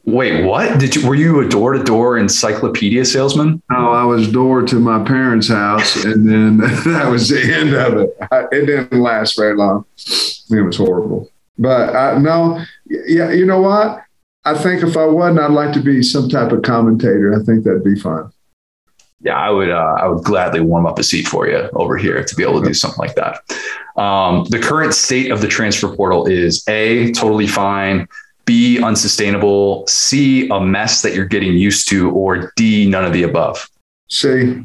Wait, 0.04 0.46
what? 0.46 0.80
Did 0.80 0.96
you 0.96 1.08
were 1.08 1.16
you 1.16 1.40
a 1.40 1.50
door 1.50 1.74
to 1.74 1.84
door 1.84 2.18
encyclopedia 2.18 3.04
salesman? 3.06 3.62
No, 3.72 3.92
I 3.92 4.04
was 4.04 4.32
door 4.32 4.62
to 4.62 4.76
my 4.80 5.04
parents' 5.04 5.48
house 5.48 6.04
and 6.04 6.30
then 6.30 6.58
that 6.86 7.08
was 7.10 7.30
the 7.30 7.42
end 7.42 7.74
of 7.74 7.98
it. 7.98 8.16
I, 8.32 8.44
it 8.52 8.68
didn't 8.68 9.02
last 9.02 9.36
very 9.36 9.56
long. 9.56 9.86
It 9.98 10.62
was 10.62 10.78
horrible. 10.78 11.32
But 11.58 11.96
I, 11.96 12.18
no, 12.20 12.64
yeah, 12.86 13.32
you 13.32 13.46
know 13.46 13.62
what? 13.62 14.02
I 14.44 14.54
think 14.54 14.84
if 14.84 14.96
I 14.96 15.06
wasn't, 15.06 15.40
I'd 15.40 15.52
like 15.52 15.74
to 15.74 15.80
be 15.80 16.04
some 16.04 16.30
type 16.30 16.52
of 16.52 16.62
commentator. 16.62 17.34
I 17.34 17.44
think 17.44 17.64
that'd 17.64 17.84
be 17.84 18.00
fun. 18.00 18.32
Yeah, 19.26 19.36
I 19.38 19.50
would. 19.50 19.70
Uh, 19.72 19.96
I 20.00 20.08
would 20.08 20.24
gladly 20.24 20.62
warm 20.62 20.86
up 20.86 21.00
a 21.00 21.04
seat 21.04 21.28
for 21.28 21.48
you 21.48 21.68
over 21.74 21.98
here 21.98 22.24
to 22.24 22.36
be 22.36 22.44
able 22.44 22.62
to 22.62 22.68
do 22.68 22.74
something 22.74 23.00
like 23.00 23.16
that. 23.16 23.42
Um, 24.02 24.46
the 24.50 24.60
current 24.60 24.94
state 24.94 25.32
of 25.32 25.42
the 25.42 25.48
transfer 25.48 25.94
portal 25.96 26.28
is 26.28 26.64
a 26.70 27.12
totally 27.14 27.48
fine, 27.48 28.08
b 28.46 28.80
unsustainable, 28.84 29.86
c 29.88 30.48
a 30.50 30.62
mess 30.62 31.02
that 31.02 31.16
you're 31.16 31.26
getting 31.26 31.54
used 31.54 31.90
to, 31.90 32.12
or 32.12 32.54
d 32.56 32.88
none 32.88 33.04
of 33.04 33.14
the 33.14 33.24
above. 33.24 33.68
See, 34.10 34.64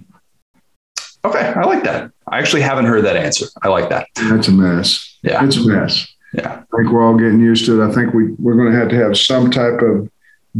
Okay, 1.24 1.52
I 1.54 1.64
like 1.66 1.84
that. 1.84 2.10
I 2.28 2.38
actually 2.38 2.62
haven't 2.62 2.86
heard 2.86 3.04
that 3.04 3.16
answer. 3.16 3.46
I 3.62 3.68
like 3.68 3.90
that. 3.90 4.06
that's 4.14 4.48
a 4.48 4.52
mess. 4.52 5.18
Yeah, 5.22 5.44
It's 5.44 5.58
a 5.58 5.66
mess. 5.68 6.06
yeah. 6.32 6.62
I 6.72 6.76
think 6.78 6.90
we're 6.92 7.02
all 7.02 7.14
getting 7.18 7.40
used 7.40 7.66
to 7.66 7.82
it. 7.82 7.86
I 7.86 7.92
think 7.92 8.14
we, 8.14 8.32
we're 8.38 8.54
going 8.54 8.72
to 8.72 8.78
have 8.78 8.88
to 8.88 8.96
have 8.96 9.18
some 9.18 9.50
type 9.50 9.82
of 9.82 10.08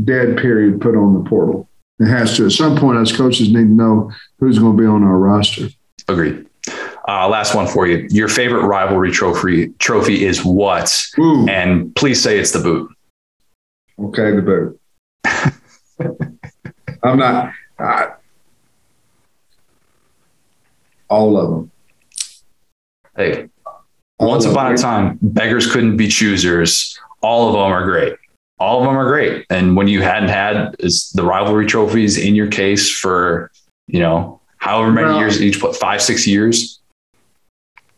dead 0.04 0.36
period 0.36 0.78
put 0.82 0.96
on 0.96 1.14
the 1.14 1.26
portal. 1.30 1.66
It 2.00 2.06
has 2.06 2.36
to. 2.38 2.46
At 2.46 2.52
some 2.52 2.76
point, 2.76 2.98
us 2.98 3.14
coaches 3.14 3.48
need 3.48 3.64
to 3.64 3.68
know 3.68 4.10
who's 4.38 4.58
going 4.58 4.76
to 4.76 4.82
be 4.82 4.86
on 4.86 5.04
our 5.04 5.18
roster. 5.18 5.68
Agreed. 6.08 6.46
Uh, 7.06 7.28
last 7.28 7.54
one 7.54 7.66
for 7.66 7.86
you. 7.86 8.06
Your 8.10 8.28
favorite 8.28 8.64
rivalry 8.66 9.10
trophy 9.10 9.68
trophy 9.78 10.24
is 10.24 10.44
what? 10.44 11.04
Ooh, 11.18 11.46
And 11.48 11.94
please 11.94 12.22
say 12.22 12.38
it's 12.38 12.52
the 12.52 12.60
boot. 12.60 12.90
okay, 13.98 14.34
the 14.34 14.42
boot. 14.42 14.80
I'm 17.02 17.18
not. 17.18 17.52
I, 17.78 18.12
all 21.08 21.36
of 21.36 21.50
them. 21.50 21.70
Hey, 23.16 23.48
All 24.18 24.28
once 24.28 24.44
upon 24.44 24.72
a 24.72 24.76
time, 24.76 25.18
beggars 25.20 25.70
couldn't 25.70 25.96
be 25.96 26.08
choosers. 26.08 26.98
All 27.22 27.48
of 27.48 27.54
them 27.54 27.62
are 27.62 27.84
great. 27.84 28.14
All 28.60 28.80
of 28.80 28.84
them 28.86 28.96
are 28.96 29.08
great. 29.08 29.46
And 29.50 29.74
when 29.74 29.88
you 29.88 30.02
hadn't 30.02 30.28
had 30.28 30.76
is 30.78 31.10
the 31.14 31.24
rivalry 31.24 31.66
trophies 31.66 32.18
in 32.18 32.34
your 32.34 32.48
case 32.48 32.90
for, 32.90 33.50
you 33.86 33.98
know, 34.00 34.40
however 34.58 34.92
many 34.92 35.08
Well- 35.08 35.18
years 35.18 35.42
each, 35.42 35.62
what, 35.62 35.74
five, 35.74 36.02
six 36.02 36.26
years? 36.26 36.80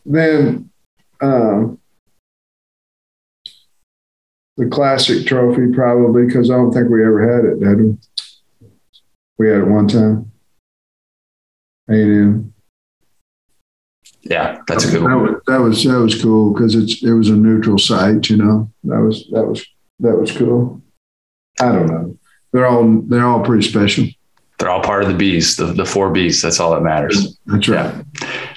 Then 0.05 0.69
um, 1.21 1.79
the 4.57 4.67
classic 4.67 5.25
trophy, 5.27 5.71
probably, 5.73 6.25
because 6.25 6.49
I 6.49 6.55
don't 6.55 6.71
think 6.73 6.89
we 6.89 7.05
ever 7.05 7.35
had 7.35 7.45
it, 7.45 7.59
did 7.59 7.81
we? 7.81 7.97
We 9.37 9.49
had 9.49 9.61
it 9.61 9.67
one 9.67 9.87
time. 9.87 10.31
A&M. 11.89 12.53
Yeah, 14.21 14.61
that's 14.67 14.85
a 14.85 14.91
good 14.91 15.01
That 15.01 15.17
was 15.17 15.41
that 15.47 15.59
was 15.59 15.83
that 15.83 15.99
was 15.99 16.21
cool 16.21 16.53
because 16.53 16.75
it's 16.75 17.03
it 17.03 17.11
was 17.11 17.29
a 17.29 17.35
neutral 17.35 17.77
site, 17.77 18.29
you 18.29 18.37
know. 18.37 18.71
That 18.85 19.01
was 19.01 19.27
that 19.31 19.45
was 19.45 19.65
that 20.03 20.15
was 20.15 20.31
cool. 20.31 20.81
I 21.59 21.71
don't 21.71 21.87
know. 21.87 22.17
They're 22.51 22.67
all 22.67 23.01
they're 23.07 23.25
all 23.25 23.43
pretty 23.43 23.67
special. 23.67 24.05
They're 24.59 24.69
all 24.69 24.81
part 24.81 25.03
of 25.03 25.09
the 25.09 25.15
bees, 25.15 25.55
the, 25.55 25.65
the 25.65 25.85
four 25.85 26.11
bees. 26.11 26.41
That's 26.41 26.59
all 26.59 26.71
that 26.71 26.81
matters. 26.81 27.37
That's 27.47 27.67
right. 27.67 28.05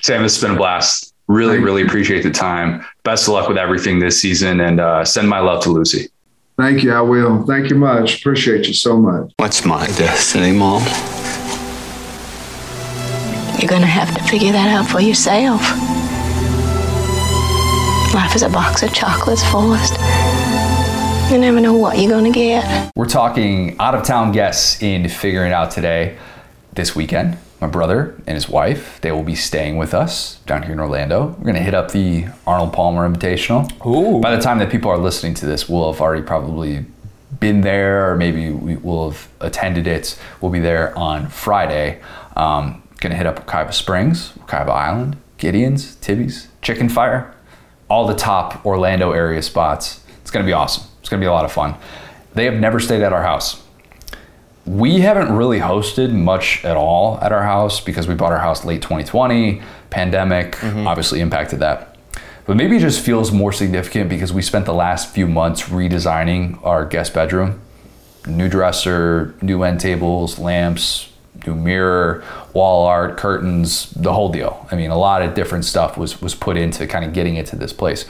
Sam, 0.02 0.24
it's 0.24 0.38
been 0.38 0.52
a 0.52 0.56
blast. 0.56 1.14
Really, 1.28 1.56
Thank 1.56 1.64
really 1.64 1.82
appreciate 1.82 2.22
the 2.22 2.30
time. 2.30 2.84
Best 3.02 3.26
of 3.26 3.34
luck 3.34 3.48
with 3.48 3.58
everything 3.58 3.98
this 3.98 4.20
season 4.20 4.60
and 4.60 4.78
uh, 4.78 5.04
send 5.04 5.28
my 5.28 5.40
love 5.40 5.62
to 5.64 5.70
Lucy. 5.70 6.08
Thank 6.56 6.82
you. 6.84 6.92
I 6.92 7.00
will. 7.00 7.44
Thank 7.44 7.70
you 7.70 7.76
much. 7.76 8.20
Appreciate 8.20 8.66
you 8.68 8.74
so 8.74 8.96
much. 8.96 9.32
What's 9.38 9.64
my 9.64 9.86
destiny, 9.86 10.52
Mom? 10.52 10.82
You're 13.58 13.70
gonna 13.70 13.86
have 13.86 14.14
to 14.14 14.22
figure 14.24 14.52
that 14.52 14.68
out 14.68 14.86
for 14.86 15.00
yourself. 15.00 15.62
Life 18.14 18.36
is 18.36 18.42
a 18.42 18.48
box 18.48 18.82
of 18.82 18.92
chocolates, 18.94 19.42
Forrest. 19.50 19.96
You 21.30 21.38
never 21.38 21.60
know 21.60 21.74
what 21.74 21.98
you're 21.98 22.10
gonna 22.10 22.30
get. 22.30 22.92
We're 22.94 23.08
talking 23.08 23.76
out 23.80 23.96
of 23.96 24.04
town 24.04 24.30
guests 24.30 24.80
in 24.80 25.08
figuring 25.08 25.52
out 25.52 25.72
today. 25.72 26.16
This 26.72 26.94
weekend, 26.94 27.36
my 27.60 27.66
brother 27.66 28.14
and 28.28 28.36
his 28.36 28.48
wife, 28.48 29.00
they 29.00 29.10
will 29.10 29.24
be 29.24 29.34
staying 29.34 29.76
with 29.76 29.92
us 29.92 30.36
down 30.46 30.62
here 30.62 30.72
in 30.72 30.78
Orlando. 30.78 31.34
We're 31.38 31.46
gonna 31.46 31.58
hit 31.58 31.74
up 31.74 31.90
the 31.90 32.26
Arnold 32.46 32.72
Palmer 32.72 33.08
Invitational. 33.08 33.68
Ooh. 33.84 34.20
By 34.20 34.36
the 34.36 34.40
time 34.40 34.58
that 34.60 34.70
people 34.70 34.88
are 34.88 34.98
listening 34.98 35.34
to 35.34 35.46
this, 35.46 35.68
we'll 35.68 35.92
have 35.92 36.00
already 36.00 36.22
probably 36.22 36.84
been 37.40 37.62
there, 37.62 38.08
or 38.08 38.16
maybe 38.16 38.50
we 38.50 38.76
will 38.76 39.10
have 39.10 39.28
attended 39.40 39.88
it. 39.88 40.16
We'll 40.40 40.52
be 40.52 40.60
there 40.60 40.96
on 40.96 41.26
Friday. 41.28 42.00
Um, 42.36 42.82
gonna 43.00 43.16
hit 43.16 43.26
up 43.26 43.46
Kaiba 43.46 43.74
Springs, 43.74 44.32
Kaiba 44.46 44.70
Island, 44.70 45.16
Gideon's, 45.38 45.96
Tibby's, 45.96 46.48
Chicken 46.62 46.88
Fire, 46.88 47.34
all 47.90 48.06
the 48.06 48.14
top 48.14 48.64
Orlando 48.64 49.10
area 49.10 49.42
spots. 49.42 50.04
It's 50.22 50.30
gonna 50.30 50.46
be 50.46 50.52
awesome. 50.52 50.84
It's 51.06 51.10
gonna 51.12 51.20
be 51.20 51.26
a 51.26 51.32
lot 51.32 51.44
of 51.44 51.52
fun. 51.52 51.76
They 52.34 52.46
have 52.46 52.54
never 52.54 52.80
stayed 52.80 53.00
at 53.00 53.12
our 53.12 53.22
house. 53.22 53.62
We 54.64 54.98
haven't 55.02 55.30
really 55.30 55.60
hosted 55.60 56.12
much 56.12 56.64
at 56.64 56.76
all 56.76 57.20
at 57.22 57.30
our 57.30 57.44
house 57.44 57.80
because 57.80 58.08
we 58.08 58.16
bought 58.16 58.32
our 58.32 58.40
house 58.40 58.64
late 58.64 58.82
2020. 58.82 59.62
Pandemic 59.88 60.56
mm-hmm. 60.56 60.84
obviously 60.84 61.20
impacted 61.20 61.60
that. 61.60 61.96
But 62.44 62.56
maybe 62.56 62.78
it 62.78 62.80
just 62.80 63.04
feels 63.04 63.30
more 63.30 63.52
significant 63.52 64.10
because 64.10 64.32
we 64.32 64.42
spent 64.42 64.66
the 64.66 64.74
last 64.74 65.14
few 65.14 65.28
months 65.28 65.68
redesigning 65.68 66.58
our 66.66 66.84
guest 66.84 67.14
bedroom. 67.14 67.60
New 68.26 68.48
dresser, 68.48 69.32
new 69.40 69.62
end 69.62 69.78
tables, 69.78 70.40
lamps, 70.40 71.12
new 71.46 71.54
mirror, 71.54 72.24
wall 72.52 72.84
art, 72.84 73.16
curtains, 73.16 73.92
the 73.92 74.12
whole 74.12 74.28
deal. 74.32 74.66
I 74.72 74.74
mean, 74.74 74.90
a 74.90 74.98
lot 74.98 75.22
of 75.22 75.34
different 75.34 75.66
stuff 75.66 75.96
was 75.96 76.20
was 76.20 76.34
put 76.34 76.56
into 76.56 76.84
kind 76.88 77.04
of 77.04 77.12
getting 77.12 77.36
it 77.36 77.46
to 77.46 77.56
this 77.56 77.72
place. 77.72 78.06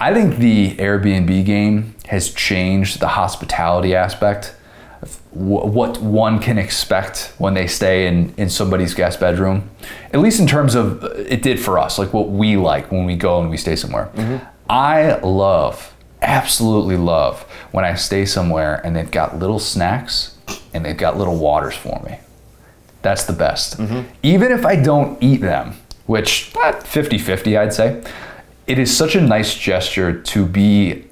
I 0.00 0.14
think 0.14 0.36
the 0.36 0.74
Airbnb 0.76 1.44
game 1.44 1.94
has 2.06 2.32
changed 2.32 3.00
the 3.00 3.08
hospitality 3.08 3.94
aspect 3.94 4.54
what 5.30 6.00
one 6.00 6.40
can 6.40 6.58
expect 6.58 7.32
when 7.38 7.54
they 7.54 7.66
stay 7.66 8.06
in, 8.08 8.34
in 8.36 8.50
somebody's 8.50 8.94
guest 8.94 9.20
bedroom, 9.20 9.70
at 10.12 10.20
least 10.20 10.40
in 10.40 10.46
terms 10.46 10.74
of 10.74 11.04
uh, 11.04 11.10
it 11.10 11.42
did 11.42 11.60
for 11.60 11.78
us, 11.78 11.98
like 11.98 12.12
what 12.12 12.30
we 12.30 12.56
like 12.56 12.90
when 12.90 13.04
we 13.04 13.14
go 13.14 13.40
and 13.40 13.50
we 13.50 13.56
stay 13.56 13.76
somewhere. 13.76 14.10
I 14.68 15.18
love, 15.20 15.94
absolutely 16.22 16.96
love 16.96 17.42
when 17.70 17.84
I 17.84 17.94
stay 17.94 18.24
somewhere 18.24 18.80
and 18.84 18.96
they've 18.96 19.10
got 19.10 19.38
little 19.38 19.60
snacks 19.60 20.36
and 20.74 20.84
they've 20.84 20.96
got 20.96 21.16
little 21.16 21.36
waters 21.36 21.76
for 21.76 22.02
me. 22.04 22.18
That's 23.02 23.24
the 23.24 23.32
best. 23.32 23.78
Even 24.22 24.50
if 24.50 24.66
I 24.66 24.74
don't 24.76 25.22
eat 25.22 25.40
them, 25.40 25.74
which 26.06 26.52
50 26.82 27.18
50, 27.18 27.56
I'd 27.56 27.72
say, 27.72 28.02
it 28.68 28.78
is 28.78 28.94
such 28.94 29.16
a 29.16 29.20
nice 29.20 29.56
gesture 29.56 30.20
to 30.22 30.46
be 30.46 31.04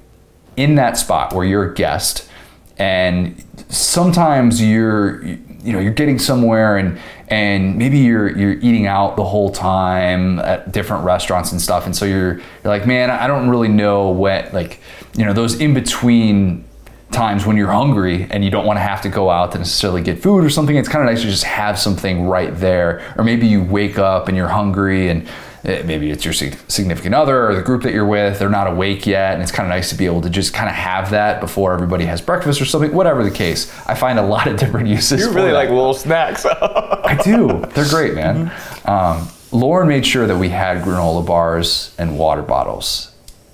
in 0.55 0.75
that 0.75 0.97
spot 0.97 1.33
where 1.33 1.45
you're 1.45 1.71
a 1.71 1.73
guest 1.73 2.29
and 2.77 3.43
sometimes 3.67 4.61
you're 4.61 5.23
you 5.23 5.73
know 5.73 5.79
you're 5.79 5.93
getting 5.93 6.19
somewhere 6.19 6.77
and 6.77 6.97
and 7.27 7.77
maybe 7.77 7.97
you're 7.97 8.35
you're 8.37 8.53
eating 8.53 8.85
out 8.85 9.15
the 9.15 9.23
whole 9.23 9.51
time 9.51 10.39
at 10.39 10.71
different 10.71 11.03
restaurants 11.03 11.51
and 11.51 11.59
stuff 11.59 11.85
and 11.85 11.95
so 11.95 12.05
you're 12.05 12.35
you're 12.35 12.43
like 12.63 12.87
man 12.87 13.09
I 13.09 13.27
don't 13.27 13.49
really 13.49 13.67
know 13.67 14.09
what 14.09 14.53
like 14.53 14.79
you 15.17 15.25
know 15.25 15.33
those 15.33 15.59
in 15.59 15.73
between 15.73 16.63
times 17.11 17.45
when 17.45 17.57
you're 17.57 17.71
hungry 17.71 18.27
and 18.29 18.43
you 18.43 18.51
don't 18.51 18.65
want 18.65 18.77
to 18.77 18.81
have 18.81 19.01
to 19.01 19.09
go 19.09 19.29
out 19.29 19.51
to 19.53 19.57
necessarily 19.57 20.01
get 20.01 20.21
food 20.21 20.43
or 20.43 20.49
something 20.49 20.75
it's 20.75 20.89
kind 20.89 21.07
of 21.07 21.13
nice 21.13 21.21
to 21.23 21.29
just 21.29 21.45
have 21.45 21.79
something 21.79 22.27
right 22.27 22.55
there. 22.57 23.13
Or 23.17 23.23
maybe 23.23 23.47
you 23.47 23.63
wake 23.63 23.97
up 23.97 24.27
and 24.27 24.35
you're 24.35 24.49
hungry 24.49 25.09
and 25.09 25.27
eh, 25.67 25.83
maybe 25.83 26.09
it's 26.09 26.25
your 26.25 26.33
significant 26.33 27.13
other 27.13 27.47
or 27.49 27.55
the 27.55 27.61
group 27.61 27.83
that 27.83 27.93
you're 27.93 28.05
with 28.05 28.39
they're 28.39 28.49
not 28.49 28.67
awake 28.67 29.05
yet 29.05 29.33
and 29.33 29.43
it's 29.43 29.51
kind 29.51 29.67
of 29.67 29.69
nice 29.69 29.89
to 29.89 29.95
be 29.95 30.05
able 30.05 30.21
to 30.21 30.29
just 30.29 30.53
kind 30.53 30.69
of 30.69 30.75
have 30.75 31.11
that 31.11 31.39
before 31.39 31.73
everybody 31.73 32.05
has 32.05 32.21
breakfast 32.21 32.59
or 32.61 32.65
something 32.65 32.93
whatever 32.93 33.23
the 33.23 33.31
case 33.31 33.71
i 33.87 33.93
find 33.93 34.17
a 34.17 34.21
lot 34.23 34.47
of 34.47 34.57
different 34.57 34.87
uses 34.97 35.21
You 35.21 35.31
really 35.31 35.51
like 35.51 35.69
little 35.69 35.93
snacks. 35.93 36.45
I 37.07 37.19
do. 37.23 37.63
They're 37.73 37.87
great, 37.89 38.15
man. 38.15 38.51
Um, 38.85 39.27
Lauren 39.51 39.87
made 39.87 40.05
sure 40.05 40.27
that 40.27 40.37
we 40.37 40.49
had 40.49 40.83
granola 40.83 41.25
bars 41.25 41.95
and 41.97 42.17
water 42.19 42.41
bottles, 42.41 43.13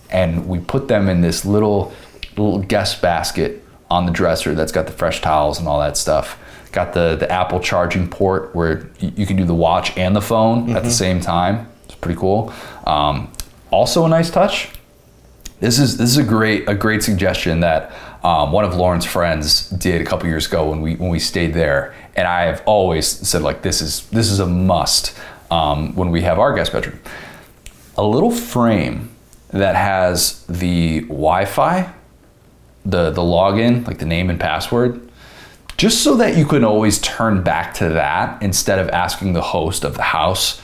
and 0.10 0.48
we 0.48 0.60
put 0.60 0.88
them 0.88 1.08
in 1.08 1.22
this 1.22 1.46
little 1.46 1.94
little 2.36 2.60
guest 2.60 3.02
basket 3.02 3.64
on 3.92 4.06
the 4.08 4.12
dresser 4.12 4.56
that's 4.56 4.72
got 4.72 4.88
the 4.88 4.92
fresh 4.92 5.22
towels 5.22 5.60
and 5.60 5.68
all 5.68 5.80
that 5.80 5.98
stuff. 5.98 6.40
Got 6.72 6.94
the 6.94 7.16
the 7.16 7.32
Apple 7.32 7.60
charging 7.60 8.08
port 8.10 8.56
where 8.56 8.90
you 9.00 9.26
can 9.28 9.38
do 9.38 9.46
the 9.46 9.54
watch 9.54 9.96
and 9.98 10.16
the 10.16 10.22
phone 10.22 10.76
at 10.76 10.84
the 10.84 10.92
same 10.92 11.20
time. 11.22 11.68
Pretty 12.04 12.20
cool. 12.20 12.54
Um, 12.86 13.32
also 13.72 14.06
a 14.06 14.10
nice 14.10 14.30
touch 14.30 14.70
this 15.64 15.80
is 15.80 15.96
this 15.96 16.10
is 16.10 16.18
a 16.18 16.24
great 16.24 16.68
a 16.68 16.76
great 16.76 17.02
suggestion 17.02 17.62
that 17.62 17.94
um, 18.22 18.52
one 18.52 18.66
of 18.66 18.76
Lauren's 18.76 19.06
friends 19.06 19.70
did 19.70 20.02
a 20.02 20.06
couple 20.06 20.28
years 20.28 20.46
ago 20.46 20.70
when 20.70 20.82
we 20.82 20.96
when 20.96 21.10
we 21.10 21.20
stayed 21.20 21.54
there, 21.54 21.96
and 22.18 22.28
I 22.28 22.42
have 22.44 22.62
always 22.66 23.08
said 23.08 23.44
like 23.44 23.62
this 23.62 23.82
is 23.82 24.06
this 24.10 24.30
is 24.30 24.40
a 24.40 24.46
must 24.46 25.18
um, 25.50 25.96
when 25.96 26.12
we 26.12 26.22
have 26.22 26.38
our 26.38 26.54
guest 26.54 26.74
bedroom. 26.74 27.00
A 27.96 28.04
little 28.04 28.30
frame 28.30 29.10
that 29.52 29.76
has 29.76 30.44
the 30.48 31.02
Wi-Fi, 31.02 31.94
the 32.84 33.12
the 33.12 33.22
login, 33.22 33.88
like 33.88 34.00
the 34.00 34.06
name 34.06 34.30
and 34.30 34.38
password, 34.38 35.10
just 35.78 36.04
so 36.04 36.18
that 36.18 36.36
you 36.36 36.46
can 36.46 36.66
always 36.66 37.00
turn 37.00 37.42
back 37.42 37.74
to 37.76 37.88
that 37.88 38.42
instead 38.44 38.80
of 38.80 38.90
asking 38.90 39.32
the 39.32 39.42
host 39.42 39.86
of 39.86 39.96
the 39.96 40.04
house 40.04 40.62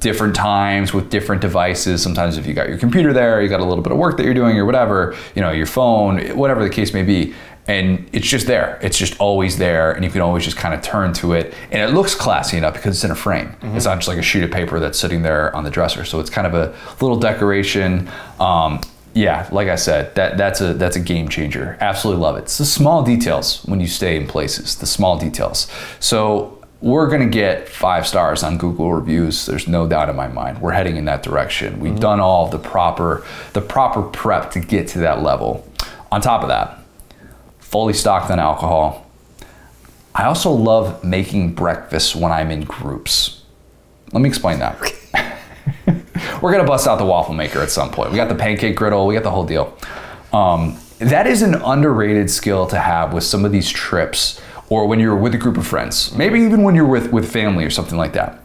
different 0.00 0.34
times 0.34 0.92
with 0.92 1.10
different 1.10 1.40
devices. 1.40 2.02
Sometimes 2.02 2.36
if 2.38 2.46
you 2.46 2.54
got 2.54 2.68
your 2.68 2.78
computer 2.78 3.12
there, 3.12 3.42
you 3.42 3.48
got 3.48 3.60
a 3.60 3.64
little 3.64 3.82
bit 3.82 3.92
of 3.92 3.98
work 3.98 4.16
that 4.16 4.24
you're 4.24 4.34
doing 4.34 4.58
or 4.58 4.64
whatever, 4.64 5.16
you 5.34 5.42
know, 5.42 5.50
your 5.50 5.66
phone, 5.66 6.36
whatever 6.36 6.62
the 6.62 6.70
case 6.70 6.92
may 6.92 7.02
be. 7.02 7.34
And 7.68 8.10
it's 8.12 8.26
just 8.26 8.48
there. 8.48 8.80
It's 8.82 8.98
just 8.98 9.20
always 9.20 9.56
there, 9.56 9.92
and 9.92 10.04
you 10.04 10.10
can 10.10 10.20
always 10.20 10.44
just 10.44 10.56
kind 10.56 10.74
of 10.74 10.82
turn 10.82 11.12
to 11.14 11.34
it. 11.34 11.54
And 11.70 11.80
it 11.88 11.94
looks 11.94 12.12
classy 12.12 12.56
enough 12.56 12.74
because 12.74 12.96
it's 12.96 13.04
in 13.04 13.12
a 13.12 13.14
frame. 13.14 13.54
It's 13.76 13.84
not 13.84 13.98
just 13.98 14.08
like 14.08 14.18
a 14.18 14.22
sheet 14.22 14.42
of 14.42 14.50
paper 14.50 14.80
that's 14.80 14.98
sitting 14.98 15.22
there 15.22 15.54
on 15.54 15.62
the 15.62 15.70
dresser. 15.70 16.04
So 16.04 16.18
it's 16.18 16.28
kind 16.28 16.44
of 16.44 16.54
a 16.54 16.74
little 17.00 17.18
decoration. 17.18 18.10
Um, 18.40 18.80
yeah, 19.14 19.48
like 19.52 19.68
I 19.68 19.76
said, 19.76 20.12
that 20.16 20.38
that's 20.38 20.60
a 20.60 20.74
that's 20.74 20.96
a 20.96 21.00
game 21.00 21.28
changer. 21.28 21.76
Absolutely 21.80 22.20
love 22.20 22.36
it. 22.36 22.40
It's 22.40 22.58
the 22.58 22.64
small 22.64 23.04
details 23.04 23.62
when 23.66 23.78
you 23.78 23.86
stay 23.86 24.16
in 24.16 24.26
places. 24.26 24.76
The 24.76 24.86
small 24.86 25.16
details. 25.16 25.70
So 26.00 26.61
we're 26.82 27.08
going 27.08 27.22
to 27.22 27.32
get 27.32 27.68
five 27.68 28.08
stars 28.08 28.42
on 28.42 28.58
Google 28.58 28.92
reviews. 28.92 29.46
There's 29.46 29.68
no 29.68 29.86
doubt 29.86 30.08
in 30.08 30.16
my 30.16 30.26
mind. 30.26 30.60
We're 30.60 30.72
heading 30.72 30.96
in 30.96 31.04
that 31.04 31.22
direction. 31.22 31.78
We've 31.78 31.98
done 31.98 32.18
all 32.18 32.48
the 32.48 32.58
proper 32.58 33.24
the 33.52 33.60
proper 33.60 34.02
prep 34.02 34.50
to 34.50 34.60
get 34.60 34.88
to 34.88 34.98
that 34.98 35.22
level. 35.22 35.66
On 36.10 36.20
top 36.20 36.42
of 36.42 36.48
that, 36.48 36.80
fully 37.60 37.94
stocked 37.94 38.30
on 38.32 38.40
alcohol. 38.40 39.08
I 40.12 40.24
also 40.24 40.50
love 40.50 41.04
making 41.04 41.54
breakfast 41.54 42.16
when 42.16 42.32
I'm 42.32 42.50
in 42.50 42.64
groups. 42.64 43.44
Let 44.12 44.20
me 44.20 44.28
explain 44.28 44.58
that. 44.58 44.78
We're 46.42 46.52
gonna 46.52 46.64
bust 46.64 46.88
out 46.88 46.98
the 46.98 47.06
waffle 47.06 47.34
maker 47.34 47.60
at 47.60 47.70
some 47.70 47.92
point. 47.92 48.10
We 48.10 48.16
got 48.16 48.28
the 48.28 48.34
pancake 48.34 48.76
griddle, 48.76 49.06
we 49.06 49.14
got 49.14 49.22
the 49.22 49.30
whole 49.30 49.46
deal. 49.46 49.78
Um, 50.32 50.78
that 50.98 51.26
is 51.26 51.42
an 51.42 51.54
underrated 51.54 52.30
skill 52.30 52.66
to 52.66 52.78
have 52.78 53.12
with 53.14 53.24
some 53.24 53.44
of 53.44 53.52
these 53.52 53.70
trips 53.70 54.40
or 54.72 54.86
when 54.86 54.98
you're 54.98 55.16
with 55.16 55.34
a 55.34 55.38
group 55.38 55.58
of 55.58 55.66
friends, 55.66 56.14
maybe 56.14 56.40
even 56.40 56.62
when 56.62 56.74
you're 56.74 56.86
with, 56.86 57.12
with 57.12 57.30
family 57.30 57.64
or 57.64 57.70
something 57.70 57.98
like 57.98 58.14
that. 58.14 58.38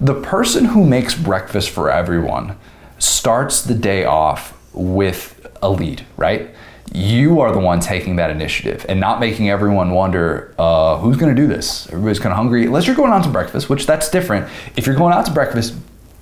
The 0.00 0.20
person 0.22 0.66
who 0.66 0.86
makes 0.86 1.14
breakfast 1.14 1.70
for 1.70 1.90
everyone 1.90 2.56
starts 2.98 3.62
the 3.62 3.74
day 3.74 4.04
off 4.04 4.56
with 4.72 5.46
a 5.62 5.70
lead, 5.70 6.06
right? 6.16 6.54
you 6.92 7.40
are 7.40 7.50
the 7.50 7.58
one 7.58 7.80
taking 7.80 8.16
that 8.16 8.30
initiative 8.30 8.86
and 8.88 9.00
not 9.00 9.18
making 9.18 9.50
everyone 9.50 9.90
wonder 9.90 10.54
uh, 10.58 10.96
who's 10.98 11.16
going 11.16 11.34
to 11.34 11.40
do 11.40 11.48
this. 11.48 11.88
Everybody's 11.88 12.20
kind 12.20 12.32
of 12.32 12.36
hungry. 12.36 12.66
Unless 12.66 12.86
you're 12.86 12.94
going 12.94 13.12
out 13.12 13.24
to 13.24 13.30
breakfast, 13.30 13.68
which 13.68 13.86
that's 13.86 14.08
different. 14.10 14.48
If 14.76 14.86
you're 14.86 14.94
going 14.94 15.12
out 15.12 15.26
to 15.26 15.32
breakfast, 15.32 15.74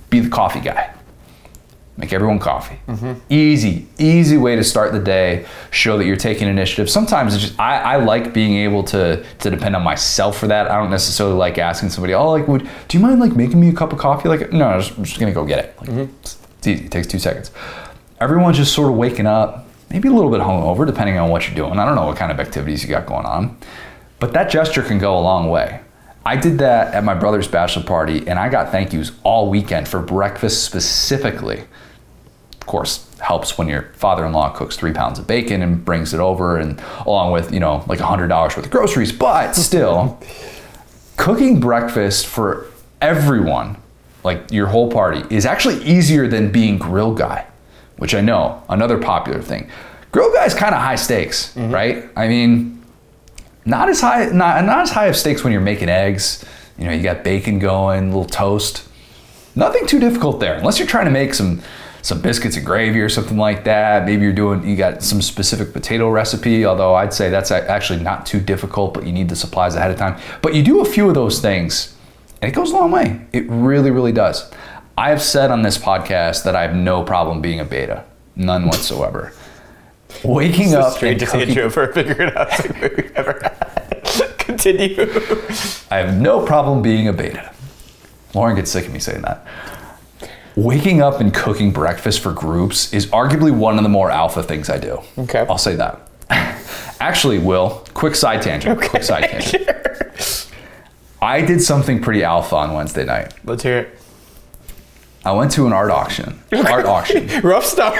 be 0.09 0.20
the 0.20 0.30
coffee 0.30 0.61
guy. 0.61 0.94
Make 1.99 2.14
everyone 2.14 2.38
coffee. 2.38 2.78
Mm-hmm. 2.88 3.20
Easy, 3.28 3.86
easy 3.99 4.38
way 4.38 4.57
to 4.57 4.64
start 4.64 4.93
the 4.93 4.99
day. 4.99 5.45
Show 5.70 5.99
that 5.99 6.07
you're 6.07 6.16
taking 6.16 6.49
initiative. 6.49 6.88
Sometimes 6.88 7.34
it's 7.34 7.45
just 7.45 7.61
I, 7.61 7.80
I 7.80 7.97
like 7.97 8.32
being 8.32 8.57
able 8.57 8.82
to 8.84 9.22
to 9.40 9.51
depend 9.51 9.76
on 9.76 9.82
myself 9.82 10.38
for 10.38 10.47
that. 10.47 10.70
I 10.70 10.78
don't 10.78 10.90
necessarily 10.90 11.36
like 11.36 11.59
asking 11.59 11.90
somebody, 11.90 12.14
oh, 12.14 12.30
like, 12.30 12.49
would 12.49 12.68
do 12.88 12.97
you 12.97 13.05
mind 13.05 13.20
like 13.20 13.36
making 13.36 13.61
me 13.61 13.68
a 13.68 13.74
cup 13.74 13.93
of 13.93 13.99
coffee? 13.99 14.30
Like, 14.30 14.53
no, 14.53 14.68
I'm 14.68 14.80
just, 14.80 14.97
I'm 14.97 15.05
just 15.05 15.20
gonna 15.20 15.32
go 15.32 15.45
get 15.45 15.59
it. 15.64 15.74
Like, 15.80 15.90
it's, 15.90 16.38
it's 16.59 16.66
easy. 16.66 16.86
It 16.86 16.90
takes 16.90 17.07
two 17.07 17.18
seconds. 17.18 17.51
Everyone's 18.20 18.57
just 18.57 18.72
sort 18.72 18.90
of 18.90 18.97
waking 18.97 19.26
up, 19.26 19.66
maybe 19.90 20.09
a 20.09 20.12
little 20.12 20.30
bit 20.30 20.40
hungover, 20.40 20.86
depending 20.86 21.18
on 21.18 21.28
what 21.28 21.47
you're 21.47 21.57
doing. 21.57 21.78
I 21.78 21.84
don't 21.84 21.95
know 21.95 22.07
what 22.07 22.16
kind 22.16 22.32
of 22.32 22.40
activities 22.40 22.82
you 22.82 22.88
got 22.88 23.05
going 23.05 23.26
on, 23.26 23.59
but 24.18 24.32
that 24.32 24.49
gesture 24.49 24.82
can 24.82 24.99
go 24.99 25.18
a 25.18 25.20
long 25.20 25.51
way. 25.51 25.80
I 26.25 26.37
did 26.37 26.59
that 26.59 26.95
at 26.95 27.05
my 27.05 27.14
brother's 27.14 27.49
bachelor 27.49 27.83
party, 27.83 28.27
and 28.29 28.39
I 28.39 28.49
got 28.49 28.70
thank 28.70 28.93
yous 28.93 29.12
all 29.25 29.51
weekend 29.51 29.89
for 29.89 30.01
breakfast 30.01 30.64
specifically. 30.64 31.64
Of 32.61 32.66
course 32.66 33.09
helps 33.23 33.57
when 33.57 33.68
your 33.68 33.83
father-in-law 33.95 34.51
cooks 34.51 34.77
three 34.77 34.93
pounds 34.93 35.18
of 35.18 35.27
bacon 35.27 35.62
and 35.62 35.85
brings 35.85 36.12
it 36.12 36.20
over 36.20 36.59
and 36.59 36.83
along 37.07 37.33
with 37.33 37.53
you 37.53 37.61
know 37.61 37.85
like 37.87 38.01
a 38.01 38.07
hundred 38.07 38.27
dollars 38.27 38.57
worth 38.57 38.66
of 38.66 38.70
groceries 38.70 39.12
but 39.12 39.53
still 39.57 40.18
cooking 41.16 41.61
breakfast 41.61 42.27
for 42.27 42.66
everyone 43.01 43.77
like 44.25 44.51
your 44.51 44.66
whole 44.66 44.91
party 44.91 45.23
is 45.35 45.47
actually 45.47 45.81
easier 45.85 46.27
than 46.27 46.51
being 46.51 46.79
grill 46.79 47.14
guy 47.14 47.47
which 47.99 48.12
i 48.14 48.20
know 48.20 48.62
another 48.68 48.99
popular 48.99 49.41
thing. 49.41 49.68
Grill 50.11 50.33
guy 50.33 50.45
is 50.45 50.55
kind 50.55 50.75
of 50.75 50.81
high 50.81 50.97
stakes 50.97 51.55
mm-hmm. 51.55 51.70
right? 51.70 52.05
I 52.16 52.29
mean 52.29 52.82
not 53.65 53.89
as 53.89 54.01
high 54.01 54.27
not, 54.27 54.65
not 54.65 54.81
as 54.81 54.91
high 54.91 55.07
of 55.07 55.17
stakes 55.17 55.45
when 55.45 55.53
you're 55.53 55.63
making 55.63 55.89
eggs. 55.89 56.45
You 56.79 56.87
know 56.87 56.93
you 56.93 57.03
got 57.03 57.25
bacon 57.25 57.59
going 57.59 58.09
little 58.09 58.25
toast. 58.25 58.89
Nothing 59.55 59.87
too 59.87 60.01
difficult 60.01 60.41
there 60.41 60.55
unless 60.55 60.79
you're 60.79 60.89
trying 60.89 61.05
to 61.05 61.11
make 61.11 61.35
some 61.35 61.63
some 62.01 62.21
biscuits 62.21 62.57
and 62.57 62.67
gravy 62.67 63.01
or 63.01 63.09
something 63.09 63.37
like 63.37 63.65
that. 63.65 64.05
Maybe 64.05 64.23
you're 64.23 64.33
doing 64.33 64.67
you 64.67 64.77
got 64.77 65.03
some 65.03 65.23
specific 65.23 65.73
potato 65.73 66.11
recipe 66.11 66.65
although 66.65 66.95
i'd 66.95 67.15
say 67.15 67.31
that's 67.31 67.51
actually 67.51 68.01
not 68.01 68.27
too 68.27 68.41
difficult 68.41 68.93
but 68.95 69.07
you 69.07 69.13
need 69.13 69.29
the 69.29 69.37
supplies 69.37 69.75
ahead 69.75 69.91
of 69.91 69.99
time. 69.99 70.21
But 70.41 70.55
you 70.55 70.63
do 70.63 70.81
a 70.81 70.85
few 70.85 71.09
of 71.09 71.15
those 71.15 71.41
things 71.41 71.95
and 72.41 72.51
it 72.51 72.55
goes 72.55 72.73
a 72.73 72.75
long 72.75 72.91
way. 72.91 73.21
It 73.33 73.49
really 73.49 73.91
really 73.91 74.13
does. 74.13 74.51
I 74.99 75.11
have 75.11 75.23
said 75.23 75.51
on 75.51 75.63
this 75.63 75.79
podcast 75.79 76.45
that 76.45 76.57
i 76.57 76.63
have 76.63 76.75
no 76.75 77.05
problem 77.05 77.41
being 77.41 77.61
a 77.61 77.65
beta. 77.65 78.05
None 78.35 78.67
whatsoever 78.67 79.33
waking 80.25 80.75
up 80.75 80.87
and 80.87 80.95
Strangest 80.95 81.33
cooking, 81.33 81.49
intro 81.49 81.71
for 81.71 81.85
a 81.85 81.93
figured 81.93 82.37
out 82.37 82.51
we've 82.81 83.13
ever 83.15 83.41
had. 83.43 84.35
Continue. 84.39 84.97
I 85.91 85.97
have 85.99 86.21
no 86.21 86.45
problem 86.45 86.83
being 86.83 87.09
a 87.09 87.13
beta. 87.13 87.53
Lauren 88.35 88.57
gets 88.57 88.71
sick 88.71 88.87
of 88.87 88.93
me 88.93 88.99
saying 88.99 89.23
that. 89.23 89.47
Waking 90.57 91.01
up 91.01 91.21
and 91.21 91.33
cooking 91.33 91.71
breakfast 91.73 92.21
for 92.21 92.33
groups 92.33 92.93
is 92.93 93.07
arguably 93.07 93.57
one 93.57 93.79
of 93.79 93.83
the 93.83 93.89
more 93.89 94.11
alpha 94.11 94.43
things 94.43 94.69
I 94.69 94.79
do. 94.79 95.01
Okay. 95.19 95.47
I'll 95.49 95.59
say 95.59 95.77
that. 95.77 96.09
Actually, 97.01 97.39
Will, 97.39 97.85
quick 97.95 98.15
side 98.15 98.43
tangent. 98.43 98.81
Quick 98.81 99.03
side 99.03 99.25
tangent. 99.25 99.69
I 101.23 101.41
did 101.41 101.63
something 101.63 102.03
pretty 102.03 102.23
alpha 102.23 102.57
on 102.57 102.75
Wednesday 102.75 103.05
night. 103.05 103.33
Let's 103.45 103.63
hear 103.63 103.79
it. 103.79 103.99
I 105.25 105.33
went 105.33 105.53
to 105.53 105.67
an 105.67 105.73
art 105.73 105.91
auction. 105.91 106.41
Art 106.53 106.85
auction. 106.85 107.29
Rough 107.43 107.65
start. 107.65 107.97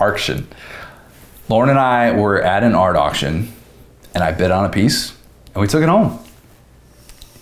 Auction. 0.00 0.48
Lauren 1.48 1.68
and 1.68 1.78
I 1.78 2.12
were 2.12 2.40
at 2.40 2.62
an 2.62 2.74
art 2.74 2.96
auction, 2.96 3.52
and 4.14 4.24
I 4.24 4.32
bid 4.32 4.50
on 4.50 4.64
a 4.64 4.68
piece, 4.68 5.14
and 5.54 5.60
we 5.60 5.66
took 5.66 5.82
it 5.82 5.88
home. 5.88 6.18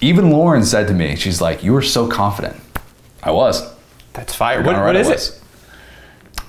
Even 0.01 0.31
Lauren 0.31 0.65
said 0.65 0.89
to 0.89 0.95
me, 0.95 1.17
she's 1.17 1.41
like, 1.41 1.63
"You 1.63 1.73
were 1.73 1.83
so 1.83 2.09
confident." 2.09 2.57
I 3.23 3.31
was. 3.31 3.63
That's 4.13 4.35
fire. 4.35 4.63
What, 4.63 4.77
right 4.77 4.97
is 4.97 5.09
I 5.09 5.13
it? 5.13 5.41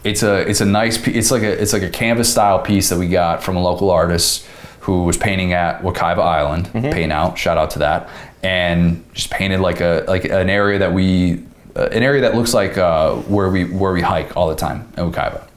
It's 0.04 0.24
a 0.24 0.50
it's 0.50 0.62
a 0.62 0.66
nice 0.66 0.98
piece. 0.98 1.16
It's 1.16 1.32
like 1.32 1.44
a 1.44 1.62
it's 1.62 1.74
like 1.74 1.84
a 1.84 1.90
canvas 1.90 2.32
style 2.32 2.60
piece 2.60 2.90
that 2.90 2.98
we 2.98 3.08
got 3.08 3.44
from 3.44 3.58
a 3.58 3.62
local 3.62 3.92
artist 3.92 4.46
who 4.80 5.04
was 5.04 5.18
painting 5.18 5.54
at 5.54 5.82
Wekiva 5.82 6.20
Island. 6.20 6.68
Mm-hmm. 6.68 6.92
Paint 6.92 7.12
out, 7.12 7.38
shout 7.38 7.58
out 7.58 7.72
to 7.72 7.80
that, 7.80 8.10
and 8.42 9.04
just 9.14 9.30
painted 9.30 9.60
like 9.60 9.82
a 9.82 10.06
like 10.08 10.26
an 10.26 10.50
area 10.50 10.80
that 10.80 10.94
we 10.94 11.44
uh, 11.76 11.90
an 11.92 12.04
area 12.04 12.22
that 12.22 12.36
looks 12.36 12.54
like 12.54 12.78
uh, 12.78 13.16
where 13.16 13.50
we 13.50 13.66
where 13.66 13.92
we 13.92 14.02
hike 14.02 14.36
all 14.38 14.48
the 14.48 14.56
time 14.56 14.92
in 14.98 15.12
Wakaiba. 15.12 15.49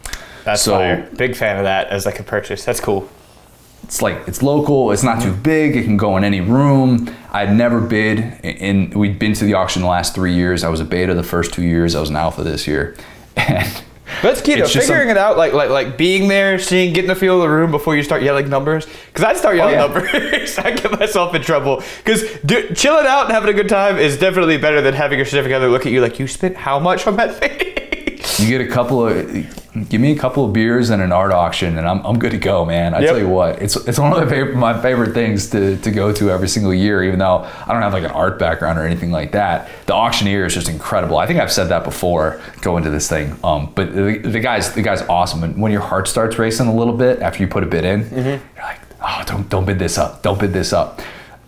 That's 0.44 0.62
So- 0.62 0.72
fire. 0.72 1.08
Big 1.16 1.36
fan 1.36 1.56
of 1.58 1.64
that 1.64 1.88
as 1.88 2.06
like 2.06 2.18
a 2.20 2.22
purchase. 2.24 2.64
That's 2.64 2.80
cool. 2.80 3.08
it's 3.84 4.00
like 4.00 4.16
it's 4.28 4.42
local 4.44 4.92
it's 4.92 5.02
not 5.02 5.20
too 5.20 5.32
big 5.32 5.74
it 5.76 5.82
can 5.82 5.96
go 5.96 6.16
in 6.16 6.22
any 6.22 6.40
room 6.40 7.12
i'd 7.32 7.52
never 7.52 7.80
bid 7.80 8.20
and 8.44 8.94
we'd 8.94 9.18
been 9.18 9.32
to 9.34 9.44
the 9.44 9.54
auction 9.54 9.82
the 9.82 9.88
last 9.88 10.14
three 10.14 10.32
years 10.32 10.62
i 10.62 10.68
was 10.68 10.78
a 10.78 10.84
beta 10.84 11.12
the 11.14 11.22
first 11.24 11.52
two 11.52 11.64
years 11.64 11.96
i 11.96 12.00
was 12.00 12.08
an 12.08 12.14
alpha 12.14 12.44
this 12.44 12.68
year 12.68 12.94
and 13.36 13.82
That's 14.22 14.40
key 14.40 14.54
though. 14.54 14.62
It's 14.62 14.72
just 14.72 14.86
Figuring 14.86 15.08
some- 15.08 15.16
it 15.16 15.20
out, 15.20 15.36
like 15.36 15.52
like 15.52 15.70
like 15.70 15.96
being 15.98 16.28
there, 16.28 16.58
seeing, 16.60 16.92
getting 16.92 17.08
the 17.08 17.16
feel 17.16 17.36
of 17.36 17.42
the 17.42 17.48
room 17.48 17.70
before 17.72 17.96
you 17.96 18.02
start 18.02 18.22
yelling 18.22 18.48
numbers. 18.50 18.84
Because 19.06 19.24
I'd 19.24 19.36
start 19.38 19.54
oh, 19.54 19.56
yelling 19.56 19.74
yeah. 19.74 19.86
numbers, 19.86 20.58
I 20.66 20.70
get 20.72 20.92
myself 21.00 21.34
in 21.34 21.40
trouble. 21.42 21.82
Because 22.04 22.22
chilling 22.78 23.06
out 23.06 23.24
and 23.24 23.32
having 23.32 23.48
a 23.48 23.54
good 23.54 23.70
time 23.70 23.96
is 23.96 24.18
definitely 24.18 24.58
better 24.58 24.82
than 24.82 24.92
having 24.94 25.18
your 25.18 25.24
significant 25.24 25.56
other 25.56 25.70
look 25.70 25.86
at 25.86 25.92
you 25.92 26.02
like 26.02 26.18
you 26.20 26.26
spent 26.28 26.56
how 26.56 26.78
much 26.78 27.06
on 27.06 27.16
that 27.16 27.36
thing. 27.36 27.78
you 28.42 28.48
get 28.58 28.60
a 28.60 28.70
couple 28.70 29.06
of 29.06 29.88
give 29.88 30.00
me 30.02 30.12
a 30.12 30.18
couple 30.18 30.44
of 30.44 30.52
beers 30.52 30.90
and 30.90 31.00
an 31.00 31.12
art 31.12 31.32
auction 31.32 31.78
and 31.78 31.88
i'm, 31.88 32.04
I'm 32.04 32.18
good 32.18 32.32
to 32.32 32.38
go 32.38 32.64
man. 32.66 32.92
I 32.94 33.00
Yep. 33.00 33.08
tell 33.08 33.18
you 33.18 33.28
what 33.28 33.62
it's 33.62 33.76
it's 33.88 33.98
one 33.98 34.12
of 34.12 34.18
my 34.18 34.28
favorite, 34.28 34.54
my 34.56 34.82
favorite 34.82 35.14
things 35.14 35.48
to, 35.50 35.76
to 35.78 35.90
go 35.90 36.12
to 36.12 36.30
every 36.30 36.48
single 36.48 36.74
year 36.74 37.02
even 37.04 37.18
though 37.18 37.38
i 37.66 37.72
don't 37.72 37.80
have 37.80 37.92
like 37.94 38.04
an 38.04 38.10
art 38.10 38.38
background 38.38 38.78
or 38.78 38.86
anything 38.86 39.10
like 39.10 39.32
that. 39.32 39.68
The 39.86 39.94
auctioneer 39.94 40.44
is 40.44 40.54
just 40.54 40.68
incredible. 40.68 41.16
I 41.16 41.26
think 41.26 41.40
i've 41.40 41.52
said 41.52 41.68
that 41.70 41.84
before 41.84 42.40
going 42.60 42.84
to 42.84 42.90
this 42.90 43.08
thing. 43.08 43.38
Um, 43.42 43.72
but 43.74 43.94
the, 43.94 44.18
the 44.18 44.40
guy's 44.40 44.72
the 44.74 44.82
guy's 44.82 45.02
awesome. 45.02 45.42
And 45.44 45.60
when 45.62 45.72
your 45.72 45.80
heart 45.82 46.06
starts 46.08 46.38
racing 46.38 46.66
a 46.66 46.74
little 46.74 46.96
bit 46.96 47.20
after 47.20 47.42
you 47.42 47.48
put 47.48 47.62
a 47.62 47.66
bid 47.66 47.84
in 47.84 48.00
you're 48.14 48.40
like 48.64 48.80
oh 49.00 49.22
don't 49.26 49.48
don't 49.48 49.64
bid 49.64 49.78
this 49.78 49.96
up. 49.98 50.22
Don't 50.22 50.38
bid 50.38 50.52
this 50.52 50.72
up. 50.72 51.00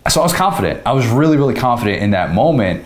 So 0.09 0.21
i 0.21 0.23
was 0.23 0.33
confident. 0.33 0.81
I 0.85 0.93
was 0.93 1.05
really 1.07 1.37
really 1.37 1.55
confident 1.55 2.01
in 2.01 2.11
that 2.11 2.33
moment 2.33 2.85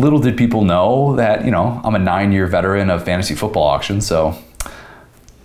little 0.00 0.18
did 0.18 0.36
people 0.36 0.64
know 0.64 1.14
that 1.16 1.44
you 1.44 1.50
know 1.50 1.80
I'm 1.84 1.94
a 1.94 1.98
nine-year 1.98 2.46
veteran 2.46 2.90
of 2.90 3.04
fantasy 3.04 3.34
football 3.34 3.64
auctions, 3.64 4.06
so 4.06 4.34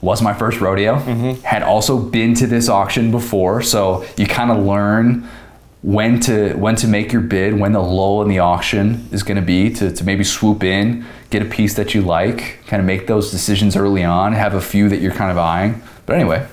was 0.02 0.22
my 0.22 0.34
first 0.34 0.62
rodeo. 0.62 0.96
Had 1.44 1.64
also 1.64 1.98
been 2.00 2.34
to 2.36 2.48
this 2.48 2.70
auction 2.70 3.12
before, 3.12 3.62
so 3.62 4.06
you 4.18 4.26
kind 4.28 4.52
of 4.52 4.64
learn 4.66 5.28
when 5.82 6.20
to 6.22 6.54
when 6.56 6.76
to 6.78 6.88
make 6.88 7.12
your 7.12 7.22
bid, 7.22 7.60
when 7.60 7.72
the 7.72 7.82
lull 7.82 8.22
in 8.24 8.28
the 8.30 8.40
auction 8.40 9.08
is 9.12 9.22
going 9.24 9.36
to 9.38 9.42
be 9.46 9.70
to, 9.72 9.92
to 9.92 10.04
maybe 10.04 10.24
swoop 10.24 10.64
in, 10.64 11.06
get 11.30 11.42
a 11.42 11.46
piece 11.46 11.76
that 11.76 11.94
you 11.94 12.02
like, 12.02 12.60
kind 12.68 12.80
of 12.80 12.86
make 12.88 13.06
those 13.08 13.30
decisions 13.32 13.76
early 13.76 14.04
on, 14.04 14.34
have 14.34 14.54
a 14.56 14.62
few 14.62 14.90
that 14.90 14.98
you're 15.00 15.14
kind 15.14 15.32
of 15.32 15.38
eyeing. 15.38 15.82
But 16.08 16.16
anyway, 16.16 16.48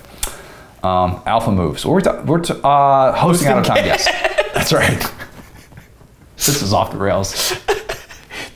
um, 0.82 1.22
alpha 1.26 1.50
moves. 1.50 1.84
We're, 1.86 2.00
ta- 2.00 2.22
we're 2.26 2.40
ta- 2.42 2.60
uh, 2.62 3.12
hosting 3.16 3.48
out 3.48 3.58
of 3.58 3.64
time. 3.66 3.84
Yes, 3.86 4.04
that's 4.54 4.72
right. 4.72 5.00
this 6.36 6.62
is 6.62 6.72
off 6.74 6.90
the 6.92 6.98
rails. 6.98 7.54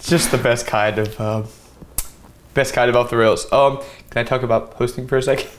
It's 0.07 0.11
just 0.12 0.30
the 0.30 0.38
best 0.38 0.68
kind 0.68 0.98
of 0.98 1.20
um, 1.20 1.48
best 2.54 2.72
kind 2.74 2.88
of 2.88 2.94
off 2.94 3.11
the 3.11 3.16
rails. 3.16 3.52
Um, 3.52 3.78
can 4.11 4.20
I 4.20 4.22
talk 4.22 4.44
about 4.44 4.74
hosting 4.74 5.09
for 5.09 5.16
a 5.16 5.22
second? 5.22 5.50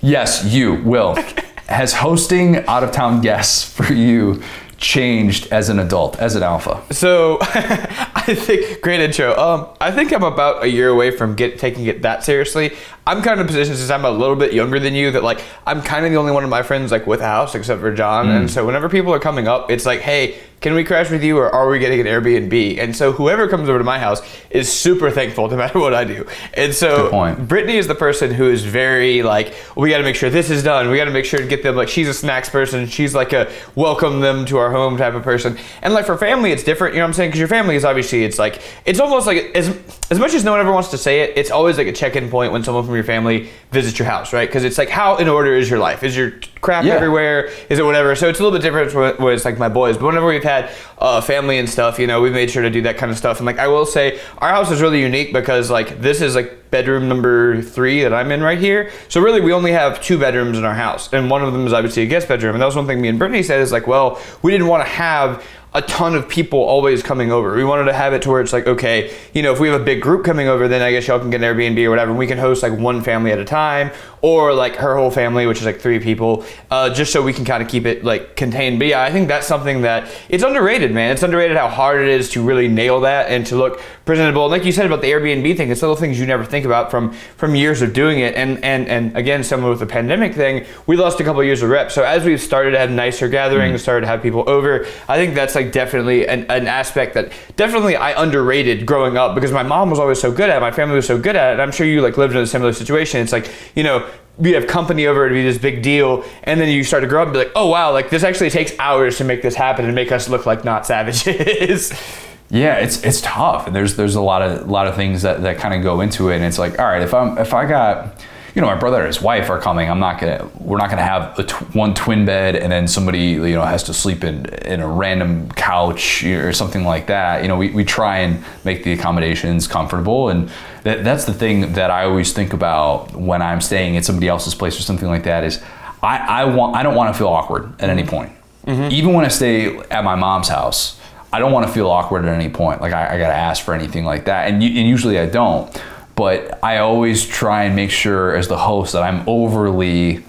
Yes, 0.00 0.42
you 0.42 0.76
will. 0.76 1.16
Has 1.68 1.92
hosting 1.92 2.64
out 2.66 2.82
of 2.82 2.92
town 2.92 3.20
guests 3.20 3.62
for 3.62 3.92
you 3.92 4.42
changed 4.84 5.48
as 5.50 5.68
an 5.68 5.78
adult, 5.78 6.18
as 6.18 6.36
an 6.36 6.42
alpha? 6.42 6.82
So 6.92 7.38
I 7.40 8.34
think 8.34 8.80
great 8.82 9.00
intro. 9.00 9.36
Um, 9.36 9.68
I 9.80 9.90
think 9.90 10.12
I'm 10.12 10.22
about 10.22 10.62
a 10.62 10.68
year 10.68 10.88
away 10.88 11.10
from 11.10 11.34
get 11.34 11.58
taking 11.58 11.86
it 11.86 12.02
that 12.02 12.24
seriously. 12.24 12.72
I'm 13.06 13.22
kind 13.22 13.38
of 13.38 13.40
in 13.40 13.46
a 13.46 13.48
position 13.48 13.76
since 13.76 13.90
I'm 13.90 14.04
a 14.04 14.10
little 14.10 14.36
bit 14.36 14.52
younger 14.52 14.78
than 14.78 14.94
you 14.94 15.10
that 15.10 15.22
like 15.22 15.42
I'm 15.66 15.82
kind 15.82 16.06
of 16.06 16.12
the 16.12 16.18
only 16.18 16.32
one 16.32 16.44
of 16.44 16.50
my 16.50 16.62
friends 16.62 16.90
like 16.90 17.06
with 17.06 17.20
a 17.20 17.26
house 17.26 17.54
except 17.54 17.80
for 17.80 17.94
John. 17.94 18.30
And 18.30 18.50
so 18.50 18.64
whenever 18.64 18.88
people 18.88 19.12
are 19.12 19.18
coming 19.18 19.46
up, 19.46 19.70
it's 19.70 19.84
like, 19.84 20.00
hey, 20.00 20.38
can 20.64 20.72
we 20.72 20.82
crash 20.82 21.10
with 21.10 21.22
you 21.22 21.36
or 21.36 21.50
are 21.54 21.68
we 21.68 21.78
getting 21.78 22.00
an 22.00 22.06
Airbnb? 22.06 22.78
And 22.78 22.96
so 22.96 23.12
whoever 23.12 23.46
comes 23.48 23.68
over 23.68 23.76
to 23.76 23.84
my 23.84 23.98
house 23.98 24.22
is 24.48 24.72
super 24.72 25.10
thankful 25.10 25.48
no 25.48 25.56
matter 25.58 25.78
what 25.78 25.92
I 25.92 26.04
do. 26.04 26.26
And 26.54 26.72
so. 26.74 27.10
Brittany 27.34 27.76
is 27.76 27.86
the 27.86 27.94
person 27.94 28.32
who 28.32 28.50
is 28.50 28.64
very 28.64 29.22
like, 29.22 29.54
we 29.76 29.90
got 29.90 29.98
to 29.98 30.04
make 30.04 30.16
sure 30.16 30.30
this 30.30 30.48
is 30.48 30.62
done. 30.62 30.88
We 30.88 30.96
got 30.96 31.04
to 31.04 31.10
make 31.10 31.26
sure 31.26 31.40
to 31.40 31.46
get 31.46 31.62
them 31.62 31.76
like 31.76 31.88
she's 31.88 32.08
a 32.08 32.14
snacks 32.14 32.48
person. 32.48 32.86
She's 32.86 33.14
like 33.14 33.34
a 33.34 33.52
welcome 33.74 34.20
them 34.20 34.46
to 34.46 34.56
our 34.56 34.70
home 34.74 34.96
type 34.96 35.14
of 35.14 35.22
person. 35.22 35.56
And 35.82 35.94
like 35.94 36.04
for 36.06 36.16
family, 36.18 36.52
it's 36.52 36.62
different. 36.62 36.94
You 36.94 36.98
know 37.00 37.04
what 37.04 37.08
I'm 37.08 37.14
saying? 37.14 37.30
Because 37.30 37.38
your 37.38 37.48
family 37.48 37.76
is 37.76 37.84
obviously 37.84 38.24
it's 38.24 38.38
like 38.38 38.60
it's 38.84 39.00
almost 39.00 39.26
like 39.26 39.52
as 39.54 39.68
as 40.10 40.18
much 40.18 40.34
as 40.34 40.44
no 40.44 40.50
one 40.50 40.60
ever 40.60 40.72
wants 40.72 40.90
to 40.90 40.98
say 40.98 41.20
it, 41.20 41.32
it's 41.36 41.50
always 41.50 41.78
like 41.78 41.86
a 41.86 41.92
check-in 41.92 42.28
point 42.28 42.52
when 42.52 42.62
someone 42.62 42.84
from 42.84 42.94
your 42.94 43.04
family 43.04 43.48
visits 43.70 43.98
your 43.98 44.06
house, 44.06 44.32
right? 44.32 44.48
Because 44.48 44.64
it's 44.64 44.76
like 44.78 44.88
how 44.90 45.16
in 45.16 45.28
order 45.28 45.54
is 45.54 45.70
your 45.70 45.78
life? 45.78 46.02
Is 46.02 46.16
your 46.16 46.32
crap 46.60 46.84
Yeah. 46.84 46.94
everywhere? 46.94 47.50
Is 47.70 47.78
it 47.78 47.84
whatever? 47.84 48.14
So 48.14 48.28
it's 48.28 48.38
a 48.40 48.42
little 48.42 48.56
bit 48.58 48.62
different 48.62 48.94
with, 48.94 49.18
with 49.18 49.44
like 49.44 49.58
my 49.58 49.68
boys. 49.68 49.96
But 49.96 50.06
whenever 50.06 50.26
we've 50.26 50.42
had 50.42 50.70
uh, 50.98 51.20
family 51.20 51.58
and 51.58 51.68
stuff, 51.68 51.98
you 51.98 52.06
know, 52.06 52.20
we've 52.20 52.32
made 52.32 52.50
sure 52.50 52.62
to 52.62 52.70
do 52.70 52.82
that 52.82 52.96
kind 52.96 53.10
of 53.10 53.18
stuff. 53.18 53.38
And 53.38 53.46
like 53.46 53.58
I 53.58 53.68
will 53.68 53.86
say, 53.86 54.18
our 54.38 54.48
house 54.50 54.70
is 54.70 54.80
really 54.82 55.00
unique 55.00 55.32
because 55.32 55.70
like 55.70 56.00
this 56.00 56.20
is 56.20 56.34
like 56.34 56.63
bedroom 56.74 57.08
number 57.08 57.62
three 57.62 58.02
that 58.02 58.12
I'm 58.12 58.32
in 58.32 58.42
right 58.42 58.58
here. 58.58 58.90
So 59.08 59.20
really, 59.20 59.40
we 59.40 59.52
only 59.52 59.70
have 59.70 60.02
two 60.02 60.18
bedrooms 60.18 60.58
in 60.58 60.64
our 60.64 60.74
house, 60.74 61.08
and 61.12 61.30
one 61.30 61.40
of 61.44 61.52
them 61.52 61.68
is 61.68 61.72
obviously 61.72 62.02
a 62.02 62.06
guest 62.06 62.26
bedroom. 62.26 62.56
And 62.56 62.60
that 62.60 62.66
was 62.66 62.74
one 62.74 62.88
thing 62.88 63.00
me 63.00 63.06
and 63.06 63.16
Brittany 63.16 63.44
said 63.44 63.60
is 63.60 63.70
like, 63.70 63.86
well, 63.86 64.20
we 64.42 64.50
didn't 64.50 64.66
want 64.66 64.84
to 64.84 64.90
have 64.90 65.46
a 65.74 65.82
ton 65.82 66.14
of 66.14 66.28
people 66.28 66.60
always 66.60 67.02
coming 67.02 67.32
over. 67.32 67.56
We 67.56 67.64
wanted 67.64 67.86
to 67.86 67.92
have 67.92 68.12
it 68.12 68.22
to 68.22 68.30
where 68.30 68.40
it's 68.40 68.52
like, 68.52 68.68
okay, 68.68 69.12
you 69.32 69.42
know, 69.42 69.52
if 69.52 69.58
we 69.58 69.68
have 69.68 69.80
a 69.80 69.84
big 69.84 70.00
group 70.00 70.24
coming 70.24 70.46
over, 70.46 70.68
then 70.68 70.82
I 70.82 70.92
guess 70.92 71.08
y'all 71.08 71.18
can 71.18 71.30
get 71.30 71.42
an 71.42 71.56
Airbnb 71.56 71.84
or 71.84 71.90
whatever. 71.90 72.10
And 72.12 72.18
we 72.18 72.28
can 72.28 72.38
host 72.38 72.62
like 72.62 72.72
one 72.72 73.02
family 73.02 73.32
at 73.32 73.40
a 73.40 73.44
time 73.44 73.90
or 74.24 74.54
like 74.54 74.76
her 74.76 74.96
whole 74.96 75.10
family, 75.10 75.46
which 75.46 75.58
is 75.58 75.66
like 75.66 75.80
three 75.80 75.98
people, 75.98 76.46
uh, 76.70 76.88
just 76.94 77.12
so 77.12 77.20
we 77.20 77.32
can 77.32 77.44
kind 77.44 77.62
of 77.62 77.68
keep 77.68 77.86
it 77.86 78.04
like 78.04 78.36
contained. 78.36 78.78
But 78.78 78.86
yeah, 78.88 79.02
I 79.02 79.10
think 79.10 79.26
that's 79.26 79.46
something 79.46 79.82
that 79.82 80.08
it's 80.28 80.44
underrated, 80.44 80.92
man. 80.92 81.12
It's 81.12 81.24
underrated 81.24 81.56
how 81.56 81.68
hard 81.68 82.00
it 82.00 82.08
is 82.08 82.30
to 82.30 82.42
really 82.42 82.68
nail 82.68 83.00
that 83.00 83.28
and 83.28 83.44
to 83.48 83.56
look 83.56 83.82
presentable. 84.04 84.44
And 84.44 84.52
like 84.52 84.64
you 84.64 84.72
said 84.72 84.86
about 84.86 85.02
the 85.02 85.10
Airbnb 85.10 85.56
thing, 85.56 85.70
it's 85.70 85.82
little 85.82 85.96
things 85.96 86.20
you 86.20 86.26
never 86.26 86.44
think 86.44 86.64
about 86.64 86.90
from 86.90 87.12
from 87.36 87.56
years 87.56 87.82
of 87.82 87.92
doing 87.92 88.20
it. 88.20 88.34
And 88.36 88.64
and 88.64 88.86
and 88.86 89.16
again, 89.16 89.42
similar 89.42 89.70
with 89.70 89.80
the 89.80 89.86
pandemic 89.86 90.34
thing, 90.34 90.66
we 90.86 90.96
lost 90.96 91.18
a 91.18 91.24
couple 91.24 91.40
of 91.40 91.46
years 91.46 91.62
of 91.62 91.68
rep. 91.68 91.90
So 91.90 92.04
as 92.04 92.24
we've 92.24 92.40
started 92.40 92.70
to 92.70 92.78
have 92.78 92.90
nicer 92.90 93.28
gatherings, 93.28 93.82
started 93.82 94.02
to 94.02 94.06
have 94.06 94.22
people 94.22 94.48
over, 94.48 94.86
I 95.08 95.16
think 95.16 95.34
that's 95.34 95.54
like 95.54 95.63
definitely 95.72 96.26
an, 96.26 96.44
an 96.50 96.66
aspect 96.66 97.14
that 97.14 97.32
definitely 97.56 97.96
I 97.96 98.20
underrated 98.20 98.86
growing 98.86 99.16
up 99.16 99.34
because 99.34 99.52
my 99.52 99.62
mom 99.62 99.90
was 99.90 99.98
always 99.98 100.20
so 100.20 100.32
good 100.32 100.50
at 100.50 100.58
it, 100.58 100.60
my 100.60 100.70
family 100.70 100.96
was 100.96 101.06
so 101.06 101.18
good 101.18 101.36
at 101.36 101.54
it. 101.54 101.62
I'm 101.62 101.72
sure 101.72 101.86
you 101.86 102.00
like 102.00 102.16
lived 102.16 102.34
in 102.34 102.40
a 102.40 102.46
similar 102.46 102.72
situation. 102.72 103.20
It's 103.20 103.32
like, 103.32 103.50
you 103.74 103.82
know, 103.82 104.08
you 104.40 104.54
have 104.54 104.66
company 104.66 105.06
over 105.06 105.28
to 105.28 105.34
be 105.34 105.42
this 105.42 105.58
big 105.58 105.82
deal, 105.82 106.24
and 106.42 106.60
then 106.60 106.68
you 106.68 106.82
start 106.82 107.02
to 107.02 107.08
grow 107.08 107.22
up 107.22 107.28
and 107.28 107.34
be 107.34 107.38
like, 107.38 107.52
oh 107.54 107.68
wow, 107.68 107.92
like 107.92 108.10
this 108.10 108.24
actually 108.24 108.50
takes 108.50 108.72
hours 108.78 109.18
to 109.18 109.24
make 109.24 109.42
this 109.42 109.54
happen 109.54 109.84
and 109.84 109.94
make 109.94 110.10
us 110.10 110.28
look 110.28 110.46
like 110.46 110.64
not 110.64 110.86
savages. 110.86 111.92
Yeah, 112.50 112.76
it's 112.76 113.02
it's 113.02 113.20
tough, 113.22 113.66
and 113.66 113.74
there's 113.74 113.96
there's 113.96 114.14
a 114.14 114.20
lot 114.20 114.42
of 114.42 114.68
a 114.68 114.70
lot 114.70 114.86
of 114.86 114.94
things 114.94 115.22
that, 115.22 115.42
that 115.42 115.58
kind 115.58 115.74
of 115.74 115.82
go 115.82 116.02
into 116.02 116.28
it, 116.28 116.36
and 116.36 116.44
it's 116.44 116.58
like, 116.58 116.78
all 116.78 116.84
right, 116.84 117.02
if 117.02 117.14
I'm 117.14 117.38
if 117.38 117.54
I 117.54 117.66
got, 117.66 118.22
you 118.54 118.60
know, 118.60 118.68
my 118.68 118.76
brother 118.76 118.98
and 118.98 119.08
his 119.08 119.20
wife 119.20 119.50
are 119.50 119.60
coming, 119.60 119.90
I'm 119.90 119.98
not 119.98 120.20
gonna 120.20 120.48
we're 120.60 120.78
not 120.78 120.88
gonna 120.88 121.02
have 121.02 121.36
a 121.38 121.42
tw- 121.42 121.74
one 121.74 121.92
twin 121.92 122.24
bed, 122.24 122.54
and 122.54 122.70
then 122.70 122.86
somebody 122.86 123.30
you 123.30 123.54
know 123.54 123.64
has 123.64 123.82
to 123.84 123.94
sleep 123.94 124.22
in 124.22 124.46
in 124.64 124.80
a 124.80 124.86
random 124.86 125.50
couch 125.52 126.22
or 126.22 126.52
something 126.52 126.84
like 126.84 127.08
that. 127.08 127.42
You 127.42 127.48
know, 127.48 127.56
we, 127.56 127.70
we 127.70 127.84
try 127.84 128.18
and 128.18 128.44
make 128.64 128.84
the 128.84 128.92
accommodations 128.92 129.66
comfortable, 129.66 130.28
and 130.28 130.50
that, 130.84 131.02
that's 131.02 131.24
the 131.24 131.34
thing 131.34 131.72
that 131.72 131.90
I 131.90 132.04
always 132.04 132.32
think 132.32 132.52
about 132.52 133.12
when 133.16 133.42
I'm 133.42 133.60
staying 133.60 133.96
at 133.96 134.04
somebody 134.04 134.28
else's 134.28 134.54
place 134.54 134.78
or 134.78 134.82
something 134.82 135.08
like 135.08 135.24
that 135.24 135.42
is, 135.42 135.60
I 136.00 136.18
I 136.18 136.44
want 136.44 136.76
I 136.76 136.84
don't 136.84 136.94
want 136.94 137.12
to 137.12 137.18
feel 137.18 137.28
awkward 137.28 137.72
at 137.80 137.90
any 137.90 138.04
point, 138.04 138.30
mm-hmm. 138.66 138.92
even 138.92 139.14
when 139.14 139.24
I 139.24 139.28
stay 139.28 139.76
at 139.90 140.04
my 140.04 140.14
mom's 140.14 140.48
house. 140.48 141.00
I 141.32 141.40
don't 141.40 141.50
want 141.50 141.66
to 141.66 141.72
feel 141.72 141.90
awkward 141.90 142.24
at 142.26 142.32
any 142.32 142.48
point. 142.48 142.80
Like 142.80 142.92
I, 142.92 143.16
I 143.16 143.18
got 143.18 143.26
to 143.26 143.34
ask 143.34 143.64
for 143.64 143.74
anything 143.74 144.04
like 144.04 144.26
that, 144.26 144.46
and, 144.46 144.62
and 144.62 144.88
usually 144.88 145.18
I 145.18 145.26
don't. 145.26 145.68
But 146.16 146.62
I 146.62 146.78
always 146.78 147.26
try 147.26 147.64
and 147.64 147.74
make 147.74 147.90
sure, 147.90 148.36
as 148.36 148.48
the 148.48 148.58
host, 148.58 148.92
that 148.92 149.02
I'm 149.02 149.28
overly 149.28 150.24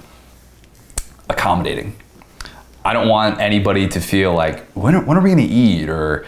accommodating. 1.30 1.96
I 2.84 2.94
don't 2.94 3.08
want 3.08 3.40
anybody 3.40 3.88
to 3.90 4.00
feel 4.00 4.34
like 4.34 4.66
when 4.72 4.96
are, 4.96 5.04
when 5.04 5.18
are 5.18 5.22
we 5.22 5.32
going 5.32 5.48
to 5.48 5.54
eat? 5.54 5.90
or 5.90 6.26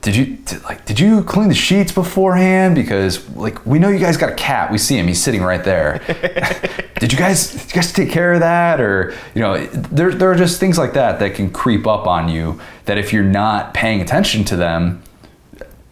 did 0.00 0.16
you 0.16 0.38
like 0.64 0.84
did 0.86 0.98
you 0.98 1.22
clean 1.24 1.48
the 1.48 1.54
sheets 1.54 1.92
beforehand? 1.92 2.74
Because 2.74 3.28
like 3.30 3.64
we 3.66 3.78
know 3.78 3.88
you 3.88 3.98
guys 3.98 4.16
got 4.16 4.30
a 4.30 4.34
cat. 4.34 4.70
We 4.70 4.78
see 4.78 4.96
him. 4.98 5.06
He's 5.06 5.22
sitting 5.22 5.42
right 5.42 5.62
there. 5.62 6.00
Did 6.98 7.12
you 7.12 7.18
guys 7.18 7.50
did 7.52 7.66
you 7.66 7.74
guys 7.74 7.92
take 7.92 8.10
care 8.10 8.32
of 8.32 8.40
that? 8.40 8.80
Or 8.80 9.14
you 9.34 9.42
know 9.42 9.66
there, 9.66 10.10
there 10.12 10.30
are 10.30 10.34
just 10.34 10.58
things 10.58 10.78
like 10.78 10.94
that 10.94 11.18
that 11.18 11.34
can 11.34 11.50
creep 11.50 11.86
up 11.86 12.06
on 12.06 12.30
you 12.30 12.58
that 12.86 12.96
if 12.96 13.12
you're 13.12 13.22
not 13.22 13.74
paying 13.74 14.00
attention 14.00 14.44
to 14.44 14.56
them 14.56 15.02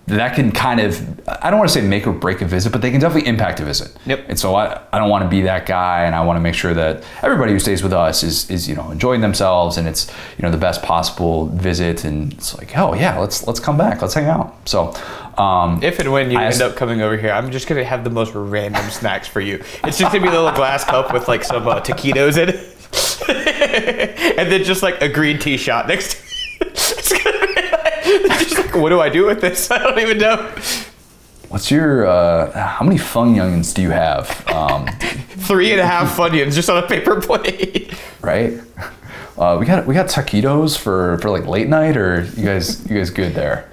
that 0.06 0.34
can 0.34 0.52
kind 0.52 0.80
of 0.80 1.00
I 1.26 1.48
don't 1.50 1.58
want 1.58 1.70
to 1.70 1.80
say 1.80 1.86
make 1.86 2.06
or 2.06 2.12
break 2.12 2.42
a 2.42 2.44
visit, 2.44 2.72
but 2.72 2.82
they 2.82 2.90
can 2.90 3.00
definitely 3.00 3.26
impact 3.28 3.60
a 3.60 3.64
visit. 3.64 3.90
Yep. 4.04 4.26
And 4.28 4.38
so 4.38 4.54
I, 4.54 4.80
I 4.92 4.98
don't 4.98 5.08
want 5.08 5.24
to 5.24 5.28
be 5.30 5.40
that 5.42 5.64
guy 5.64 6.04
and 6.04 6.14
I 6.14 6.20
want 6.22 6.36
to 6.36 6.40
make 6.42 6.54
sure 6.54 6.74
that 6.74 7.02
everybody 7.22 7.52
who 7.52 7.58
stays 7.58 7.82
with 7.82 7.94
us 7.94 8.22
is 8.22 8.50
is, 8.50 8.68
you 8.68 8.74
know, 8.76 8.90
enjoying 8.90 9.22
themselves 9.22 9.78
and 9.78 9.88
it's, 9.88 10.10
you 10.36 10.42
know, 10.42 10.50
the 10.50 10.58
best 10.58 10.82
possible 10.82 11.46
visit 11.46 12.04
and 12.04 12.34
it's 12.34 12.54
like, 12.58 12.76
oh 12.76 12.92
yeah, 12.94 13.18
let's 13.18 13.46
let's 13.46 13.60
come 13.60 13.78
back, 13.78 14.02
let's 14.02 14.12
hang 14.14 14.26
out. 14.26 14.54
So 14.68 14.92
um 15.38 15.82
If 15.82 15.98
and 15.98 16.12
when 16.12 16.30
you 16.30 16.38
I 16.38 16.44
end 16.44 16.52
asked- 16.54 16.62
up 16.62 16.76
coming 16.76 17.00
over 17.00 17.16
here, 17.16 17.30
I'm 17.32 17.50
just 17.50 17.66
gonna 17.66 17.82
have 17.84 18.04
the 18.04 18.10
most 18.10 18.34
random 18.34 18.88
snacks 18.90 19.26
for 19.26 19.40
you. 19.40 19.56
It's 19.84 19.96
just 19.98 20.12
gonna 20.12 20.20
be 20.20 20.28
a 20.28 20.32
little 20.32 20.52
glass 20.52 20.84
cup 20.84 21.14
with 21.14 21.28
like 21.28 21.44
some 21.44 21.66
uh, 21.66 21.80
taquitos 21.80 22.36
in 22.36 22.50
it, 22.50 22.70
and 24.38 24.52
then 24.52 24.64
just 24.64 24.82
like 24.82 25.00
a 25.00 25.08
green 25.08 25.38
tea 25.38 25.56
shot 25.56 25.88
next. 25.88 26.12
to 26.14 26.66
It's 26.66 27.10
gonna 27.12 27.46
be 27.46 27.54
like, 27.70 28.03
just 28.38 28.56
like, 28.58 28.74
what 28.74 28.90
do 28.90 29.00
I 29.00 29.08
do 29.08 29.26
with 29.26 29.40
this? 29.40 29.70
I 29.70 29.78
don't 29.78 29.98
even 29.98 30.18
know. 30.18 30.36
what's 31.48 31.70
your 31.70 32.06
uh 32.06 32.50
how 32.52 32.84
many 32.84 32.98
fun 32.98 33.34
youngins 33.34 33.74
do 33.74 33.82
you 33.82 33.90
have? 33.90 34.46
Um 34.48 34.86
Three 35.46 35.72
and 35.72 35.80
a 35.80 35.86
half 35.86 36.16
Funyuns 36.16 36.54
just 36.54 36.70
on 36.70 36.82
a 36.82 36.86
paper 36.86 37.20
plate. 37.20 37.92
right? 38.22 38.58
Uh, 39.36 39.56
we 39.58 39.66
got 39.66 39.84
we 39.86 39.94
got 39.94 40.06
taquitos 40.06 40.78
for 40.78 41.18
for 41.18 41.28
like 41.28 41.46
late 41.46 41.68
night, 41.68 41.96
or 41.96 42.22
you 42.36 42.44
guys 42.44 42.88
you 42.88 42.96
guys 42.96 43.10
good 43.10 43.34
there? 43.34 43.68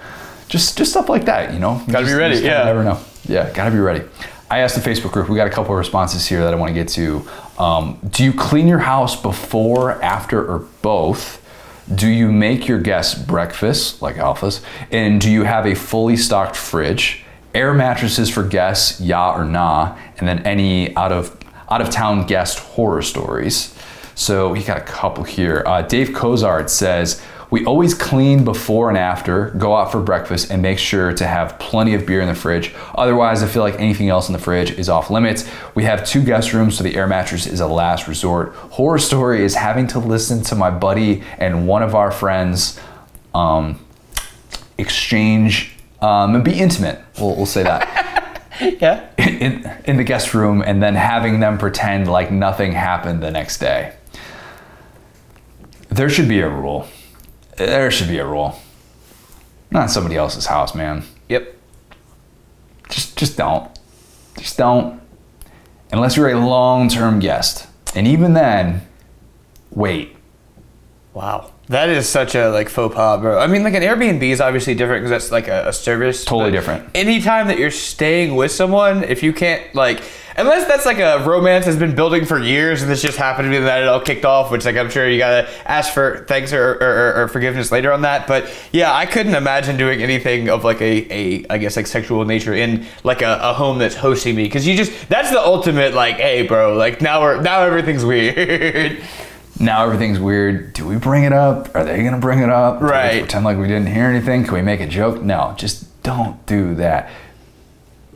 Just 0.48 0.76
just 0.76 0.90
stuff 0.90 1.08
like 1.08 1.24
that, 1.26 1.54
you 1.54 1.60
know. 1.60 1.80
You 1.86 1.92
Gotta 1.92 2.06
be 2.06 2.12
ready, 2.12 2.34
just 2.34 2.44
yeah. 2.44 2.64
Never 2.64 2.82
know. 2.84 2.98
Yeah, 3.26 3.48
gotta 3.54 3.70
be 3.70 3.78
ready. 3.78 4.02
I 4.50 4.58
asked 4.58 4.74
the 4.74 4.82
Facebook 4.90 5.12
group. 5.12 5.28
We 5.30 5.36
got 5.36 5.46
a 5.46 5.50
couple 5.50 5.72
of 5.72 5.78
responses 5.78 6.26
here 6.26 6.40
that 6.42 6.52
I 6.52 6.56
want 6.56 6.68
to 6.70 6.74
get 6.74 6.88
to. 6.88 7.26
Um, 7.58 7.98
do 8.10 8.22
you 8.24 8.34
clean 8.34 8.66
your 8.68 8.80
house 8.80 9.14
before, 9.20 9.92
after, 10.02 10.44
or 10.44 10.58
both? 10.82 11.41
Do 11.94 12.08
you 12.08 12.30
make 12.30 12.68
your 12.68 12.78
guests 12.78 13.14
breakfast 13.14 14.02
like 14.02 14.16
alphas? 14.16 14.62
And 14.90 15.20
do 15.20 15.30
you 15.30 15.42
have 15.44 15.66
a 15.66 15.74
fully 15.74 16.16
stocked 16.16 16.56
fridge? 16.56 17.24
Air 17.54 17.74
mattresses 17.74 18.30
for 18.30 18.42
guests, 18.44 19.00
yeah 19.00 19.32
or 19.32 19.44
nah? 19.44 19.98
And 20.18 20.28
then 20.28 20.40
any 20.46 20.94
out 20.96 21.12
of 21.12 21.36
out 21.70 21.80
of 21.80 21.90
town 21.90 22.26
guest 22.26 22.58
horror 22.58 23.02
stories. 23.02 23.74
So 24.14 24.50
we 24.50 24.62
got 24.62 24.76
a 24.76 24.82
couple 24.82 25.24
here. 25.24 25.62
Uh, 25.66 25.82
Dave 25.82 26.10
Kozart 26.10 26.68
says, 26.68 27.22
We 27.52 27.66
always 27.66 27.92
clean 27.92 28.44
before 28.44 28.88
and 28.88 28.96
after, 28.96 29.50
go 29.50 29.76
out 29.76 29.92
for 29.92 30.00
breakfast, 30.00 30.50
and 30.50 30.62
make 30.62 30.78
sure 30.78 31.12
to 31.12 31.26
have 31.26 31.58
plenty 31.58 31.92
of 31.92 32.06
beer 32.06 32.22
in 32.22 32.26
the 32.26 32.34
fridge. 32.34 32.74
Otherwise, 32.94 33.42
I 33.42 33.46
feel 33.46 33.62
like 33.62 33.78
anything 33.78 34.08
else 34.08 34.26
in 34.26 34.32
the 34.32 34.38
fridge 34.38 34.70
is 34.70 34.88
off 34.88 35.10
limits. 35.10 35.46
We 35.74 35.84
have 35.84 36.06
two 36.06 36.24
guest 36.24 36.54
rooms, 36.54 36.78
so 36.78 36.82
the 36.82 36.96
air 36.96 37.06
mattress 37.06 37.46
is 37.46 37.60
a 37.60 37.66
last 37.66 38.08
resort. 38.08 38.54
Horror 38.54 38.98
story 38.98 39.44
is 39.44 39.54
having 39.54 39.86
to 39.88 39.98
listen 39.98 40.42
to 40.44 40.54
my 40.54 40.70
buddy 40.70 41.22
and 41.36 41.68
one 41.68 41.82
of 41.82 41.94
our 41.94 42.10
friends 42.10 42.80
um, 43.34 43.78
exchange 44.78 45.72
um, 46.00 46.34
and 46.34 46.42
be 46.42 46.58
intimate. 46.58 47.04
We'll, 47.20 47.36
we'll 47.36 47.44
say 47.44 47.64
that 47.64 48.40
Yeah. 48.62 49.06
in, 49.18 49.70
in 49.84 49.96
the 49.98 50.04
guest 50.04 50.32
room 50.32 50.62
and 50.64 50.82
then 50.82 50.94
having 50.94 51.40
them 51.40 51.58
pretend 51.58 52.08
like 52.10 52.30
nothing 52.30 52.72
happened 52.72 53.22
the 53.22 53.30
next 53.30 53.58
day. 53.58 53.92
There 55.90 56.08
should 56.08 56.30
be 56.30 56.40
a 56.40 56.48
rule. 56.48 56.88
There 57.56 57.90
should 57.90 58.08
be 58.08 58.18
a 58.18 58.26
rule. 58.26 58.58
Not 59.70 59.90
somebody 59.90 60.16
else's 60.16 60.46
house, 60.46 60.74
man. 60.74 61.04
Yep. 61.28 61.56
Just 62.88 63.16
just 63.16 63.36
don't. 63.36 63.70
Just 64.38 64.58
don't. 64.58 65.00
Unless 65.90 66.16
you're 66.16 66.30
a 66.30 66.38
long-term 66.46 67.20
guest. 67.20 67.66
And 67.94 68.06
even 68.06 68.32
then, 68.32 68.86
wait. 69.70 70.16
Wow. 71.12 71.52
That 71.68 71.88
is 71.88 72.08
such 72.08 72.34
a 72.34 72.50
like 72.50 72.68
faux 72.68 72.94
pas, 72.94 73.20
bro. 73.20 73.38
I 73.38 73.46
mean, 73.46 73.62
like 73.62 73.74
an 73.74 73.82
Airbnb 73.82 74.22
is 74.22 74.40
obviously 74.40 74.74
different 74.74 75.04
because 75.04 75.10
that's 75.10 75.30
like 75.30 75.48
a, 75.48 75.68
a 75.68 75.72
service. 75.72 76.24
Totally 76.24 76.50
but 76.50 76.56
different. 76.56 76.90
Anytime 76.94 77.46
that 77.48 77.58
you're 77.58 77.70
staying 77.70 78.34
with 78.34 78.50
someone, 78.50 79.04
if 79.04 79.22
you 79.22 79.32
can't 79.32 79.72
like, 79.74 80.02
unless 80.36 80.66
that's 80.66 80.84
like 80.84 80.98
a 80.98 81.24
romance 81.24 81.64
has 81.66 81.76
been 81.76 81.94
building 81.94 82.26
for 82.26 82.38
years 82.38 82.82
and 82.82 82.90
this 82.90 83.00
just 83.00 83.16
happened 83.16 83.46
to 83.46 83.50
be 83.50 83.64
that 83.64 83.82
it 83.82 83.88
all 83.88 84.00
kicked 84.00 84.24
off, 84.24 84.50
which 84.50 84.64
like 84.64 84.76
I'm 84.76 84.90
sure 84.90 85.08
you 85.08 85.18
gotta 85.18 85.48
ask 85.64 85.94
for 85.94 86.24
thanks 86.28 86.52
or, 86.52 86.72
or, 86.72 86.80
or, 86.80 87.22
or 87.22 87.28
forgiveness 87.28 87.70
later 87.70 87.92
on 87.92 88.02
that. 88.02 88.26
But 88.26 88.52
yeah, 88.72 88.92
I 88.92 89.06
couldn't 89.06 89.36
imagine 89.36 89.76
doing 89.76 90.02
anything 90.02 90.48
of 90.48 90.64
like 90.64 90.80
a, 90.80 91.12
a 91.14 91.46
I 91.48 91.58
guess 91.58 91.76
like 91.76 91.86
sexual 91.86 92.24
nature 92.24 92.54
in 92.54 92.86
like 93.04 93.22
a, 93.22 93.38
a 93.40 93.52
home 93.52 93.78
that's 93.78 93.94
hosting 93.94 94.34
me 94.34 94.44
because 94.44 94.66
you 94.66 94.76
just 94.76 95.08
that's 95.08 95.30
the 95.30 95.40
ultimate 95.40 95.94
like, 95.94 96.16
hey, 96.16 96.44
bro, 96.44 96.74
like 96.74 97.00
now 97.00 97.20
we're 97.22 97.40
now 97.40 97.60
everything's 97.60 98.04
weird. 98.04 99.00
Now 99.62 99.84
everything's 99.84 100.18
weird. 100.18 100.72
Do 100.72 100.86
we 100.86 100.96
bring 100.96 101.22
it 101.22 101.32
up? 101.32 101.74
Are 101.76 101.84
they 101.84 102.02
gonna 102.02 102.18
bring 102.18 102.40
it 102.40 102.50
up? 102.50 102.80
Do 102.80 102.86
Right. 102.86 103.20
pretend 103.22 103.44
like 103.44 103.56
we 103.56 103.68
didn't 103.68 103.86
hear 103.86 104.06
anything? 104.06 104.44
Can 104.44 104.54
we 104.54 104.62
make 104.62 104.80
a 104.80 104.86
joke? 104.88 105.22
No, 105.22 105.54
just 105.56 106.02
don't 106.02 106.44
do 106.46 106.74
that. 106.74 107.08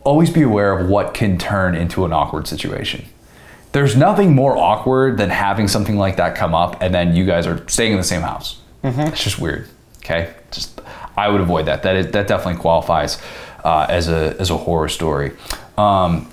Always 0.02 0.28
be 0.30 0.42
aware 0.42 0.76
of 0.76 0.88
what 0.88 1.14
can 1.14 1.38
turn 1.38 1.74
into 1.76 2.04
an 2.04 2.12
awkward 2.12 2.48
situation. 2.48 3.04
There's 3.72 3.96
nothing 3.96 4.34
more 4.34 4.56
awkward 4.56 5.18
than 5.18 5.30
having 5.30 5.68
something 5.68 5.96
like 5.96 6.16
that 6.16 6.34
come 6.34 6.54
up 6.54 6.76
and 6.82 6.92
then 6.94 7.14
you 7.14 7.24
guys 7.24 7.46
are 7.46 7.66
staying 7.68 7.92
in 7.92 7.98
the 7.98 8.04
same 8.04 8.22
house. 8.22 8.58
It's 8.82 9.22
just 9.22 9.38
weird. 9.38 9.68
Okay, 9.98 10.30
just 10.50 10.80
I 11.16 11.28
would 11.28 11.40
avoid 11.40 11.66
that. 11.66 11.82
That 11.84 11.96
is 11.96 12.10
that 12.12 12.26
definitely 12.28 12.60
qualifies 12.60 13.18
uh, 13.64 13.86
as 13.88 14.08
a 14.08 14.36
as 14.40 14.50
a 14.50 14.56
horror 14.56 14.88
story. 14.88 15.32
Um, 15.78 16.28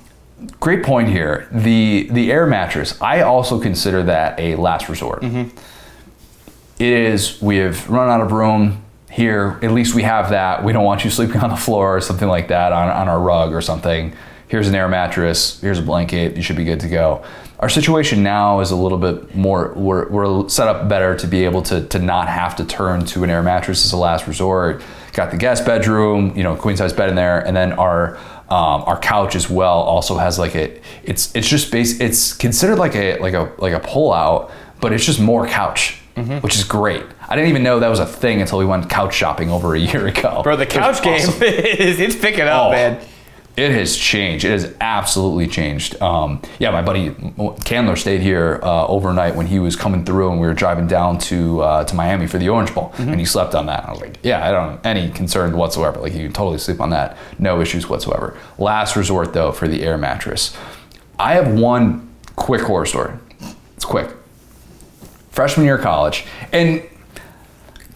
great 0.59 0.83
point 0.83 1.09
here. 1.09 1.47
The 1.51 2.09
the 2.11 2.31
air 2.31 2.45
mattress. 2.45 2.99
I 3.01 3.21
also 3.21 3.59
consider 3.59 4.03
that 4.03 4.39
a 4.39 4.55
last 4.55 4.89
resort. 4.89 5.21
Mm-hmm. 5.21 5.55
It 6.79 6.93
is. 6.93 7.41
We 7.41 7.57
have 7.57 7.89
run 7.89 8.09
out 8.09 8.21
of 8.21 8.31
room 8.31 8.83
here. 9.09 9.59
At 9.61 9.71
least 9.71 9.93
we 9.93 10.03
have 10.03 10.31
that. 10.31 10.63
We 10.63 10.73
don't 10.73 10.83
want 10.83 11.03
you 11.03 11.09
sleeping 11.19 11.37
on 11.37 11.49
the 11.49 11.55
floor 11.55 11.95
or 11.95 12.01
something 12.01 12.27
like 12.27 12.47
that 12.47 12.71
on, 12.71 12.89
on 12.89 13.07
our 13.07 13.19
rug 13.19 13.53
or 13.53 13.61
something. 13.61 14.13
Here's 14.47 14.67
an 14.67 14.75
air 14.75 14.87
mattress. 14.87 15.59
Here's 15.61 15.79
a 15.79 15.83
blanket. 15.83 16.35
You 16.35 16.43
should 16.43 16.57
be 16.57 16.65
good 16.65 16.79
to 16.81 16.89
go. 16.89 17.23
Our 17.59 17.69
situation 17.69 18.23
now 18.23 18.59
is 18.59 18.71
a 18.71 18.75
little 18.75 18.97
bit 18.97 19.33
more. 19.33 19.73
We're, 19.75 20.09
we're 20.09 20.49
set 20.49 20.67
up 20.67 20.89
better 20.89 21.15
to 21.15 21.27
be 21.27 21.45
able 21.45 21.61
to 21.63 21.87
to 21.87 21.99
not 21.99 22.27
have 22.27 22.55
to 22.57 22.65
turn 22.65 23.05
to 23.05 23.23
an 23.23 23.29
air 23.29 23.41
mattress 23.41 23.85
as 23.85 23.93
a 23.93 23.97
last 23.97 24.27
resort. 24.27 24.83
Got 25.13 25.31
the 25.31 25.37
guest 25.37 25.65
bedroom, 25.65 26.35
you 26.35 26.43
know, 26.43 26.55
queen 26.55 26.75
size 26.75 26.91
bed 26.91 27.09
in 27.09 27.15
there, 27.15 27.39
and 27.39 27.55
then 27.55 27.73
our 27.73 28.19
um, 28.53 28.83
our 28.89 28.99
couch 28.99 29.35
as 29.35 29.49
well 29.49 29.79
also 29.93 30.13
has 30.17 30.37
like 30.37 30.55
a 30.55 30.65
it's 31.03 31.33
it's 31.35 31.47
just 31.55 31.71
base 31.71 31.99
it's 31.99 32.33
considered 32.45 32.77
like 32.85 32.95
a 32.95 33.17
like 33.25 33.33
a 33.33 33.43
like 33.57 33.73
a 33.73 33.79
pull 33.79 34.09
out 34.13 34.51
but 34.81 34.93
it's 34.93 35.05
just 35.05 35.19
more 35.19 35.47
couch 35.47 35.99
which 36.41 36.55
is 36.55 36.63
great 36.63 37.03
i 37.29 37.35
didn't 37.35 37.49
even 37.49 37.63
know 37.63 37.79
that 37.79 37.87
was 37.89 37.99
a 37.99 38.05
thing 38.05 38.41
until 38.41 38.59
we 38.59 38.65
went 38.65 38.87
couch 38.89 39.15
shopping 39.15 39.49
over 39.49 39.73
a 39.73 39.79
year 39.79 40.05
ago 40.13 40.41
Bro, 40.43 40.57
the 40.57 40.65
couch 40.67 41.01
game 41.01 41.15
awesome. 41.27 41.41
is 41.89 41.99
it's 41.99 42.15
picking 42.15 42.47
up, 42.47 42.67
Oh, 42.67 42.71
man. 42.71 43.01
It 43.55 43.71
has 43.71 43.95
changed. 43.95 44.45
It 44.45 44.51
has 44.51 44.73
absolutely 44.81 45.47
changed. 45.47 46.01
Um, 46.01 46.41
yeah, 46.57 46.71
my 46.71 46.81
buddy 46.81 47.11
Candler 47.63 47.95
stayed 47.95 48.21
here 48.21 48.59
uh, 48.63 48.87
overnight 48.87 49.35
when 49.35 49.45
he 49.45 49.59
was 49.59 49.75
coming 49.75 50.03
through, 50.03 50.31
and 50.31 50.41
we 50.41 50.47
were 50.47 50.55
driving 50.55 50.87
down 50.87 51.19
to 51.19 51.61
uh, 51.61 51.83
to 51.83 51.93
Miami 51.95 52.25
for 52.25 52.39
the 52.39 52.49
Orange 52.49 52.73
Bowl, 52.73 52.93
and 52.97 53.19
he 53.19 53.25
slept 53.25 53.53
on 53.53 53.67
that. 53.67 53.85
I 53.87 53.91
was 53.91 54.01
like, 54.01 54.17
yeah, 54.23 54.47
I 54.47 54.51
don't 54.51 54.71
have 54.71 54.85
any 54.85 55.11
concern 55.11 55.55
whatsoever. 55.55 55.99
Like, 55.99 56.13
you 56.13 56.23
can 56.23 56.33
totally 56.33 56.57
sleep 56.57 56.81
on 56.81 56.89
that, 56.89 57.15
no 57.37 57.61
issues 57.61 57.87
whatsoever. 57.87 58.35
Last 58.57 58.95
resort 58.95 59.33
though 59.33 59.51
for 59.51 59.67
the 59.67 59.83
air 59.83 59.99
mattress. 59.99 60.57
I 61.19 61.35
have 61.35 61.53
one 61.59 62.09
quick 62.35 62.61
horror 62.61 62.87
story. 62.87 63.13
It's 63.75 63.85
quick. 63.85 64.09
Freshman 65.29 65.65
year 65.65 65.75
of 65.75 65.81
college, 65.81 66.25
and 66.51 66.81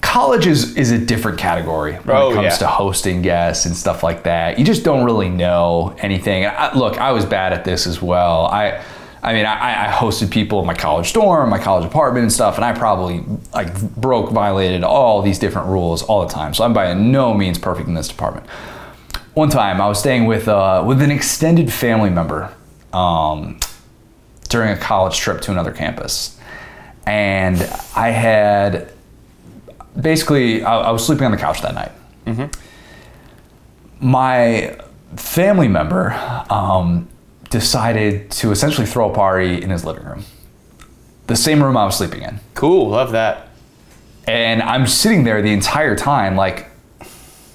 college 0.07 0.47
is, 0.47 0.75
is 0.77 0.91
a 0.91 0.97
different 0.97 1.37
category 1.37 1.93
when 1.95 2.15
Oh, 2.15 2.31
it 2.31 2.33
comes 2.33 2.45
yeah. 2.45 2.57
to 2.57 2.67
hosting 2.67 3.21
guests 3.21 3.65
and 3.65 3.75
stuff 3.75 4.03
like 4.03 4.23
that. 4.23 4.57
You 4.57 4.65
just 4.65 4.83
don't 4.83 5.03
really 5.05 5.29
know 5.29 5.95
anything. 5.99 6.45
I, 6.45 6.73
look, 6.75 6.97
I 6.97 7.11
was 7.11 7.25
bad 7.25 7.53
at 7.53 7.65
this 7.65 7.85
as 7.85 8.01
well. 8.01 8.45
I, 8.45 8.81
I 9.21 9.33
mean, 9.33 9.45
I, 9.45 9.87
I 9.87 9.91
hosted 9.91 10.31
people 10.31 10.59
in 10.61 10.65
my 10.65 10.73
college 10.73 11.11
dorm, 11.11 11.49
my 11.49 11.59
college 11.59 11.85
apartment, 11.85 12.23
and 12.23 12.31
stuff, 12.31 12.55
and 12.55 12.63
I 12.63 12.71
probably 12.71 13.23
like 13.53 13.79
broke, 13.95 14.31
violated 14.31 14.83
all 14.83 15.21
these 15.21 15.39
different 15.39 15.67
rules 15.67 16.01
all 16.03 16.25
the 16.25 16.31
time. 16.33 16.53
So 16.53 16.63
I'm 16.63 16.73
by 16.73 16.93
no 16.93 17.33
means 17.33 17.57
perfect 17.59 17.87
in 17.89 17.93
this 17.93 18.07
department. 18.07 18.47
One 19.33 19.49
time, 19.49 19.81
I 19.81 19.87
was 19.87 19.99
staying 19.99 20.25
with 20.25 20.47
uh, 20.47 20.83
with 20.87 21.01
an 21.01 21.11
extended 21.11 21.71
family 21.73 22.09
member 22.09 22.53
um, 22.93 23.59
during 24.49 24.69
a 24.71 24.77
college 24.77 25.17
trip 25.17 25.41
to 25.41 25.51
another 25.51 25.71
campus, 25.71 26.39
and 27.05 27.57
I 27.95 28.09
had 28.11 28.89
basically 29.99 30.63
I, 30.63 30.79
I 30.81 30.91
was 30.91 31.05
sleeping 31.05 31.25
on 31.25 31.31
the 31.31 31.37
couch 31.37 31.61
that 31.61 31.73
night. 31.75 31.91
My 33.99 34.77
family 35.15 35.67
member 35.67 36.11
um, 36.49 37.07
decided 37.49 38.29
to 38.31 38.51
essentially 38.51 38.85
throw 38.85 39.09
a 39.11 39.13
party 39.15 39.61
in 39.61 39.69
his 39.69 39.83
living 39.85 40.03
room, 40.03 40.23
the 41.27 41.35
same 41.35 41.63
room 41.63 41.75
I 41.77 41.85
was 41.85 41.97
sleeping 41.97 42.21
in, 42.21 42.39
Cool, 42.53 42.89
love 42.89 43.11
that. 43.13 43.47
and 44.27 44.61
I'm 44.61 44.85
sitting 44.87 45.23
there 45.23 45.41
the 45.41 45.51
entire 45.53 45.95
time 45.95 46.35
like, 46.35 46.67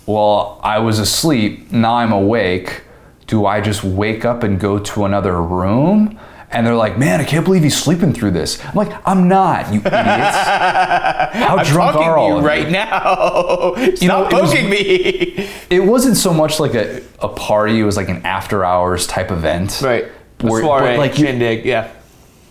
well, 0.07 0.59
I 0.65 0.79
was 0.81 0.99
asleep. 0.99 1.71
Now 1.71 1.95
I'm 1.97 2.11
awake. 2.13 2.83
Do 3.29 3.47
I 3.47 3.61
just 3.61 3.85
wake 3.85 4.25
up 4.25 4.43
and 4.43 4.59
go 4.59 4.79
to 4.81 5.05
another 5.05 5.41
room? 5.41 6.19
And 6.53 6.67
they're 6.67 6.75
like, 6.75 6.99
man, 6.99 7.21
I 7.21 7.25
can't 7.25 7.45
believe 7.45 7.63
he's 7.63 7.77
sleeping 7.81 8.13
through 8.13 8.33
this. 8.33 8.63
I'm 8.65 8.75
like, 8.75 8.93
I'm 9.07 9.27
not, 9.29 9.73
you 9.73 9.81
idiots. 9.81 9.93
How 9.93 11.57
I'm 11.59 11.65
drunk 11.67 11.97
are 11.97 12.17
all 12.19 12.29
you 12.31 12.37
of 12.39 12.45
right 12.45 12.69
now. 12.71 13.75
Stop 13.97 14.03
know, 14.03 14.27
it 14.29 14.33
was- 14.43 14.51
poking 14.53 14.71
me. 14.71 15.49
it 15.71 15.85
wasn't 15.85 16.17
so 16.17 16.33
much 16.35 16.61
like 16.61 16.75
a, 16.75 17.03
a 17.21 17.29
party 17.29 17.81
it 17.81 17.85
was 17.85 17.97
like 17.97 18.09
an 18.09 18.25
after 18.27 18.65
hours 18.65 19.07
type 19.07 19.31
event 19.31 19.81
Right. 19.83 20.07
Where- 20.41 20.63
soiree, 20.63 20.97
like 20.99 21.19
you- 21.19 21.27
shindig, 21.27 21.65
yeah. 21.65 21.91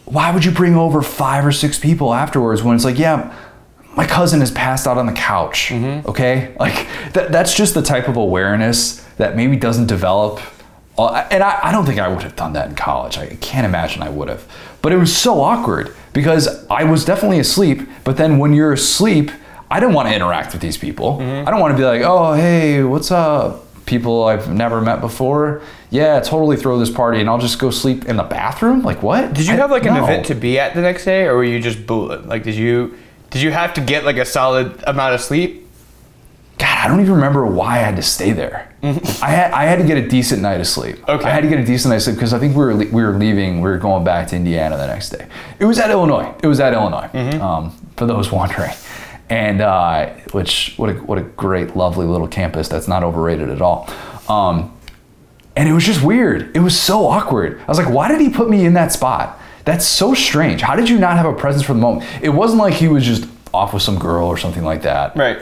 why 0.05 0.31
would 0.31 0.43
you 0.45 0.51
bring 0.51 0.75
over 0.75 1.01
five 1.01 1.45
or 1.45 1.51
six 1.51 1.77
people 1.77 2.13
afterwards 2.13 2.63
when 2.63 2.75
it's 2.75 2.85
like 2.85 2.97
yeah 2.97 3.35
my 3.95 4.05
cousin 4.05 4.39
has 4.39 4.49
passed 4.51 4.87
out 4.87 4.97
on 4.97 5.05
the 5.05 5.11
couch 5.13 5.69
Mm-hmm. 5.69 6.09
okay 6.09 6.55
like 6.59 6.87
that, 7.13 7.31
that's 7.31 7.53
just 7.53 7.73
the 7.73 7.81
type 7.81 8.07
of 8.07 8.15
awareness 8.17 9.03
that 9.17 9.35
maybe 9.35 9.57
doesn't 9.57 9.87
develop 9.87 10.39
and 10.97 11.41
I, 11.43 11.59
I 11.63 11.71
don't 11.71 11.85
think 11.85 11.99
i 11.99 12.07
would 12.07 12.21
have 12.23 12.35
done 12.35 12.53
that 12.53 12.69
in 12.69 12.75
college 12.75 13.17
i 13.17 13.27
can't 13.41 13.65
imagine 13.65 14.01
i 14.03 14.09
would 14.09 14.29
have 14.29 14.47
but 14.81 14.91
it 14.91 14.97
was 14.97 15.15
so 15.15 15.41
awkward 15.41 15.95
because 16.13 16.65
i 16.69 16.83
was 16.83 17.05
definitely 17.05 17.39
asleep 17.39 17.87
but 18.03 18.17
then 18.17 18.37
when 18.37 18.53
you're 18.53 18.73
asleep 18.73 19.31
i 19.71 19.79
didn't 19.79 19.95
want 19.95 20.07
to 20.09 20.15
interact 20.15 20.53
with 20.53 20.61
these 20.61 20.77
people 20.77 21.17
Mm-hmm. 21.17 21.47
i 21.47 21.51
don't 21.51 21.59
want 21.59 21.71
to 21.73 21.77
be 21.77 21.85
like 21.85 22.01
oh 22.03 22.33
hey 22.33 22.83
what's 22.83 23.09
up 23.11 23.65
people 23.85 24.25
i've 24.25 24.47
never 24.53 24.79
met 24.79 25.01
before 25.01 25.61
yeah 25.89 26.19
totally 26.19 26.55
throw 26.55 26.77
this 26.77 26.91
party 26.91 27.19
and 27.19 27.29
i'll 27.29 27.39
just 27.39 27.57
go 27.57 27.71
sleep 27.71 28.05
in 28.05 28.15
the 28.15 28.23
bathroom 28.23 28.83
like 28.83 29.01
what 29.01 29.33
Did 29.33 29.47
you 29.47 29.53
I- 29.53 29.57
have 29.57 29.71
like 29.71 29.85
an 29.85 29.95
no. 29.95 30.03
event 30.03 30.27
to 30.27 30.35
be 30.35 30.59
at 30.59 30.75
the 30.75 30.81
next 30.81 31.03
day, 31.05 31.25
or 31.25 31.35
were 31.37 31.43
you 31.43 31.59
just 31.59 31.85
booling? 31.87 32.27
Like, 32.27 32.43
did 32.43 32.55
you 32.55 32.95
did 33.31 33.41
you 33.41 33.51
have 33.51 33.73
to 33.73 33.81
get 33.81 34.05
like 34.05 34.17
a 34.17 34.25
solid 34.25 34.81
amount 34.87 35.15
of 35.15 35.21
sleep? 35.21 35.67
God, 36.57 36.77
I 36.77 36.87
don't 36.87 37.01
even 37.01 37.13
remember 37.15 37.45
why 37.45 37.75
I 37.77 37.79
had 37.79 37.95
to 37.97 38.01
stay 38.03 38.31
there. 38.31 38.70
I 38.83 39.29
had 39.29 39.51
I 39.51 39.63
had 39.65 39.77
to 39.79 39.85
get 39.85 39.97
a 39.97 40.07
decent 40.07 40.41
night 40.41 40.59
of 40.59 40.67
sleep. 40.67 41.07
Okay. 41.07 41.23
I 41.25 41.29
had 41.29 41.41
to 41.43 41.49
get 41.49 41.59
a 41.59 41.65
decent 41.65 41.91
night 41.91 41.97
of 41.97 42.01
sleep 42.03 42.15
because 42.15 42.33
I 42.33 42.39
think 42.39 42.55
we 42.55 42.63
were 42.63 42.73
le- 42.73 42.89
we 42.91 43.03
were 43.03 43.15
leaving. 43.15 43.61
We 43.61 43.69
were 43.69 43.77
going 43.77 44.03
back 44.03 44.27
to 44.29 44.35
Indiana 44.35 44.75
the 44.77 44.87
next 44.87 45.09
day. 45.09 45.27
It 45.59 45.65
was 45.65 45.77
at 45.79 45.91
Illinois. 45.91 46.33
It 46.41 46.47
was 46.47 46.59
at 46.59 46.73
Illinois. 46.73 47.09
Um, 47.39 47.71
for 47.97 48.07
those 48.07 48.31
wondering, 48.31 48.71
and 49.29 49.61
uh, 49.61 50.07
which 50.31 50.73
what 50.77 50.89
a 50.89 50.93
what 50.93 51.19
a 51.19 51.21
great, 51.21 51.75
lovely 51.75 52.07
little 52.07 52.27
campus. 52.27 52.67
That's 52.69 52.87
not 52.87 53.03
overrated 53.03 53.49
at 53.49 53.61
all. 53.61 53.87
Um, 54.27 54.75
and 55.55 55.67
it 55.69 55.73
was 55.73 55.85
just 55.85 56.01
weird. 56.01 56.55
It 56.55 56.59
was 56.61 56.79
so 56.79 57.05
awkward. 57.07 57.59
I 57.61 57.65
was 57.67 57.77
like, 57.77 57.89
why 57.89 58.07
did 58.07 58.21
he 58.21 58.29
put 58.29 58.49
me 58.49 58.65
in 58.65 58.73
that 58.73 58.91
spot? 58.91 59.39
That's 59.65 59.85
so 59.85 60.13
strange. 60.15 60.61
How 60.61 60.75
did 60.75 60.89
you 60.89 60.97
not 60.97 61.17
have 61.17 61.25
a 61.27 61.33
presence 61.33 61.63
for 61.65 61.73
the 61.73 61.79
moment? 61.79 62.09
It 62.23 62.29
wasn't 62.29 62.61
like 62.61 62.73
he 62.73 62.87
was 62.87 63.05
just 63.05 63.27
off 63.53 63.73
with 63.73 63.83
some 63.83 63.99
girl 63.99 64.27
or 64.27 64.37
something 64.37 64.63
like 64.63 64.81
that. 64.83 65.15
Right. 65.15 65.39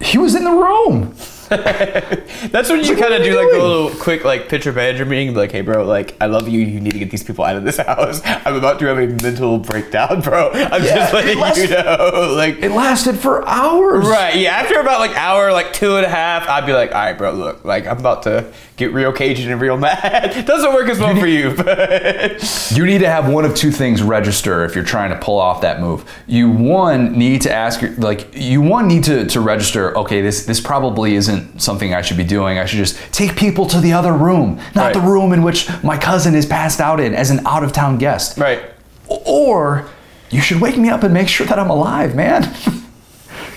He 0.00 0.18
was 0.18 0.34
in 0.34 0.44
the 0.44 0.50
room. 0.52 1.14
That's 1.56 2.68
when 2.70 2.84
you 2.84 2.96
kind 2.96 3.14
of 3.14 3.22
do 3.22 3.36
like 3.36 3.52
a 3.52 3.58
little 3.62 3.90
quick 3.90 4.24
like 4.24 4.48
picture 4.48 4.72
manager 4.72 5.04
meeting. 5.04 5.34
be 5.34 5.40
Like, 5.40 5.52
hey, 5.52 5.60
bro, 5.60 5.84
like 5.84 6.16
I 6.20 6.26
love 6.26 6.48
you. 6.48 6.60
You 6.60 6.80
need 6.80 6.92
to 6.92 6.98
get 6.98 7.10
these 7.10 7.22
people 7.22 7.44
out 7.44 7.56
of 7.56 7.64
this 7.64 7.76
house. 7.86 8.20
I'm 8.24 8.54
about 8.56 8.78
to 8.80 8.86
have 8.86 8.98
a 8.98 9.06
mental 9.22 9.58
breakdown, 9.58 10.20
bro. 10.20 10.50
I'm 10.52 10.82
Yeah, 10.82 10.96
just 10.96 11.12
letting 11.14 11.38
let's- 11.38 11.58
you 11.58 11.68
know. 11.68 12.34
Like, 12.36 12.58
It 12.62 12.70
lasted 12.70 13.16
for 13.18 13.46
hours. 13.46 14.06
right? 14.06 14.36
Yeah. 14.36 14.52
After 14.56 14.80
about 14.80 15.00
like 15.00 15.16
hour, 15.16 15.52
like 15.52 15.72
two 15.72 15.96
and 15.96 16.06
a 16.06 16.08
half, 16.08 16.48
I'd 16.48 16.66
be 16.66 16.72
like, 16.72 16.94
all 16.94 17.00
right, 17.02 17.16
bro, 17.16 17.32
look, 17.32 17.64
like 17.64 17.86
I'm 17.86 17.98
about 17.98 18.22
to 18.24 18.52
get 18.76 18.92
real 18.92 19.12
Cajun 19.12 19.50
and 19.52 19.60
real 19.60 19.76
mad. 19.76 20.44
Doesn't 20.46 20.72
work 20.72 20.88
as 20.88 20.98
well 20.98 21.14
for 21.18 21.26
you, 21.26 21.54
but 21.56 22.70
You 22.74 22.84
need 22.86 22.98
to 23.00 23.08
have 23.08 23.28
one 23.30 23.44
of 23.44 23.54
two 23.54 23.70
things 23.70 24.02
register 24.02 24.64
if 24.64 24.74
you're 24.74 24.84
trying 24.84 25.10
to 25.10 25.18
pull 25.18 25.38
off 25.38 25.60
that 25.60 25.80
move. 25.80 26.04
You 26.26 26.50
one 26.50 27.12
need 27.18 27.42
to 27.42 27.52
ask 27.52 27.82
like 27.98 28.28
you 28.34 28.60
one 28.60 28.88
need 28.88 29.04
to, 29.04 29.26
to 29.26 29.40
register, 29.40 29.96
okay, 29.98 30.20
this 30.22 30.46
this 30.46 30.60
probably 30.60 31.14
isn't 31.14 31.60
something 31.60 31.94
I 31.94 32.02
should 32.02 32.16
be 32.16 32.24
doing. 32.24 32.58
I 32.58 32.64
should 32.64 32.78
just 32.78 32.98
take 33.12 33.36
people 33.36 33.66
to 33.66 33.80
the 33.80 33.92
other 33.92 34.12
room, 34.12 34.56
not 34.74 34.86
Right. 34.86 34.94
the 34.94 35.00
room 35.00 35.32
in 35.32 35.42
which 35.42 35.68
my 35.82 35.96
cousin 35.98 36.34
is 36.34 36.46
passed 36.46 36.80
out 36.80 36.98
in 37.00 37.14
as 37.14 37.30
an 37.30 37.46
out 37.46 37.62
of 37.64 37.72
town 37.72 37.98
guest. 37.98 38.38
right. 38.38 38.62
Or 39.08 39.86
you 40.30 40.40
should 40.40 40.60
wake 40.62 40.78
me 40.78 40.88
up 40.88 41.02
and 41.02 41.12
make 41.12 41.28
sure 41.28 41.46
that 41.46 41.58
I'm 41.58 41.68
alive, 41.70 42.14
man. 42.16 42.42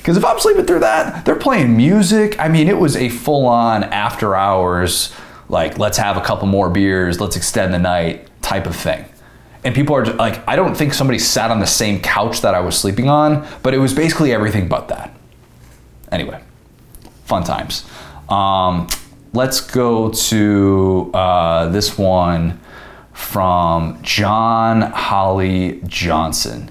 Because 0.06 0.18
if 0.18 0.23
I'm 0.23 0.40
sleeping 0.40 0.68
through 0.68 0.82
that, 0.82 1.26
they're 1.26 1.36
playing 1.36 1.76
music. 1.76 2.40
I 2.40 2.48
mean, 2.48 2.68
it 2.68 2.77
was 2.77 2.95
a 2.95 3.10
full 3.10 3.48
on 3.48 3.84
after 3.86 4.36
hours, 4.36 5.11
like, 5.49 5.80
let's 5.80 5.98
have 5.98 6.15
a 6.15 6.22
couple 6.22 6.48
more 6.48 6.69
beers, 6.69 7.19
let's 7.19 7.36
extend 7.36 7.73
the 7.73 7.80
night 7.80 8.30
type 8.44 8.68
of 8.68 8.76
thing. 8.76 9.06
And 9.64 9.73
people 9.73 9.95
are 9.95 10.03
just, 10.03 10.18
like, 10.18 10.48
I 10.48 10.56
don't 10.56 10.77
think 10.77 10.94
somebody 10.94 11.18
sat 11.18 11.49
on 11.49 11.60
the 11.60 11.65
same 11.65 11.99
couch 12.02 12.41
that 12.41 12.53
I 12.53 12.60
was 12.60 12.77
sleeping 12.77 13.10
on, 13.10 13.48
but 13.64 13.73
it 13.73 13.80
was 13.80 13.95
basically 13.95 14.32
everything 14.32 14.68
but 14.68 14.90
that. 14.90 15.11
Anyway, 16.11 16.40
fun 17.23 17.44
times. 17.44 17.84
Um, 18.30 18.86
let's 19.34 19.60
go 19.60 20.11
to 20.11 21.10
uh, 21.15 21.69
this 21.69 21.98
one 21.98 22.60
from 23.11 23.99
John 24.03 24.82
Holly 24.84 25.82
Johnson. 25.88 26.69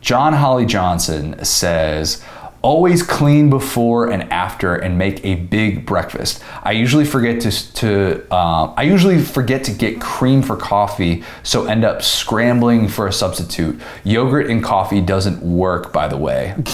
John 0.00 0.32
Holly 0.32 0.64
Johnson 0.64 1.44
says, 1.44 2.22
Always 2.60 3.02
clean 3.04 3.50
before 3.50 4.10
and 4.10 4.24
after, 4.32 4.74
and 4.74 4.98
make 4.98 5.24
a 5.24 5.36
big 5.36 5.86
breakfast. 5.86 6.42
I 6.64 6.72
usually 6.72 7.04
forget 7.04 7.40
to, 7.42 7.72
to 7.74 8.34
um, 8.34 8.74
I 8.76 8.82
usually 8.82 9.22
forget 9.22 9.62
to 9.64 9.72
get 9.72 10.00
cream 10.00 10.42
for 10.42 10.56
coffee, 10.56 11.22
so 11.44 11.66
end 11.66 11.84
up 11.84 12.02
scrambling 12.02 12.88
for 12.88 13.06
a 13.06 13.12
substitute. 13.12 13.80
Yogurt 14.02 14.50
and 14.50 14.62
coffee 14.62 15.00
doesn't 15.00 15.40
work, 15.42 15.92
by 15.92 16.08
the 16.08 16.16
way. 16.16 16.54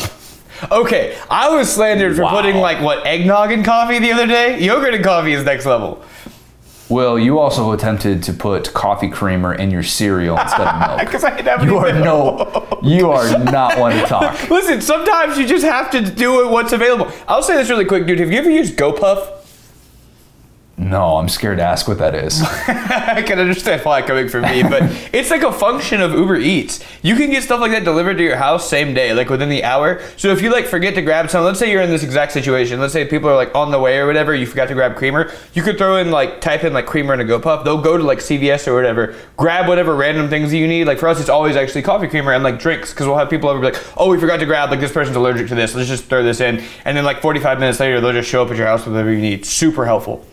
Okay, 0.71 1.19
I 1.29 1.49
was 1.55 1.71
slandered 1.71 2.15
for 2.17 2.23
Wow. 2.23 2.31
putting 2.31 2.57
like 2.57 2.81
what 2.81 3.05
eggnog 3.05 3.51
in 3.51 3.65
coffee 3.65 3.99
the 3.99 4.13
other 4.13 4.27
day. 4.27 4.63
Yogurt 4.63 4.95
and 4.95 5.05
coffee 5.05 5.33
is 5.33 5.45
next 5.45 5.67
level. 5.67 6.03
Will, 6.95 7.19
you 7.19 7.41
also 7.41 7.73
attempted 7.73 8.23
to 8.23 8.33
put 8.33 8.73
coffee 8.73 9.09
creamer 9.09 9.53
in 9.53 9.73
your 9.73 9.83
cereal 9.83 10.39
instead 10.39 10.69
of 10.69 10.79
milk. 10.79 11.01
Because 11.05 11.25
I 11.25 11.35
didn't 11.35 11.67
You 11.67 11.79
are 11.79 11.93
no, 11.93 12.79
you 12.85 13.11
are 13.11 13.37
not 13.43 13.77
one 13.81 13.97
to 13.97 14.07
talk. 14.07 14.49
Listen, 14.51 14.81
sometimes 14.81 15.37
you 15.37 15.45
just 15.45 15.65
have 15.65 15.91
to 15.91 16.01
do 16.01 16.47
it 16.47 16.53
what's 16.53 16.73
available. 16.73 17.11
I'll 17.27 17.43
say 17.43 17.57
this 17.57 17.69
really 17.69 17.85
quick, 17.85 18.07
dude. 18.07 18.21
Have 18.21 18.31
you 18.31 18.39
ever 18.39 18.49
used 18.49 18.77
GoPuff? 18.77 19.44
No, 20.77 21.19
I'm 21.19 21.29
scared 21.29 21.59
to 21.59 21.63
ask 21.63 21.87
what 21.87 21.99
that 21.99 22.17
is. 22.17 22.43
I 22.43 23.23
can 23.23 23.39
understand 23.39 23.81
why 23.85 24.03
coming 24.03 24.29
from 24.29 24.43
me, 24.43 24.65
but 24.65 24.83
it's 25.13 25.31
like 25.31 25.45
a 25.45 25.53
function 25.53 26.01
of 26.01 26.13
Uber 26.13 26.37
Eats. 26.37 26.85
You 27.01 27.15
can 27.15 27.31
get 27.31 27.45
stuff 27.45 27.61
like 27.61 27.71
that 27.71 27.85
delivered 27.85 28.19
to 28.19 28.25
your 28.25 28.37
house 28.37 28.69
same 28.69 28.93
day, 28.93 29.15
like 29.15 29.29
within 29.29 29.49
the 29.49 29.63
hour. 29.63 30.03
So 30.17 30.33
if 30.33 30.43
you 30.43 30.51
like 30.51 30.67
forget 30.67 30.97
to 30.97 31.03
grab 31.03 31.31
some, 31.31 31.45
let's 31.45 31.61
say 31.61 31.71
you're 31.71 31.83
in 31.83 31.91
this 31.91 32.03
exact 32.03 32.33
situation. 32.33 32.81
Let's 32.81 32.93
say 32.93 33.05
people 33.05 33.31
are 33.31 33.37
like 33.37 33.55
on 33.55 33.71
the 33.71 33.79
way 33.79 33.99
or 33.99 34.07
whatever, 34.09 34.35
you 34.35 34.47
forgot 34.47 34.67
to 34.67 34.75
grab 34.75 34.97
creamer. 34.97 35.33
You 35.53 35.63
could 35.63 35.79
throw 35.79 35.97
in 35.99 36.11
like 36.11 36.41
type 36.41 36.65
in 36.65 36.73
like 36.73 36.87
creamer 36.87 37.15
in 37.15 37.21
a 37.21 37.25
GoPuff. 37.25 37.63
They'll 37.63 37.81
go 37.81 37.97
to 37.97 38.03
like 38.03 38.19
CVS 38.19 38.67
or 38.67 38.75
whatever, 38.75 39.15
grab 39.37 39.69
whatever 39.69 39.95
random 39.95 40.29
things 40.29 40.53
you 40.53 40.67
need. 40.67 40.89
Like 40.89 40.99
for 40.99 41.09
us, 41.09 41.21
it's 41.21 41.29
always 41.29 41.55
actually 41.55 41.83
coffee 41.83 42.09
creamer 42.09 42.33
and 42.33 42.43
like 42.43 42.59
drinks 42.59 42.91
because 42.91 43.07
we'll 43.07 43.19
have 43.19 43.31
people 43.31 43.49
over 43.49 43.61
be 43.61 43.67
like, 43.67 43.83
oh, 43.97 44.11
we 44.11 44.19
forgot 44.19 44.41
to 44.41 44.47
grab 44.47 44.71
like 44.71 44.81
this 44.81 44.93
person's 44.93 45.17
allergic 45.17 45.47
to 45.49 45.55
this. 45.55 45.73
Let's 45.77 45.89
just 45.89 46.07
throw 46.07 46.25
this 46.25 46.41
in, 46.41 46.65
and 46.85 46.97
then 46.97 47.05
like 47.05 47.23
45 47.23 47.61
minutes 47.61 47.79
later, 47.79 48.01
they'll 48.01 48.13
just 48.13 48.29
show 48.29 48.43
up 48.43 48.51
at 48.51 48.57
your 48.57 48.67
house 48.67 48.85
with 48.85 48.95
whatever 48.95 49.13
you 49.13 49.21
need. 49.21 49.47
Super 49.47 49.87
helpful. 49.87 50.27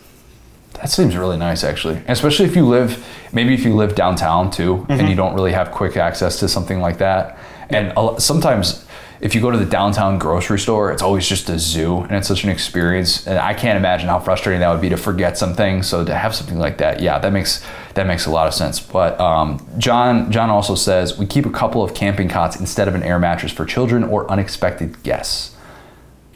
That 0.82 0.90
seems 0.90 1.16
really 1.16 1.36
nice, 1.36 1.62
actually. 1.62 2.02
Especially 2.08 2.44
if 2.44 2.56
you 2.56 2.66
live, 2.66 3.06
maybe 3.32 3.54
if 3.54 3.64
you 3.64 3.72
live 3.72 3.94
downtown 3.94 4.50
too, 4.50 4.84
and 4.88 5.08
you 5.08 5.14
don't 5.14 5.32
really 5.32 5.52
have 5.52 5.70
quick 5.70 5.96
access 5.96 6.40
to 6.40 6.48
something 6.48 6.80
like 6.80 6.98
that. 6.98 7.38
And 7.70 7.92
a 7.96 8.20
sometimes, 8.20 8.84
if 9.20 9.32
you 9.32 9.40
go 9.40 9.52
to 9.52 9.58
the 9.58 9.64
downtown 9.64 10.18
grocery 10.18 10.58
store, 10.58 10.90
it's 10.90 11.00
always 11.00 11.28
just 11.28 11.48
a 11.48 11.56
zoo, 11.56 11.98
and 11.98 12.10
it's 12.16 12.26
such 12.26 12.42
an 12.42 12.50
experience. 12.50 13.28
And 13.28 13.38
I 13.38 13.54
can't 13.54 13.76
imagine 13.76 14.08
how 14.08 14.18
frustrating 14.18 14.58
that 14.58 14.72
would 14.72 14.80
be 14.80 14.88
to 14.88 14.96
forget 14.96 15.38
something. 15.38 15.84
So 15.84 16.04
to 16.04 16.16
have 16.16 16.34
something 16.34 16.58
like 16.58 16.78
that, 16.78 17.00
yeah, 17.00 17.16
that 17.20 17.32
makes 17.32 17.64
that 17.94 18.08
makes 18.08 18.26
a 18.26 18.32
lot 18.32 18.48
of 18.48 18.54
sense. 18.54 18.80
But 18.80 19.20
um, 19.20 19.64
John 19.78 20.32
John 20.32 20.50
also 20.50 20.74
says 20.74 21.16
we 21.16 21.26
keep 21.26 21.46
a 21.46 21.50
couple 21.50 21.84
of 21.84 21.94
camping 21.94 22.28
cots 22.28 22.58
instead 22.58 22.88
of 22.88 22.96
an 22.96 23.04
air 23.04 23.20
mattress 23.20 23.52
for 23.52 23.64
children 23.64 24.02
or 24.02 24.28
unexpected 24.28 25.00
guests. 25.04 25.54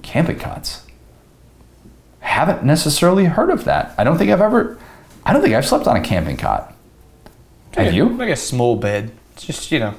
Camping 0.02 0.39
cots 0.39 0.86
haven't 2.37 2.65
necessarily 2.65 3.25
heard 3.25 3.51
of 3.51 3.65
that. 3.65 3.95
I 3.97 4.05
don't 4.05 4.19
think 4.19 4.31
I've 4.31 4.43
ever. 4.43 4.79
I 5.25 5.33
don't 5.33 5.43
think 5.43 5.55
I've 5.55 5.67
slept 5.67 5.87
on 5.87 5.97
a 5.97 6.03
camping 6.03 6.37
cot. 6.37 6.75
Have 7.75 7.95
you? 7.95 8.11
Like 8.11 8.29
a 8.29 8.37
small 8.37 8.77
bed. 8.77 9.11
It's 9.35 9.47
just 9.47 9.73
you 9.73 9.79
know. 9.79 9.95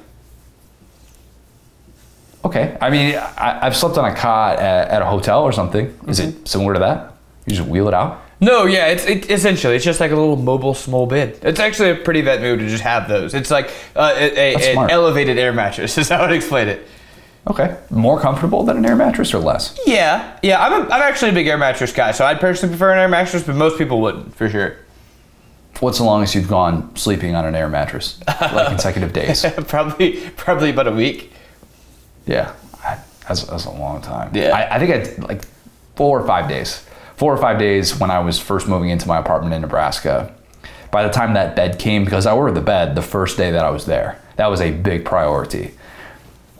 Okay. 2.44 2.78
I 2.80 2.90
mean, 2.90 3.16
I, 3.16 3.66
I've 3.66 3.76
slept 3.76 3.98
on 3.98 4.10
a 4.10 4.14
cot 4.14 4.58
at, 4.58 4.88
at 4.88 5.02
a 5.02 5.06
hotel 5.06 5.42
or 5.42 5.52
something. 5.52 5.98
Is 6.06 6.20
it 6.20 6.46
similar 6.46 6.74
to 6.74 6.80
that? 6.80 7.14
You 7.46 7.56
just 7.56 7.68
wheel 7.68 7.88
it 7.88 7.94
out. 7.94 8.22
No, 8.40 8.66
yeah, 8.66 8.86
it's 8.86 9.04
it, 9.04 9.30
essentially 9.30 9.74
it's 9.74 9.84
just 9.84 9.98
like 9.98 10.12
a 10.12 10.16
little 10.16 10.36
mobile 10.36 10.74
small 10.74 11.06
bed. 11.06 11.40
It's 11.42 11.58
actually 11.58 11.90
a 11.90 11.96
pretty 11.96 12.20
vet 12.20 12.40
move 12.40 12.60
to 12.60 12.68
just 12.68 12.84
have 12.84 13.08
those. 13.08 13.34
It's 13.34 13.50
like 13.50 13.72
uh, 13.96 14.14
a, 14.16 14.54
a, 14.54 14.76
an 14.76 14.90
elevated 14.90 15.38
air 15.38 15.52
mattress. 15.52 15.98
Is 15.98 16.08
how 16.08 16.18
I 16.18 16.28
would 16.28 16.36
explain 16.36 16.68
it. 16.68 16.86
Okay. 17.48 17.76
More 17.90 18.20
comfortable 18.20 18.62
than 18.64 18.76
an 18.76 18.84
air 18.86 18.94
mattress 18.96 19.32
or 19.32 19.38
less? 19.38 19.78
Yeah, 19.86 20.38
yeah. 20.42 20.62
I'm 20.62 20.72
a, 20.72 20.84
I'm 20.92 21.02
actually 21.02 21.30
a 21.30 21.34
big 21.34 21.46
air 21.46 21.56
mattress 21.58 21.92
guy, 21.92 22.10
so 22.12 22.24
I'd 22.26 22.40
personally 22.40 22.72
prefer 22.74 22.92
an 22.92 22.98
air 22.98 23.08
mattress, 23.08 23.42
but 23.42 23.56
most 23.56 23.78
people 23.78 24.00
wouldn't 24.02 24.34
for 24.34 24.48
sure. 24.50 24.76
What's 25.80 25.98
the 25.98 26.04
longest 26.04 26.34
you've 26.34 26.48
gone 26.48 26.94
sleeping 26.96 27.34
on 27.34 27.44
an 27.46 27.54
air 27.54 27.68
mattress? 27.68 28.20
Like 28.26 28.66
consecutive 28.68 29.12
days. 29.12 29.46
probably 29.68 30.28
probably 30.36 30.70
about 30.70 30.88
a 30.88 30.92
week. 30.92 31.32
Yeah. 32.26 32.52
I- 32.84 32.98
That's, 33.26 33.44
that's 33.44 33.64
a 33.66 33.70
long 33.70 34.02
time. 34.02 34.30
Yeah. 34.34 34.50
I, 34.56 34.76
I 34.76 34.78
think 34.78 35.20
I 35.20 35.22
like 35.26 35.42
four 35.96 36.20
or 36.20 36.26
five 36.26 36.48
days. 36.48 36.84
Four 37.16 37.32
or 37.32 37.36
five 37.38 37.58
days 37.58 37.98
when 37.98 38.10
I 38.10 38.18
was 38.20 38.38
first 38.38 38.68
moving 38.68 38.90
into 38.90 39.08
my 39.08 39.18
apartment 39.18 39.54
in 39.54 39.60
Nebraska. 39.62 40.34
By 40.90 41.02
the 41.02 41.10
time 41.12 41.34
that 41.34 41.54
bed 41.56 41.78
came, 41.78 42.04
because 42.04 42.26
I 42.26 42.32
ordered 42.32 42.54
the 42.54 42.60
bed 42.60 42.94
the 42.94 43.02
first 43.02 43.36
day 43.36 43.50
that 43.52 43.64
I 43.64 43.70
was 43.70 43.86
there, 43.86 44.20
that 44.36 44.46
was 44.48 44.60
a 44.60 44.70
big 44.70 45.04
priority. 45.04 45.72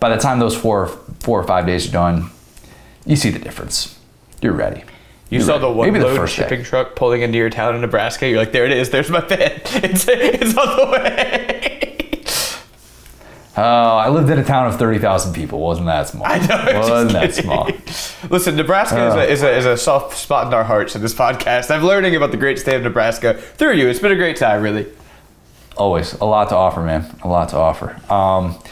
By 0.01 0.09
the 0.11 0.17
time 0.17 0.39
those 0.39 0.57
four, 0.57 0.87
four 1.21 1.41
or 1.41 1.45
five 1.45 1.67
days 1.67 1.89
are 1.89 1.93
done, 1.93 2.31
you 3.07 3.17
see 3.17 3.31
the 3.31 3.39
difference. 3.39 3.99
You're 4.41 4.53
ready. 4.53 4.81
You 5.31 5.39
You're 5.39 5.41
saw 5.43 5.53
ready. 5.55 5.63
the 5.63 5.71
one 5.73 5.87
Maybe 5.89 5.99
the 5.99 6.07
load 6.07 6.17
first 6.17 6.37
day. 6.37 6.43
shipping 6.45 6.65
truck 6.65 6.95
pulling 6.97 7.23
into 7.23 7.37
your 7.37 7.51
town 7.51 7.75
in 7.75 7.81
Nebraska. 7.81 8.29
You're 8.29 8.39
like, 8.39 8.53
there 8.53 8.65
it 8.65 8.73
is. 8.73 8.91
There's 8.91 9.11
my 9.11 9.21
bed. 9.21 9.63
It's 9.85 10.07
it's 10.09 10.57
on 10.57 10.77
the 10.77 10.91
way. 10.93 11.65
Oh, 13.57 13.63
I 13.97 14.09
lived 14.09 14.31
in 14.31 14.39
a 14.39 14.45
town 14.45 14.69
of 14.69 14.79
30,000 14.79 15.33
people. 15.33 15.59
Wasn't 15.59 15.87
that 15.89 16.07
small? 16.07 16.25
I 16.25 16.39
know. 16.39 16.79
Wasn't 16.79 17.11
that 17.13 17.35
small? 17.35 17.69
Listen, 18.31 18.55
Nebraska 18.55 19.09
is, 19.09 19.15
Uh. 19.15 19.19
a, 19.19 19.25
is, 19.25 19.43
a, 19.43 19.57
is 19.57 19.67
a 19.67 19.77
soft 19.77 20.17
spot 20.17 20.47
in 20.47 20.55
our 20.55 20.63
hearts 20.63 20.95
in 20.95 21.03
this 21.03 21.13
podcast. 21.13 21.69
I'm 21.75 21.83
learning 21.83 22.15
about 22.15 22.31
the 22.31 22.37
great 22.37 22.61
state 22.61 22.77
of 22.77 22.83
Nebraska 22.85 23.35
through 23.35 23.73
you. 23.73 23.89
It's 23.89 23.99
been 23.99 24.13
a 24.13 24.17
great 24.17 24.37
time, 24.37 24.63
really. 24.63 24.87
Always 25.77 26.13
a 26.15 26.25
lot 26.25 26.51
to 26.51 26.55
offer, 26.55 26.83
man. 26.83 27.05
A 27.25 27.29
lot 27.29 27.49
to 27.49 27.57
offer. 27.57 28.01
Um, 28.13 28.63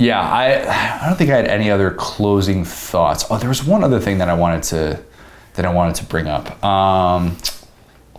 yeah, 0.00 0.20
I 0.20 1.02
I 1.02 1.06
don't 1.06 1.16
think 1.16 1.30
I 1.30 1.36
had 1.36 1.46
any 1.46 1.70
other 1.70 1.90
closing 1.90 2.64
thoughts. 2.64 3.26
Oh, 3.30 3.36
there 3.38 3.48
was 3.48 3.62
one 3.62 3.84
other 3.84 4.00
thing 4.00 4.18
that 4.18 4.28
I 4.28 4.34
wanted 4.34 4.62
to 4.64 5.02
that 5.54 5.66
I 5.66 5.72
wanted 5.72 5.96
to 5.96 6.04
bring 6.04 6.26
up. 6.26 6.64
Um, 6.64 7.36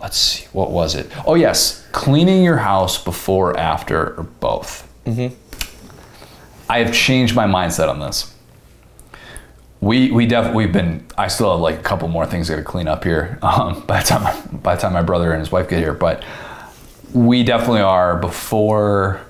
let's 0.00 0.16
see, 0.16 0.46
what 0.52 0.70
was 0.70 0.94
it? 0.94 1.10
Oh 1.26 1.34
yes, 1.34 1.86
cleaning 1.90 2.44
your 2.44 2.58
house 2.58 3.02
before, 3.02 3.58
after, 3.58 4.14
or 4.16 4.22
both. 4.22 4.88
I 6.68 6.78
have 6.78 6.94
changed 6.94 7.34
my 7.34 7.46
mindset 7.46 7.88
on 7.88 7.98
this. 7.98 8.32
We 9.80 10.12
we 10.12 10.26
def 10.26 10.54
we've 10.54 10.72
been. 10.72 11.04
I 11.18 11.26
still 11.26 11.50
have 11.50 11.60
like 11.60 11.80
a 11.80 11.82
couple 11.82 12.06
more 12.06 12.26
things 12.26 12.48
I 12.48 12.54
got 12.54 12.60
to 12.60 12.64
clean 12.64 12.86
up 12.86 13.02
here. 13.02 13.38
Um, 13.42 13.84
by 13.86 14.00
the 14.00 14.06
time 14.06 14.60
by 14.62 14.76
the 14.76 14.82
time 14.82 14.92
my 14.92 15.02
brother 15.02 15.32
and 15.32 15.40
his 15.40 15.50
wife 15.50 15.68
get 15.68 15.80
here, 15.80 15.94
but 15.94 16.22
we 17.12 17.42
definitely 17.42 17.80
are 17.82 18.16
before 18.16 19.20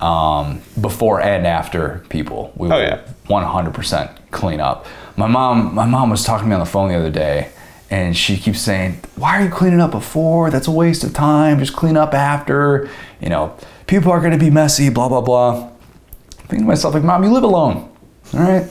um, 0.00 0.60
before 0.80 1.20
and 1.20 1.46
after 1.46 2.04
people. 2.08 2.52
We 2.56 2.70
Oh, 2.70 2.78
yeah. 2.78 3.00
100% 3.28 4.10
clean 4.30 4.60
up. 4.60 4.86
My 5.16 5.26
mom 5.26 5.74
my 5.74 5.86
mom 5.86 6.10
was 6.10 6.24
talking 6.24 6.44
to 6.44 6.48
me 6.48 6.54
on 6.54 6.60
the 6.60 6.66
phone 6.66 6.88
the 6.88 6.94
other 6.96 7.10
day 7.10 7.50
and 7.90 8.16
she 8.16 8.36
keeps 8.36 8.60
saying, 8.60 9.00
"Why 9.16 9.38
are 9.40 9.44
you 9.44 9.50
cleaning 9.50 9.80
up 9.80 9.90
before? 9.90 10.50
That's 10.50 10.68
a 10.68 10.70
waste 10.70 11.04
of 11.04 11.14
time. 11.14 11.58
Just 11.58 11.74
clean 11.74 11.96
up 11.96 12.14
after. 12.14 12.88
You 13.20 13.28
know, 13.30 13.56
people 13.86 14.12
are 14.12 14.20
going 14.20 14.32
to 14.32 14.38
be 14.38 14.50
messy, 14.50 14.90
blah 14.90 15.08
blah 15.08 15.20
blah." 15.22 15.64
I'm 15.64 16.46
thinking 16.48 16.60
to 16.60 16.64
myself 16.66 16.94
like, 16.94 17.02
"Mom, 17.02 17.24
you 17.24 17.32
live 17.32 17.44
alone. 17.44 17.90
All 18.34 18.40
right? 18.40 18.66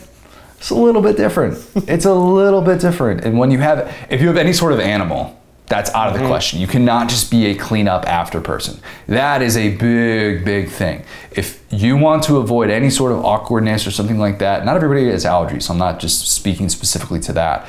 It's 0.60 0.70
a 0.70 0.76
little 0.76 1.02
bit 1.02 1.18
different. 1.18 1.58
it's 1.88 2.06
a 2.06 2.14
little 2.14 2.62
bit 2.62 2.80
different. 2.80 3.24
And 3.26 3.38
when 3.38 3.52
you 3.52 3.60
have, 3.60 3.94
if 4.10 4.22
you 4.22 4.28
have 4.28 4.38
any 4.38 4.54
sort 4.54 4.72
of 4.74 4.80
animal, 4.80 5.40
that's 5.68 5.90
out 5.92 6.08
of 6.08 6.14
the 6.14 6.20
mm-hmm. 6.20 6.30
question. 6.30 6.60
You 6.60 6.68
cannot 6.68 7.10
just 7.10 7.30
be 7.30 7.48
a 7.48 7.56
clean 7.56 7.88
up 7.88 8.06
after 8.08 8.40
person. 8.40 8.80
That 9.08 9.42
is 9.42 9.58
a 9.58 9.76
big, 9.76 10.46
big 10.46 10.70
thing. 10.70 11.04
If 11.32 11.62
you 11.70 11.98
want 11.98 12.24
to 12.24 12.38
avoid 12.38 12.70
any 12.70 12.90
sort 12.90 13.12
of 13.12 13.24
awkwardness 13.24 13.86
or 13.86 13.92
something 13.92 14.18
like 14.18 14.40
that, 14.40 14.66
not 14.66 14.78
everybody 14.78 15.10
has 15.10 15.26
allergies, 15.26 15.64
so 15.64 15.74
I'm 15.74 15.80
not 15.80 16.00
just 16.00 16.30
speaking 16.30 16.70
specifically 16.70 17.20
to 17.22 17.34
that, 17.34 17.68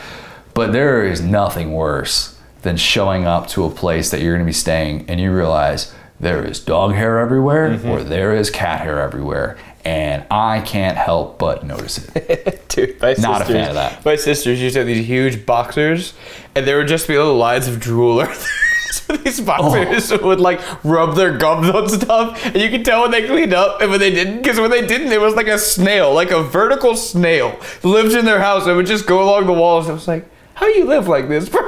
but 0.54 0.72
there 0.72 1.04
is 1.04 1.20
nothing 1.20 1.72
worse 1.72 2.38
than 2.62 2.76
showing 2.76 3.26
up 3.26 3.48
to 3.48 3.64
a 3.64 3.70
place 3.70 4.10
that 4.10 4.20
you're 4.20 4.34
going 4.34 4.44
to 4.44 4.48
be 4.48 4.52
staying 4.52 5.08
and 5.08 5.20
you 5.20 5.32
realize 5.32 5.92
there 6.20 6.44
is 6.44 6.58
dog 6.58 6.94
hair 6.94 7.18
everywhere 7.18 7.70
mm-hmm. 7.70 7.88
or 7.88 8.02
there 8.02 8.34
is 8.34 8.50
cat 8.50 8.80
hair 8.80 9.00
everywhere. 9.00 9.56
And 9.84 10.26
I 10.30 10.60
can't 10.60 10.96
help 10.98 11.38
but 11.38 11.64
notice 11.64 11.98
it. 12.14 12.64
Dude, 12.68 13.00
my 13.00 13.14
Not 13.18 13.42
a 13.42 13.44
fan 13.46 13.68
of 13.68 13.74
that. 13.74 14.04
My 14.04 14.16
sisters 14.16 14.60
used 14.60 14.74
to 14.74 14.80
have 14.80 14.86
these 14.86 15.06
huge 15.06 15.46
boxers, 15.46 16.12
and 16.54 16.66
there 16.66 16.76
would 16.78 16.88
just 16.88 17.08
be 17.08 17.16
little 17.16 17.36
lines 17.36 17.68
of 17.68 17.80
drool. 17.80 18.26
so 18.90 19.16
these 19.16 19.40
boxers 19.40 20.12
Oh. 20.12 20.26
would 20.26 20.40
like 20.40 20.60
rub 20.84 21.14
their 21.14 21.38
gums 21.38 21.70
on 21.70 21.88
stuff, 21.88 22.44
and 22.44 22.56
you 22.56 22.68
could 22.70 22.84
tell 22.84 23.02
when 23.02 23.12
they 23.12 23.26
cleaned 23.26 23.54
up 23.54 23.80
and 23.80 23.90
when 23.90 24.00
they 24.00 24.10
didn't. 24.10 24.38
Because 24.38 24.58
when 24.60 24.70
they 24.70 24.84
didn't, 24.86 25.12
it 25.12 25.20
was 25.20 25.34
like 25.34 25.46
a 25.48 25.58
snail, 25.58 26.12
like 26.12 26.32
a 26.32 26.42
vertical 26.42 26.94
snail, 26.96 27.58
lived 27.82 28.14
in 28.14 28.24
their 28.26 28.40
house 28.40 28.66
and 28.66 28.76
would 28.76 28.86
just 28.86 29.06
go 29.06 29.22
along 29.22 29.46
the 29.46 29.52
walls. 29.54 29.88
I 29.88 29.92
was 29.92 30.08
like, 30.08 30.28
"How 30.54 30.66
you 30.66 30.84
live 30.84 31.08
like 31.08 31.28
this, 31.28 31.48
bro?" 31.48 31.62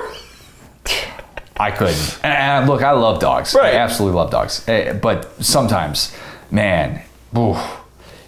I 1.59 1.71
couldn't. 1.71 2.19
And, 2.23 2.33
and 2.33 2.69
look, 2.69 2.83
I 2.83 2.93
love 2.93 3.21
dogs. 3.21 3.55
Right. 3.55 3.75
I 3.75 3.79
absolutely 3.79 4.17
love 4.17 4.31
dogs. 4.31 4.67
Eh, 4.69 4.95
But 4.95 5.31
sometimes, 5.45 6.15
man, 6.51 7.03
oof, 7.37 7.59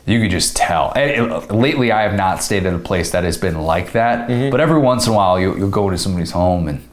you 0.06 0.20
could 0.20 0.30
just 0.30 0.56
tell. 0.56 0.92
And 0.96 1.10
it- 1.32 1.52
lately, 1.52 1.92
I 1.92 2.02
have 2.02 2.14
not 2.14 2.42
stayed 2.42 2.66
at 2.66 2.74
a 2.74 2.78
place 2.78 3.10
that 3.12 3.24
has 3.24 3.36
been 3.38 3.58
like 3.62 3.92
that. 3.92 4.28
Mm-hmm. 4.28 4.50
But 4.50 4.60
every 4.60 4.78
once 4.80 5.06
in 5.06 5.12
a 5.12 5.16
while, 5.16 5.38
you, 5.38 5.56
you'll 5.56 5.70
go 5.70 5.90
to 5.90 5.98
somebody's 5.98 6.32
home 6.32 6.68
and 6.68 6.86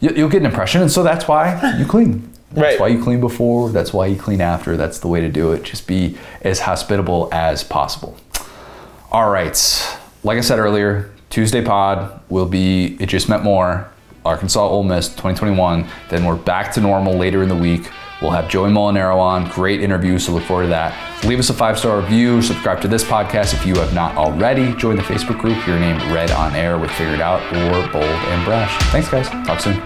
you, 0.00 0.10
you'll 0.16 0.28
get 0.28 0.40
an 0.40 0.46
impression. 0.46 0.82
And 0.82 0.90
so 0.90 1.02
that's 1.02 1.28
why 1.28 1.76
you 1.78 1.84
clean. 1.86 2.28
That's 2.52 2.62
Right. 2.72 2.80
why 2.80 2.88
you 2.88 3.02
clean 3.02 3.20
before. 3.20 3.70
That's 3.70 3.92
why 3.94 4.06
you 4.06 4.16
clean 4.16 4.40
after. 4.42 4.76
That's 4.76 4.98
the 4.98 5.08
way 5.08 5.20
to 5.22 5.28
do 5.30 5.52
it. 5.52 5.62
Just 5.62 5.86
be 5.86 6.18
as 6.42 6.60
hospitable 6.60 7.28
as 7.32 7.64
possible. 7.64 8.16
All 9.10 9.30
right. 9.30 9.56
Like 10.24 10.36
I 10.38 10.40
said 10.42 10.58
earlier, 10.58 11.10
Tuesday 11.30 11.62
pod 11.64 12.20
will 12.28 12.44
be 12.46 12.96
It 13.00 13.06
Just 13.06 13.28
Meant 13.28 13.42
More, 13.42 13.88
Arkansas 14.24 14.60
Ole 14.68 14.82
Miss 14.82 15.08
2021. 15.08 15.86
Then 16.10 16.24
we're 16.26 16.36
back 16.36 16.72
to 16.74 16.80
normal 16.80 17.14
later 17.14 17.42
in 17.42 17.48
the 17.48 17.56
week. 17.56 17.88
We'll 18.22 18.30
have 18.30 18.48
Joey 18.48 18.70
Molinaro 18.70 19.18
on. 19.18 19.48
Great 19.50 19.80
interview, 19.80 20.18
so 20.18 20.32
look 20.32 20.44
forward 20.44 20.62
to 20.62 20.68
that. 20.68 21.24
Leave 21.24 21.40
us 21.40 21.50
a 21.50 21.54
five 21.54 21.78
star 21.78 22.00
review. 22.00 22.40
Subscribe 22.40 22.80
to 22.82 22.88
this 22.88 23.02
podcast 23.02 23.52
if 23.52 23.66
you 23.66 23.74
have 23.76 23.92
not 23.92 24.16
already. 24.16 24.72
Join 24.76 24.96
the 24.96 25.02
Facebook 25.02 25.38
group. 25.40 25.66
Your 25.66 25.78
name 25.78 25.98
read 26.12 26.30
on 26.30 26.54
air 26.54 26.78
with 26.78 26.90
Figured 26.92 27.20
Out 27.20 27.42
or 27.52 27.92
Bold 27.92 28.04
and 28.04 28.44
Brash. 28.44 28.76
Thanks, 28.92 29.08
guys. 29.10 29.28
Talk 29.46 29.60
soon. 29.60 29.82